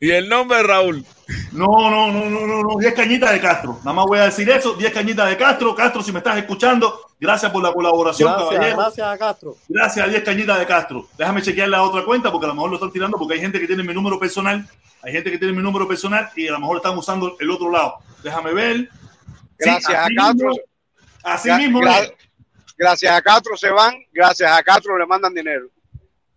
[0.00, 1.04] Y el nombre Raúl.
[1.52, 2.78] No, no, no, no, no, no.
[2.78, 3.76] 10 cañitas de Castro.
[3.84, 4.72] Nada más voy a decir eso.
[4.74, 5.74] 10 cañitas de Castro.
[5.74, 8.76] Castro, si me estás escuchando, gracias por la colaboración, Gracias, caballero.
[8.78, 9.56] gracias a Castro.
[9.68, 11.06] Gracias a 10 cañitas de Castro.
[11.18, 13.60] Déjame chequear la otra cuenta porque a lo mejor lo están tirando porque hay gente
[13.60, 14.66] que tiene mi número personal.
[15.02, 17.70] Hay gente que tiene mi número personal y a lo mejor están usando el otro
[17.70, 17.96] lado.
[18.22, 18.76] Déjame ver.
[18.78, 18.88] Sí,
[19.58, 20.48] Gracias a Castro.
[20.48, 20.64] mismo-
[21.22, 21.80] Así Gra- mismo.
[21.82, 22.14] gra-
[22.78, 25.66] gracias a Castro se van, gracias a Castro le mandan dinero.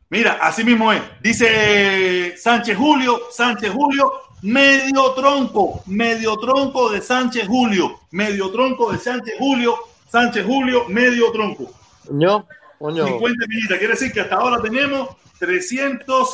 [0.10, 1.02] Mira, así mismo es.
[1.22, 4.12] Dice Sánchez Julio, Sánchez Julio,
[4.44, 9.76] medio tronco, medio tronco de Sánchez Julio, medio tronco de Sánchez Julio,
[10.12, 11.72] Sánchez Julio, medio tronco.
[12.06, 12.46] Coño,
[12.78, 13.08] coño.
[13.08, 13.78] 50 millitas.
[13.78, 15.10] Quiere decir que hasta ahora tenemos
[15.40, 16.32] 300,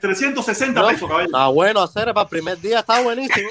[0.00, 1.26] 360 No, pesos, caballero.
[1.28, 3.48] Está bueno hacer para el primer día, está buenísimo.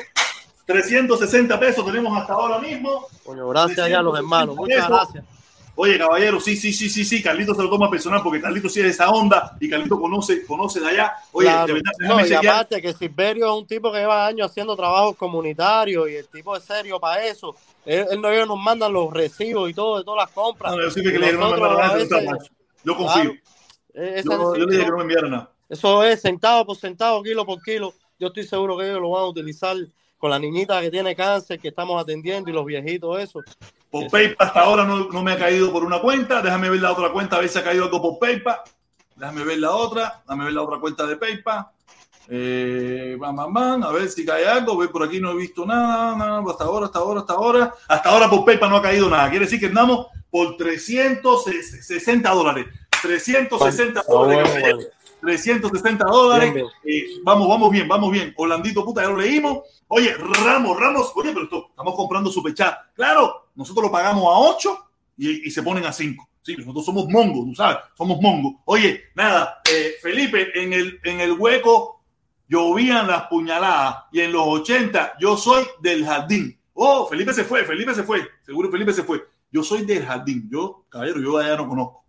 [0.66, 3.08] 360 pesos tenemos hasta ahora mismo.
[3.24, 5.24] Coño, gracias ya a los hermanos, muchas gracias.
[5.80, 8.80] Oye, caballero, sí, sí, sí, sí, sí, Carlito se lo toma personal porque Carlito sí
[8.80, 11.14] es de esa onda y Carlito conoce, conoce de allá.
[11.32, 11.68] Oye, Claro.
[11.68, 15.16] de verdad, No, y aparte que Silverio es un tipo que lleva años haciendo trabajos
[15.16, 17.56] comunitarios y el tipo es serio para eso.
[17.86, 20.76] Él, él no nos mandan los recibos y todo de todas las compras.
[20.76, 22.52] No, yo sí que le Pancho.
[22.84, 23.34] Yo confío.
[23.94, 25.52] Claro, esa Yo, yo le dije que no me enviara nada.
[25.70, 27.94] Eso es centavo por centavo, kilo por kilo.
[28.20, 29.78] Yo estoy seguro que ellos lo van a utilizar
[30.18, 33.42] con la niñita que tiene cáncer, que estamos atendiendo, y los viejitos, eso.
[33.90, 36.42] Por PayPal hasta ahora no, no me ha caído por una cuenta.
[36.42, 38.58] Déjame ver la otra cuenta, a ver si ha caído algo por PayPal.
[39.16, 40.22] Déjame ver la otra.
[40.28, 41.68] Déjame ver la otra cuenta de PayPal.
[42.30, 44.78] Eh, bam, bam, bam, a ver si cae algo.
[44.78, 46.44] Ve por aquí no he visto nada, nada.
[46.50, 47.74] Hasta ahora, hasta ahora, hasta ahora.
[47.88, 49.30] Hasta ahora por PayPal no ha caído nada.
[49.30, 52.66] Quiere decir que andamos por 360 dólares.
[53.02, 54.90] 360 Ah, dólares.
[55.22, 55.62] Bueno, caballero.
[55.62, 55.82] bueno.
[56.02, 56.54] 360 dólares.
[56.54, 58.34] Bien, Eh, vamos, vamos bien, vamos bien.
[58.38, 59.60] Orlandito, puta, ya lo leímos.
[59.88, 62.94] Oye, Ramos, Ramos, oye, pero esto, estamos comprando superchat.
[62.94, 64.78] Claro, nosotros lo pagamos a 8
[65.18, 66.28] y, y se ponen a 5.
[66.42, 68.54] Sí, nosotros somos mongos, tú sabes, somos mongos.
[68.66, 72.02] Oye, nada, eh, Felipe, en el, en el hueco
[72.48, 76.58] llovían las puñaladas y en los 80 yo soy del jardín.
[76.74, 78.26] Oh, Felipe se fue, Felipe se fue.
[78.46, 79.26] Seguro Felipe se fue.
[79.52, 80.48] Yo soy del jardín.
[80.50, 82.04] Yo, caballero, yo allá no conozco.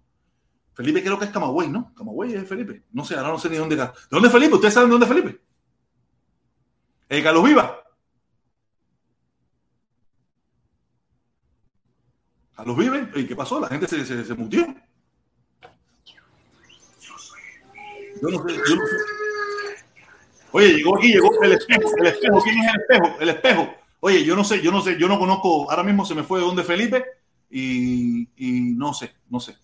[0.78, 1.92] Felipe creo que es Camagüey, ¿no?
[1.92, 2.84] Camagüey es Felipe.
[2.92, 3.74] No sé, ahora no sé ni dónde.
[3.74, 4.54] ¿De dónde es Felipe?
[4.54, 5.40] ¿Ustedes saben de dónde es Felipe?
[7.08, 7.82] ¿El Carlos Viva?
[12.54, 13.10] Carlos vive.
[13.16, 13.58] ¿Y qué pasó?
[13.58, 14.72] La gente se, se, se mutió.
[18.22, 18.96] Yo no sé, yo no sé.
[20.52, 22.40] Oye, llegó aquí, llegó el espejo, el espejo.
[22.40, 23.20] ¿Quién es el espejo?
[23.20, 23.74] El espejo.
[23.98, 26.38] Oye, yo no sé, yo no sé, yo no conozco, ahora mismo se me fue
[26.38, 27.04] de donde Felipe
[27.50, 28.28] y
[28.76, 29.56] no sé, no sé.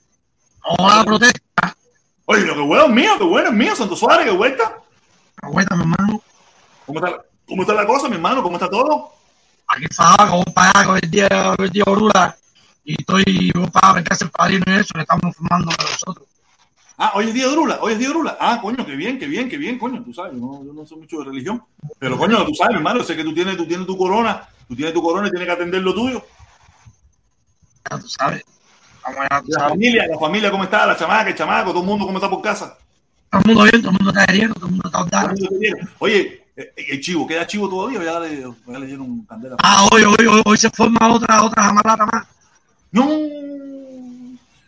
[0.64, 1.76] Hola, protesta.
[2.26, 4.76] Oye, lo que bueno es mío, que bueno es mío, Santo Suárez, que vuelta.
[5.42, 6.22] La vuelta, mi hermano.
[6.86, 8.42] ¿Cómo está, la- ¿Cómo está la cosa, mi hermano?
[8.42, 9.12] ¿Cómo está todo?
[9.68, 12.36] Aquí estaba, voy para allá con el día, el día Orula.
[12.84, 16.28] Y estoy, para ver qué hace el padrino y eso, le estamos fumando a nosotros.
[16.96, 18.36] Ah, hoy es día de Drula, hoy es día de Drula.
[18.38, 20.86] Ah, coño, qué bien, qué bien, qué bien, coño, tú sabes, yo no, yo no
[20.86, 21.62] sé mucho de religión.
[21.98, 24.76] Pero coño, tú sabes, mi hermano, sé que tú tienes, tú tienes tu corona, tú
[24.76, 26.24] tienes tu corona y tienes que atender lo tuyo.
[27.90, 28.44] Ya tú sabes.
[29.46, 30.86] La familia, la familia, ¿cómo está?
[30.86, 32.76] La chamaca, el chamaco, todo el mundo, ¿cómo está por casa?
[33.30, 35.28] Todo el mundo bien, todo el mundo está herido, todo el mundo está Todo ordado.
[35.28, 35.88] el mundo está bien.
[35.98, 39.56] Oye, eh, el chivo, ¿queda chivo todavía ya le, ya le dieron candela?
[39.62, 42.26] Ah, hoy, hoy, hoy, hoy se forma otra, otra jamalata más.
[42.92, 43.08] No.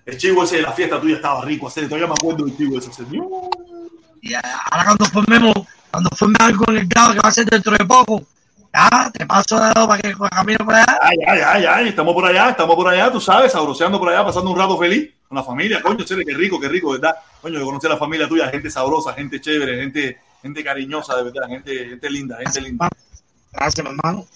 [0.05, 2.79] El chivo ese de la fiesta tuya estaba rico, hacer, todavía me acuerdo del chivo
[2.79, 2.93] ese.
[2.93, 3.27] señor.
[4.23, 5.55] Y ahora cuando formemos,
[5.91, 8.23] cuando forme algo en el grado que va a ser dentro de poco,
[8.77, 10.99] ya te paso de lado para que camine por allá.
[11.03, 14.25] Ay, ay, ay, ay, estamos por allá, estamos por allá, tú sabes, sabroseando por allá,
[14.25, 17.17] pasando un rato feliz con la familia, coño, chévere, qué rico, qué rico, ¿verdad?
[17.41, 21.25] Coño, de conocer a la familia tuya, gente sabrosa, gente chévere, gente, gente cariñosa, de
[21.25, 22.89] verdad, gente, gente linda, gente linda.
[23.53, 24.27] Gracias, mi hermano.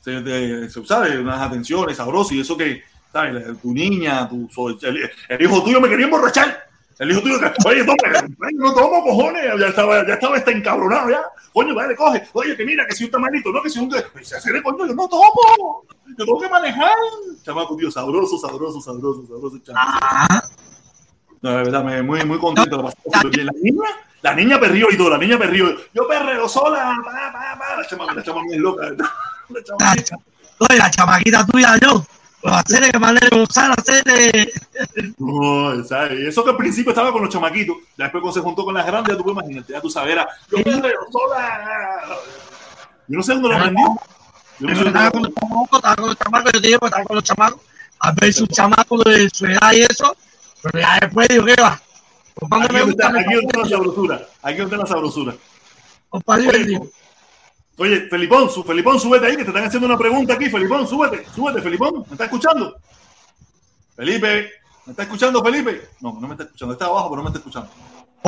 [0.00, 3.60] Se, se sabe, unas atenciones sabrosas y eso que, ¿sabes?
[3.60, 4.48] Tu niña, tu,
[4.82, 6.66] el, el hijo tuyo me quería emborrachar.
[6.98, 7.96] El hijo tuyo, oye, toma,
[8.54, 11.20] no tomo, cojones, ya estaba, ya estaba este encabronado, ya.
[11.52, 12.26] Coño, vale, coge.
[12.32, 13.90] Oye, que mira, que si un tamalito, no, que si un.
[14.22, 15.84] Se hace de coño, yo no tomo.
[16.16, 16.94] Yo tengo que manejar.
[17.44, 20.46] Chamaco, tío, sabroso, sabroso, sabroso, sabroso, chamaco.
[21.42, 22.90] No, de verdad, me, muy, muy contento.
[23.12, 23.82] La, niña,
[24.22, 25.76] la niña perrió y todo, la niña perrió.
[25.92, 27.76] Yo perreo sola, pa, pa, pa.
[27.76, 29.06] La chamaca, la chamaca es loca, ¿verdad?
[29.50, 30.18] La chamaca.
[30.58, 32.02] Oye, la chamaquita tuya, yo.
[32.46, 34.52] Pues hacerle que manera de usar, hacerle.
[35.18, 36.28] No, ¿sabes?
[36.28, 39.14] Eso que al principio estaba con los chamaquitos, después cuando se juntó con las grandes,
[39.14, 40.58] ya tú puedes imaginarte, ya tú sabes, era, yo.
[40.58, 40.76] Yo
[43.08, 43.84] no sé dónde lo aprendió.
[44.60, 47.04] Yo no sé estaba con los chamacos, estaba con los chamacos, yo te digo, estaba
[47.04, 47.60] con los chamacos.
[47.98, 50.16] A veces un chamaco de su edad y eso,
[50.62, 51.80] pero ya después digo, ¿qué va?
[52.38, 54.28] Compadre, Aquí está, aquí está la sabrosura.
[54.42, 55.34] Aquí está la sabrosura.
[56.10, 56.80] Compadre,
[57.78, 60.48] Oye, Felipón, su, Felipón, súbete ahí, que te están haciendo una pregunta aquí.
[60.48, 62.04] Felipón, súbete, súbete, Felipón.
[62.06, 62.76] ¿Me está escuchando?
[63.94, 64.50] Felipe,
[64.86, 65.88] ¿me está escuchando, Felipe?
[66.00, 66.72] No, no me está escuchando.
[66.72, 67.70] Está abajo, pero no me está escuchando.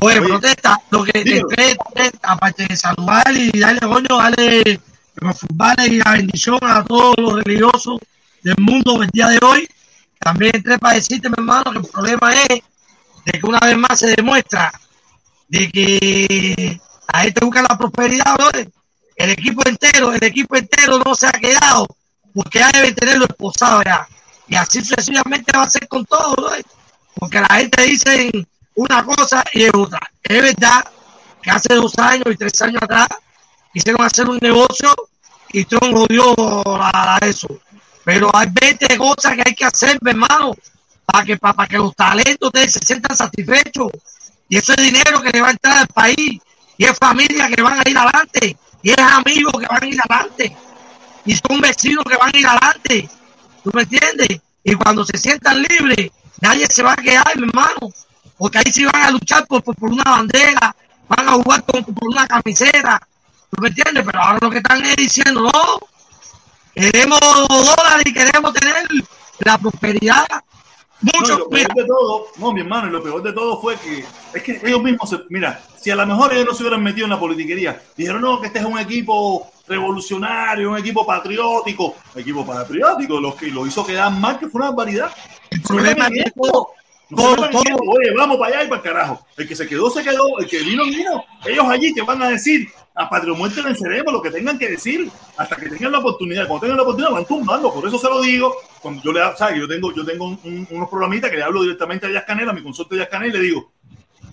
[0.01, 1.77] Oye, Oye, protesta, lo que después,
[2.23, 4.81] aparte de saludar y darle coño, darle
[5.17, 5.41] los
[5.86, 7.99] y la bendición a todos los religiosos
[8.43, 9.68] del mundo el día de hoy,
[10.20, 12.60] también entré para decirte, mi hermano, que el problema es
[13.25, 14.70] de que una vez más se demuestra
[15.49, 16.81] de que
[17.12, 18.70] la gente busca la prosperidad, brother.
[19.18, 21.88] El equipo entero, el equipo entero no se ha quedado
[22.32, 24.06] porque ya deben tenerlo esposado ya.
[24.47, 26.36] Y así sucesivamente va a ser con todo.
[27.14, 28.30] Porque la gente dice
[28.76, 29.98] una cosa y es otra.
[30.22, 30.84] Es verdad
[31.42, 33.08] que hace dos años y tres años atrás
[33.72, 34.94] quisieron hacer un negocio
[35.52, 36.32] y Trump jodió
[36.80, 37.48] a, eso.
[38.05, 40.55] Pero hay 20 cosas que hay que hacer, hermano,
[41.05, 43.90] para que, para, que los talentos de se sientan satisfechos.
[44.48, 46.40] Y eso es dinero que le va a entrar al país.
[46.76, 48.56] Y es familia que van a ir adelante.
[48.82, 50.57] Y es amigos que van a ir adelante.
[51.24, 53.08] Y son vecinos que van a ir adelante.
[53.62, 54.40] ¿Tú me entiendes?
[54.65, 57.92] Y cuando se sientan libres, nadie se va a quedar, mi hermano.
[58.36, 60.74] Porque ahí sí van a luchar por, por, una bandera,
[61.08, 63.00] van a jugar por una camiseta.
[63.50, 64.05] ¿Tú me entiendes?
[64.05, 65.81] Pero ahora lo que están es diciendo, no,
[66.74, 68.86] queremos dólares y queremos tener
[69.40, 70.26] la prosperidad.
[71.01, 73.60] No, Mucho, lo mira, peor de todo, no, mi hermano, y lo peor de todo
[73.60, 74.05] fue que
[74.35, 77.05] es que ellos mismos, se, mira, si a lo mejor ellos no se hubieran metido
[77.05, 82.44] en la politiquería, dijeron, no, que este es un equipo revolucionario, un equipo patriótico, equipo
[82.44, 85.12] patriótico, los que lo hizo quedar mal, que fue una barbaridad.
[85.51, 86.70] el problema es todo,
[87.10, 87.47] No todo.
[87.47, 89.27] Oye, vamos para allá y para el carajo.
[89.36, 90.39] El que se quedó, se quedó.
[90.39, 91.25] El que vino, vino.
[91.47, 92.68] Ellos allí te van a decir,
[92.99, 96.47] a Patrio Muerte venceremos lo que tengan que decir, hasta que tengan la oportunidad.
[96.49, 97.73] Cuando tengan la oportunidad, van tumbando.
[97.73, 98.55] Por eso se lo digo.
[98.83, 99.59] Cuando yo le ¿sabes?
[99.59, 102.49] Yo tengo, yo tengo un- un- unos programitas que le hablo directamente a Díaz Canel,
[102.49, 103.70] a mi consorte Díaz Canel, y le digo,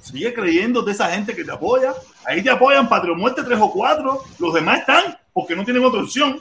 [0.01, 1.93] sigue creyendo de esa gente que te apoya.
[2.25, 4.23] Ahí te apoyan Patrio Muerte tres o cuatro.
[4.39, 6.39] Los demás están porque no tienen otra opción.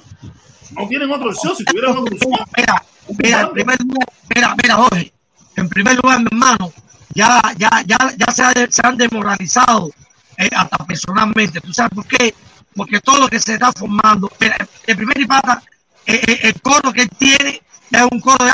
[0.73, 1.55] No tienen otra opción.
[1.57, 2.83] Si tuvieran otra opción, mira,
[3.19, 5.13] mira, en primer lugar, mira, mira, Jorge,
[5.57, 6.73] en primer lugar, mi hermano,
[7.15, 9.91] ya, ya, ya, ya se, ha- se han demoralizado
[10.37, 11.61] eh, hasta personalmente.
[11.61, 12.35] ¿Tú sabes por qué?
[12.75, 14.31] Porque todo lo que se está formando,
[14.87, 15.63] el primer y pata,
[16.07, 18.45] eh, eh, el coro que tiene es un coro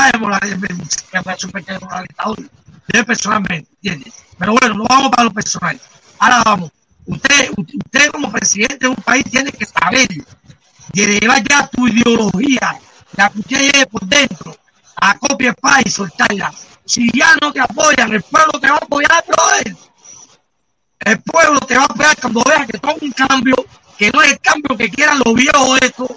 [1.39, 2.37] súper demoralizado,
[2.93, 4.15] yo personalmente, ¿entiendes?
[4.39, 5.81] Pero bueno, no vamos para lo personal.
[6.19, 6.71] Ahora vamos.
[7.07, 10.07] Usted, usted como presidente de un país tiene que saber
[10.93, 12.79] de llevar ya tu ideología,
[13.17, 14.57] la cuchilla por dentro,
[14.97, 16.53] a copia y soltarla.
[16.85, 19.77] Si ya no te apoyan, el pueblo te va a apoyar, brother.
[21.01, 23.57] El pueblo te va a apoyar cuando veas que toma un cambio,
[23.97, 26.09] que no es el cambio que quieran los viejos estos,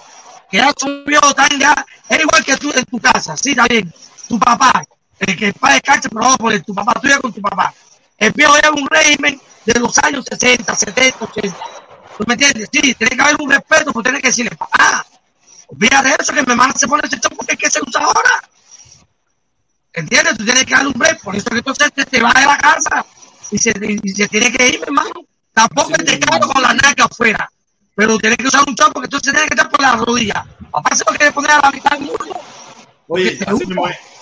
[0.52, 1.74] que ya son viejos tan ya,
[2.10, 3.94] es igual que tú en tu casa, sí, bien.
[4.28, 4.84] Tu papá,
[5.20, 7.74] el que va descanse, pero a poner tu papá, tú ya con tu papá.
[8.18, 11.58] El viejo lleva un régimen de los años 60, 70, 80.
[12.18, 12.70] ¿Tú me entiendes?
[12.72, 15.06] Sí, tiene que haber un respeto, pues tiene que decirle, papá,
[15.68, 18.44] olvídate eso, que mi mamá se pone ese chopo porque es que se usa ahora.
[19.94, 20.38] ¿Entiendes?
[20.38, 22.58] Tú tienes que darle un break, por eso que entonces te, te vas de la
[22.58, 23.06] casa
[23.52, 25.12] y se, tiene que ir, mi hermano.
[25.54, 27.50] Tampoco te cago con la naca afuera,
[27.96, 30.46] pero tienes que usar un chopo que entonces tiene que estar por la rodilla.
[30.72, 32.42] Papá se lo quiere poner a la mitad del mundo.
[33.08, 33.38] Oye,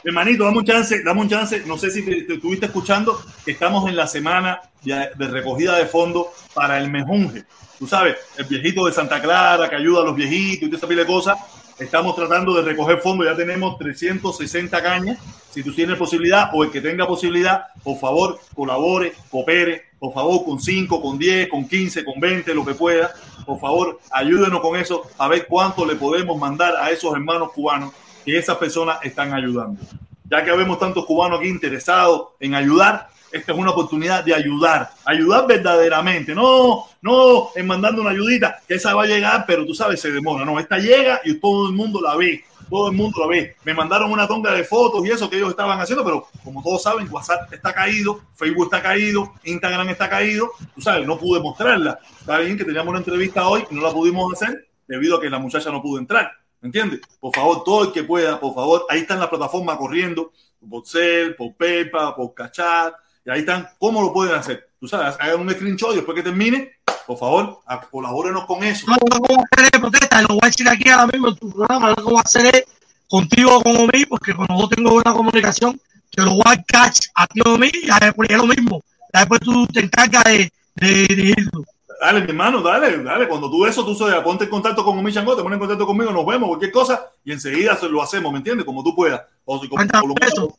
[0.03, 1.63] hermanito, dame un chance, dame un chance.
[1.65, 5.77] No sé si te, te estuviste escuchando que estamos en la semana de, de recogida
[5.77, 7.45] de fondos para el mejunje.
[7.79, 10.87] Tú sabes, el viejito de Santa Clara que ayuda a los viejitos y toda esa
[10.87, 11.37] pila de cosas.
[11.81, 15.17] Estamos tratando de recoger fondos, ya tenemos 360 cañas.
[15.49, 20.45] Si tú tienes posibilidad o el que tenga posibilidad, por favor, colabore, coopere, por favor,
[20.45, 23.11] con 5, con 10, con 15, con 20, lo que pueda.
[23.47, 27.91] Por favor, ayúdenos con eso a ver cuánto le podemos mandar a esos hermanos cubanos
[28.23, 29.81] que esas personas están ayudando.
[30.29, 34.91] Ya que vemos tantos cubanos aquí interesados en ayudar, esta es una oportunidad de ayudar,
[35.05, 39.73] ayudar verdaderamente, no, no en mandando una ayudita, que esa va a llegar, pero tú
[39.73, 43.19] sabes, se demora, no, esta llega y todo el mundo la ve, todo el mundo
[43.21, 43.55] la ve.
[43.65, 46.83] Me mandaron una tonga de fotos y eso que ellos estaban haciendo, pero como todos
[46.83, 51.99] saben, WhatsApp está caído, Facebook está caído, Instagram está caído, tú sabes, no pude mostrarla.
[52.19, 55.29] Está bien que teníamos una entrevista hoy y no la pudimos hacer debido a que
[55.29, 56.31] la muchacha no pudo entrar.
[56.61, 57.01] ¿Me entiendes?
[57.19, 60.31] Por favor, todo el que pueda, por favor, ahí están las plataformas corriendo,
[60.69, 62.93] por Cell, por Pepa, por Cachat,
[63.25, 64.69] y ahí están, ¿cómo lo pueden hacer?
[64.79, 66.71] Tú sabes, hagan un screenshot y después que termine,
[67.05, 67.59] por favor,
[67.91, 68.87] colabórenos con eso.
[68.87, 71.51] No, no voy a hacer protesta, lo voy a decir aquí ahora mismo en tu
[71.51, 72.63] programa, lo que voy a hacer es
[73.07, 75.79] contigo como mí, porque como no tengo buena comunicación,
[76.11, 78.81] te lo voy a catch a ti o a mí, y después es lo mismo.
[79.13, 81.63] Después tú te encargas de, de dirigirlo.
[81.99, 83.27] Dale, mi hermano, dale, dale.
[83.27, 85.85] Cuando tú eso, tú sabes, ponte en contacto con mi chango, te pones en contacto
[85.85, 88.65] conmigo, nos vemos, cualquier cosa, y enseguida se lo hacemos, ¿me entiendes?
[88.65, 89.21] Como tú puedas.
[89.45, 90.57] O si como, o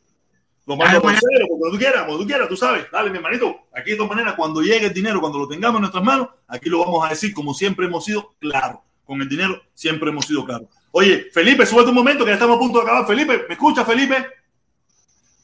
[0.65, 2.85] lo mando, por cero, como tú quieras, como tú quieras, tú sabes.
[2.91, 3.67] Dale, mi hermanito.
[3.75, 6.69] Aquí de todas maneras, cuando llegue el dinero, cuando lo tengamos en nuestras manos, aquí
[6.69, 8.79] lo vamos a decir como siempre hemos sido claros.
[9.03, 10.69] Con el dinero siempre hemos sido claros.
[10.91, 13.05] Oye, Felipe, súbete un momento que ya estamos a punto de acabar.
[13.05, 14.25] Felipe, ¿me escuchas, Felipe?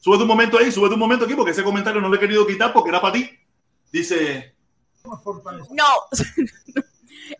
[0.00, 2.46] Súbete un momento ahí, súbete un momento aquí, porque ese comentario no lo he querido
[2.46, 3.30] quitar porque era para ti.
[3.92, 4.54] Dice,
[5.70, 5.84] No.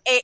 [0.05, 0.21] Eh,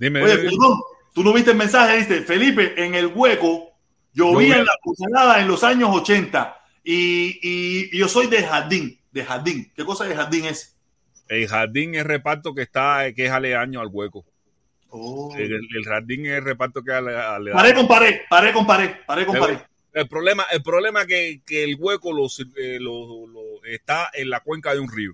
[0.00, 0.80] Dime, Oye, perdón,
[1.14, 3.67] tú no viste el mensaje, dice Felipe, en el hueco
[4.12, 8.98] llovía en la puñalada en los años 80 y, y- y yo soy de jardín,
[9.12, 9.72] de jardín.
[9.76, 10.76] ¿Qué cosa de jardín es?
[11.28, 14.24] El jardín es reparto que está, que es aledaño al hueco.
[15.36, 17.62] El, el jardín es el reparto que es ale- aledaño.
[17.62, 19.58] Paré con pared, paré con pared, paré con El, pared.
[19.92, 24.30] el problema, el problema es que, que el hueco lo, eh, lo- lo- está en
[24.30, 25.12] la cuenca de un río.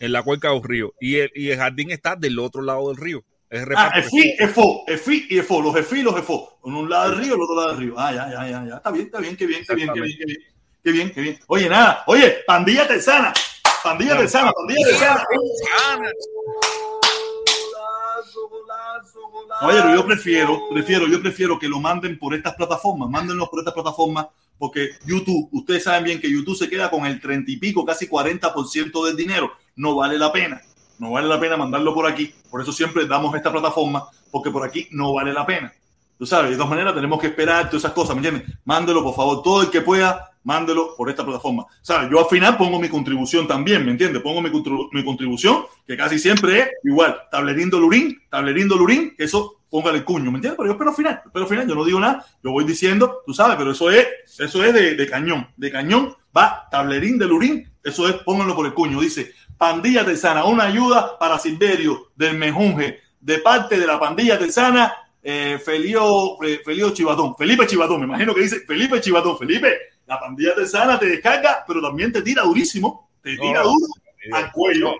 [0.00, 0.92] En la cuenca de un río.
[1.00, 3.24] Y el, y el jardín está del otro lado del río.
[3.50, 6.60] Es Ah, EFI, EFO, EFI y EFO, los EFI y los EFO.
[6.64, 7.94] En un lado del río, el otro lado del río.
[7.98, 8.76] Ah, ya, ya, ya, ya.
[8.76, 10.38] Está bien, está bien, qué bien, qué bien, qué bien, qué bien.
[10.82, 11.38] Qué bien, qué bien.
[11.48, 13.34] Oye, nada, oye, pandilla texana,
[13.82, 15.24] pandilla texana, pandilla texana.
[19.62, 23.58] Oye, pero yo prefiero, prefiero, yo prefiero que lo manden por estas plataformas, mándenlos por
[23.58, 27.56] estas plataformas, porque YouTube, ustedes saben bien que YouTube se queda con el 30 y
[27.56, 29.52] pico, casi 40% del dinero.
[29.76, 30.62] No vale la pena,
[31.00, 32.32] no vale la pena mandarlo por aquí.
[32.50, 35.72] Por eso siempre damos esta plataforma, porque por aquí no vale la pena.
[36.18, 38.56] Tú sabes, de todas maneras tenemos que esperar todas esas cosas, ¿me entiendes?
[38.66, 41.64] Mándelo, por favor, todo el que pueda, mándelo por esta plataforma.
[41.80, 42.10] ¿Sabes?
[42.10, 44.20] Yo al final pongo mi contribución también, ¿me entiendes?
[44.22, 44.50] Pongo mi,
[44.92, 50.04] mi contribución, que casi siempre es igual, tablerín dolurín, tablerín dolurín, que eso póngale el
[50.04, 50.58] cuño, ¿me entiendes?
[50.58, 53.22] Pero yo espero al final, espero al final, yo no digo nada, yo voy diciendo,
[53.24, 54.06] tú sabes, pero eso es,
[54.38, 58.66] eso es de, de cañón, de cañón, va, tablerín de lurín, eso es, pónganlo por
[58.66, 63.98] el cuño, dice, pandilla texana, una ayuda para Silverio del Mejunje, de parte de la
[63.98, 69.38] pandilla texana, eh, Felio, eh, Felio Chivatón, Felipe Chivatón, me imagino que dice Felipe Chivatón,
[69.38, 73.86] Felipe, la pandilla texana te descarga, pero también te tira durísimo, te tira no, duro
[74.28, 74.94] no, al cuello.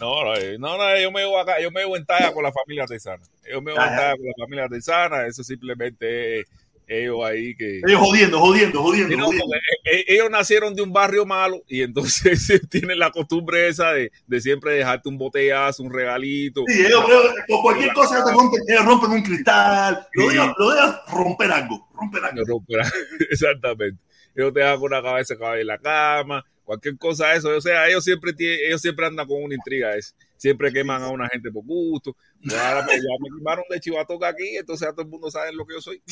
[0.00, 2.44] No, no, eh, no, no, yo me veo acá, yo me veo en talla con
[2.44, 3.22] la familia artesana.
[3.50, 6.46] Yo me veo en talla con la familia artesana, eso simplemente es
[6.88, 7.78] ellos ahí que.
[7.86, 9.54] Ellos jodiendo, jodiendo, jodiendo, no, jodiendo.
[9.54, 9.60] eh,
[9.98, 14.40] eh, ellos nacieron de un barrio malo y entonces tienen la costumbre esa de, de
[14.40, 16.64] siempre dejarte un botellazo, un regalito.
[16.66, 17.04] Sí, ellos,
[17.46, 20.34] por cualquier cosa te rompen, ellos rompen un cristal, lo Sí.
[20.34, 22.36] dejan, lo dejan romper algo, romper algo.
[22.40, 22.90] No romperá.
[23.30, 24.00] Exactamente.
[24.34, 25.02] Ellos te dejan con cabeza
[25.36, 27.48] cabeza en la cama, cualquier cosa eso.
[27.48, 30.14] O sea, ellos siempre ellos siempre andan con una intriga esa.
[30.36, 32.14] Siempre queman a una gente por gusto.
[32.42, 35.80] Ya me quemaron de chivatoca aquí, entonces a todo el mundo sabe lo que yo
[35.80, 36.02] soy.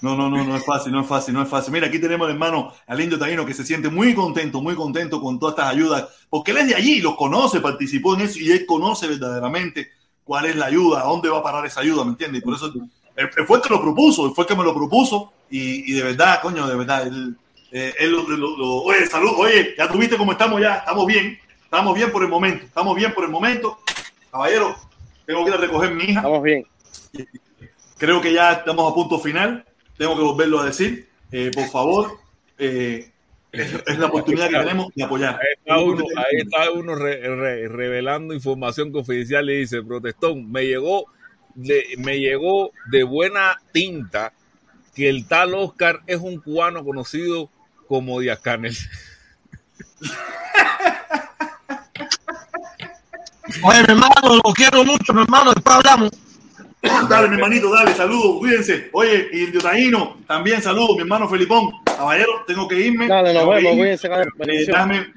[0.00, 1.72] No, no, no, no es fácil, no es fácil, no es fácil.
[1.72, 5.20] Mira, aquí tenemos al hermano al indio taíno que se siente muy contento, muy contento
[5.20, 8.50] con todas estas ayudas, porque él es de allí, los conoce, participó en eso y
[8.50, 9.92] él conoce verdaderamente
[10.24, 12.42] cuál es la ayuda, a dónde va a parar esa ayuda, ¿me entiendes?
[12.42, 14.64] Y por eso él, él fue el que lo propuso, él fue el que me
[14.64, 17.36] lo propuso y, y de verdad, coño, de verdad, él,
[17.72, 21.38] eh, él lo, lo- lo- oye, salud, oye, ya tuviste cómo estamos ya, estamos bien,
[21.64, 23.78] estamos bien por el momento, estamos bien por el momento.
[24.30, 24.76] Caballero,
[25.26, 26.20] tengo que ir a recoger mi hija.
[26.20, 26.66] Estamos bien.
[27.98, 29.64] Creo que ya estamos a punto final.
[29.96, 31.08] Tengo que volverlo a decir.
[31.30, 32.18] Eh, por favor,
[32.58, 33.10] eh,
[33.52, 35.34] es, es la oportunidad que tenemos de apoyar.
[35.36, 40.66] Ahí está uno, ahí está uno re- re- revelando información confidencial y dice, protestón, me
[40.66, 41.04] llegó,
[41.54, 44.32] de, me llegó de buena tinta
[44.94, 47.50] que el tal Oscar es un cubano conocido
[47.92, 48.74] como Díaz Canel.
[53.62, 56.10] Oye, mi hermano, lo quiero mucho, mi hermano, después hablamos.
[57.06, 58.88] Dale, mi hermanito, dale, saludos, cuídense.
[58.94, 61.70] Oye, y el Taíno, también saludos, mi hermano Felipón.
[61.84, 63.08] Caballero, tengo que irme.
[63.08, 64.06] Dale, nos vemos, cuídense.
[64.08, 65.12] Eh, déjame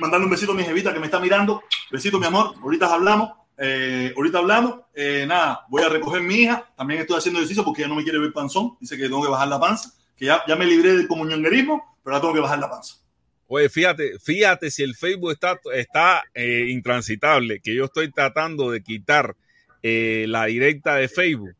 [0.00, 1.62] mandarle un besito a mi jevita que me está mirando.
[1.88, 2.56] Besito, mi amor.
[2.60, 3.30] Ahorita hablamos.
[3.56, 4.74] Eh, ahorita hablamos.
[4.92, 6.68] Eh, nada, voy a recoger mi hija.
[6.76, 8.76] También estoy haciendo ejercicio porque ella no me quiere ver panzón.
[8.80, 9.92] Dice que tengo que bajar la panza.
[10.18, 12.96] Que ya, ya me libré del comunionguerismo, pero ahora tengo que bajar la panza.
[13.50, 18.82] Oye, fíjate, fíjate si el Facebook está, está eh, intransitable, que yo estoy tratando de
[18.82, 19.36] quitar
[19.82, 21.54] eh, la directa de Facebook.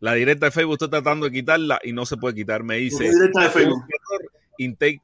[0.00, 2.64] La directa de Facebook estoy tratando de quitarla y no se puede quitar.
[2.64, 3.04] Me dice.
[3.04, 3.84] ¿Qué directa de Facebook?
[4.58, 5.00] Intake,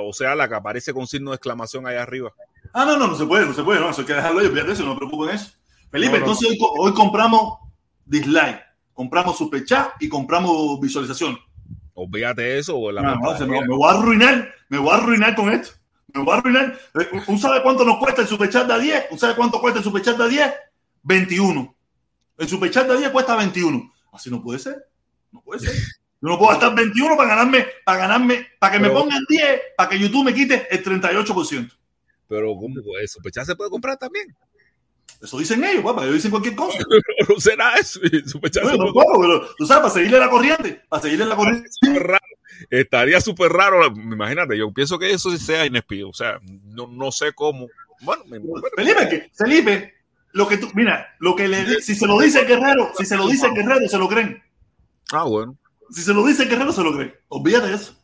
[0.00, 2.32] o sea, la que aparece con signo de exclamación allá arriba.
[2.72, 3.80] Ah, no, no, no se puede, no se puede.
[3.80, 4.40] No, eso hay que dejarlo.
[4.40, 5.52] Olvídate de eso, no me preocupo en eso.
[5.90, 7.58] Felipe, No, no, entonces Hoy, hoy compramos
[8.04, 8.60] dislike,
[8.92, 11.38] compramos superchat y compramos visualización.
[12.00, 12.78] Olvídate eso.
[12.78, 15.72] o la No, no, me, me voy a arruinar, me voy a arruinar con esto.
[16.14, 16.78] Me voy a arruinar.
[17.00, 19.06] Eh, ¿Un sabe cuánto nos cuesta el superchat de a 10?
[19.10, 20.52] ¿Un sabe cuánto cuesta el superchat de a 10?
[21.02, 21.76] 21.
[22.38, 23.92] El superchat de a 10 cuesta 21.
[24.12, 24.76] Así no puede ser.
[25.32, 25.74] No puede ser.
[25.74, 29.60] Yo no puedo gastar 21 para ganarme, para ganarme, para que me Pero- pongan 10,
[29.76, 31.72] para que YouTube me quite el 38%.
[32.28, 32.74] Pero ¿cómo?
[33.00, 34.34] ¿El superchat se puede comprar también?
[35.20, 36.78] Eso dicen ellos, papá, ellos dicen cualquier cosa.
[37.28, 38.00] no será eso.
[38.26, 41.68] superchat No, pero tú sabes, para seguirle la corriente, para seguirle la corriente.
[41.98, 42.24] raro.
[42.70, 43.84] Estaría súper raro.
[43.86, 46.08] Imagínate, yo pienso que eso sí sea inespido.
[46.10, 47.66] O sea, no, no sé cómo.
[48.00, 48.40] Bueno, me-
[48.76, 49.94] Felipe, que, Felipe,
[50.32, 53.26] lo que tú, mira, lo que le si se lo dice Guerrero, si se lo
[53.28, 54.40] dice Guerrero, se lo creen.
[55.12, 55.56] Ah, bueno.
[55.90, 57.14] Si se lo dice Guerrero, se lo creen.
[57.28, 57.97] Olvídate de eso.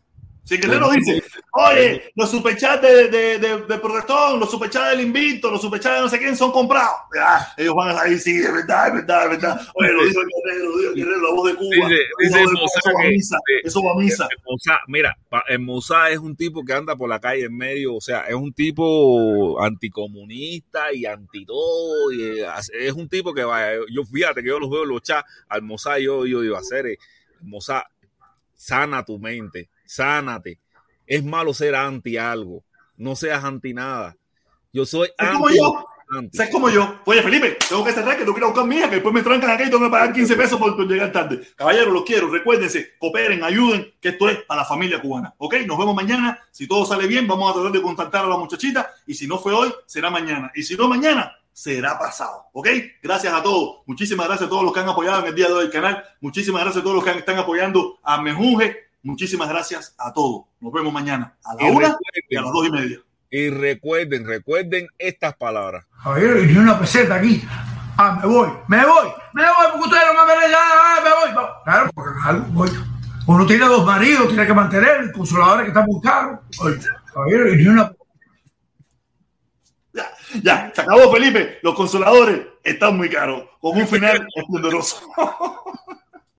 [0.45, 1.01] Si el Guerrero Bueno.
[1.03, 5.97] dice, oye, los superchats de, de, de, de Protestón, los superchats del Invicto, los superchats
[5.97, 6.97] de no sé quién son comprados.
[7.19, 9.67] Ah, ellos van a salir, sí, es verdad, es verdad, es verdad.
[9.75, 11.89] Oye, lo dijo el Guerrero, lo dijo el Guerrero, la voz de Cuba.
[11.89, 12.53] Dice, dice de eso
[12.95, 14.29] va a que- misa, eso va a misa.
[14.31, 15.17] El Moussa, mira,
[15.49, 18.35] el Moussa es un tipo que anda por la calle en medio, o sea, es
[18.35, 22.47] un tipo anticomunista y anti todo, y eh,
[22.81, 25.63] es un tipo que va, yo fíjate que yo los veo en los chats, al
[25.63, 26.99] Moussa yo, yo digo, hacer, eh,
[27.41, 27.87] Moussa,
[28.57, 30.59] sana tu mente, sánate,
[31.07, 32.65] es malo ser anti algo,
[32.97, 34.17] no seas anti nada,
[34.73, 35.87] yo soy Es como anti, yo.
[36.17, 36.37] anti.
[36.37, 37.01] ¿Sabes como yo?
[37.05, 39.65] Oye, Felipe, tengo que cerrar, que ir a buscar hija, que después me trancan acá
[39.65, 41.41] y tengo que pagar 15 pesos por, por llegar tarde.
[41.57, 45.35] Caballeros, los quiero, recuérdense, cooperen, ayuden, que esto es para la familia cubana.
[45.39, 45.55] ¿Ok?
[45.67, 46.39] Nos vemos mañana.
[46.51, 48.91] Si todo sale bien, vamos a tratar de contactar a la muchachita.
[49.07, 50.51] Y si no fue hoy, será mañana.
[50.55, 52.47] Y si no mañana, será pasado.
[52.53, 52.69] ¿Ok?
[53.03, 53.83] Gracias a todos.
[53.87, 56.05] Muchísimas gracias a todos los que han apoyado en el día de hoy el canal.
[56.21, 58.84] Muchísimas gracias a todos los que están apoyando a Mejunje.
[59.05, 60.47] Muchísimas gracias a todos.
[60.61, 62.99] Nos vemos mañana a la Y una recuerden- y a las dos y media.
[63.31, 65.85] Y recuerden, recuerden estas palabras.
[65.99, 67.43] Javier, y ni una peseta aquí.
[67.97, 71.11] Ah, me voy, me voy, me voy, porque ustedes no me ven ya, ah, me
[71.11, 71.35] voy.
[71.35, 72.71] No, Claro, porque algo voy.
[73.27, 76.43] Uno tiene dos maridos, tiene que mantener, el consolador que está muy caro.
[77.15, 77.93] Javier, ni una
[80.43, 81.59] Ya, se acabó Felipe.
[81.63, 83.45] Los consoladores están muy caros.
[83.61, 85.01] Con un final esplendoroso.